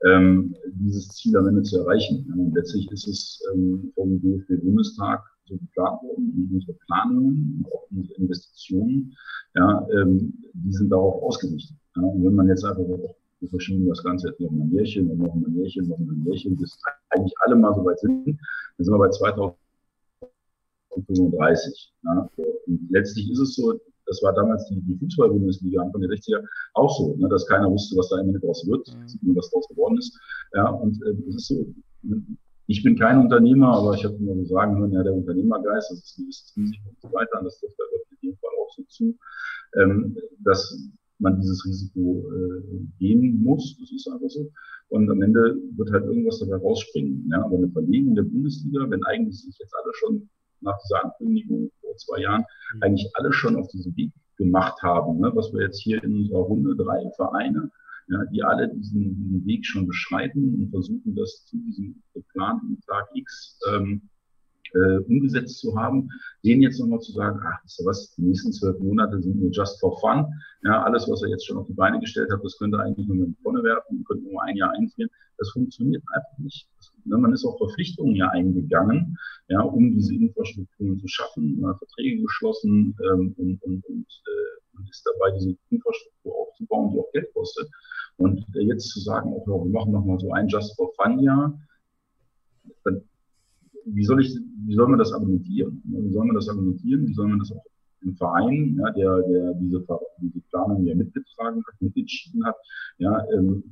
ähm, 0.05 0.55
dieses 0.67 1.09
Ziel 1.09 1.37
am 1.37 1.49
Ende 1.49 1.63
zu 1.63 1.79
erreichen. 1.79 2.27
Und 2.37 2.55
letztlich 2.55 2.91
ist 2.91 3.07
es 3.07 3.43
ähm, 3.53 3.93
vom 3.95 4.21
DFB-Bundestag 4.21 5.23
so 5.45 5.57
geplant 5.57 6.03
worden, 6.03 6.33
und 6.37 6.55
unsere 6.55 6.75
Planungen 6.87 7.65
auch 7.73 7.87
unsere 7.91 8.15
Investitionen, 8.15 9.17
ja, 9.55 9.87
ähm, 9.95 10.33
die 10.55 10.73
sind 10.73 10.91
darauf 10.91 11.23
ausgerichtet. 11.23 11.77
Ja. 11.97 12.03
Und 12.03 12.25
wenn 12.25 12.35
man 12.35 12.49
jetzt 12.49 12.65
einfach 12.65 12.83
so, 12.83 13.17
wir 13.41 13.49
verschieben 13.49 13.89
das 13.89 14.03
Ganze 14.03 14.29
jetzt 14.29 14.41
noch 14.41 14.51
mal 14.51 14.65
ein 14.65 14.71
Jährchen 14.71 15.11
und 15.11 15.19
noch 15.19 15.35
ein 15.35 15.55
Jährchen, 15.55 15.89
noch 15.89 15.99
ein 15.99 16.25
Jährchen, 16.27 16.57
bis 16.57 16.79
eigentlich 17.11 17.35
alle 17.41 17.57
mal 17.57 17.75
so 17.75 17.85
weit 17.85 17.99
sind, 17.99 18.27
dann 18.27 18.85
sind 18.85 18.95
wir 18.95 18.99
bei 18.99 19.11
2035. 20.95 21.93
Ja. 22.05 22.31
Und 22.67 22.81
letztlich 22.91 23.31
ist 23.31 23.39
es 23.39 23.55
so, 23.55 23.79
das 24.07 24.23
war 24.23 24.35
damals 24.35 24.67
die, 24.69 24.81
die 24.81 24.97
Fußball-Bundesliga 24.99 25.83
Anfang 25.83 26.01
der 26.01 26.11
60er 26.11 26.43
auch 26.75 26.97
so, 26.99 27.17
ne, 27.17 27.29
dass 27.29 27.47
keiner 27.47 27.71
wusste, 27.71 27.97
was 27.97 28.09
da 28.09 28.21
im 28.21 28.29
Ende 28.29 28.41
draus 28.41 28.67
wird, 28.67 28.87
mhm. 29.23 29.37
was 29.37 29.51
daraus 29.51 29.69
geworden 29.69 29.99
ist. 29.99 30.19
Ja, 30.55 30.69
und 30.71 31.01
äh, 31.03 31.15
es 31.29 31.37
ist 31.37 31.49
so, 31.49 31.67
ich 32.67 32.83
bin 32.83 32.99
kein 32.99 33.21
Unternehmer, 33.21 33.77
aber 33.77 33.95
ich 33.95 34.05
habe 34.05 34.17
immer 34.17 34.35
so 34.35 34.45
sagen 34.45 34.79
hören, 34.79 34.93
ja, 34.93 35.03
der 35.03 35.15
Unternehmergeist, 35.15 35.91
das 35.91 35.99
ist 35.99 36.19
ein 36.19 36.23
gewisses 36.25 36.57
Risiko 36.57 36.89
und 36.89 37.01
so 37.01 37.13
weiter, 37.13 37.39
und 37.39 37.45
das 37.45 37.61
trifft 37.61 37.77
da 37.79 37.85
in 38.23 38.31
dem 38.31 38.37
Fall 38.39 38.51
auch 38.61 38.71
so 38.75 38.83
zu, 38.85 39.17
ähm, 39.77 40.17
dass 40.45 40.79
man 41.19 41.41
dieses 41.41 41.65
Risiko 41.65 42.25
äh, 42.33 42.87
gehen 42.99 43.43
muss, 43.43 43.77
das 43.79 43.93
ist 43.93 44.09
einfach 44.09 44.29
so. 44.29 44.51
Und 44.89 45.09
am 45.09 45.23
Ende 45.23 45.57
wird 45.77 45.91
halt 45.91 46.05
irgendwas 46.05 46.41
dabei 46.41 46.57
rausspringen. 46.57 47.27
Ja, 47.31 47.45
aber 47.45 47.57
eine 47.57 47.71
Verlegung 47.71 48.15
der 48.15 48.25
Bundesliga, 48.25 48.91
wenn 48.91 49.03
eigentlich 49.05 49.41
sich 49.41 49.57
jetzt 49.59 49.75
alle 49.75 49.95
schon 49.95 50.29
nach 50.63 50.79
dieser 50.83 51.05
Ankündigung 51.05 51.71
vor 51.81 51.97
zwei 51.97 52.21
Jahren 52.21 52.45
mhm. 52.75 52.83
eigentlich 52.83 53.11
alle 53.15 53.33
schon 53.33 53.57
auf 53.57 53.69
diesem 53.69 53.97
Weg 53.97 54.13
gemacht 54.37 54.83
haben. 54.83 55.21
Ne? 55.21 55.31
Was 55.35 55.53
wir 55.53 55.63
jetzt 55.63 55.81
hier 55.83 56.03
in 56.03 56.15
unserer 56.15 56.41
Runde 56.41 56.77
drei 56.77 57.11
Vereine, 57.17 57.71
ja, 58.09 58.25
die 58.33 58.43
alle 58.43 58.69
diesen, 58.69 59.17
diesen 59.17 59.47
Weg 59.47 59.65
schon 59.65 59.87
beschreiten 59.87 60.55
und 60.55 60.71
versuchen, 60.71 61.15
das 61.15 61.45
zu 61.47 61.57
diesem 61.57 62.03
geplanten 62.15 62.81
Tag 62.87 63.09
X 63.15 63.59
ähm, 63.73 64.09
äh, 64.75 64.99
umgesetzt 65.09 65.59
zu 65.59 65.77
haben, 65.77 66.09
denen 66.45 66.63
jetzt 66.63 66.81
nochmal 66.81 67.01
zu 67.01 67.13
sagen, 67.13 67.41
ach, 67.45 67.63
wisst 67.65 67.81
ihr 67.81 67.87
was, 67.87 68.15
die 68.15 68.23
nächsten 68.23 68.53
zwölf 68.53 68.79
Monate 68.79 69.21
sind 69.21 69.41
nur 69.41 69.51
just 69.51 69.81
for 69.81 69.99
fun. 70.01 70.27
Ja, 70.65 70.83
alles, 70.83 71.09
was 71.09 71.23
er 71.23 71.29
jetzt 71.29 71.47
schon 71.47 71.59
auf 71.59 71.67
die 71.67 71.75
Beine 71.75 72.01
gestellt 72.01 72.31
hat, 72.33 72.41
das 72.43 72.57
könnte 72.59 72.79
eigentlich 72.79 73.07
nur 73.07 73.17
in 73.17 73.35
die 73.35 73.43
Tonne 73.43 73.63
werfen, 73.63 74.05
könnte 74.05 74.25
nur 74.25 74.43
ein 74.43 74.57
Jahr 74.57 74.73
einfrieren. 74.73 75.11
Das 75.39 75.51
funktioniert 75.51 76.03
einfach 76.15 76.39
nicht. 76.39 76.69
Das, 76.77 76.93
ne, 77.05 77.19
man 77.19 77.33
ist 77.33 77.45
auch 77.45 77.59
Verpflichtungen 77.59 78.15
ja 78.15 78.29
eingegangen, 78.29 79.19
ja, 79.49 79.61
um 79.61 79.93
diese 79.95 80.15
Infrastrukturen 80.15 80.99
zu 81.01 81.09
schaffen, 81.09 81.63
hat 81.67 81.79
Verträge 81.79 82.23
geschlossen 82.23 82.97
ähm, 83.05 83.35
und, 83.37 83.63
und, 83.63 83.85
und, 83.87 84.07
äh, 84.07 84.89
ist 84.91 85.07
dabei, 85.07 85.37
diese 85.37 85.57
Infrastruktur 85.71 86.35
aufzubauen, 86.35 86.93
die 86.93 86.99
auch 86.99 87.13
Geld 87.13 87.33
kostet. 87.35 87.69
Und 88.17 88.45
äh, 88.55 88.63
jetzt 88.63 88.89
zu 88.91 89.01
sagen, 89.01 89.33
auch, 89.33 89.47
wir 89.47 89.71
machen 89.71 89.93
nochmal 89.93 90.19
so 90.19 90.33
ein 90.33 90.49
Just 90.49 90.77
for 90.77 90.93
Fun 90.97 91.19
Jahr, 91.21 91.59
dann 92.85 93.03
wie 93.87 94.05
soll 94.05 94.21
ich, 94.21 94.35
wie 94.67 94.75
soll 94.75 94.89
man 94.89 94.99
das 94.99 95.13
argumentieren? 95.13 95.83
Wie 95.85 96.13
soll 96.13 96.27
man 96.27 96.35
das 96.35 96.49
argumentieren? 96.49 97.07
Wie 97.07 97.15
soll 97.15 97.29
man 97.29 97.39
das 97.39 97.53
auch 97.53 97.65
im 98.03 98.17
Verein, 98.17 98.79
ja, 98.79 98.91
der, 98.93 99.23
der 99.23 99.55
diese, 99.55 99.85
diese 100.21 100.41
Planung 100.51 100.85
ja 100.85 100.95
mitgetragen 100.95 101.63
hat, 101.67 101.81
mitentschieden 101.81 102.45
hat, 102.45 102.57
ja, 102.99 103.25
ähm, 103.35 103.63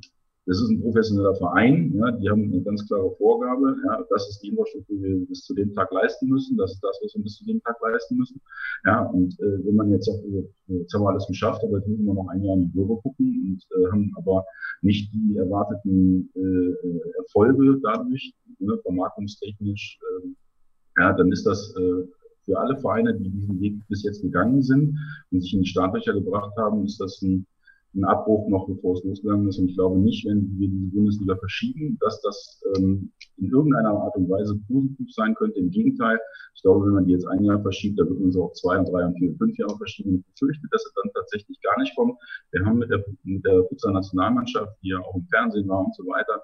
das 0.45 0.59
ist 0.59 0.69
ein 0.69 0.81
professioneller 0.81 1.35
Verein, 1.35 1.93
ja, 1.93 2.11
die 2.11 2.29
haben 2.29 2.51
eine 2.51 2.61
ganz 2.63 2.87
klare 2.87 3.11
Vorgabe, 3.17 3.75
ja, 3.85 4.03
das 4.09 4.27
ist 4.29 4.39
die 4.39 4.49
Infrastruktur, 4.49 4.97
die 4.97 5.03
wir 5.03 5.25
bis 5.27 5.43
zu 5.43 5.53
dem 5.53 5.71
Tag 5.73 5.91
leisten 5.91 6.29
müssen, 6.29 6.57
das 6.57 6.73
ist 6.73 6.83
das, 6.83 6.99
was 7.03 7.13
wir 7.15 7.21
bis 7.21 7.37
zu 7.37 7.45
dem 7.45 7.61
Tag 7.61 7.77
leisten 7.81 8.17
müssen. 8.17 8.41
Ja, 8.85 9.03
und 9.05 9.39
äh, 9.39 9.65
wenn 9.65 9.75
man 9.75 9.91
jetzt 9.91 10.05
sagt, 10.05 10.23
jetzt 10.67 10.93
haben 10.93 11.03
wir 11.03 11.09
alles 11.09 11.27
geschafft, 11.27 11.63
aber 11.63 11.77
jetzt 11.77 11.87
müssen 11.87 12.05
wir 12.05 12.13
noch 12.13 12.27
ein 12.29 12.43
Jahr 12.43 12.55
in 12.55 12.61
die 12.61 12.77
Bürger 12.77 12.99
gucken 13.01 13.59
und 13.71 13.79
äh, 13.79 13.91
haben 13.91 14.11
aber 14.17 14.43
nicht 14.81 15.13
die 15.13 15.37
erwarteten 15.37 16.29
äh, 16.35 17.19
Erfolge 17.19 17.79
dadurch, 17.83 18.33
ne, 18.59 18.77
vermarktungstechnisch, 18.81 19.99
äh, 20.01 21.01
ja, 21.01 21.13
dann 21.13 21.31
ist 21.31 21.45
das 21.45 21.75
äh, 21.77 22.07
für 22.45 22.59
alle 22.59 22.77
Vereine, 22.77 23.13
die 23.13 23.29
diesen 23.29 23.59
Weg 23.61 23.75
bis 23.87 24.03
jetzt 24.03 24.23
gegangen 24.23 24.63
sind 24.63 24.97
und 25.31 25.41
sich 25.41 25.53
in 25.53 25.61
die 25.61 25.67
Startlöcher 25.67 26.13
gebracht 26.13 26.53
haben, 26.57 26.83
ist 26.85 26.99
das 26.99 27.21
ein 27.21 27.45
ein 27.93 28.05
Abbruch 28.05 28.47
noch, 28.47 28.67
bevor 28.67 28.95
es 28.95 29.03
losgegangen 29.03 29.47
ist. 29.47 29.59
Und 29.59 29.69
ich 29.69 29.75
glaube 29.75 29.99
nicht, 29.99 30.25
wenn 30.25 30.57
wir 30.57 30.67
diese 30.69 30.87
Bundesliga 30.87 31.35
verschieben, 31.35 31.97
dass 31.99 32.21
das 32.21 32.61
ähm, 32.77 33.11
in 33.37 33.49
irgendeiner 33.49 33.91
Art 33.91 34.15
und 34.15 34.29
Weise 34.29 34.57
positiv 34.67 35.11
sein 35.11 35.35
könnte. 35.35 35.59
Im 35.59 35.71
Gegenteil, 35.71 36.19
ich 36.55 36.61
glaube, 36.61 36.85
wenn 36.85 36.93
man 36.93 37.05
die 37.05 37.13
jetzt 37.13 37.27
ein 37.27 37.43
Jahr 37.43 37.61
verschiebt, 37.61 37.99
dann 37.99 38.09
wird 38.09 38.19
man 38.19 38.31
sie 38.31 38.39
auch 38.39 38.53
zwei 38.53 38.77
und 38.77 38.89
drei 38.89 39.05
und 39.05 39.17
vier 39.17 39.31
und 39.31 39.37
fünf 39.37 39.57
Jahre 39.57 39.77
verschieben. 39.77 40.15
Ich 40.15 40.33
befürchte, 40.33 40.67
dass 40.71 40.85
es 40.85 40.93
dann 40.93 41.11
tatsächlich 41.13 41.59
gar 41.61 41.77
nicht 41.79 41.95
kommt. 41.95 42.17
Wir 42.51 42.65
haben 42.65 42.77
mit 42.77 42.89
der, 42.89 43.03
mit 43.23 43.45
der 43.45 43.63
Futsal-Nationalmannschaft, 43.65 44.71
die 44.81 44.89
ja 44.89 44.99
auch 44.99 45.15
im 45.15 45.25
Fernsehen 45.25 45.67
war 45.67 45.85
und 45.85 45.95
so 45.95 46.03
weiter, 46.05 46.41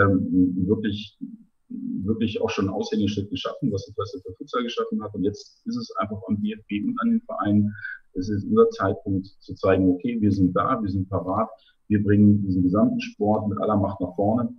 ähm, 0.00 0.66
wirklich 0.66 1.18
wirklich 2.04 2.40
auch 2.40 2.50
schon 2.50 2.66
einen 2.66 2.74
Aushängeschritt 2.74 3.30
geschaffen, 3.30 3.72
was 3.72 3.90
das 3.96 4.10
für 4.10 4.32
Futsal 4.34 4.62
geschaffen 4.62 5.02
hat. 5.02 5.14
Und 5.14 5.24
jetzt 5.24 5.62
ist 5.66 5.76
es 5.76 5.94
einfach 5.96 6.20
am 6.28 6.42
DFB 6.42 6.84
und 6.84 6.96
an 7.00 7.10
den 7.10 7.20
Vereinen, 7.22 7.74
es 8.14 8.28
ist 8.28 8.44
unser 8.44 8.68
Zeitpunkt 8.70 9.26
zu 9.40 9.54
zeigen, 9.54 9.88
okay, 9.88 10.20
wir 10.20 10.32
sind 10.32 10.52
da, 10.54 10.80
wir 10.82 10.90
sind 10.90 11.08
parat, 11.08 11.48
wir 11.88 12.02
bringen 12.02 12.42
diesen 12.42 12.62
gesamten 12.62 13.00
Sport 13.00 13.48
mit 13.48 13.58
aller 13.60 13.76
Macht 13.76 14.00
nach 14.00 14.14
vorne. 14.16 14.52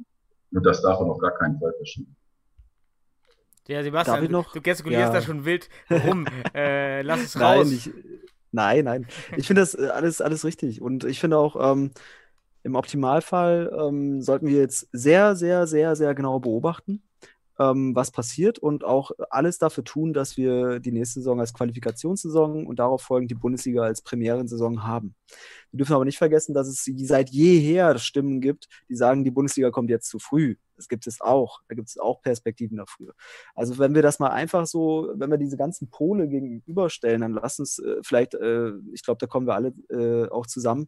Und 0.51 0.66
das 0.66 0.82
darf 0.82 0.99
man 0.99 1.09
auf 1.09 1.20
gar 1.20 1.38
keinen 1.38 1.59
Fall 1.59 1.74
verschieben. 1.78 2.16
Ja, 3.68 3.84
Sebastian, 3.84 4.26
du, 4.26 4.32
noch? 4.32 4.53
du 4.53 4.62
gestikulierst 4.62 5.14
ja. 5.14 5.14
da 5.14 5.22
schon 5.22 5.45
wild 5.45 5.70
rum. 5.89 6.26
äh, 6.53 7.01
lass 7.03 7.24
es 7.24 7.39
raus. 7.39 7.68
Nein, 7.68 7.74
ich, 7.74 7.91
nein, 8.51 8.86
nein. 8.86 9.07
Ich 9.38 9.47
finde 9.47 9.62
das 9.62 9.76
äh, 9.76 9.88
alles, 9.88 10.20
alles 10.22 10.43
richtig. 10.43 10.82
Und 10.82 11.03
ich 11.05 11.20
finde 11.20 11.38
auch, 11.38 11.72
ähm, 11.72 11.91
im 12.64 12.76
Optimalfall 12.76 13.72
ähm, 13.78 14.22
sollten 14.22 14.47
wir 14.47 14.59
jetzt 14.59 14.88
sehr, 14.91 15.36
sehr, 15.36 15.68
sehr, 15.68 15.95
sehr 15.95 16.14
genau 16.14 16.39
beobachten, 16.39 17.01
ähm, 17.59 17.95
was 17.95 18.12
passiert 18.12 18.59
und 18.59 18.84
auch 18.84 19.12
alles 19.30 19.57
dafür 19.57 19.84
tun, 19.84 20.14
dass 20.14 20.38
wir 20.38 20.80
die 20.80 20.91
nächste 20.91 21.20
Saison 21.20 21.39
als 21.39 21.53
Qualifikationssaison 21.53 22.66
und 22.66 22.80
darauf 22.80 23.01
folgend 23.01 23.32
die 23.32 23.36
Bundesliga 23.36 23.84
als 23.84 24.01
Premierensaison 24.01 24.84
haben. 24.84 25.16
Wir 25.72 25.80
dürfen 25.80 25.93
aber 25.93 26.05
nicht 26.05 26.18
vergessen, 26.18 26.53
dass 26.53 26.68
es 26.68 26.89
seit 27.07 27.30
jeher 27.30 27.97
Stimmen 27.97 28.41
gibt, 28.41 28.68
die 28.89 28.95
sagen, 28.95 29.24
die 29.24 29.32
Bundesliga 29.32 29.72
kommt 29.72 29.89
jetzt 29.89 30.09
zu 30.09 30.20
früh. 30.20 30.55
Das 30.76 30.88
gibt 30.88 31.05
es 31.05 31.22
auch. 31.22 31.62
Da 31.70 31.76
gibt 31.76 31.89
es 31.89 31.99
auch 31.99 32.24
Perspektiven 32.24 32.78
dafür. 32.78 33.14
Also 33.53 33.78
wenn 33.78 33.93
wir 33.93 34.01
das 34.01 34.18
mal 34.18 34.30
einfach 34.30 34.66
so, 34.66 35.12
wenn 35.14 35.30
wir 35.30 35.38
diese 35.38 35.55
ganzen 35.57 35.89
Pole 35.91 36.28
gegenüberstellen, 36.28 37.22
dann 37.22 37.34
lass 37.34 37.59
uns 37.59 37.78
äh, 37.78 37.97
vielleicht, 38.01 38.34
äh, 38.34 38.72
ich 38.91 39.03
glaube, 39.03 39.20
da 39.20 39.28
kommen 39.28 39.45
wir 39.45 39.53
alle 39.53 39.74
äh, 39.89 40.28
auch 40.30 40.47
zusammen, 40.47 40.88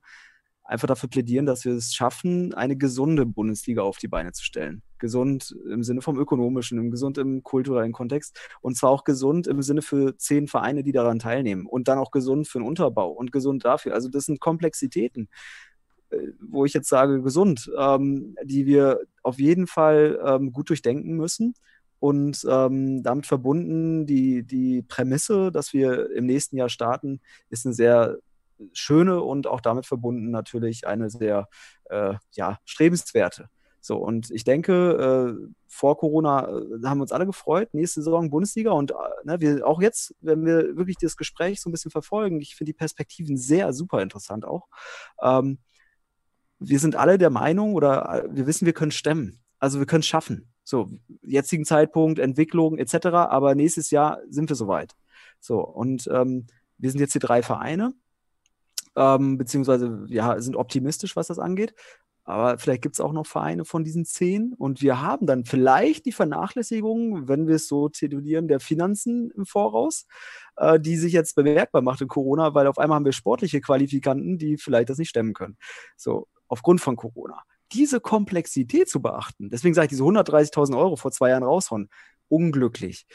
einfach 0.63 0.87
dafür 0.87 1.09
plädieren, 1.09 1.45
dass 1.45 1.65
wir 1.65 1.73
es 1.73 1.93
schaffen, 1.93 2.53
eine 2.53 2.77
gesunde 2.77 3.25
Bundesliga 3.25 3.81
auf 3.81 3.97
die 3.97 4.07
Beine 4.07 4.31
zu 4.31 4.43
stellen. 4.43 4.81
Gesund 4.97 5.55
im 5.69 5.83
Sinne 5.83 6.01
vom 6.01 6.17
ökonomischen, 6.17 6.77
im 6.79 6.91
gesund 6.91 7.17
im 7.17 7.43
kulturellen 7.43 7.91
Kontext 7.91 8.39
und 8.61 8.77
zwar 8.77 8.89
auch 8.89 9.03
gesund 9.03 9.47
im 9.47 9.61
Sinne 9.61 9.81
für 9.81 10.17
zehn 10.17 10.47
Vereine, 10.47 10.83
die 10.83 10.93
daran 10.93 11.19
teilnehmen 11.19 11.65
und 11.65 11.87
dann 11.87 11.97
auch 11.97 12.11
gesund 12.11 12.47
für 12.47 12.59
den 12.59 12.67
Unterbau 12.67 13.11
und 13.11 13.31
gesund 13.31 13.65
dafür. 13.65 13.93
Also 13.93 14.07
das 14.07 14.25
sind 14.25 14.39
Komplexitäten, 14.39 15.27
äh, 16.11 16.17
wo 16.39 16.63
ich 16.63 16.73
jetzt 16.73 16.89
sage 16.89 17.21
gesund, 17.21 17.69
ähm, 17.77 18.35
die 18.43 18.65
wir 18.65 19.01
auf 19.21 19.39
jeden 19.39 19.67
Fall 19.67 20.19
ähm, 20.25 20.53
gut 20.53 20.69
durchdenken 20.69 21.15
müssen. 21.15 21.55
Und 21.99 22.45
ähm, 22.49 23.01
damit 23.01 23.25
verbunden 23.25 24.05
die, 24.05 24.43
die 24.43 24.81
Prämisse, 24.81 25.53
dass 25.53 25.71
wir 25.71 26.11
im 26.11 26.25
nächsten 26.25 26.57
Jahr 26.57 26.67
starten, 26.67 27.21
ist 27.49 27.65
eine 27.65 27.73
sehr 27.73 28.17
schöne 28.73 29.21
und 29.21 29.47
auch 29.47 29.61
damit 29.61 29.85
verbunden 29.85 30.31
natürlich 30.31 30.87
eine 30.87 31.09
sehr 31.09 31.47
äh, 31.85 32.15
ja, 32.31 32.59
strebenswerte. 32.65 33.49
So, 33.85 33.97
und 33.97 34.31
ich 34.31 34.45
denke, 34.45 35.35
äh, 35.43 35.53
vor 35.67 35.97
Corona 35.97 36.47
äh, 36.47 36.85
haben 36.85 36.99
wir 36.99 37.01
uns 37.01 37.11
alle 37.11 37.25
gefreut, 37.25 37.73
nächste 37.73 38.01
Saison 38.01 38.29
Bundesliga 38.29 38.71
und 38.71 38.91
äh, 38.91 38.95
ne, 39.25 39.41
wir 39.41 39.67
auch 39.67 39.81
jetzt, 39.81 40.15
wenn 40.21 40.45
wir 40.45 40.77
wirklich 40.77 40.95
das 40.97 41.17
Gespräch 41.17 41.59
so 41.59 41.69
ein 41.69 41.73
bisschen 41.73 41.91
verfolgen, 41.91 42.39
ich 42.39 42.55
finde 42.55 42.71
die 42.71 42.77
Perspektiven 42.77 43.35
sehr 43.35 43.73
super 43.73 44.01
interessant 44.01 44.45
auch. 44.45 44.69
Ähm, 45.21 45.57
wir 46.59 46.79
sind 46.79 46.95
alle 46.95 47.17
der 47.17 47.29
Meinung 47.29 47.73
oder 47.73 48.23
äh, 48.23 48.27
wir 48.31 48.47
wissen, 48.47 48.65
wir 48.65 48.73
können 48.73 48.91
stemmen. 48.91 49.43
Also 49.59 49.79
wir 49.79 49.85
können 49.85 49.99
es 49.99 50.07
schaffen. 50.07 50.53
So, 50.63 50.89
jetzigen 51.21 51.65
Zeitpunkt, 51.65 52.19
Entwicklung 52.19 52.77
etc., 52.77 53.07
aber 53.07 53.53
nächstes 53.53 53.91
Jahr 53.91 54.19
sind 54.29 54.49
wir 54.49 54.55
soweit. 54.55 54.95
So, 55.41 55.59
und 55.59 56.07
ähm, 56.07 56.47
wir 56.77 56.89
sind 56.89 57.01
jetzt 57.01 57.15
die 57.15 57.19
drei 57.19 57.43
Vereine 57.43 57.93
ähm, 58.95 59.37
beziehungsweise 59.37 60.05
ja, 60.07 60.39
sind 60.39 60.55
optimistisch, 60.55 61.15
was 61.15 61.27
das 61.27 61.39
angeht. 61.39 61.73
Aber 62.25 62.57
vielleicht 62.57 62.81
gibt 62.81 62.95
es 62.95 63.01
auch 63.01 63.11
noch 63.11 63.27
Vereine 63.27 63.65
von 63.65 63.83
diesen 63.83 64.05
zehn 64.05 64.53
und 64.57 64.81
wir 64.81 65.01
haben 65.01 65.25
dann 65.25 65.43
vielleicht 65.43 66.05
die 66.05 66.13
Vernachlässigung, 66.13 67.27
wenn 67.27 67.47
wir 67.47 67.55
es 67.55 67.67
so 67.67 67.89
titulieren, 67.89 68.47
der 68.47 68.61
Finanzen 68.61 69.29
im 69.31 69.45
Voraus, 69.45 70.05
äh, 70.55 70.79
die 70.79 70.95
sich 70.95 71.11
jetzt 71.11 71.35
bemerkbar 71.35 71.81
macht 71.81 71.99
in 71.99 72.07
Corona, 72.07 72.53
weil 72.53 72.67
auf 72.67 72.77
einmal 72.77 72.95
haben 72.95 73.05
wir 73.05 73.11
sportliche 73.11 73.59
Qualifikanten, 73.59 74.37
die 74.37 74.57
vielleicht 74.57 74.89
das 74.89 74.99
nicht 74.99 75.09
stemmen 75.09 75.33
können. 75.33 75.57
So, 75.97 76.27
aufgrund 76.47 76.79
von 76.79 76.95
Corona. 76.95 77.41
Diese 77.73 77.99
Komplexität 77.99 78.87
zu 78.87 79.01
beachten, 79.01 79.49
deswegen 79.49 79.73
sage 79.73 79.85
ich 79.85 79.89
diese 79.89 80.03
130.000 80.03 80.77
Euro 80.77 80.95
vor 80.95 81.11
zwei 81.11 81.29
Jahren 81.29 81.43
raushauen, 81.43 81.89
unglücklich 82.29 83.05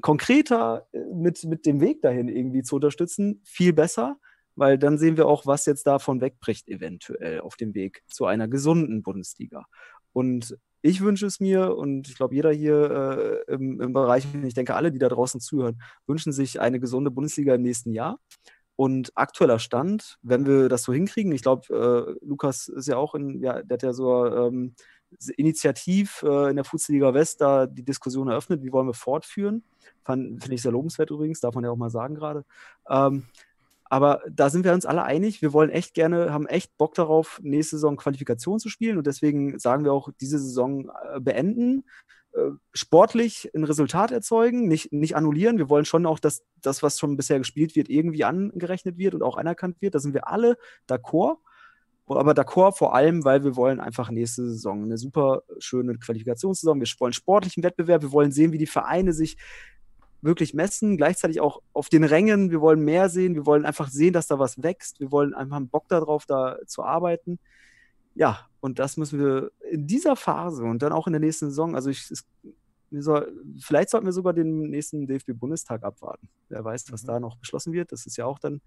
konkreter 0.00 0.86
äh, 0.92 0.98
mit, 1.14 1.44
mit 1.44 1.66
dem 1.66 1.80
Weg 1.80 2.02
dahin 2.02 2.28
irgendwie 2.28 2.62
zu 2.62 2.76
unterstützen, 2.76 3.40
viel 3.44 3.72
besser 3.72 4.18
weil 4.56 4.78
dann 4.78 4.98
sehen 4.98 5.16
wir 5.16 5.26
auch, 5.26 5.46
was 5.46 5.66
jetzt 5.66 5.86
davon 5.86 6.20
wegbricht, 6.20 6.68
eventuell 6.68 7.40
auf 7.40 7.56
dem 7.56 7.74
Weg 7.74 8.02
zu 8.08 8.26
einer 8.26 8.48
gesunden 8.48 9.02
Bundesliga. 9.02 9.66
Und 10.12 10.56
ich 10.82 11.00
wünsche 11.00 11.26
es 11.26 11.40
mir 11.40 11.76
und 11.76 12.08
ich 12.08 12.16
glaube, 12.16 12.34
jeder 12.34 12.52
hier 12.52 13.44
äh, 13.48 13.52
im, 13.52 13.80
im 13.80 13.92
Bereich, 13.92 14.26
ich 14.44 14.54
denke, 14.54 14.74
alle, 14.74 14.92
die 14.92 14.98
da 14.98 15.08
draußen 15.08 15.40
zuhören, 15.40 15.80
wünschen 16.06 16.32
sich 16.32 16.60
eine 16.60 16.80
gesunde 16.80 17.10
Bundesliga 17.10 17.54
im 17.54 17.62
nächsten 17.62 17.92
Jahr. 17.92 18.18
Und 18.76 19.10
aktueller 19.14 19.58
Stand, 19.58 20.18
wenn 20.22 20.46
wir 20.46 20.68
das 20.68 20.82
so 20.82 20.92
hinkriegen, 20.92 21.32
ich 21.32 21.42
glaube, 21.42 22.18
äh, 22.20 22.24
Lukas 22.24 22.68
ist 22.68 22.88
ja 22.88 22.98
auch 22.98 23.14
in, 23.14 23.40
ja, 23.42 23.62
der 23.62 23.74
hat 23.76 23.82
ja 23.82 23.92
so 23.94 24.26
ähm, 24.26 24.74
initiativ 25.36 26.22
äh, 26.22 26.50
in 26.50 26.56
der 26.56 26.64
Fußballliga 26.64 27.14
West 27.14 27.40
da 27.40 27.66
die 27.66 27.84
Diskussion 27.84 28.28
eröffnet, 28.28 28.62
wie 28.62 28.72
wollen 28.72 28.86
wir 28.86 28.94
fortführen. 28.94 29.64
Finde 30.04 30.54
ich 30.54 30.62
sehr 30.62 30.72
lobenswert 30.72 31.10
übrigens, 31.10 31.40
darf 31.40 31.54
man 31.54 31.64
ja 31.64 31.70
auch 31.70 31.76
mal 31.76 31.90
sagen 31.90 32.14
gerade. 32.14 32.44
Ähm, 32.88 33.24
aber 33.88 34.22
da 34.30 34.50
sind 34.50 34.64
wir 34.64 34.72
uns 34.72 34.86
alle 34.86 35.04
einig. 35.04 35.42
Wir 35.42 35.52
wollen 35.52 35.70
echt 35.70 35.94
gerne, 35.94 36.32
haben 36.32 36.46
echt 36.46 36.76
Bock 36.76 36.94
darauf, 36.94 37.40
nächste 37.42 37.76
Saison 37.76 37.96
Qualifikation 37.96 38.58
zu 38.58 38.68
spielen. 38.68 38.98
Und 38.98 39.06
deswegen 39.06 39.58
sagen 39.58 39.84
wir 39.84 39.92
auch, 39.92 40.10
diese 40.20 40.38
Saison 40.38 40.90
äh, 41.14 41.20
beenden, 41.20 41.84
äh, 42.32 42.50
sportlich 42.72 43.50
ein 43.54 43.64
Resultat 43.64 44.10
erzeugen, 44.10 44.66
nicht, 44.66 44.92
nicht 44.92 45.14
annullieren. 45.16 45.58
Wir 45.58 45.68
wollen 45.68 45.84
schon 45.84 46.04
auch, 46.04 46.18
dass 46.18 46.42
das, 46.60 46.82
was 46.82 46.98
schon 46.98 47.16
bisher 47.16 47.38
gespielt 47.38 47.76
wird, 47.76 47.88
irgendwie 47.88 48.24
angerechnet 48.24 48.98
wird 48.98 49.14
und 49.14 49.22
auch 49.22 49.36
anerkannt 49.36 49.80
wird. 49.80 49.94
Da 49.94 50.00
sind 50.00 50.14
wir 50.14 50.28
alle 50.28 50.56
d'accord. 50.88 51.38
Aber 52.08 52.32
d'accord 52.32 52.76
vor 52.76 52.94
allem, 52.94 53.24
weil 53.24 53.42
wir 53.42 53.56
wollen 53.56 53.80
einfach 53.80 54.10
nächste 54.10 54.48
Saison 54.48 54.84
eine 54.84 54.96
super 54.96 55.42
schöne 55.58 55.98
Qualifikationssaison. 55.98 56.80
Wir 56.80 56.86
wollen 57.00 57.12
sportlichen 57.12 57.64
Wettbewerb. 57.64 58.02
Wir 58.02 58.12
wollen 58.12 58.30
sehen, 58.30 58.52
wie 58.52 58.58
die 58.58 58.66
Vereine 58.66 59.12
sich 59.12 59.36
wirklich 60.26 60.52
messen, 60.52 60.96
gleichzeitig 60.96 61.40
auch 61.40 61.62
auf 61.72 61.88
den 61.88 62.04
Rängen. 62.04 62.50
Wir 62.50 62.60
wollen 62.60 62.80
mehr 62.80 63.08
sehen, 63.08 63.34
wir 63.34 63.46
wollen 63.46 63.64
einfach 63.64 63.88
sehen, 63.88 64.12
dass 64.12 64.26
da 64.26 64.38
was 64.38 64.62
wächst. 64.62 65.00
Wir 65.00 65.10
wollen 65.10 65.32
einfach 65.32 65.56
einen 65.56 65.68
Bock 65.68 65.88
darauf, 65.88 66.26
da 66.26 66.58
zu 66.66 66.82
arbeiten. 66.82 67.38
Ja, 68.14 68.48
und 68.60 68.78
das 68.78 68.96
müssen 68.96 69.18
wir 69.18 69.52
in 69.70 69.86
dieser 69.86 70.16
Phase 70.16 70.64
und 70.64 70.82
dann 70.82 70.92
auch 70.92 71.06
in 71.06 71.12
der 71.12 71.20
nächsten 71.20 71.46
Saison, 71.46 71.74
also 71.74 71.90
ich, 71.90 72.10
es, 72.10 72.26
soll, 72.90 73.32
vielleicht 73.60 73.90
sollten 73.90 74.06
wir 74.06 74.12
sogar 74.12 74.32
den 74.32 74.70
nächsten 74.70 75.06
DFB-Bundestag 75.06 75.82
abwarten. 75.82 76.28
Wer 76.48 76.64
weiß, 76.64 76.90
was 76.92 77.02
mhm. 77.02 77.06
da 77.08 77.20
noch 77.20 77.36
beschlossen 77.36 77.72
wird. 77.72 77.92
Das 77.92 78.06
ist 78.06 78.16
ja 78.16 78.26
auch 78.26 78.38
dann. 78.38 78.60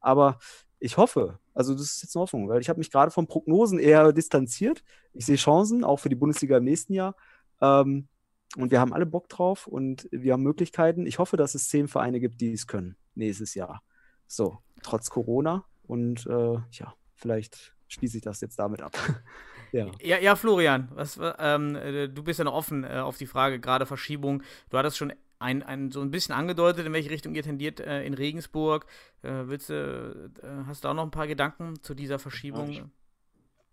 Aber 0.00 0.38
ich 0.78 0.96
hoffe, 0.96 1.38
also 1.54 1.74
das 1.74 1.82
ist 1.82 2.02
jetzt 2.02 2.16
eine 2.16 2.22
Hoffnung, 2.22 2.48
weil 2.48 2.60
ich 2.60 2.68
habe 2.68 2.78
mich 2.78 2.90
gerade 2.90 3.10
von 3.10 3.26
Prognosen 3.26 3.78
eher 3.78 4.12
distanziert. 4.12 4.82
Ich 5.12 5.26
sehe 5.26 5.36
Chancen, 5.36 5.84
auch 5.84 5.98
für 5.98 6.08
die 6.08 6.16
Bundesliga 6.16 6.58
im 6.58 6.64
nächsten 6.64 6.92
Jahr. 6.92 7.14
Ähm, 7.60 8.08
und 8.56 8.70
wir 8.70 8.80
haben 8.80 8.92
alle 8.92 9.06
Bock 9.06 9.28
drauf 9.28 9.66
und 9.66 10.08
wir 10.10 10.34
haben 10.34 10.42
Möglichkeiten. 10.42 11.06
Ich 11.06 11.18
hoffe, 11.18 11.36
dass 11.36 11.54
es 11.54 11.68
zehn 11.68 11.88
Vereine 11.88 12.20
gibt, 12.20 12.40
die 12.40 12.52
es 12.52 12.66
können 12.66 12.96
nächstes 13.14 13.54
Jahr. 13.54 13.82
So, 14.26 14.58
trotz 14.82 15.10
Corona. 15.10 15.64
Und 15.82 16.26
äh, 16.26 16.58
ja, 16.70 16.94
vielleicht 17.14 17.74
schließe 17.88 18.18
ich 18.18 18.22
das 18.22 18.40
jetzt 18.40 18.58
damit 18.58 18.82
ab. 18.82 18.96
ja. 19.72 19.90
ja. 20.00 20.18
ja, 20.18 20.36
Florian, 20.36 20.88
was, 20.94 21.18
ähm, 21.38 21.76
äh, 21.76 22.08
du 22.08 22.22
bist 22.22 22.38
ja 22.38 22.44
noch 22.44 22.54
offen 22.54 22.84
äh, 22.84 22.98
auf 22.98 23.18
die 23.18 23.26
Frage, 23.26 23.60
gerade 23.60 23.86
Verschiebung. 23.86 24.42
Du 24.70 24.78
hattest 24.78 24.96
schon 24.96 25.12
ein, 25.38 25.62
ein, 25.62 25.90
so 25.90 26.00
ein 26.00 26.10
bisschen 26.10 26.34
angedeutet, 26.34 26.86
in 26.86 26.92
welche 26.92 27.10
Richtung 27.10 27.34
ihr 27.34 27.42
tendiert 27.42 27.80
äh, 27.80 28.04
in 28.04 28.14
Regensburg. 28.14 28.86
Äh, 29.22 29.46
willst 29.46 29.70
du, 29.70 30.30
äh, 30.42 30.66
hast 30.66 30.84
du 30.84 30.88
auch 30.88 30.94
noch 30.94 31.02
ein 31.02 31.10
paar 31.10 31.26
Gedanken 31.26 31.82
zu 31.82 31.94
dieser 31.94 32.18
Verschiebung? 32.18 32.70
Ja, 32.70 32.84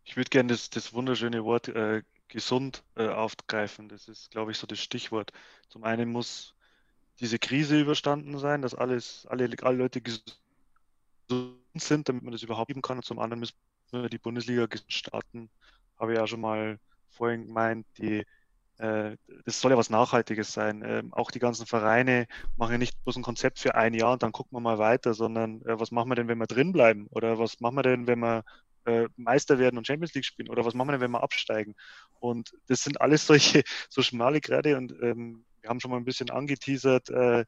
ich, 0.03 0.09
ich 0.09 0.17
würde 0.17 0.29
gerne 0.29 0.49
das, 0.49 0.69
das 0.69 0.93
wunderschöne 0.93 1.43
Wort 1.43 1.67
äh, 1.69 2.01
gesund 2.29 2.83
äh, 2.95 3.07
aufgreifen. 3.07 3.89
Das 3.89 4.07
ist, 4.07 4.31
glaube 4.31 4.51
ich, 4.51 4.57
so 4.57 4.67
das 4.67 4.79
Stichwort. 4.79 5.31
Zum 5.67 5.83
einen 5.83 6.11
muss 6.11 6.55
diese 7.19 7.39
Krise 7.39 7.79
überstanden 7.79 8.37
sein, 8.39 8.61
dass 8.61 8.73
alles, 8.73 9.25
alle, 9.27 9.49
alle 9.61 9.77
Leute 9.77 10.01
gesund 10.01 10.37
sind, 11.75 12.07
damit 12.07 12.23
man 12.23 12.31
das 12.31 12.43
überhaupt 12.43 12.69
geben 12.69 12.81
kann. 12.81 12.97
Und 12.97 13.03
zum 13.03 13.19
anderen 13.19 13.41
müssen 13.41 13.55
wir 13.91 14.09
die 14.09 14.17
Bundesliga 14.17 14.67
starten. 14.87 15.49
Habe 15.99 16.13
ich 16.13 16.17
ja 16.17 16.27
schon 16.27 16.41
mal 16.41 16.79
vorhin 17.09 17.47
gemeint, 17.47 17.85
die, 17.97 18.25
äh, 18.77 19.17
das 19.45 19.59
soll 19.59 19.71
ja 19.71 19.77
was 19.77 19.89
Nachhaltiges 19.89 20.53
sein. 20.53 20.83
Ähm, 20.85 21.13
auch 21.13 21.31
die 21.31 21.39
ganzen 21.39 21.65
Vereine 21.65 22.27
machen 22.55 22.73
ja 22.73 22.77
nicht 22.77 23.03
bloß 23.03 23.17
ein 23.17 23.23
Konzept 23.23 23.59
für 23.59 23.75
ein 23.75 23.93
Jahr 23.93 24.13
und 24.13 24.23
dann 24.23 24.31
gucken 24.31 24.55
wir 24.55 24.61
mal 24.61 24.77
weiter, 24.77 25.13
sondern 25.13 25.61
äh, 25.63 25.79
was 25.79 25.91
machen 25.91 26.09
wir 26.09 26.15
denn, 26.15 26.27
wenn 26.27 26.37
wir 26.37 26.47
drin 26.47 26.71
bleiben? 26.71 27.07
Oder 27.11 27.37
was 27.39 27.59
machen 27.59 27.75
wir 27.75 27.83
denn, 27.83 28.07
wenn 28.07 28.19
wir 28.19 28.45
äh, 28.85 29.07
Meister 29.15 29.59
werden 29.59 29.77
und 29.77 29.87
Champions 29.87 30.13
League 30.13 30.25
spielen? 30.25 30.49
Oder 30.49 30.65
was 30.65 30.73
machen 30.73 30.89
wir 30.89 30.93
denn, 30.93 31.01
wenn 31.01 31.11
wir 31.11 31.23
absteigen? 31.23 31.75
Und 32.19 32.51
das 32.67 32.83
sind 32.83 33.01
alles 33.01 33.25
solche 33.25 33.63
so 33.89 34.01
schmale 34.01 34.41
Grade 34.41 34.77
und 34.77 34.91
ähm, 35.01 35.45
wir 35.61 35.69
haben 35.69 35.79
schon 35.79 35.91
mal 35.91 35.97
ein 35.97 36.05
bisschen 36.05 36.29
angeteasert, 36.29 37.09
äh, 37.09 37.45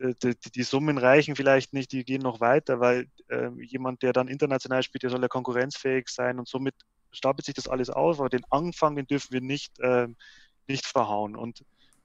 die, 0.00 0.34
die, 0.54 0.62
Summen 0.62 0.96
reichen 0.96 1.36
vielleicht 1.36 1.74
nicht, 1.74 1.92
die 1.92 2.04
gehen 2.04 2.22
noch 2.22 2.40
weiter, 2.40 2.80
weil 2.80 3.06
äh, 3.28 3.50
jemand, 3.62 4.02
der 4.02 4.14
dann 4.14 4.28
international 4.28 4.82
spielt, 4.82 5.02
der 5.02 5.10
soll 5.10 5.20
ja 5.20 5.28
konkurrenzfähig 5.28 6.08
sein 6.08 6.38
und 6.38 6.48
somit 6.48 6.74
stapelt 7.12 7.44
sich 7.44 7.54
das 7.54 7.68
alles 7.68 7.90
auf, 7.90 8.18
aber 8.18 8.28
den 8.28 8.44
Anfang, 8.50 8.96
den 8.96 9.06
dürfen 9.06 9.32
wir 9.32 9.40
nicht, 9.40 9.78
äh, 9.80 10.08
nicht 10.68 10.86
verhauen. 10.86 11.36
Und 11.36 11.64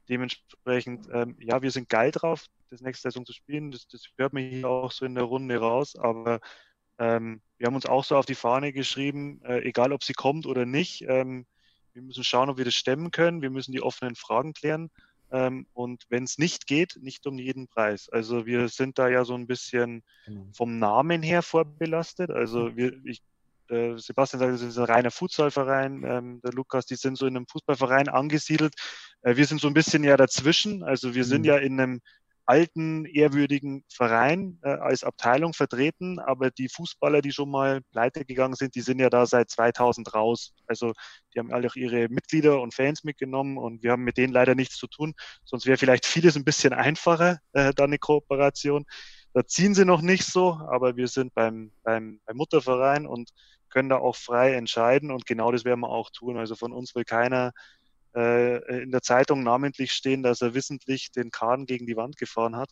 dementsprechend, 0.10 1.08
ähm, 1.12 1.38
ja, 1.40 1.62
wir 1.62 1.72
sind 1.72 1.90
geil 1.90 2.12
drauf, 2.12 2.46
das 2.70 2.82
nächste 2.82 3.10
Saison 3.10 3.26
zu 3.26 3.34
spielen. 3.34 3.72
Das, 3.72 3.88
das 3.88 4.06
hört 4.18 4.34
man 4.34 4.44
hier 4.44 4.68
auch 4.68 4.92
so 4.92 5.06
in 5.06 5.16
der 5.16 5.24
Runde 5.24 5.58
raus, 5.58 5.96
aber 5.96 6.40
ähm, 7.00 7.42
wir 7.58 7.68
haben 7.68 7.76
uns 7.76 7.86
auch 7.86 8.04
so 8.04 8.18
auf 8.18 8.26
die 8.26 8.36
Fahne 8.36 8.74
geschrieben, 8.74 9.42
äh, 9.44 9.60
egal 9.62 9.94
ob 9.94 10.04
sie 10.04 10.14
kommt 10.14 10.46
oder 10.46 10.66
nicht, 10.66 11.04
ähm, 11.08 11.46
wir 11.96 12.02
müssen 12.02 12.24
schauen, 12.24 12.50
ob 12.50 12.58
wir 12.58 12.66
das 12.66 12.76
stemmen 12.76 13.10
können. 13.10 13.42
Wir 13.42 13.50
müssen 13.50 13.72
die 13.72 13.82
offenen 13.82 14.16
Fragen 14.16 14.54
klären. 14.54 14.90
Ähm, 15.32 15.66
und 15.74 16.04
wenn 16.10 16.26
es 16.26 16.38
nicht 16.38 16.68
geht, 16.68 16.98
nicht 17.02 17.26
um 17.26 17.40
jeden 17.40 17.68
Preis. 17.68 18.10
Also 18.10 18.46
wir 18.46 18.68
sind 18.68 19.00
da 19.00 19.08
ja 19.08 19.24
so 19.26 19.34
ein 19.34 19.48
bisschen 19.48 20.04
genau. 20.26 20.48
vom 20.54 20.78
Namen 20.78 21.24
her 21.24 21.42
vorbelastet. 21.42 22.32
Also 22.32 22.76
wir, 22.76 22.94
ich, 23.06 23.22
äh, 23.70 23.98
Sebastian 23.98 24.40
sagt, 24.40 24.54
das 24.54 24.62
ist 24.62 24.78
ein 24.78 24.86
reiner 24.86 25.10
Futsalverein. 25.10 26.04
Ähm, 26.06 26.42
der 26.44 26.52
Lukas, 26.52 26.86
die 26.86 26.96
sind 26.96 27.18
so 27.18 27.26
in 27.28 27.38
einem 27.38 27.48
Fußballverein 27.48 28.10
angesiedelt. 28.10 28.76
Äh, 29.22 29.38
wir 29.38 29.46
sind 29.46 29.62
so 29.62 29.68
ein 29.68 29.74
bisschen 29.74 30.04
ja 30.04 30.18
dazwischen. 30.18 30.84
Also 30.84 31.16
wir 31.16 31.24
sind 31.24 31.42
mhm. 31.42 31.48
ja 31.48 31.58
in 31.58 31.80
einem 31.80 32.02
alten, 32.46 33.06
ehrwürdigen 33.06 33.84
Verein 33.90 34.60
äh, 34.64 34.70
als 34.70 35.04
Abteilung 35.04 35.54
vertreten, 35.54 36.20
aber 36.20 36.52
die 36.52 36.70
Fußballer, 36.70 37.22
die 37.22 37.32
schon 37.32 37.50
mal 37.50 37.82
pleite 37.92 38.26
gegangen 38.26 38.56
sind, 38.56 38.76
die 38.76 38.82
sind 38.82 39.00
ja 39.00 39.10
da 39.10 39.26
seit 39.26 39.50
2000 39.50 40.14
raus. 40.14 40.54
Also 40.68 40.94
die 41.34 41.40
haben 41.40 41.52
alle 41.52 41.68
auch 41.68 41.76
ihre 41.76 42.08
Mitglieder 42.10 42.62
und 42.62 42.74
Fans 42.74 43.04
mitgenommen 43.04 43.58
und 43.58 43.84
wir 43.84 43.92
haben 43.92 44.04
mit 44.04 44.18
denen 44.18 44.34
leider 44.34 44.56
nichts 44.56 44.78
zu 44.78 44.88
tun. 44.88 45.14
Sonst 45.44 45.66
wäre 45.66 45.78
vielleicht 45.78 46.06
vieles 46.06 46.36
ein 46.36 46.46
bisschen 46.46 46.74
einfacher, 46.74 47.40
äh, 47.54 47.74
da 47.76 47.86
eine 47.86 47.98
Kooperation. 47.98 48.86
Da 49.34 49.46
ziehen 49.46 49.74
sie 49.74 49.86
noch 49.86 50.02
nicht 50.02 50.26
so, 50.26 50.54
aber 50.70 50.96
wir 50.96 51.08
sind 51.08 51.34
beim, 51.34 51.72
beim, 51.84 52.22
beim 52.26 52.38
Mutterverein 52.38 53.06
und 53.06 53.32
können 53.70 53.90
da 53.90 53.98
auch 53.98 54.16
frei 54.16 54.54
entscheiden 54.54 55.12
und 55.12 55.26
genau 55.26 55.52
das 55.52 55.66
werden 55.66 55.82
wir 55.82 55.90
auch 55.90 56.10
tun. 56.10 56.38
Also 56.38 56.56
von 56.56 56.72
uns 56.72 56.96
will 56.96 57.04
keiner 57.04 57.52
in 58.16 58.92
der 58.92 59.02
Zeitung 59.02 59.44
namentlich 59.44 59.92
stehen, 59.92 60.24
dass 60.24 60.42
er 60.42 60.54
wissentlich 60.54 61.12
den 61.12 61.32
Kahn 61.32 61.66
gegen 61.66 61.86
die 61.86 61.98
Wand 61.98 62.18
gefahren 62.18 62.56
hat. 62.56 62.70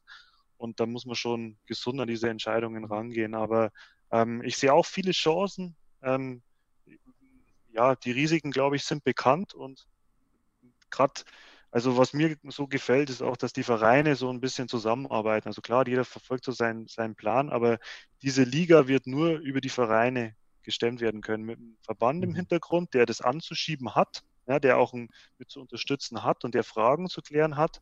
Und 0.57 0.79
da 0.79 0.85
muss 0.85 1.05
man 1.05 1.15
schon 1.15 1.57
gesund 1.65 1.99
an 1.99 2.07
diese 2.07 2.29
Entscheidungen 2.29 2.85
rangehen. 2.85 3.35
Aber 3.35 3.71
ähm, 4.11 4.41
ich 4.43 4.57
sehe 4.57 4.73
auch 4.73 4.85
viele 4.85 5.11
Chancen. 5.11 5.75
Ähm, 6.01 6.41
ja, 7.73 7.95
die 7.95 8.11
Risiken, 8.11 8.51
glaube 8.51 8.75
ich, 8.75 8.85
sind 8.85 9.03
bekannt 9.03 9.53
und 9.53 9.85
gerade 10.89 11.21
also 11.73 11.97
was 11.97 12.13
mir 12.13 12.37
so 12.49 12.67
gefällt, 12.67 13.09
ist 13.09 13.23
auch, 13.23 13.35
dass 13.35 13.51
die 13.51 13.63
Vereine 13.63 14.15
so 14.15 14.29
ein 14.29 14.39
bisschen 14.39 14.67
zusammenarbeiten. 14.67 15.47
Also 15.47 15.61
klar, 15.61 15.87
jeder 15.87 16.05
verfolgt 16.05 16.45
so 16.45 16.51
seinen, 16.51 16.85
seinen 16.87 17.15
Plan, 17.15 17.49
aber 17.49 17.79
diese 18.21 18.43
Liga 18.43 18.87
wird 18.87 19.07
nur 19.07 19.39
über 19.39 19.59
die 19.59 19.69
Vereine 19.69 20.35
gestemmt 20.61 21.01
werden 21.01 21.21
können. 21.21 21.45
Mit 21.45 21.57
einem 21.57 21.75
Verband 21.81 22.23
im 22.23 22.29
mhm. 22.29 22.35
Hintergrund, 22.35 22.93
der 22.93 23.07
das 23.07 23.21
anzuschieben 23.21 23.95
hat, 23.95 24.23
ja, 24.47 24.59
der 24.59 24.77
auch 24.77 24.93
ein, 24.93 25.09
mit 25.37 25.49
zu 25.49 25.61
unterstützen 25.61 26.23
hat 26.23 26.43
und 26.43 26.55
der 26.55 26.63
Fragen 26.63 27.07
zu 27.07 27.21
klären 27.21 27.57
hat. 27.57 27.81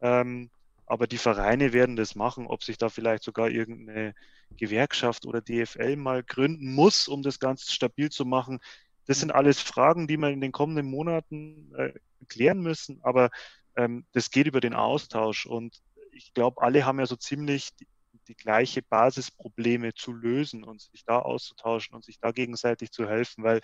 Ähm, 0.00 0.50
aber 0.86 1.06
die 1.06 1.18
Vereine 1.18 1.72
werden 1.72 1.96
das 1.96 2.14
machen, 2.14 2.46
ob 2.46 2.64
sich 2.64 2.78
da 2.78 2.88
vielleicht 2.88 3.22
sogar 3.22 3.50
irgendeine 3.50 4.14
Gewerkschaft 4.56 5.26
oder 5.26 5.42
DFL 5.42 5.96
mal 5.96 6.22
gründen 6.22 6.72
muss, 6.72 7.08
um 7.08 7.22
das 7.22 7.38
ganz 7.38 7.70
stabil 7.70 8.08
zu 8.10 8.24
machen. 8.24 8.58
Das 9.06 9.20
sind 9.20 9.30
alles 9.30 9.60
Fragen, 9.60 10.06
die 10.06 10.16
wir 10.16 10.30
in 10.30 10.40
den 10.40 10.52
kommenden 10.52 10.86
Monaten 10.86 11.74
äh, 11.74 11.92
klären 12.28 12.60
müssen, 12.60 13.00
aber 13.02 13.30
ähm, 13.76 14.06
das 14.12 14.30
geht 14.30 14.46
über 14.46 14.60
den 14.60 14.74
Austausch 14.74 15.46
und 15.46 15.82
ich 16.12 16.32
glaube, 16.34 16.62
alle 16.62 16.84
haben 16.84 16.98
ja 16.98 17.06
so 17.06 17.16
ziemlich 17.16 17.70
die, 17.76 17.86
die 18.26 18.34
gleiche 18.34 18.82
Basisprobleme 18.82 19.94
zu 19.94 20.12
lösen 20.12 20.64
und 20.64 20.80
sich 20.80 21.04
da 21.04 21.18
auszutauschen 21.18 21.94
und 21.94 22.04
sich 22.04 22.18
da 22.18 22.32
gegenseitig 22.32 22.90
zu 22.90 23.08
helfen, 23.08 23.44
weil 23.44 23.60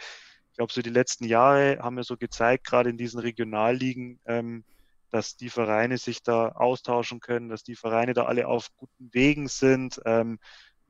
ich 0.55 0.57
glaube, 0.57 0.73
so 0.73 0.83
die 0.83 0.91
letzten 0.91 1.25
Jahre 1.25 1.81
haben 1.81 1.97
wir 1.97 2.05
so 2.05 2.17
gezeigt, 2.17 2.63
gerade 2.65 2.89
in 2.89 2.97
diesen 2.97 3.19
Regionalligen, 3.19 4.21
ähm, 4.25 4.63
dass 5.11 5.37
die 5.37 5.51
Vereine 5.51 5.99
sich 5.99 6.23
da 6.23 6.51
austauschen 6.51 7.19
können, 7.19 7.49
dass 7.49 7.65
die 7.65 7.75
Vereine 7.75 8.15
da 8.15 8.27
alle 8.27 8.47
auf 8.47 8.69
guten 8.77 9.11
Wegen 9.13 9.49
sind. 9.49 10.01
Ähm, 10.05 10.39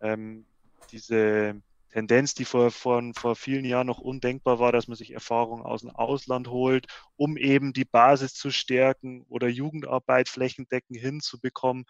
ähm, 0.03 0.45
diese 0.91 1.62
Tendenz, 1.89 2.35
die 2.35 2.45
vor, 2.45 2.70
vor, 2.73 3.03
vor 3.16 3.36
vielen 3.36 3.65
Jahren 3.65 3.86
noch 3.86 4.01
undenkbar 4.01 4.59
war, 4.59 4.70
dass 4.70 4.86
man 4.86 4.99
sich 4.99 5.12
Erfahrungen 5.12 5.65
aus 5.65 5.81
dem 5.81 5.93
Ausland 5.93 6.49
holt, 6.49 6.86
um 7.16 7.39
eben 7.39 7.73
die 7.73 7.86
Basis 7.86 8.35
zu 8.35 8.51
stärken 8.51 9.23
oder 9.31 9.49
Jugendarbeit 9.49 10.28
flächendeckend 10.28 11.01
hinzubekommen. 11.01 11.86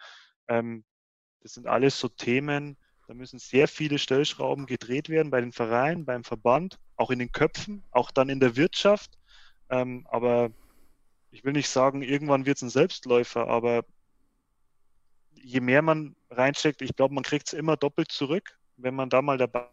Ähm, 0.47 0.85
das 1.41 1.55
sind 1.55 1.67
alles 1.67 1.99
so 1.99 2.09
Themen, 2.09 2.77
da 3.07 3.15
müssen 3.15 3.39
sehr 3.39 3.69
viele 3.69 3.99
Stellschrauben 3.99 4.67
gedreht 4.67 5.09
werden 5.09 5.31
bei 5.31 5.41
den 5.41 5.53
Vereinen, 5.53 6.05
beim 6.05 6.25
Verband, 6.25 6.79
auch 6.97 7.11
in 7.11 7.19
den 7.19 7.33
Köpfen, 7.33 7.83
auch 7.91 8.11
dann 8.11 8.29
in 8.29 8.41
der 8.41 8.57
Wirtschaft. 8.57 9.19
Ähm, 9.69 10.07
aber 10.11 10.51
ich 11.31 11.45
will 11.45 11.53
nicht 11.53 11.69
sagen, 11.69 12.03
irgendwann 12.03 12.47
wird 12.47 12.57
es 12.57 12.63
ein 12.63 12.71
Selbstläufer, 12.71 13.49
aber 13.49 13.85
je 15.33 15.61
mehr 15.61 15.83
man 15.83 16.17
reinsteckt, 16.31 16.81
ich 16.81 16.97
glaube, 16.97 17.15
man 17.15 17.25
kriegt 17.25 17.49
es 17.49 17.53
immer 17.53 17.77
doppelt 17.77 18.11
zurück, 18.11 18.59
wenn 18.77 18.95
man 18.95 19.11
da 19.11 19.21
mal 19.21 19.37
dabei 19.39 19.69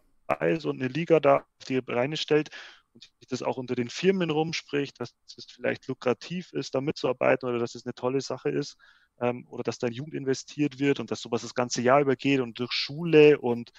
ist 0.50 0.66
und 0.66 0.80
eine 0.80 0.88
Liga 0.88 1.20
da 1.20 1.36
auf 1.36 1.66
die 1.68 1.80
Beine 1.80 2.16
stellt 2.16 2.50
und 2.92 3.02
sich 3.02 3.28
das 3.28 3.42
auch 3.42 3.56
unter 3.56 3.74
den 3.74 3.88
Firmen 3.88 4.30
rumspricht, 4.30 5.00
dass 5.00 5.14
es 5.36 5.46
vielleicht 5.50 5.86
lukrativ 5.88 6.52
ist, 6.52 6.74
da 6.74 6.80
mitzuarbeiten 6.80 7.48
oder 7.48 7.58
dass 7.58 7.74
es 7.74 7.86
eine 7.86 7.94
tolle 7.94 8.20
Sache 8.20 8.50
ist 8.50 8.76
ähm, 9.20 9.46
oder 9.48 9.62
dass 9.62 9.78
da 9.78 9.86
in 9.86 9.94
Jugend 9.94 10.14
investiert 10.14 10.78
wird 10.78 11.00
und 11.00 11.10
dass 11.10 11.20
sowas 11.20 11.42
das 11.42 11.54
ganze 11.54 11.82
Jahr 11.82 12.00
übergeht 12.00 12.40
und 12.40 12.58
durch 12.58 12.72
Schule 12.72 13.38
und 13.38 13.72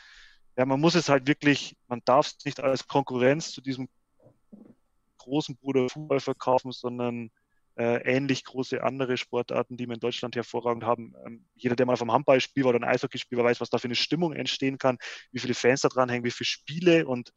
ja, 0.55 0.65
man 0.65 0.79
muss 0.79 0.95
es 0.95 1.09
halt 1.09 1.27
wirklich, 1.27 1.75
man 1.87 2.01
darf 2.05 2.27
es 2.27 2.45
nicht 2.45 2.59
als 2.59 2.87
Konkurrenz 2.87 3.51
zu 3.51 3.61
diesem 3.61 3.89
großen 5.17 5.55
Bruder 5.55 5.89
Fußball 5.89 6.19
verkaufen, 6.19 6.71
sondern 6.71 7.31
äh, 7.75 8.03
ähnlich 8.03 8.43
große 8.43 8.83
andere 8.83 9.17
Sportarten, 9.17 9.77
die 9.77 9.87
wir 9.87 9.95
in 9.95 9.99
Deutschland 9.99 10.35
hervorragend 10.35 10.83
haben. 10.83 11.15
Ähm, 11.25 11.45
jeder, 11.55 11.75
der 11.75 11.85
mal 11.85 11.97
vom 11.97 12.11
Handballspiel 12.11 12.65
oder 12.65 12.77
ein 12.77 12.83
Eishockeyspiel 12.83 13.37
war, 13.37 13.45
weiß, 13.45 13.61
was 13.61 13.69
da 13.69 13.79
für 13.79 13.87
eine 13.87 13.95
Stimmung 13.95 14.33
entstehen 14.33 14.77
kann, 14.77 14.97
wie 15.31 15.39
viele 15.39 15.55
Fans 15.55 15.81
da 15.81 15.89
dran 15.89 16.09
hängen, 16.09 16.25
wie 16.25 16.31
viele 16.31 16.45
Spiele 16.45 17.07
und 17.07 17.33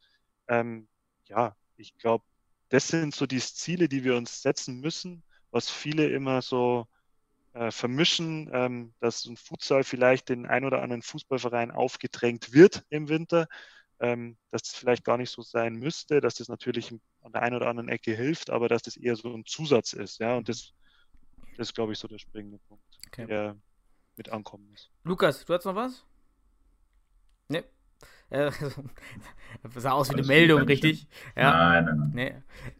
ähm, 0.47 0.87
ja, 1.25 1.55
ich 1.77 1.97
glaube, 1.97 2.23
das 2.69 2.87
sind 2.87 3.15
so 3.15 3.25
die 3.25 3.39
Ziele, 3.39 3.89
die 3.89 4.03
wir 4.03 4.15
uns 4.15 4.41
setzen 4.41 4.79
müssen, 4.79 5.23
was 5.51 5.69
viele 5.69 6.07
immer 6.09 6.41
so 6.41 6.87
äh, 7.57 7.71
vermischen, 7.71 8.49
ähm, 8.53 8.93
dass 8.99 9.25
ein 9.25 9.37
Futsal 9.37 9.83
vielleicht 9.83 10.29
den 10.29 10.45
ein 10.45 10.65
oder 10.65 10.81
anderen 10.81 11.01
Fußballverein 11.01 11.71
aufgedrängt 11.71 12.53
wird 12.53 12.83
im 12.89 13.09
Winter, 13.09 13.47
ähm, 13.99 14.37
dass 14.51 14.63
das 14.63 14.75
vielleicht 14.75 15.03
gar 15.03 15.17
nicht 15.17 15.31
so 15.31 15.41
sein 15.41 15.73
müsste, 15.73 16.21
dass 16.21 16.35
das 16.35 16.49
natürlich 16.49 16.91
an 17.21 17.31
der 17.31 17.41
einen 17.41 17.55
oder 17.55 17.67
anderen 17.67 17.89
Ecke 17.89 18.15
hilft, 18.15 18.49
aber 18.49 18.69
dass 18.69 18.83
das 18.83 18.95
eher 18.95 19.15
so 19.15 19.33
ein 19.33 19.45
Zusatz 19.45 19.93
ist. 19.93 20.19
Ja, 20.19 20.37
und 20.37 20.47
das, 20.49 20.73
das 21.57 21.69
ist, 21.69 21.73
glaube 21.73 21.93
ich, 21.93 21.99
so 21.99 22.07
der 22.07 22.19
springende 22.19 22.59
Punkt, 22.67 22.85
okay. 23.07 23.25
der 23.25 23.57
mit 24.15 24.29
ankommen 24.29 24.69
muss. 24.69 24.89
Lukas, 25.03 25.45
du 25.45 25.53
hast 25.53 25.65
noch 25.65 25.75
was? 25.75 26.05
Äh, 28.29 28.51
sah 29.75 29.91
aus 29.91 30.09
wie 30.09 30.15
eine 30.15 30.25
Meldung, 30.25 30.63
richtig? 30.63 31.07
Ja. 31.35 31.51
Nein, 31.51 31.85
nein, 31.85 31.97
nein. 31.97 32.11
Nee. 32.13 32.33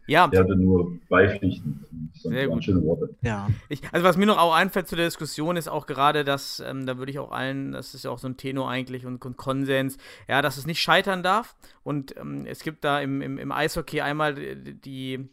Ja. 0.06 0.28
Ich 0.30 0.38
hatte 0.38 0.56
nur 0.56 0.98
beipflichten. 1.08 1.86
Sehr 2.14 2.48
gut. 2.48 2.64
Schöne 2.64 2.82
Worte. 2.82 3.14
Ja. 3.22 3.48
Ich, 3.68 3.82
also 3.92 4.04
was 4.04 4.16
mir 4.16 4.26
noch 4.26 4.38
auch 4.38 4.54
einfällt 4.54 4.88
zu 4.88 4.96
der 4.96 5.06
Diskussion 5.06 5.56
ist 5.56 5.68
auch 5.68 5.86
gerade, 5.86 6.24
dass, 6.24 6.60
ähm, 6.60 6.86
da 6.86 6.98
würde 6.98 7.10
ich 7.10 7.18
auch 7.18 7.30
allen, 7.30 7.72
das 7.72 7.94
ist 7.94 8.04
ja 8.04 8.10
auch 8.10 8.18
so 8.18 8.28
ein 8.28 8.36
Tenor 8.36 8.68
eigentlich 8.70 9.06
und, 9.06 9.24
und 9.24 9.36
Konsens, 9.36 9.96
ja, 10.28 10.42
dass 10.42 10.56
es 10.58 10.66
nicht 10.66 10.80
scheitern 10.80 11.22
darf. 11.22 11.56
Und 11.82 12.16
ähm, 12.16 12.44
es 12.46 12.62
gibt 12.62 12.84
da 12.84 13.00
im, 13.00 13.22
im, 13.22 13.38
im 13.38 13.52
Eishockey 13.52 14.02
einmal 14.02 14.34
die, 14.34 15.28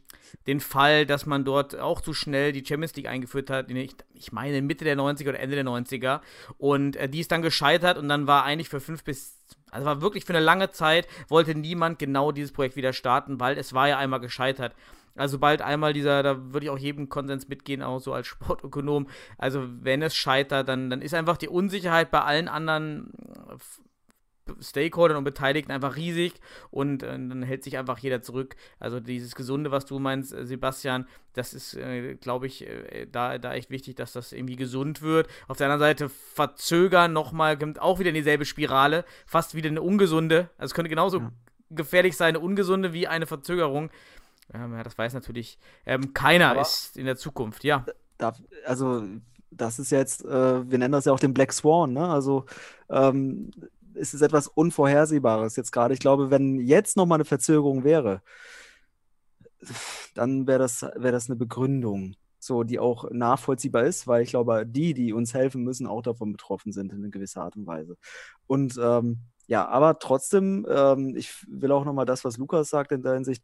den 0.47 0.59
Fall, 0.59 1.05
dass 1.05 1.25
man 1.25 1.43
dort 1.43 1.77
auch 1.77 2.01
zu 2.01 2.13
schnell 2.13 2.51
die 2.51 2.65
Champions 2.65 2.95
League 2.95 3.07
eingeführt 3.07 3.49
hat, 3.49 3.69
ich, 3.71 3.95
ich 4.13 4.31
meine 4.31 4.61
Mitte 4.61 4.85
der 4.85 4.97
90er 4.97 5.29
oder 5.29 5.39
Ende 5.39 5.55
der 5.55 5.65
90er. 5.65 6.21
Und 6.57 6.95
äh, 6.95 7.09
die 7.09 7.19
ist 7.19 7.31
dann 7.31 7.41
gescheitert 7.41 7.97
und 7.97 8.07
dann 8.07 8.27
war 8.27 8.43
eigentlich 8.43 8.69
für 8.69 8.79
fünf 8.79 9.03
bis 9.03 9.34
also 9.75 9.85
war 9.85 10.01
wirklich 10.01 10.25
für 10.25 10.33
eine 10.33 10.43
lange 10.43 10.71
Zeit, 10.71 11.07
wollte 11.27 11.53
niemand 11.53 11.99
genau 11.99 12.31
dieses 12.31 12.51
Projekt 12.51 12.75
wieder 12.75 12.93
starten, 12.93 13.39
weil 13.39 13.57
es 13.57 13.73
war 13.73 13.87
ja 13.87 13.97
einmal 13.97 14.19
gescheitert. 14.19 14.73
Also 15.15 15.33
sobald 15.33 15.61
einmal 15.61 15.93
dieser, 15.93 16.23
da 16.23 16.53
würde 16.53 16.65
ich 16.65 16.69
auch 16.69 16.77
jedem 16.77 17.07
Konsens 17.07 17.47
mitgehen, 17.47 17.81
auch 17.81 17.99
so 17.99 18.13
als 18.13 18.27
Sportökonom. 18.27 19.07
Also 19.37 19.63
wenn 19.81 20.01
es 20.01 20.15
scheitert, 20.15 20.67
dann, 20.67 20.89
dann 20.89 21.01
ist 21.01 21.13
einfach 21.13 21.37
die 21.37 21.47
Unsicherheit 21.47 22.11
bei 22.11 22.21
allen 22.21 22.47
anderen 22.47 23.11
Stakeholdern 24.61 25.17
und 25.17 25.23
Beteiligten 25.23 25.71
einfach 25.71 25.95
riesig 25.95 26.33
und 26.71 27.03
äh, 27.03 27.07
dann 27.07 27.43
hält 27.43 27.63
sich 27.63 27.77
einfach 27.77 27.97
jeder 27.99 28.21
zurück. 28.21 28.55
Also 28.79 28.99
dieses 28.99 29.35
Gesunde, 29.35 29.71
was 29.71 29.85
du 29.85 29.99
meinst, 29.99 30.33
äh, 30.33 30.45
Sebastian, 30.45 31.07
das 31.33 31.53
ist, 31.53 31.75
äh, 31.75 32.15
glaube 32.15 32.47
ich, 32.47 32.67
äh, 32.67 33.07
da, 33.11 33.37
da 33.37 33.53
echt 33.53 33.69
wichtig, 33.69 33.95
dass 33.95 34.13
das 34.13 34.31
irgendwie 34.31 34.55
gesund 34.55 35.01
wird. 35.01 35.27
Auf 35.47 35.57
der 35.57 35.67
anderen 35.67 35.79
Seite 35.79 36.09
verzögern 36.09 37.13
nochmal, 37.13 37.57
kommt 37.57 37.81
auch 37.81 37.99
wieder 37.99 38.09
in 38.09 38.15
dieselbe 38.15 38.45
Spirale, 38.45 39.05
fast 39.25 39.55
wieder 39.55 39.69
eine 39.69 39.81
ungesunde. 39.81 40.49
Also 40.57 40.71
es 40.71 40.73
könnte 40.73 40.89
genauso 40.89 41.19
ja. 41.19 41.31
gefährlich 41.71 42.15
sein, 42.15 42.35
eine 42.35 42.39
ungesunde 42.39 42.93
wie 42.93 43.07
eine 43.07 43.25
Verzögerung. 43.25 43.89
Ähm, 44.53 44.73
ja, 44.73 44.83
das 44.83 44.97
weiß 44.97 45.13
natürlich 45.13 45.57
ähm, 45.85 46.13
keiner 46.13 46.51
Aber 46.51 46.61
ist 46.61 46.97
in 46.97 47.05
der 47.05 47.17
Zukunft, 47.17 47.63
ja. 47.63 47.85
Darf, 48.17 48.41
also 48.65 49.03
das 49.57 49.79
ist 49.79 49.91
jetzt, 49.91 50.23
äh, 50.25 50.69
wir 50.69 50.77
nennen 50.77 50.91
das 50.91 51.05
ja 51.05 51.13
auch 51.13 51.19
den 51.19 51.33
Black 51.33 51.53
Swan, 51.53 51.93
ne? 51.93 52.07
Also 52.07 52.45
ähm, 52.89 53.51
ist 53.95 54.13
es 54.13 54.21
etwas 54.21 54.47
Unvorhersehbares 54.47 55.55
jetzt 55.55 55.71
gerade. 55.71 55.93
Ich 55.93 55.99
glaube, 55.99 56.31
wenn 56.31 56.59
jetzt 56.59 56.97
nochmal 56.97 57.17
eine 57.17 57.25
Verzögerung 57.25 57.83
wäre, 57.83 58.21
dann 60.13 60.47
wäre 60.47 60.59
das, 60.59 60.83
wär 60.95 61.11
das 61.11 61.29
eine 61.29 61.35
Begründung, 61.35 62.15
so, 62.39 62.63
die 62.63 62.79
auch 62.79 63.09
nachvollziehbar 63.11 63.83
ist, 63.83 64.07
weil 64.07 64.23
ich 64.23 64.29
glaube, 64.29 64.65
die, 64.65 64.93
die 64.93 65.13
uns 65.13 65.33
helfen 65.33 65.63
müssen, 65.63 65.87
auch 65.87 66.01
davon 66.01 66.31
betroffen 66.31 66.71
sind 66.71 66.91
in 66.91 67.09
gewisser 67.11 67.41
Art 67.43 67.55
und 67.55 67.65
Weise. 67.65 67.97
Und 68.47 68.79
ähm, 68.81 69.21
ja, 69.47 69.67
aber 69.67 69.99
trotzdem, 69.99 70.65
ähm, 70.69 71.15
ich 71.15 71.45
will 71.47 71.71
auch 71.71 71.85
nochmal 71.85 72.05
das, 72.05 72.23
was 72.23 72.37
Lukas 72.37 72.69
sagt 72.69 72.91
in 72.91 73.01
der 73.01 73.13
Hinsicht, 73.13 73.43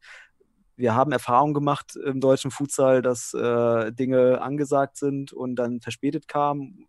wir 0.75 0.95
haben 0.95 1.11
Erfahrungen 1.11 1.53
gemacht 1.53 1.95
im 1.95 2.19
deutschen 2.19 2.49
Futsal, 2.49 3.01
dass 3.01 3.33
äh, 3.33 3.91
Dinge 3.91 4.41
angesagt 4.41 4.97
sind 4.97 5.31
und 5.31 5.55
dann 5.55 5.79
verspätet 5.79 6.27
kamen 6.27 6.87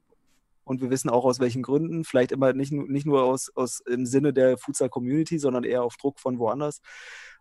und 0.64 0.80
wir 0.80 0.90
wissen 0.90 1.10
auch 1.10 1.24
aus 1.24 1.40
welchen 1.40 1.62
Gründen. 1.62 2.05
Vielleicht 2.05 2.32
immer 2.32 2.52
nicht, 2.52 2.72
nicht 2.72 3.06
nur 3.06 3.24
aus, 3.24 3.51
aus 3.55 3.80
im 3.80 4.06
Sinne 4.06 4.32
der 4.32 4.59
Futsal-Community, 4.59 5.39
sondern 5.39 5.64
eher 5.64 5.82
auf 5.82 5.97
Druck 5.97 6.20
von 6.20 6.39
woanders. 6.39 6.80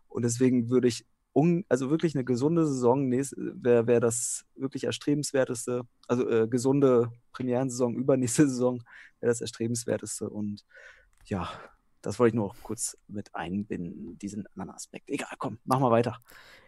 Und 0.08 0.22
deswegen 0.22 0.68
würde 0.70 0.88
ich 0.88 1.06
un, 1.32 1.64
also 1.68 1.90
wirklich 1.90 2.14
eine 2.14 2.24
gesunde 2.24 2.66
Saison 2.66 3.10
wäre 3.10 3.86
wär 3.86 4.00
das 4.00 4.44
wirklich 4.54 4.84
erstrebenswerteste. 4.84 5.82
Also 6.08 6.28
äh, 6.28 6.48
gesunde 6.48 7.10
Premierensaison, 7.32 7.94
übernächste 7.94 8.48
Saison 8.48 8.82
wäre 9.20 9.30
das 9.30 9.40
erstrebenswerteste. 9.40 10.28
Und 10.28 10.64
ja, 11.24 11.48
das 12.02 12.18
wollte 12.18 12.34
ich 12.34 12.34
nur 12.34 12.54
kurz 12.62 12.98
mit 13.08 13.34
einbinden, 13.34 14.18
diesen 14.18 14.46
anderen 14.54 14.70
Aspekt. 14.70 15.08
Egal, 15.08 15.34
komm, 15.38 15.58
mach 15.64 15.78
mal 15.78 15.90
weiter. 15.90 16.18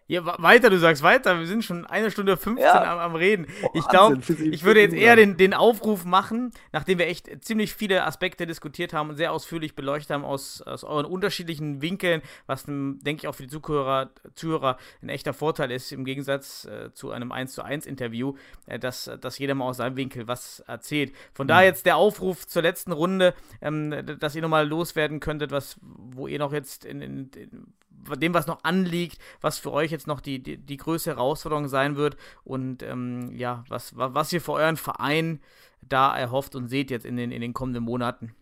Ja, 0.07 0.23
weiter, 0.43 0.69
du 0.69 0.79
sagst 0.79 1.03
weiter. 1.03 1.39
Wir 1.39 1.47
sind 1.47 1.65
schon 1.65 1.87
eine 1.87 2.11
Stunde 2.11 2.37
15 2.37 2.63
ja. 2.63 2.93
am, 2.93 2.99
am, 2.99 3.15
Reden. 3.15 3.47
Oh, 3.63 3.71
ich 3.73 3.89
glaube, 3.89 4.21
ich 4.51 4.63
würde 4.63 4.81
jetzt 4.81 4.95
eher 4.95 5.17
den, 5.17 5.39
den 5.39 5.55
Aufruf 5.55 6.05
machen, 6.05 6.53
nachdem 6.73 6.99
wir 6.99 7.07
echt 7.07 7.43
ziemlich 7.43 7.73
viele 7.73 8.05
Aspekte 8.05 8.47
diskutiert 8.47 8.93
haben 8.93 9.09
und 9.09 9.17
sehr 9.17 9.33
ausführlich 9.33 9.75
beleuchtet 9.75 10.11
haben 10.11 10.25
aus, 10.25 10.61
aus 10.61 10.85
euren 10.85 11.07
unterschiedlichen 11.07 11.81
Winkeln, 11.81 12.21
was, 12.47 12.65
denke 12.67 13.23
ich, 13.23 13.29
auch 13.29 13.35
für 13.35 13.45
die 13.45 13.49
Zuhörer, 13.49 14.11
Zuhörer 14.35 14.77
ein 15.01 15.09
echter 15.09 15.33
Vorteil 15.33 15.71
ist, 15.71 15.91
im 15.91 16.05
Gegensatz 16.05 16.67
äh, 16.67 16.93
zu 16.93 17.11
einem 17.11 17.33
1 17.33 17.55
zu 17.55 17.63
1 17.63 17.87
Interview, 17.87 18.35
äh, 18.67 18.79
dass, 18.79 19.11
dass 19.23 19.39
jeder 19.39 19.55
mal 19.55 19.69
aus 19.69 19.79
seinem 19.79 19.97
Winkel 19.97 20.29
was 20.29 20.61
erzählt. 20.67 21.15
Von 21.33 21.47
mhm. 21.47 21.49
daher 21.49 21.65
jetzt 21.65 21.87
der 21.87 21.97
Aufruf 21.97 22.47
zur 22.47 22.61
letzten 22.61 22.93
Runde, 22.93 23.33
ähm, 23.63 24.05
dass 24.21 24.35
ihr 24.35 24.43
nochmal 24.43 24.69
loswerden 24.69 25.21
könntet, 25.21 25.51
was, 25.51 25.79
wo 25.81 26.27
ihr 26.27 26.39
noch 26.39 26.53
jetzt 26.53 26.85
in, 26.85 27.01
in, 27.01 27.31
in 27.31 27.75
dem, 28.17 28.35
was 28.35 28.47
noch 28.47 28.63
anliegt, 28.65 29.19
was 29.41 29.59
für 29.59 29.73
euch 29.73 29.91
jetzt 29.91 30.07
noch 30.07 30.21
die, 30.21 30.43
die, 30.43 30.59
die 30.59 30.77
größte 30.77 31.11
Herausforderung 31.11 31.69
sein 31.69 31.97
wird 31.97 32.17
und 32.45 32.83
ähm, 32.83 33.35
ja, 33.35 33.65
was, 33.69 33.97
was 33.97 34.33
ihr 34.33 34.41
für 34.41 34.53
euren 34.53 34.77
Verein 34.77 35.41
da 35.89 36.17
erhofft 36.17 36.55
und 36.55 36.69
seht 36.69 36.91
jetzt 36.91 37.07
in 37.07 37.17
den, 37.17 37.31
in 37.31 37.41
den 37.41 37.53
kommenden 37.53 37.85
Monaten. 37.85 38.35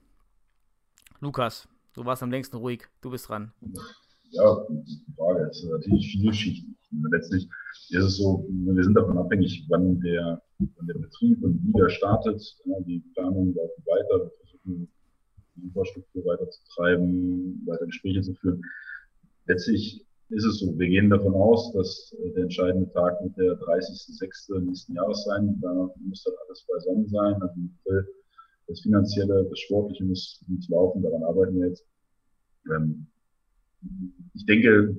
Lukas, 1.20 1.68
du 1.94 2.05
warst 2.05 2.22
am 2.22 2.30
längsten 2.30 2.56
ruhig, 2.56 2.89
du 3.01 3.10
bist 3.10 3.28
dran. 3.28 3.52
Ja, 4.30 4.66
die 4.68 5.14
Frage 5.16 5.48
ist 5.51 5.64
natürlich 5.64 6.12
vielschichtig. 6.12 6.74
Letztlich 7.10 7.48
ist 7.90 8.05
es 8.05 8.16
so, 8.16 8.47
wir 8.48 8.84
sind 8.84 8.94
davon 8.94 9.18
abhängig, 9.18 9.64
wann 9.68 10.01
der, 10.01 10.43
wann 10.59 10.86
der 10.86 10.94
Betrieb 10.94 11.43
und 11.43 11.62
Liga 11.64 11.89
startet. 11.89 12.43
Ja, 12.64 12.80
die 12.80 13.01
Planungen 13.14 13.55
laufen 13.55 13.84
weiter, 13.86 14.24
wir 14.24 14.30
versuchen 14.40 14.89
die 15.56 15.66
Infrastruktur 15.66 16.24
weiterzutreiben, 16.24 17.62
weiter 17.66 17.86
Gespräche 17.86 18.22
zu 18.22 18.34
führen 18.34 18.62
letztlich 19.47 20.05
ist 20.32 20.44
es 20.44 20.60
so. 20.60 20.78
Wir 20.78 20.89
gehen 20.89 21.10
davon 21.10 21.35
aus, 21.35 21.73
dass 21.73 22.16
äh, 22.19 22.31
der 22.32 22.44
entscheidende 22.44 22.90
Tag 22.93 23.23
mit 23.23 23.36
der 23.36 23.59
30.06. 23.60 24.60
nächsten 24.60 24.94
Jahres 24.94 25.24
sein. 25.24 25.59
Da 25.60 25.90
muss 26.01 26.24
dann 26.24 26.35
alles 26.47 26.64
beisammen 26.70 27.09
sein. 27.09 27.40
Also 27.43 28.06
das 28.66 28.81
Finanzielle, 28.81 29.47
das 29.48 29.59
Sportliche 29.59 30.05
muss, 30.05 30.43
muss 30.48 30.69
laufen. 30.69 31.02
Daran 31.02 31.23
arbeiten 31.24 31.60
wir 31.60 31.69
jetzt. 31.69 31.85
Ähm, 32.74 33.06
ich 34.35 34.47
denke, 34.47 34.97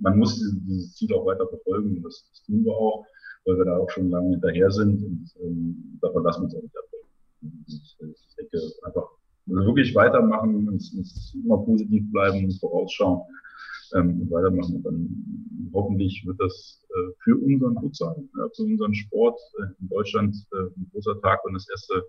man 0.00 0.18
muss 0.18 0.40
dieses 0.66 0.94
Ziel 0.94 1.12
auch 1.14 1.26
weiter 1.26 1.46
verfolgen. 1.46 2.02
Das, 2.02 2.26
das 2.30 2.42
tun 2.44 2.64
wir 2.64 2.72
auch, 2.72 3.04
weil 3.44 3.58
wir 3.58 3.64
da 3.64 3.76
auch 3.76 3.90
schon 3.90 4.10
lange 4.10 4.30
hinterher 4.30 4.70
sind. 4.72 5.04
Und 5.04 5.30
ähm, 5.44 5.98
davon 6.00 6.24
lassen 6.24 6.40
wir 6.40 6.44
uns 6.44 6.54
auch 6.56 6.62
nicht 6.62 6.76
abbrechen. 6.76 7.64
Ich, 7.68 8.36
denke, 8.36 8.58
einfach 8.82 9.08
also 9.48 9.66
wirklich 9.66 9.94
weitermachen, 9.94 10.68
uns, 10.68 10.92
uns 10.94 11.36
immer 11.44 11.58
positiv 11.58 12.10
bleiben, 12.10 12.50
vorausschauen 12.58 13.22
ähm, 13.94 14.30
weitermachen. 14.30 14.76
Und 14.76 14.84
dann 14.84 15.70
hoffentlich 15.72 16.24
wird 16.26 16.40
das 16.40 16.84
äh, 16.88 17.12
für 17.22 17.36
unseren 17.36 17.76
Futsal, 17.76 18.16
ja, 18.36 18.48
für 18.54 18.62
unseren 18.62 18.94
Sport 18.94 19.38
äh, 19.60 19.66
in 19.80 19.88
Deutschland 19.88 20.36
äh, 20.52 20.56
ein 20.76 20.90
großer 20.92 21.20
Tag, 21.20 21.40
wenn 21.44 21.54
das 21.54 21.68
erste 21.68 22.04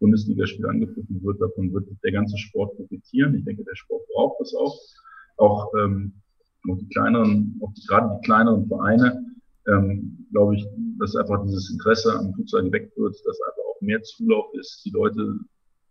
Bundesligaspiel 0.00 0.66
angegriffen 0.66 1.22
wird. 1.22 1.40
Davon 1.40 1.72
wird 1.72 1.88
der 2.04 2.12
ganze 2.12 2.36
Sport 2.38 2.76
profitieren. 2.76 3.34
Ich 3.34 3.44
denke, 3.44 3.64
der 3.64 3.76
Sport 3.76 4.02
braucht 4.14 4.40
das 4.40 4.54
auch. 4.54 4.78
Auch, 5.38 5.72
ähm, 5.78 6.12
auch 6.68 6.78
die 6.78 6.88
kleineren, 6.88 7.58
auch 7.62 7.72
die, 7.74 7.86
gerade 7.86 8.16
die 8.16 8.24
kleineren 8.24 8.66
Vereine, 8.66 9.24
ähm, 9.68 10.26
glaube 10.32 10.56
ich, 10.56 10.66
dass 10.98 11.16
einfach 11.16 11.42
dieses 11.44 11.70
Interesse 11.70 12.18
am 12.18 12.34
Futsal 12.34 12.64
geweckt 12.64 12.96
wird, 12.96 13.14
dass 13.14 13.40
einfach 13.42 13.62
auch 13.68 13.80
mehr 13.80 14.02
Zulauf 14.02 14.46
ist, 14.54 14.82
die 14.84 14.90
Leute, 14.90 15.38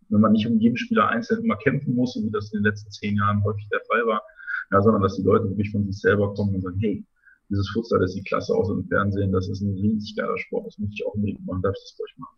wenn 0.08 0.20
man 0.20 0.32
nicht 0.32 0.46
um 0.46 0.58
jeden 0.58 0.76
Spieler 0.76 1.08
einzeln 1.08 1.44
immer 1.44 1.56
kämpfen 1.56 1.94
muss, 1.94 2.16
wie 2.20 2.30
das 2.30 2.52
in 2.52 2.60
den 2.60 2.64
letzten 2.64 2.90
zehn 2.90 3.16
Jahren 3.16 3.42
häufig 3.44 3.68
der 3.70 3.80
Fall 3.88 4.06
war, 4.06 4.22
ja, 4.70 4.82
sondern 4.82 5.02
dass 5.02 5.16
die 5.16 5.22
Leute 5.22 5.48
wirklich 5.48 5.70
von 5.70 5.84
sich 5.86 5.98
selber 5.98 6.34
kommen 6.34 6.54
und 6.54 6.62
sagen, 6.62 6.78
hey, 6.80 7.04
dieses 7.48 7.68
Futsal, 7.70 8.00
das 8.00 8.12
sieht 8.12 8.26
klasse 8.26 8.54
aus 8.54 8.68
im 8.70 8.84
Fernsehen, 8.84 9.32
das 9.32 9.48
ist 9.48 9.60
ein 9.60 9.74
riesig 9.74 10.16
geiler 10.16 10.36
Sport, 10.38 10.66
das 10.66 10.78
möchte 10.78 10.94
ich 10.94 11.06
auch 11.06 11.14
unbedingt 11.14 11.44
machen, 11.46 11.62
darf 11.62 11.74
ich 11.76 11.82
das 11.82 11.96
bei 11.96 12.04
euch 12.04 12.18
machen? 12.18 12.36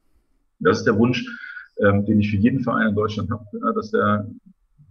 Das 0.61 0.79
ist 0.79 0.85
der 0.85 0.99
Wunsch, 0.99 1.25
ähm, 1.81 2.05
den 2.05 2.21
ich 2.21 2.31
für 2.31 2.37
jeden 2.37 2.61
Verein 2.61 2.89
in 2.89 2.95
Deutschland 2.95 3.31
habe, 3.31 3.45
ja, 3.53 3.73
dass 3.73 3.91
der 3.91 4.29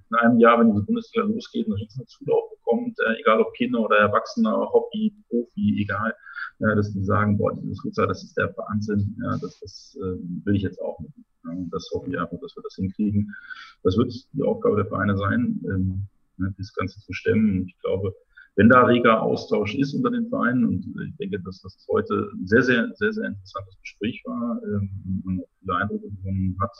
in 0.10 0.16
einem 0.16 0.40
Jahr, 0.40 0.60
wenn 0.60 0.72
diese 0.72 0.86
Bundesliga 0.86 1.26
losgeht, 1.26 1.66
einen 1.66 1.76
riesen 1.76 2.08
Zulauf 2.08 2.50
bekommt, 2.52 2.98
äh, 3.06 3.20
egal 3.20 3.42
ob 3.42 3.54
Kinder 3.54 3.82
oder 3.82 3.98
Erwachsene, 3.98 4.50
Hobby, 4.50 5.14
Profi, 5.30 5.82
egal, 5.82 6.14
ja, 6.60 6.76
dass 6.76 6.94
die 6.94 7.04
sagen, 7.04 7.38
boah, 7.38 7.54
dieses 7.56 7.82
Futsal, 7.82 8.08
das 8.08 8.24
ist 8.24 8.38
der 8.38 8.56
Wahnsinn, 8.58 9.16
ja, 9.22 9.38
das, 9.42 9.60
das 9.60 9.98
äh, 10.02 10.46
will 10.46 10.56
ich 10.56 10.64
jetzt 10.64 10.82
auch. 10.82 11.00
Ja, 11.44 11.52
das 11.72 11.90
hoffe 11.94 12.10
ich 12.10 12.20
einfach, 12.20 12.40
dass 12.42 12.56
wir 12.56 12.64
das 12.64 12.76
hinkriegen. 12.76 13.36
Das 13.84 13.98
wird 13.98 14.14
die 14.34 14.44
Aufgabe 14.44 14.78
der 14.78 14.86
Vereine 14.86 15.18
sein. 15.18 15.62
Ähm, 15.66 16.08
ne, 16.38 16.54
das 16.58 16.74
Ganze 16.74 17.00
zu 17.00 17.14
stemmen. 17.14 17.62
Und 17.62 17.68
ich 17.68 17.80
glaube, 17.82 18.14
wenn 18.56 18.70
da 18.70 18.84
reger 18.86 19.22
Austausch 19.22 19.76
ist 19.76 19.94
unter 19.94 20.10
den 20.10 20.28
Vereinen, 20.30 20.66
und 20.66 20.86
ich 21.08 21.16
denke, 21.18 21.40
dass 21.42 21.62
das 21.62 21.86
heute 21.90 22.32
ein 22.34 22.48
sehr, 22.48 22.64
sehr, 22.64 22.92
sehr, 22.96 23.14
sehr 23.14 23.28
interessantes 23.28 23.80
Gespräch 23.82 24.24
war, 24.26 24.60
ähm, 24.64 24.90
man 25.24 25.42
viele 25.60 25.76
Eindrücke 25.76 26.10
gewonnen 26.10 26.58
hat. 26.60 26.76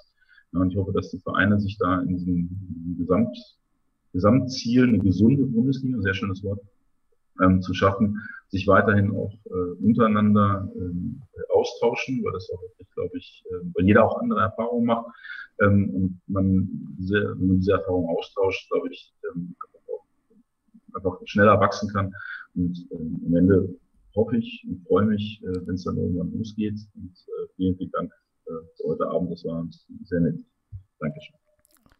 Ja, 0.54 0.62
und 0.62 0.72
ich 0.72 0.78
hoffe, 0.78 0.92
dass 0.94 1.12
die 1.12 1.20
Vereine 1.20 1.60
sich 1.60 1.78
da 1.78 2.02
in 2.02 2.08
diesem, 2.08 2.36
in 2.38 2.74
diesem 2.74 2.98
Gesamt, 2.98 3.38
Gesamtziel, 4.14 4.86
eine 4.86 5.00
gesunde 5.00 5.44
Bundesliga, 5.44 6.02
sehr 6.02 6.14
schönes 6.16 6.44
Wort, 6.44 6.62
ähm, 7.44 7.62
zu 7.62 7.74
schaffen, 7.74 8.22
sich 8.50 8.68
weiterhin 8.68 9.12
auch 9.12 9.34
äh, 9.46 9.84
untereinander 9.84 10.70
ähm, 10.76 11.22
austauschen, 11.54 12.24
weil 12.24 12.34
das 12.34 12.50
auch, 12.52 12.62
glaube 12.94 13.18
ich, 13.18 13.44
äh, 13.50 13.56
weil 13.74 13.86
jeder 13.86 14.06
auch 14.06 14.20
andere 14.20 14.42
Erfahrungen 14.42 14.86
macht 14.86 15.06
ähm, 15.60 15.90
und 15.94 16.22
man 16.28 16.70
diese, 16.98 17.36
wenn 17.38 17.48
man 17.48 17.60
diese 17.60 17.74
Erfahrung 17.74 18.08
austauscht, 18.10 18.70
glaube 18.70 18.90
ich, 18.92 19.14
ähm, 19.34 19.56
einfach 20.94 21.20
schneller 21.26 21.60
wachsen 21.60 21.92
kann. 21.92 22.14
Und 22.56 22.88
ähm, 22.92 23.22
am 23.26 23.36
Ende 23.36 23.76
hoffe 24.16 24.38
ich 24.38 24.66
und 24.68 24.86
freue 24.88 25.06
mich, 25.06 25.42
äh, 25.44 25.68
wenn 25.68 25.76
es 25.76 25.84
dann 25.84 25.98
irgendwann 25.98 26.32
losgeht. 26.32 26.80
Und 26.96 27.12
äh, 27.12 27.48
vielen, 27.56 27.78
vielen 27.78 27.92
Dank 27.92 28.12
äh, 28.46 28.52
für 28.76 28.90
heute 28.90 29.08
Abend. 29.08 29.32
Das 29.32 29.46
war 29.46 29.68
sehr 30.06 30.20
nett. 30.20 30.40
Dankeschön. 31.00 31.36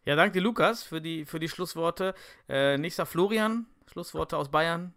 Ja, 0.04 0.16
danke 0.16 0.40
Lukas 0.40 0.82
für 0.82 1.00
die, 1.00 1.24
für 1.24 1.38
die 1.38 1.48
Schlussworte. 1.48 2.14
Äh, 2.48 2.78
nächster 2.78 3.06
Florian, 3.06 3.66
Schlussworte 3.86 4.36
aus 4.36 4.50
Bayern. 4.50 4.94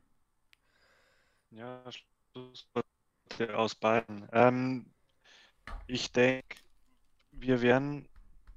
Ja, 1.51 1.83
Schlussworte 2.33 2.85
aus 3.57 3.75
Bayern. 3.75 4.27
Ähm, 4.31 4.85
ich 5.87 6.11
denke, 6.11 6.57
wir 7.31 7.61
werden 7.61 8.07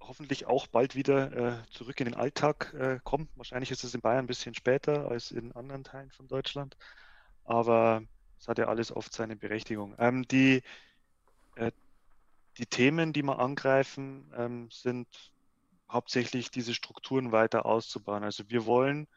hoffentlich 0.00 0.46
auch 0.46 0.66
bald 0.68 0.94
wieder 0.94 1.62
äh, 1.62 1.66
zurück 1.70 2.00
in 2.00 2.06
den 2.06 2.14
Alltag 2.14 2.72
äh, 2.74 3.00
kommen. 3.04 3.28
Wahrscheinlich 3.36 3.70
ist 3.72 3.84
es 3.84 3.94
in 3.94 4.00
Bayern 4.00 4.24
ein 4.24 4.28
bisschen 4.28 4.54
später 4.54 5.08
als 5.10 5.30
in 5.32 5.52
anderen 5.52 5.84
Teilen 5.84 6.10
von 6.12 6.28
Deutschland, 6.28 6.76
aber 7.44 8.02
es 8.38 8.48
hat 8.48 8.58
ja 8.58 8.68
alles 8.68 8.92
oft 8.92 9.12
seine 9.12 9.36
Berechtigung. 9.36 9.94
Ähm, 9.98 10.24
die, 10.28 10.62
äh, 11.56 11.72
die 12.58 12.66
Themen, 12.66 13.12
die 13.12 13.22
wir 13.22 13.38
angreifen, 13.40 14.32
ähm, 14.36 14.70
sind 14.70 15.08
hauptsächlich 15.90 16.50
diese 16.50 16.74
Strukturen 16.74 17.32
weiter 17.32 17.66
auszubauen. 17.66 18.24
Also 18.24 18.44
wir 18.50 18.66
wollen 18.66 19.08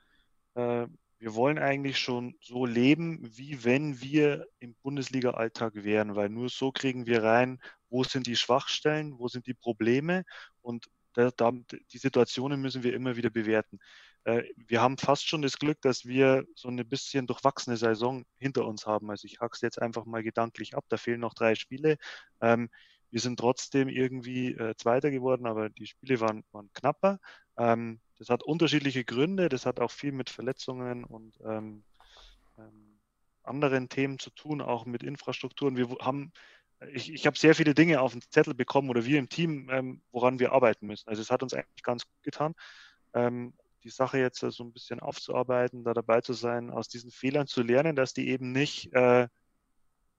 äh, 0.55 0.87
wir 1.19 1.33
wollen 1.33 1.57
eigentlich 1.57 1.97
schon 1.97 2.35
so 2.41 2.65
leben, 2.65 3.19
wie 3.23 3.63
wenn 3.63 4.01
wir 4.01 4.47
im 4.59 4.75
Bundesliga-Alltag 4.83 5.73
wären, 5.75 6.15
weil 6.15 6.29
nur 6.29 6.49
so 6.49 6.71
kriegen 6.71 7.05
wir 7.05 7.23
rein, 7.23 7.59
wo 7.89 8.03
sind 8.03 8.27
die 8.27 8.35
Schwachstellen, 8.35 9.17
wo 9.17 9.27
sind 9.27 9.47
die 9.47 9.53
Probleme 9.53 10.23
und 10.61 10.85
die 11.17 11.97
Situationen 11.97 12.61
müssen 12.61 12.83
wir 12.83 12.93
immer 12.93 13.15
wieder 13.15 13.31
bewerten. 13.31 13.79
Äh, 14.23 14.43
wir 14.55 14.81
haben 14.81 14.97
fast 14.99 15.27
schon 15.27 15.41
das 15.41 15.57
Glück, 15.57 15.81
dass 15.81 16.05
wir 16.05 16.45
so 16.53 16.67
eine 16.67 16.85
bisschen 16.85 17.25
durchwachsene 17.25 17.75
Saison 17.75 18.23
hinter 18.37 18.67
uns 18.67 18.85
haben. 18.85 19.09
Also 19.09 19.25
ich 19.25 19.39
hack's 19.39 19.61
jetzt 19.61 19.81
einfach 19.81 20.05
mal 20.05 20.21
gedanklich 20.21 20.75
ab, 20.75 20.85
da 20.89 20.97
fehlen 20.97 21.21
noch 21.21 21.33
drei 21.33 21.55
Spiele. 21.55 21.97
Ähm, 22.39 22.69
wir 23.09 23.19
sind 23.19 23.39
trotzdem 23.39 23.87
irgendwie 23.89 24.53
äh, 24.53 24.75
Zweiter 24.75 25.09
geworden, 25.09 25.47
aber 25.47 25.69
die 25.69 25.87
Spiele 25.87 26.19
waren, 26.19 26.43
waren 26.51 26.69
knapper. 26.73 27.19
Ähm, 27.57 27.99
das 28.19 28.29
hat 28.29 28.43
unterschiedliche 28.43 29.03
Gründe, 29.03 29.49
das 29.49 29.65
hat 29.65 29.79
auch 29.79 29.91
viel 29.91 30.11
mit 30.11 30.29
Verletzungen 30.29 31.03
und 31.03 31.39
ähm, 31.43 31.83
ähm, 32.57 32.99
anderen 33.43 33.89
Themen 33.89 34.19
zu 34.19 34.29
tun, 34.31 34.61
auch 34.61 34.85
mit 34.85 35.03
Infrastrukturen. 35.03 35.77
Wir 35.77 35.89
haben, 35.99 36.31
ich, 36.91 37.13
ich 37.13 37.25
habe 37.25 37.37
sehr 37.37 37.55
viele 37.55 37.73
Dinge 37.73 38.01
auf 38.01 38.11
den 38.11 38.21
Zettel 38.21 38.53
bekommen 38.53 38.89
oder 38.89 39.05
wir 39.05 39.19
im 39.19 39.29
Team, 39.29 39.69
ähm, 39.71 40.01
woran 40.11 40.39
wir 40.39 40.51
arbeiten 40.51 40.87
müssen. 40.87 41.07
Also 41.09 41.21
es 41.21 41.31
hat 41.31 41.43
uns 41.43 41.53
eigentlich 41.53 41.83
ganz 41.83 42.05
gut 42.05 42.23
getan, 42.23 42.53
ähm, 43.13 43.53
die 43.83 43.89
Sache 43.89 44.17
jetzt 44.17 44.39
so 44.39 44.63
ein 44.63 44.73
bisschen 44.73 44.99
aufzuarbeiten, 44.99 45.83
da 45.83 45.93
dabei 45.93 46.21
zu 46.21 46.33
sein, 46.33 46.71
aus 46.71 46.89
diesen 46.89 47.11
Fehlern 47.11 47.47
zu 47.47 47.61
lernen, 47.61 47.95
dass 47.95 48.13
die 48.13 48.27
eben 48.29 48.51
nicht, 48.51 48.91
äh, 48.93 49.27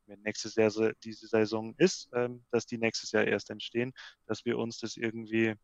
wenn 0.07 0.23
nächstes 0.23 0.55
Jahr 0.55 0.70
diese 1.05 1.27
Saison 1.27 1.75
ist, 1.77 2.09
ähm, 2.15 2.45
dass 2.51 2.65
die 2.65 2.79
nächstes 2.79 3.12
Jahr 3.12 3.25
erst 3.25 3.51
entstehen, 3.51 3.93
dass 4.27 4.45
wir 4.47 4.57
uns 4.57 4.79
das 4.79 4.97
irgendwie 4.97 5.55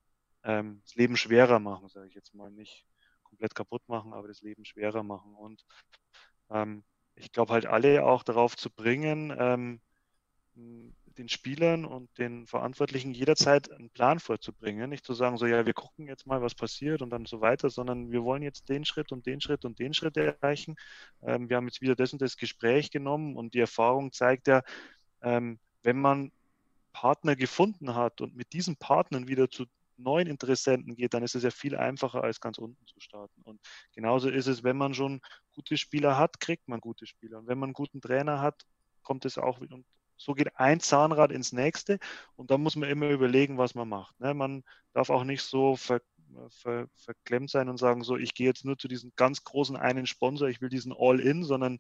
ähm, 0.44 0.80
das 0.84 0.94
Leben 0.94 1.16
schwerer 1.16 1.58
machen, 1.58 1.88
sage 1.88 2.08
ich 2.08 2.14
jetzt 2.14 2.34
mal 2.34 2.50
nicht 2.50 2.86
komplett 3.22 3.54
kaputt 3.54 3.82
machen, 3.88 4.12
aber 4.12 4.28
das 4.28 4.42
Leben 4.42 4.64
schwerer 4.64 5.02
machen. 5.02 5.34
Und 5.34 5.64
ähm, 6.50 6.84
ich 7.16 7.32
glaube 7.32 7.52
halt 7.52 7.66
alle 7.66 8.04
auch 8.04 8.22
darauf 8.22 8.56
zu 8.56 8.70
bringen, 8.70 9.34
ähm, 9.36 9.80
den 10.54 11.28
Spielern 11.28 11.84
und 11.84 12.16
den 12.18 12.46
Verantwortlichen 12.46 13.12
jederzeit 13.12 13.70
einen 13.70 13.90
Plan 13.90 14.20
vorzubringen. 14.20 14.90
Nicht 14.90 15.04
zu 15.04 15.14
sagen, 15.14 15.36
so 15.36 15.46
ja, 15.46 15.66
wir 15.66 15.74
gucken 15.74 16.06
jetzt 16.06 16.26
mal, 16.26 16.42
was 16.42 16.54
passiert 16.54 17.02
und 17.02 17.10
dann 17.10 17.24
so 17.26 17.40
weiter, 17.40 17.70
sondern 17.70 18.10
wir 18.10 18.24
wollen 18.24 18.42
jetzt 18.42 18.68
den 18.68 18.84
Schritt 18.84 19.12
und 19.12 19.26
den 19.26 19.40
Schritt 19.40 19.64
und 19.64 19.78
den 19.78 19.94
Schritt 19.94 20.16
erreichen. 20.16 20.76
Ähm, 21.22 21.48
wir 21.48 21.56
haben 21.56 21.66
jetzt 21.66 21.80
wieder 21.80 21.96
das 21.96 22.12
und 22.12 22.22
das 22.22 22.36
Gespräch 22.36 22.90
genommen 22.90 23.36
und 23.36 23.54
die 23.54 23.60
Erfahrung 23.60 24.12
zeigt 24.12 24.48
ja, 24.48 24.62
ähm, 25.22 25.58
wenn 25.82 26.00
man 26.00 26.32
Partner 26.92 27.36
gefunden 27.36 27.94
hat 27.94 28.20
und 28.20 28.36
mit 28.36 28.52
diesen 28.52 28.76
Partnern 28.76 29.28
wieder 29.28 29.50
zu 29.50 29.66
neuen 29.96 30.26
Interessenten 30.26 30.94
geht, 30.94 31.14
dann 31.14 31.22
ist 31.22 31.34
es 31.34 31.42
ja 31.42 31.50
viel 31.50 31.76
einfacher, 31.76 32.22
als 32.22 32.40
ganz 32.40 32.58
unten 32.58 32.86
zu 32.86 33.00
starten. 33.00 33.42
Und 33.42 33.60
genauso 33.92 34.28
ist 34.28 34.46
es, 34.46 34.64
wenn 34.64 34.76
man 34.76 34.94
schon 34.94 35.20
gute 35.52 35.76
Spieler 35.76 36.18
hat, 36.18 36.40
kriegt 36.40 36.68
man 36.68 36.80
gute 36.80 37.06
Spieler. 37.06 37.38
Und 37.38 37.46
wenn 37.46 37.58
man 37.58 37.68
einen 37.68 37.74
guten 37.74 38.00
Trainer 38.00 38.40
hat, 38.40 38.62
kommt 39.02 39.24
es 39.24 39.38
auch 39.38 39.60
und 39.60 39.84
so 40.16 40.34
geht 40.34 40.56
ein 40.56 40.80
Zahnrad 40.80 41.32
ins 41.32 41.52
nächste 41.52 41.98
und 42.36 42.50
da 42.50 42.58
muss 42.58 42.76
man 42.76 42.88
immer 42.88 43.10
überlegen, 43.10 43.58
was 43.58 43.74
man 43.74 43.88
macht. 43.88 44.18
Ne? 44.20 44.34
Man 44.34 44.62
darf 44.92 45.10
auch 45.10 45.24
nicht 45.24 45.42
so 45.42 45.76
ver, 45.76 46.00
ver, 46.50 46.88
verklemmt 46.94 47.50
sein 47.50 47.68
und 47.68 47.78
sagen, 47.78 48.02
so, 48.02 48.16
ich 48.16 48.34
gehe 48.34 48.46
jetzt 48.46 48.64
nur 48.64 48.78
zu 48.78 48.88
diesem 48.88 49.12
ganz 49.16 49.44
großen 49.44 49.76
einen 49.76 50.06
Sponsor, 50.06 50.48
ich 50.48 50.60
will 50.60 50.68
diesen 50.68 50.94
All-In, 50.96 51.44
sondern 51.44 51.78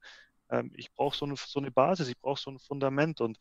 ähm, 0.50 0.72
ich 0.74 0.92
brauche 0.92 1.16
so 1.16 1.26
eine, 1.26 1.36
so 1.36 1.60
eine 1.60 1.70
Basis, 1.70 2.08
ich 2.08 2.18
brauche 2.18 2.40
so 2.40 2.50
ein 2.50 2.58
Fundament 2.58 3.20
und 3.20 3.38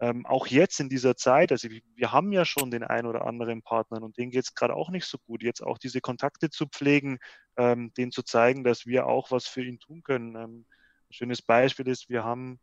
ähm, 0.00 0.26
auch 0.26 0.46
jetzt 0.46 0.80
in 0.80 0.88
dieser 0.88 1.16
Zeit, 1.16 1.52
also 1.52 1.68
wir 1.70 2.12
haben 2.12 2.32
ja 2.32 2.44
schon 2.44 2.70
den 2.70 2.84
einen 2.84 3.06
oder 3.06 3.26
anderen 3.26 3.62
Partner 3.62 4.02
und 4.02 4.16
denen 4.16 4.30
geht 4.30 4.44
es 4.44 4.54
gerade 4.54 4.74
auch 4.74 4.90
nicht 4.90 5.04
so 5.06 5.18
gut. 5.18 5.42
Jetzt 5.42 5.62
auch 5.62 5.78
diese 5.78 6.00
Kontakte 6.00 6.50
zu 6.50 6.66
pflegen, 6.66 7.18
ähm, 7.56 7.92
denen 7.94 8.12
zu 8.12 8.22
zeigen, 8.22 8.64
dass 8.64 8.86
wir 8.86 9.06
auch 9.06 9.30
was 9.30 9.46
für 9.46 9.62
ihn 9.62 9.78
tun 9.78 10.02
können. 10.02 10.34
Ähm, 10.36 10.66
ein 11.10 11.12
schönes 11.12 11.42
Beispiel 11.42 11.86
ist, 11.88 12.08
wir 12.08 12.24
haben 12.24 12.60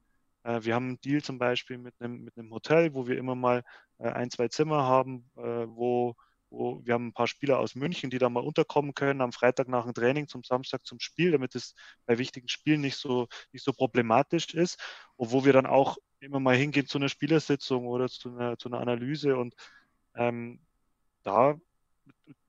äh, 0.48 0.64
wir 0.64 0.76
haben 0.76 0.88
einen 0.88 1.02
Deal 1.02 1.22
zum 1.22 1.38
Beispiel 1.38 1.78
mit 1.78 1.94
einem, 2.00 2.24
mit 2.24 2.38
einem 2.38 2.52
Hotel, 2.52 2.94
wo 2.94 3.08
wir 3.08 3.18
immer 3.18 3.36
mal 3.36 3.64
äh, 4.00 4.10
ein, 4.10 4.32
zwei 4.32 4.48
Zimmer 4.48 4.84
haben, 4.84 5.30
äh, 5.38 5.42
wo, 5.68 6.16
wo 6.50 6.82
wir 6.86 6.94
haben 6.94 7.08
ein 7.08 7.14
paar 7.14 7.28
Spieler 7.28 7.60
aus 7.60 7.76
München, 7.76 8.10
die 8.10 8.18
da 8.20 8.30
mal 8.30 8.44
unterkommen 8.44 8.94
können 8.94 9.22
am 9.22 9.34
Freitag 9.34 9.68
nach 9.68 9.84
dem 9.84 9.94
Training 9.94 10.28
zum 10.28 10.44
Samstag 10.44 10.86
zum 10.86 11.00
Spiel, 11.00 11.32
damit 11.32 11.56
es 11.56 11.76
bei 12.06 12.18
wichtigen 12.18 12.48
Spielen 12.48 12.82
nicht 12.82 12.98
so, 12.98 13.28
nicht 13.52 13.64
so 13.64 13.74
problematisch 13.74 14.54
ist. 14.54 14.80
Und 15.18 15.32
wo 15.32 15.46
wir 15.46 15.54
dann 15.54 15.66
auch 15.66 15.98
immer 16.20 16.40
mal 16.40 16.56
hingehen 16.56 16.88
zu 16.88 16.98
einer 16.98 17.10
Spielersitzung 17.10 17.88
oder 17.88 18.10
zu 18.10 18.30
einer, 18.30 18.58
zu 18.58 18.70
einer 18.70 18.80
Analyse. 18.80 19.38
Und 19.38 19.56
ähm, 20.16 20.60
da 21.24 21.60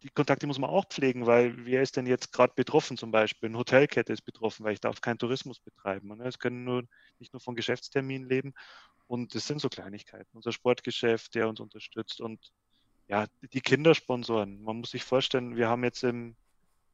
die 0.03 0.09
Kontakte 0.11 0.47
muss 0.47 0.59
man 0.59 0.71
auch 0.71 0.87
pflegen, 0.87 1.27
weil 1.27 1.65
wer 1.65 1.83
ist 1.83 1.97
denn 1.97 2.07
jetzt 2.07 2.33
gerade 2.33 2.53
betroffen 2.55 2.97
zum 2.97 3.11
Beispiel? 3.11 3.49
Eine 3.49 3.59
Hotelkette 3.59 4.13
ist 4.13 4.23
betroffen, 4.23 4.65
weil 4.65 4.75
ich 4.75 4.81
darf 4.81 5.01
keinen 5.01 5.19
Tourismus 5.19 5.61
betreiben. 5.61 6.17
Ne? 6.17 6.27
Es 6.27 6.39
können 6.39 6.65
nur 6.65 6.85
nicht 7.19 7.33
nur 7.33 7.41
von 7.41 7.55
Geschäftsterminen 7.55 8.29
leben. 8.29 8.55
Und 9.07 9.35
das 9.35 9.47
sind 9.47 9.61
so 9.61 9.69
Kleinigkeiten. 9.69 10.29
Unser 10.33 10.53
Sportgeschäft, 10.53 11.35
der 11.35 11.49
uns 11.49 11.61
unterstützt 11.61 12.21
und 12.21 12.53
ja, 13.09 13.27
die 13.53 13.61
Kindersponsoren. 13.61 14.63
Man 14.63 14.79
muss 14.79 14.91
sich 14.91 15.03
vorstellen, 15.03 15.57
wir 15.57 15.69
haben 15.69 15.83
jetzt 15.83 16.05
im, 16.05 16.37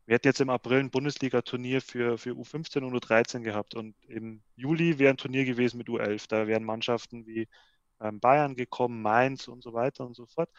wir 0.06 0.14
hätten 0.14 0.28
jetzt 0.28 0.40
im 0.40 0.50
April 0.50 0.80
ein 0.80 0.90
Bundesliga-Turnier 0.90 1.80
für, 1.80 2.18
für 2.18 2.30
U15 2.30 2.82
und 2.84 2.94
U13 2.94 3.40
gehabt 3.40 3.74
und 3.74 3.94
im 4.08 4.42
Juli 4.56 4.98
wäre 4.98 5.10
ein 5.10 5.16
Turnier 5.16 5.44
gewesen 5.44 5.78
mit 5.78 5.88
U11. 5.88 6.26
Da 6.28 6.46
wären 6.46 6.64
Mannschaften 6.64 7.26
wie 7.26 7.48
ähm, 8.00 8.20
Bayern 8.20 8.54
gekommen, 8.56 9.02
Mainz 9.02 9.48
und 9.48 9.62
so 9.62 9.72
weiter 9.72 10.06
und 10.06 10.14
so 10.16 10.26
fort 10.26 10.50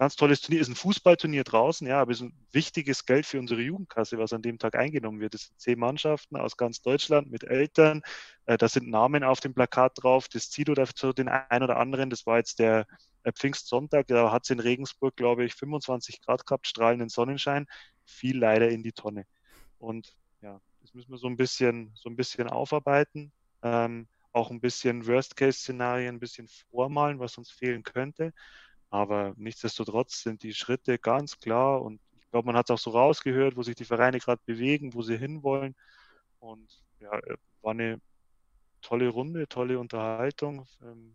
ganz 0.00 0.16
tolles 0.16 0.40
Turnier. 0.40 0.62
Ist 0.62 0.68
ein 0.68 0.76
Fußballturnier 0.76 1.44
draußen, 1.44 1.86
ja, 1.86 2.00
aber 2.00 2.12
ist 2.12 2.22
ein 2.22 2.32
wichtiges 2.52 3.04
Geld 3.04 3.26
für 3.26 3.38
unsere 3.38 3.60
Jugendkasse, 3.60 4.16
was 4.18 4.32
an 4.32 4.40
dem 4.40 4.58
Tag 4.58 4.74
eingenommen 4.74 5.20
wird. 5.20 5.34
Es 5.34 5.48
sind 5.48 5.60
zehn 5.60 5.78
Mannschaften 5.78 6.36
aus 6.36 6.56
ganz 6.56 6.80
Deutschland 6.80 7.30
mit 7.30 7.44
Eltern. 7.44 8.00
Äh, 8.46 8.56
da 8.56 8.66
sind 8.66 8.88
Namen 8.88 9.22
auf 9.22 9.40
dem 9.40 9.52
Plakat 9.52 9.92
drauf. 10.02 10.28
Das 10.28 10.48
zieht 10.48 10.70
oder 10.70 10.86
zu 10.86 11.12
den 11.12 11.28
einen 11.28 11.64
oder 11.64 11.76
anderen. 11.76 12.08
Das 12.08 12.24
war 12.24 12.38
jetzt 12.38 12.58
der 12.60 12.86
äh, 13.24 13.32
Pfingstsonntag. 13.32 14.06
Da 14.06 14.32
hat 14.32 14.44
es 14.44 14.50
in 14.50 14.60
Regensburg, 14.60 15.16
glaube 15.16 15.44
ich, 15.44 15.54
25 15.54 16.22
Grad 16.22 16.46
gehabt, 16.46 16.66
strahlenden 16.66 17.10
Sonnenschein. 17.10 17.66
Viel 18.10 18.38
leider 18.38 18.68
in 18.68 18.82
die 18.82 18.92
Tonne. 18.92 19.26
Und 19.78 20.16
ja, 20.42 20.60
das 20.80 20.94
müssen 20.94 21.10
wir 21.10 21.18
so 21.18 21.28
ein 21.28 21.36
bisschen, 21.36 21.92
so 21.94 22.08
ein 22.08 22.16
bisschen 22.16 22.48
aufarbeiten. 22.48 23.32
Ähm, 23.62 24.08
auch 24.32 24.50
ein 24.50 24.60
bisschen 24.60 25.06
Worst-Case-Szenarien 25.06 26.16
ein 26.16 26.20
bisschen 26.20 26.48
vormalen, 26.70 27.18
was 27.18 27.38
uns 27.38 27.50
fehlen 27.50 27.82
könnte. 27.82 28.32
Aber 28.90 29.34
nichtsdestotrotz 29.36 30.22
sind 30.22 30.42
die 30.42 30.54
Schritte 30.54 30.98
ganz 30.98 31.38
klar 31.38 31.82
und 31.82 32.00
ich 32.18 32.28
glaube, 32.30 32.46
man 32.46 32.56
hat 32.56 32.70
es 32.70 32.74
auch 32.74 32.78
so 32.78 32.90
rausgehört, 32.90 33.56
wo 33.56 33.62
sich 33.62 33.74
die 33.74 33.84
Vereine 33.84 34.18
gerade 34.18 34.40
bewegen, 34.46 34.94
wo 34.94 35.02
sie 35.02 35.16
hinwollen. 35.16 35.74
Und 36.38 36.82
ja, 37.00 37.12
äh, 37.12 37.36
war 37.62 37.72
eine 37.72 38.00
tolle 38.82 39.08
Runde, 39.08 39.48
tolle 39.48 39.78
Unterhaltung 39.78 40.66
ähm, 40.82 41.14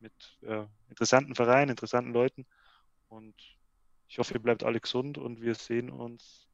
mit 0.00 0.12
äh, 0.42 0.66
interessanten 0.88 1.34
Vereinen, 1.34 1.70
interessanten 1.70 2.12
Leuten. 2.12 2.46
Und 3.08 3.34
ich 4.10 4.18
hoffe, 4.18 4.34
ihr 4.34 4.40
bleibt 4.40 4.64
alle 4.64 4.80
gesund 4.80 5.18
und 5.18 5.40
wir 5.40 5.54
sehen 5.54 5.88
uns 5.88 6.48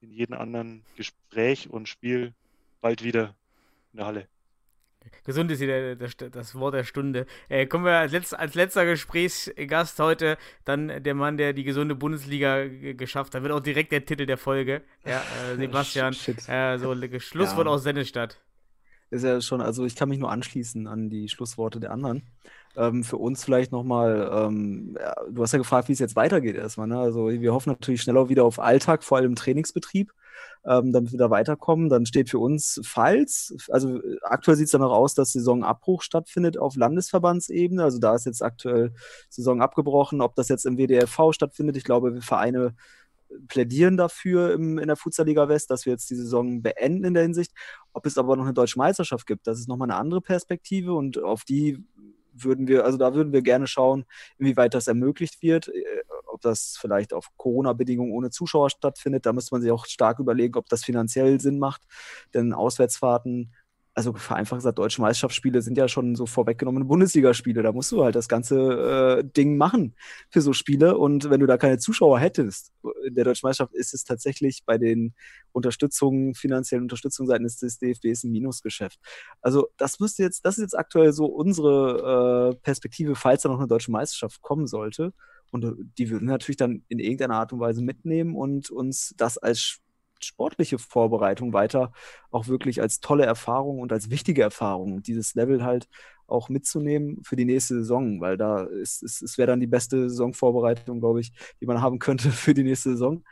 in 0.00 0.10
jedem 0.10 0.36
anderen 0.36 0.84
Gespräch 0.96 1.70
und 1.70 1.88
Spiel 1.88 2.34
bald 2.80 3.04
wieder 3.04 3.36
in 3.92 3.98
der 3.98 4.06
Halle. 4.06 4.28
Gesund 5.22 5.52
ist 5.52 5.60
hier 5.60 5.94
das 5.94 6.54
Wort 6.56 6.74
der 6.74 6.82
Stunde. 6.82 7.26
Äh, 7.48 7.66
kommen 7.66 7.84
wir 7.84 7.92
als, 7.92 8.10
letz, 8.10 8.32
als, 8.32 8.56
letzter 8.56 8.84
Gesprächsgast 8.84 10.00
heute 10.00 10.36
dann 10.64 11.00
der 11.04 11.14
Mann, 11.14 11.36
der 11.36 11.52
die 11.52 11.62
gesunde 11.62 11.94
Bundesliga 11.94 12.66
geschafft 12.66 13.36
hat. 13.36 13.42
Wird 13.42 13.52
auch 13.52 13.60
direkt 13.60 13.92
der 13.92 14.04
Titel 14.04 14.26
der 14.26 14.36
Folge. 14.36 14.82
Ja, 15.04 15.22
äh, 15.52 15.56
Sebastian. 15.58 16.12
Äh, 16.48 16.78
so, 16.78 16.92
Schlusswort 17.20 17.66
ja. 17.66 17.72
aus 17.72 17.84
Sennestadt. 17.84 18.42
Ist 19.10 19.22
ja 19.22 19.40
schon, 19.40 19.60
also 19.60 19.84
ich 19.84 19.94
kann 19.94 20.08
mich 20.08 20.18
nur 20.18 20.32
anschließen 20.32 20.88
an 20.88 21.08
die 21.08 21.28
Schlussworte 21.28 21.78
der 21.78 21.92
anderen. 21.92 22.24
Ähm, 22.76 23.04
für 23.04 23.16
uns 23.16 23.44
vielleicht 23.44 23.72
nochmal, 23.72 24.30
ähm, 24.32 24.96
ja, 25.00 25.14
du 25.30 25.42
hast 25.42 25.52
ja 25.52 25.58
gefragt, 25.58 25.88
wie 25.88 25.92
es 25.92 25.98
jetzt 25.98 26.16
weitergeht 26.16 26.56
erstmal. 26.56 26.86
Ne? 26.86 26.98
Also 26.98 27.28
wir 27.28 27.54
hoffen 27.54 27.70
natürlich 27.70 28.02
schneller 28.02 28.28
wieder 28.28 28.44
auf 28.44 28.58
Alltag, 28.58 29.02
vor 29.02 29.18
allem 29.18 29.34
Trainingsbetrieb 29.34 30.12
ähm, 30.66 30.92
damit 30.92 31.12
wir 31.12 31.18
da 31.18 31.30
weiterkommen. 31.30 31.88
Dann 31.88 32.06
steht 32.06 32.28
für 32.28 32.38
uns, 32.38 32.80
falls, 32.84 33.54
also 33.70 34.00
aktuell 34.22 34.56
sieht 34.56 34.66
es 34.66 34.72
danach 34.72 34.90
aus, 34.90 35.14
dass 35.14 35.32
Saisonabbruch 35.32 36.02
stattfindet 36.02 36.58
auf 36.58 36.76
Landesverbandsebene. 36.76 37.82
Also 37.82 37.98
da 37.98 38.14
ist 38.14 38.26
jetzt 38.26 38.42
aktuell 38.42 38.92
Saison 39.28 39.62
abgebrochen. 39.62 40.20
Ob 40.20 40.34
das 40.34 40.48
jetzt 40.48 40.66
im 40.66 40.76
WDLV 40.76 41.32
stattfindet, 41.32 41.76
ich 41.76 41.84
glaube, 41.84 42.14
wir 42.14 42.22
Vereine 42.22 42.74
plädieren 43.48 43.96
dafür 43.96 44.52
im, 44.52 44.78
in 44.78 44.86
der 44.86 44.96
Futsal-Liga 44.96 45.48
West, 45.48 45.70
dass 45.70 45.84
wir 45.84 45.92
jetzt 45.92 46.08
die 46.10 46.14
Saison 46.14 46.62
beenden 46.62 47.04
in 47.04 47.14
der 47.14 47.24
Hinsicht. 47.24 47.52
Ob 47.92 48.06
es 48.06 48.18
aber 48.18 48.36
noch 48.36 48.44
eine 48.44 48.54
deutsche 48.54 48.78
Meisterschaft 48.78 49.26
gibt, 49.26 49.46
das 49.46 49.58
ist 49.58 49.68
nochmal 49.68 49.90
eine 49.90 49.98
andere 49.98 50.20
Perspektive 50.20 50.94
und 50.94 51.22
auf 51.22 51.44
die 51.44 51.84
würden 52.44 52.68
wir, 52.68 52.84
also 52.84 52.98
da 52.98 53.14
würden 53.14 53.32
wir 53.32 53.42
gerne 53.42 53.66
schauen, 53.66 54.04
inwieweit 54.38 54.74
das 54.74 54.86
ermöglicht 54.86 55.42
wird, 55.42 55.68
äh, 55.68 55.84
ob 56.26 56.40
das 56.42 56.76
vielleicht 56.78 57.12
auf 57.12 57.28
Corona-Bedingungen 57.36 58.12
ohne 58.12 58.30
Zuschauer 58.30 58.70
stattfindet. 58.70 59.26
Da 59.26 59.32
müsste 59.32 59.54
man 59.54 59.62
sich 59.62 59.70
auch 59.70 59.86
stark 59.86 60.18
überlegen, 60.18 60.56
ob 60.56 60.68
das 60.68 60.84
finanziell 60.84 61.40
Sinn 61.40 61.58
macht, 61.58 61.82
denn 62.34 62.52
Auswärtsfahrten 62.52 63.52
also 63.96 64.12
vereinfacht 64.12 64.58
gesagt, 64.58 64.78
deutsche 64.78 65.00
Meisterschaftsspiele 65.00 65.62
sind 65.62 65.78
ja 65.78 65.88
schon 65.88 66.16
so 66.16 66.26
vorweggenommene 66.26 66.84
Bundesligaspiele. 66.84 67.62
Da 67.62 67.72
musst 67.72 67.90
du 67.92 68.04
halt 68.04 68.14
das 68.14 68.28
ganze 68.28 69.20
äh, 69.20 69.24
Ding 69.24 69.56
machen 69.56 69.94
für 70.28 70.42
so 70.42 70.52
Spiele. 70.52 70.98
Und 70.98 71.30
wenn 71.30 71.40
du 71.40 71.46
da 71.46 71.56
keine 71.56 71.78
Zuschauer 71.78 72.20
hättest, 72.20 72.72
in 73.06 73.14
der 73.14 73.24
deutschen 73.24 73.46
Meisterschaft 73.46 73.72
ist 73.74 73.94
es 73.94 74.04
tatsächlich 74.04 74.64
bei 74.66 74.76
den 74.76 75.14
Unterstützungen, 75.52 76.34
finanziellen 76.34 76.82
Unterstützungen 76.84 77.26
seitens 77.26 77.56
des 77.56 77.78
DFBs 77.78 78.24
ein 78.24 78.32
Minusgeschäft. 78.32 79.00
Also 79.40 79.68
das 79.78 79.98
müsste 79.98 80.24
jetzt, 80.24 80.44
das 80.44 80.58
ist 80.58 80.62
jetzt 80.62 80.78
aktuell 80.78 81.14
so 81.14 81.24
unsere 81.24 82.52
äh, 82.52 82.56
Perspektive, 82.56 83.14
falls 83.14 83.42
da 83.42 83.48
noch 83.48 83.60
eine 83.60 83.66
deutsche 83.66 83.90
Meisterschaft 83.90 84.42
kommen 84.42 84.66
sollte. 84.66 85.14
Und 85.52 85.64
äh, 85.64 85.72
die 85.96 86.10
würden 86.10 86.28
wir 86.28 86.32
natürlich 86.32 86.58
dann 86.58 86.84
in 86.88 86.98
irgendeiner 86.98 87.36
Art 87.36 87.54
und 87.54 87.60
Weise 87.60 87.80
mitnehmen 87.80 88.36
und 88.36 88.70
uns 88.70 89.14
das 89.16 89.38
als 89.38 89.80
sportliche 90.20 90.78
Vorbereitung 90.78 91.52
weiter 91.52 91.92
auch 92.30 92.48
wirklich 92.48 92.80
als 92.80 93.00
tolle 93.00 93.24
Erfahrung 93.24 93.80
und 93.80 93.92
als 93.92 94.10
wichtige 94.10 94.42
Erfahrung, 94.42 95.02
dieses 95.02 95.34
Level 95.34 95.64
halt 95.64 95.88
auch 96.26 96.48
mitzunehmen 96.48 97.22
für 97.22 97.36
die 97.36 97.44
nächste 97.44 97.74
Saison, 97.74 98.20
weil 98.20 98.36
da 98.36 98.64
ist 98.64 99.02
es, 99.02 99.22
es 99.22 99.38
wäre 99.38 99.46
dann 99.48 99.60
die 99.60 99.66
beste 99.66 100.08
Saisonvorbereitung, 100.08 101.00
glaube 101.00 101.20
ich, 101.20 101.32
die 101.60 101.66
man 101.66 101.80
haben 101.80 101.98
könnte 101.98 102.30
für 102.32 102.54
die 102.54 102.64
nächste 102.64 102.90
Saison. 102.90 103.24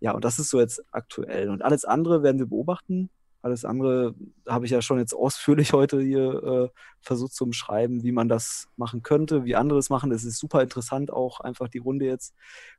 Ja, 0.00 0.12
und 0.12 0.24
das 0.24 0.38
ist 0.38 0.50
so 0.50 0.58
jetzt 0.58 0.82
aktuell. 0.90 1.48
Und 1.50 1.62
alles 1.62 1.84
andere 1.84 2.22
werden 2.24 2.38
wir 2.40 2.46
beobachten. 2.46 3.10
Alles 3.42 3.64
andere 3.64 4.14
habe 4.48 4.64
ich 4.66 4.70
ja 4.70 4.80
schon 4.80 4.98
jetzt 4.98 5.14
ausführlich 5.14 5.72
heute 5.72 6.00
hier 6.00 6.42
äh, 6.42 6.78
versucht 7.00 7.34
zu 7.34 7.46
beschreiben, 7.46 8.04
wie 8.04 8.12
man 8.12 8.28
das 8.28 8.68
machen 8.76 9.02
könnte, 9.02 9.44
wie 9.44 9.56
andere 9.56 9.80
es 9.80 9.90
machen. 9.90 10.12
Es 10.12 10.24
ist 10.24 10.38
super 10.38 10.62
interessant, 10.62 11.12
auch 11.12 11.40
einfach 11.40 11.68
die 11.68 11.78
Runde 11.78 12.06
jetzt. 12.06 12.34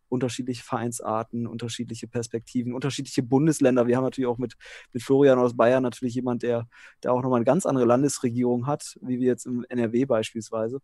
Unterschiedliche 0.08 0.64
Vereinsarten, 0.64 1.48
unterschiedliche 1.48 2.08
Perspektiven, 2.08 2.74
unterschiedliche 2.74 3.24
Bundesländer. 3.24 3.88
Wir 3.88 3.98
haben 3.98 4.04
natürlich 4.04 4.28
auch 4.28 4.38
mit, 4.38 4.54
mit 4.94 5.02
Florian 5.04 5.40
aus 5.40 5.58
Bayern 5.58 5.84
natürlich 5.84 6.16
jemand, 6.16 6.44
der, 6.44 6.68
der 7.04 7.12
auch 7.12 7.22
nochmal 7.22 7.38
eine 7.38 7.46
ganz 7.46 7.66
andere 7.66 7.86
Landesregierung 7.86 8.68
hat, 8.68 8.98
wie 9.02 9.20
wir 9.20 9.28
jetzt 9.28 9.46
im 9.48 9.66
NRW 9.68 10.06
beispielsweise, 10.06 10.80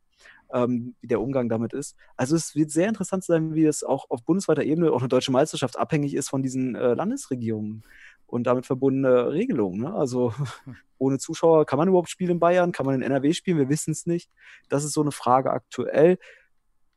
ähm, 0.52 0.96
wie 1.00 1.08
der 1.08 1.22
Umgang 1.22 1.48
damit 1.48 1.74
ist. 1.74 1.96
Also 2.18 2.36
es 2.36 2.56
wird 2.56 2.72
sehr 2.72 2.90
interessant 2.90 3.24
sein, 3.24 3.54
wie 3.54 3.66
es 3.66 3.84
auch 3.84 4.10
auf 4.10 4.24
bundesweiter 4.26 4.64
Ebene, 4.64 4.92
auch 4.92 5.00
eine 5.00 5.10
deutsche 5.10 5.32
Meisterschaft 5.32 5.78
abhängig 5.78 6.16
ist 6.16 6.30
von 6.30 6.42
diesen 6.42 6.76
äh, 6.76 6.96
Landesregierungen 6.96 7.84
und 8.30 8.46
damit 8.46 8.66
verbundene 8.66 9.32
Regelungen. 9.32 9.82
Ne? 9.82 9.94
Also 9.94 10.34
ohne 10.98 11.18
Zuschauer 11.18 11.66
kann 11.66 11.78
man 11.78 11.88
überhaupt 11.88 12.10
spielen 12.10 12.32
in 12.32 12.40
Bayern, 12.40 12.72
kann 12.72 12.86
man 12.86 12.96
in 12.96 13.02
NRW 13.02 13.34
spielen, 13.34 13.58
wir 13.58 13.70
wissen 13.70 13.92
es 13.92 14.06
nicht. 14.06 14.30
Das 14.70 14.84
ist 14.84 14.94
so 14.94 15.02
eine 15.02 15.12
Frage 15.12 15.52
aktuell. 15.52 16.18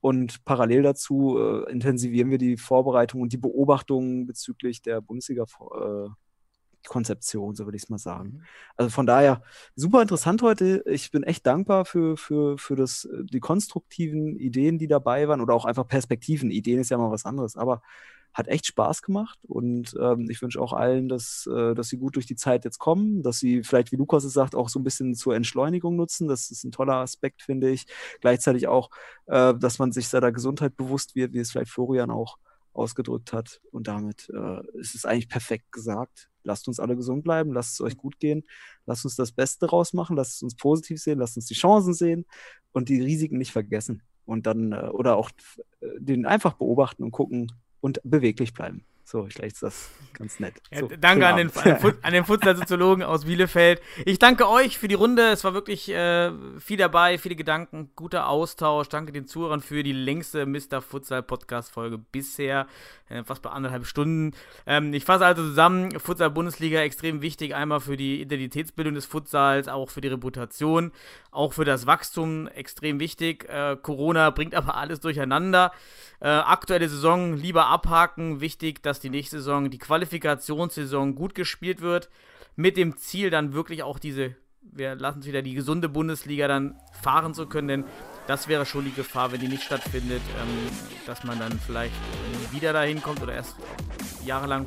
Und 0.01 0.45
parallel 0.45 0.83
dazu 0.83 1.39
äh, 1.39 1.71
intensivieren 1.71 2.31
wir 2.31 2.39
die 2.39 2.57
Vorbereitung 2.57 3.21
und 3.21 3.33
die 3.33 3.39
Beobachtungen 3.39 4.27
bezüglich 4.27 4.83
der 4.83 5.01
Bundesliga-Konzeption, 5.01 7.55
so 7.55 7.67
würde 7.67 7.77
ich 7.77 7.85
es 7.85 7.89
mal 7.89 7.99
sagen. 7.99 8.31
Mhm. 8.31 8.43
Also 8.77 8.91
von 8.91 9.07
daher 9.07 9.45
super 9.77 10.03
interessant 10.03 10.43
heute. 10.43 10.83
Ich 10.87 11.13
bin 11.13 11.23
echt 11.23 11.47
dankbar 11.47 11.85
für, 11.85 12.17
für, 12.17 12.59
für 12.59 12.75
das, 12.75 13.09
die 13.23 13.39
konstruktiven 13.39 14.37
Ideen, 14.37 14.77
die 14.77 14.89
dabei 14.89 15.29
waren 15.29 15.41
oder 15.41 15.55
auch 15.55 15.67
einfach 15.67 15.87
Perspektiven. 15.87 16.51
Ideen 16.51 16.81
ist 16.81 16.91
ja 16.91 16.99
mal 16.99 17.13
was 17.13 17.25
anderes, 17.25 17.57
aber 17.57 17.81
hat 18.35 18.49
echt 18.49 18.67
Spaß 18.67 19.03
gemacht 19.03 19.39
und 19.47 19.95
ähm, 20.01 20.29
ich 20.31 20.41
wünsche 20.41 20.61
auch 20.61 20.73
allen, 20.73 21.09
dass, 21.09 21.47
äh, 21.47 21.75
dass 21.75 21.89
sie 21.89 21.99
gut 21.99 22.17
durch 22.17 22.27
die 22.27 22.37
Zeit 22.37 22.65
jetzt 22.65 22.79
kommen, 22.79 23.23
dass 23.23 23.39
sie 23.39 23.63
vielleicht, 23.63 23.93
wie 23.93 23.97
Lukas 23.97 24.25
es 24.25 24.33
sagt, 24.33 24.55
auch 24.55 24.69
so 24.69 24.81
ein 24.81 24.85
bisschen 24.85 25.15
zur 25.15 25.35
Entschleunigung 25.35 25.97
nutzen. 25.97 26.29
Das 26.29 26.51
ist 26.51 26.65
ein 26.65 26.73
toller 26.73 26.97
Aspekt, 26.97 27.43
finde 27.43 27.71
ich. 27.71 27.87
Gleichzeitig 28.21 28.69
auch, 28.69 28.91
äh, 29.27 29.55
dass 29.55 29.79
man 29.79 29.93
sich 29.93 30.09
seiner 30.09 30.33
Gesundheit 30.33 30.77
bewusst 30.77 31.15
wird, 31.15 31.35
wie 31.35 31.41
es 31.41 31.53
vielleicht 31.53 31.71
Florian 31.71 32.11
auch 32.11 32.39
ausgedrückt 32.73 33.33
hat. 33.33 33.61
Und 33.71 33.87
damit 33.87 34.31
äh, 34.35 34.79
ist 34.79 34.95
es 34.95 35.05
eigentlich 35.05 35.29
perfekt 35.29 35.71
gesagt. 35.73 36.31
Lasst 36.45 36.67
uns 36.69 36.81
alle 36.81 36.97
gesund 36.97 37.23
bleiben, 37.23 37.53
lasst 37.53 37.75
es 37.75 37.81
euch 37.81 37.97
gut 37.97 38.19
gehen, 38.19 38.45
lasst 38.87 39.05
uns 39.05 39.15
das 39.15 39.31
Beste 39.31 39.67
rausmachen, 39.67 40.17
lasst 40.17 40.37
es 40.37 40.43
uns 40.43 40.57
positiv 40.57 41.01
sehen, 41.01 41.19
lasst 41.19 41.37
uns 41.37 41.47
die 41.47 41.55
Chancen 41.55 41.95
sehen 41.95 42.25
und 42.73 42.89
die 42.89 43.01
Risiken 43.01 43.39
nicht 43.39 43.53
vergessen. 43.53 44.03
Und 44.25 44.47
dann, 44.47 44.73
äh, 44.73 44.89
oder 44.93 45.17
auch 45.17 45.31
äh, 45.81 45.87
den 45.99 46.27
einfach 46.27 46.55
beobachten 46.55 47.03
und 47.03 47.11
gucken, 47.11 47.53
und 47.83 48.01
beweglich 48.05 48.55
bleiben. 48.55 48.87
So, 49.13 49.27
vielleicht 49.29 49.57
ist 49.57 49.63
das 49.63 49.91
ganz 50.15 50.41
nett. 50.41 50.55
Ja, 50.71 50.81
so, 50.81 50.91
danke 50.99 51.27
an 51.27 51.37
den, 51.37 51.51
an 52.03 52.13
den, 52.15 52.25
Futsal-Soziologen 52.25 53.03
aus 53.03 53.27
Bielefeld. 53.27 53.83
Ich 54.07 54.19
danke 54.19 54.49
euch 54.49 54.79
für 54.79 54.89
die 54.89 54.95
Runde. 54.95 55.29
Es 55.29 55.45
war 55.45 55.53
wirklich 55.53 55.91
äh, 55.91 56.33
viel 56.59 56.79
dabei, 56.79 57.19
viele 57.19 57.37
Gedanken, 57.37 57.91
guter 57.95 58.27
Austausch. 58.27 58.89
Danke 58.89 59.13
den 59.13 59.27
Zuhörern 59.27 59.61
für 59.61 59.83
die 59.83 59.93
längste 59.93 60.47
Mr. 60.47 60.81
Futsal-Podcast-Folge 60.81 61.99
bisher. 61.99 62.67
Äh, 63.11 63.23
fast 63.25 63.43
bei 63.43 63.51
anderthalb 63.51 63.85
Stunden. 63.85 64.33
Ähm, 64.67 64.95
ich 64.95 65.05
fasse 65.05 65.27
also 65.27 65.43
zusammen: 65.43 65.99
Futsal-Bundesliga 65.99 66.81
extrem 66.81 67.21
wichtig. 67.21 67.55
Einmal 67.55 67.81
für 67.81 67.99
die 67.99 68.23
Identitätsbildung 68.23 68.95
des 68.95 69.05
Futsals, 69.05 69.69
auch 69.69 69.91
für 69.91 70.01
die 70.01 70.09
Reputation, 70.09 70.93
auch 71.31 71.53
für 71.53 71.67
das 71.67 71.87
Wachstum 71.87 72.49
extrem 72.49 72.99
wichtig. 72.99 73.47
Äh, 73.51 73.77
Corona 73.77 74.31
bringt 74.31 74.55
aber 74.55 74.77
alles 74.77 75.01
durcheinander. 75.01 75.73
Äh, 76.21 76.29
aktuelle 76.29 76.89
Saison 76.89 77.35
lieber 77.35 77.67
abhaken. 77.67 78.41
Wichtig, 78.41 78.83
dass 78.83 79.01
die 79.03 79.11
nächste 79.11 79.39
Saison, 79.39 79.71
die 79.71 79.79
Qualifikationssaison, 79.79 81.15
gut 81.15 81.35
gespielt 81.35 81.81
wird. 81.81 82.09
Mit 82.55 82.77
dem 82.77 82.97
Ziel, 82.97 83.31
dann 83.31 83.55
wirklich 83.55 83.83
auch 83.83 83.99
diese, 83.99 84.37
wir 84.61 84.95
lassen 84.95 85.21
es 85.21 85.27
wieder, 85.27 85.43
die 85.43 85.55
gesunde 85.55 85.89
Bundesliga 85.89 86.49
dann 86.49 86.77
fahren 87.03 87.35
zu 87.35 87.47
können. 87.47 87.69
Denn 87.69 87.85
das 88.27 88.49
wäre 88.49 88.67
schon 88.67 88.85
die 88.85 88.93
Gefahr, 88.93 89.33
wenn 89.33 89.41
die 89.41 89.49
nicht 89.49 89.63
stattfindet, 89.63 90.23
ähm, 90.41 90.71
dass 91.07 91.25
man 91.25 91.39
dann 91.39 91.59
vielleicht 91.59 91.95
wieder 92.51 92.73
dahin 92.73 93.03
kommt 93.03 93.23
oder 93.23 93.35
erst 93.35 93.57
jahrelang 94.25 94.67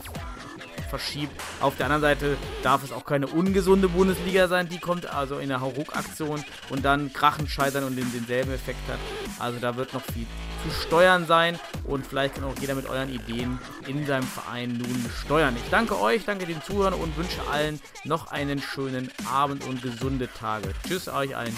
verschiebt. 0.85 1.33
Auf 1.61 1.75
der 1.77 1.87
anderen 1.87 2.01
Seite 2.01 2.37
darf 2.63 2.83
es 2.83 2.91
auch 2.91 3.05
keine 3.05 3.27
ungesunde 3.27 3.89
Bundesliga 3.89 4.47
sein, 4.47 4.69
die 4.69 4.79
kommt 4.79 5.05
also 5.05 5.39
in 5.39 5.49
der 5.49 5.61
Hauruck-Aktion 5.61 6.43
und 6.69 6.85
dann 6.85 7.11
krachen 7.13 7.47
scheitern 7.47 7.83
und 7.83 7.95
den, 7.95 8.11
denselben 8.11 8.51
Effekt 8.51 8.79
hat. 8.89 8.99
Also 9.39 9.59
da 9.59 9.75
wird 9.75 9.93
noch 9.93 10.01
viel 10.01 10.25
zu 10.63 10.71
steuern 10.71 11.25
sein 11.27 11.59
und 11.83 12.05
vielleicht 12.05 12.35
kann 12.35 12.43
auch 12.43 12.55
jeder 12.59 12.75
mit 12.75 12.87
euren 12.87 13.13
Ideen 13.13 13.59
in 13.87 14.05
seinem 14.05 14.23
Verein 14.23 14.73
nun 14.77 15.11
steuern. 15.23 15.55
Ich 15.55 15.69
danke 15.69 15.99
euch, 15.99 16.25
danke 16.25 16.45
den 16.45 16.61
Zuhörern 16.61 16.93
und 16.93 17.15
wünsche 17.17 17.41
allen 17.51 17.79
noch 18.03 18.31
einen 18.31 18.61
schönen 18.61 19.11
Abend 19.31 19.65
und 19.67 19.81
gesunde 19.81 20.27
Tage. 20.27 20.69
Tschüss 20.87 21.07
euch 21.07 21.35
allen. 21.35 21.55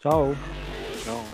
Ciao. 0.00 0.36
Ciao. 1.02 1.24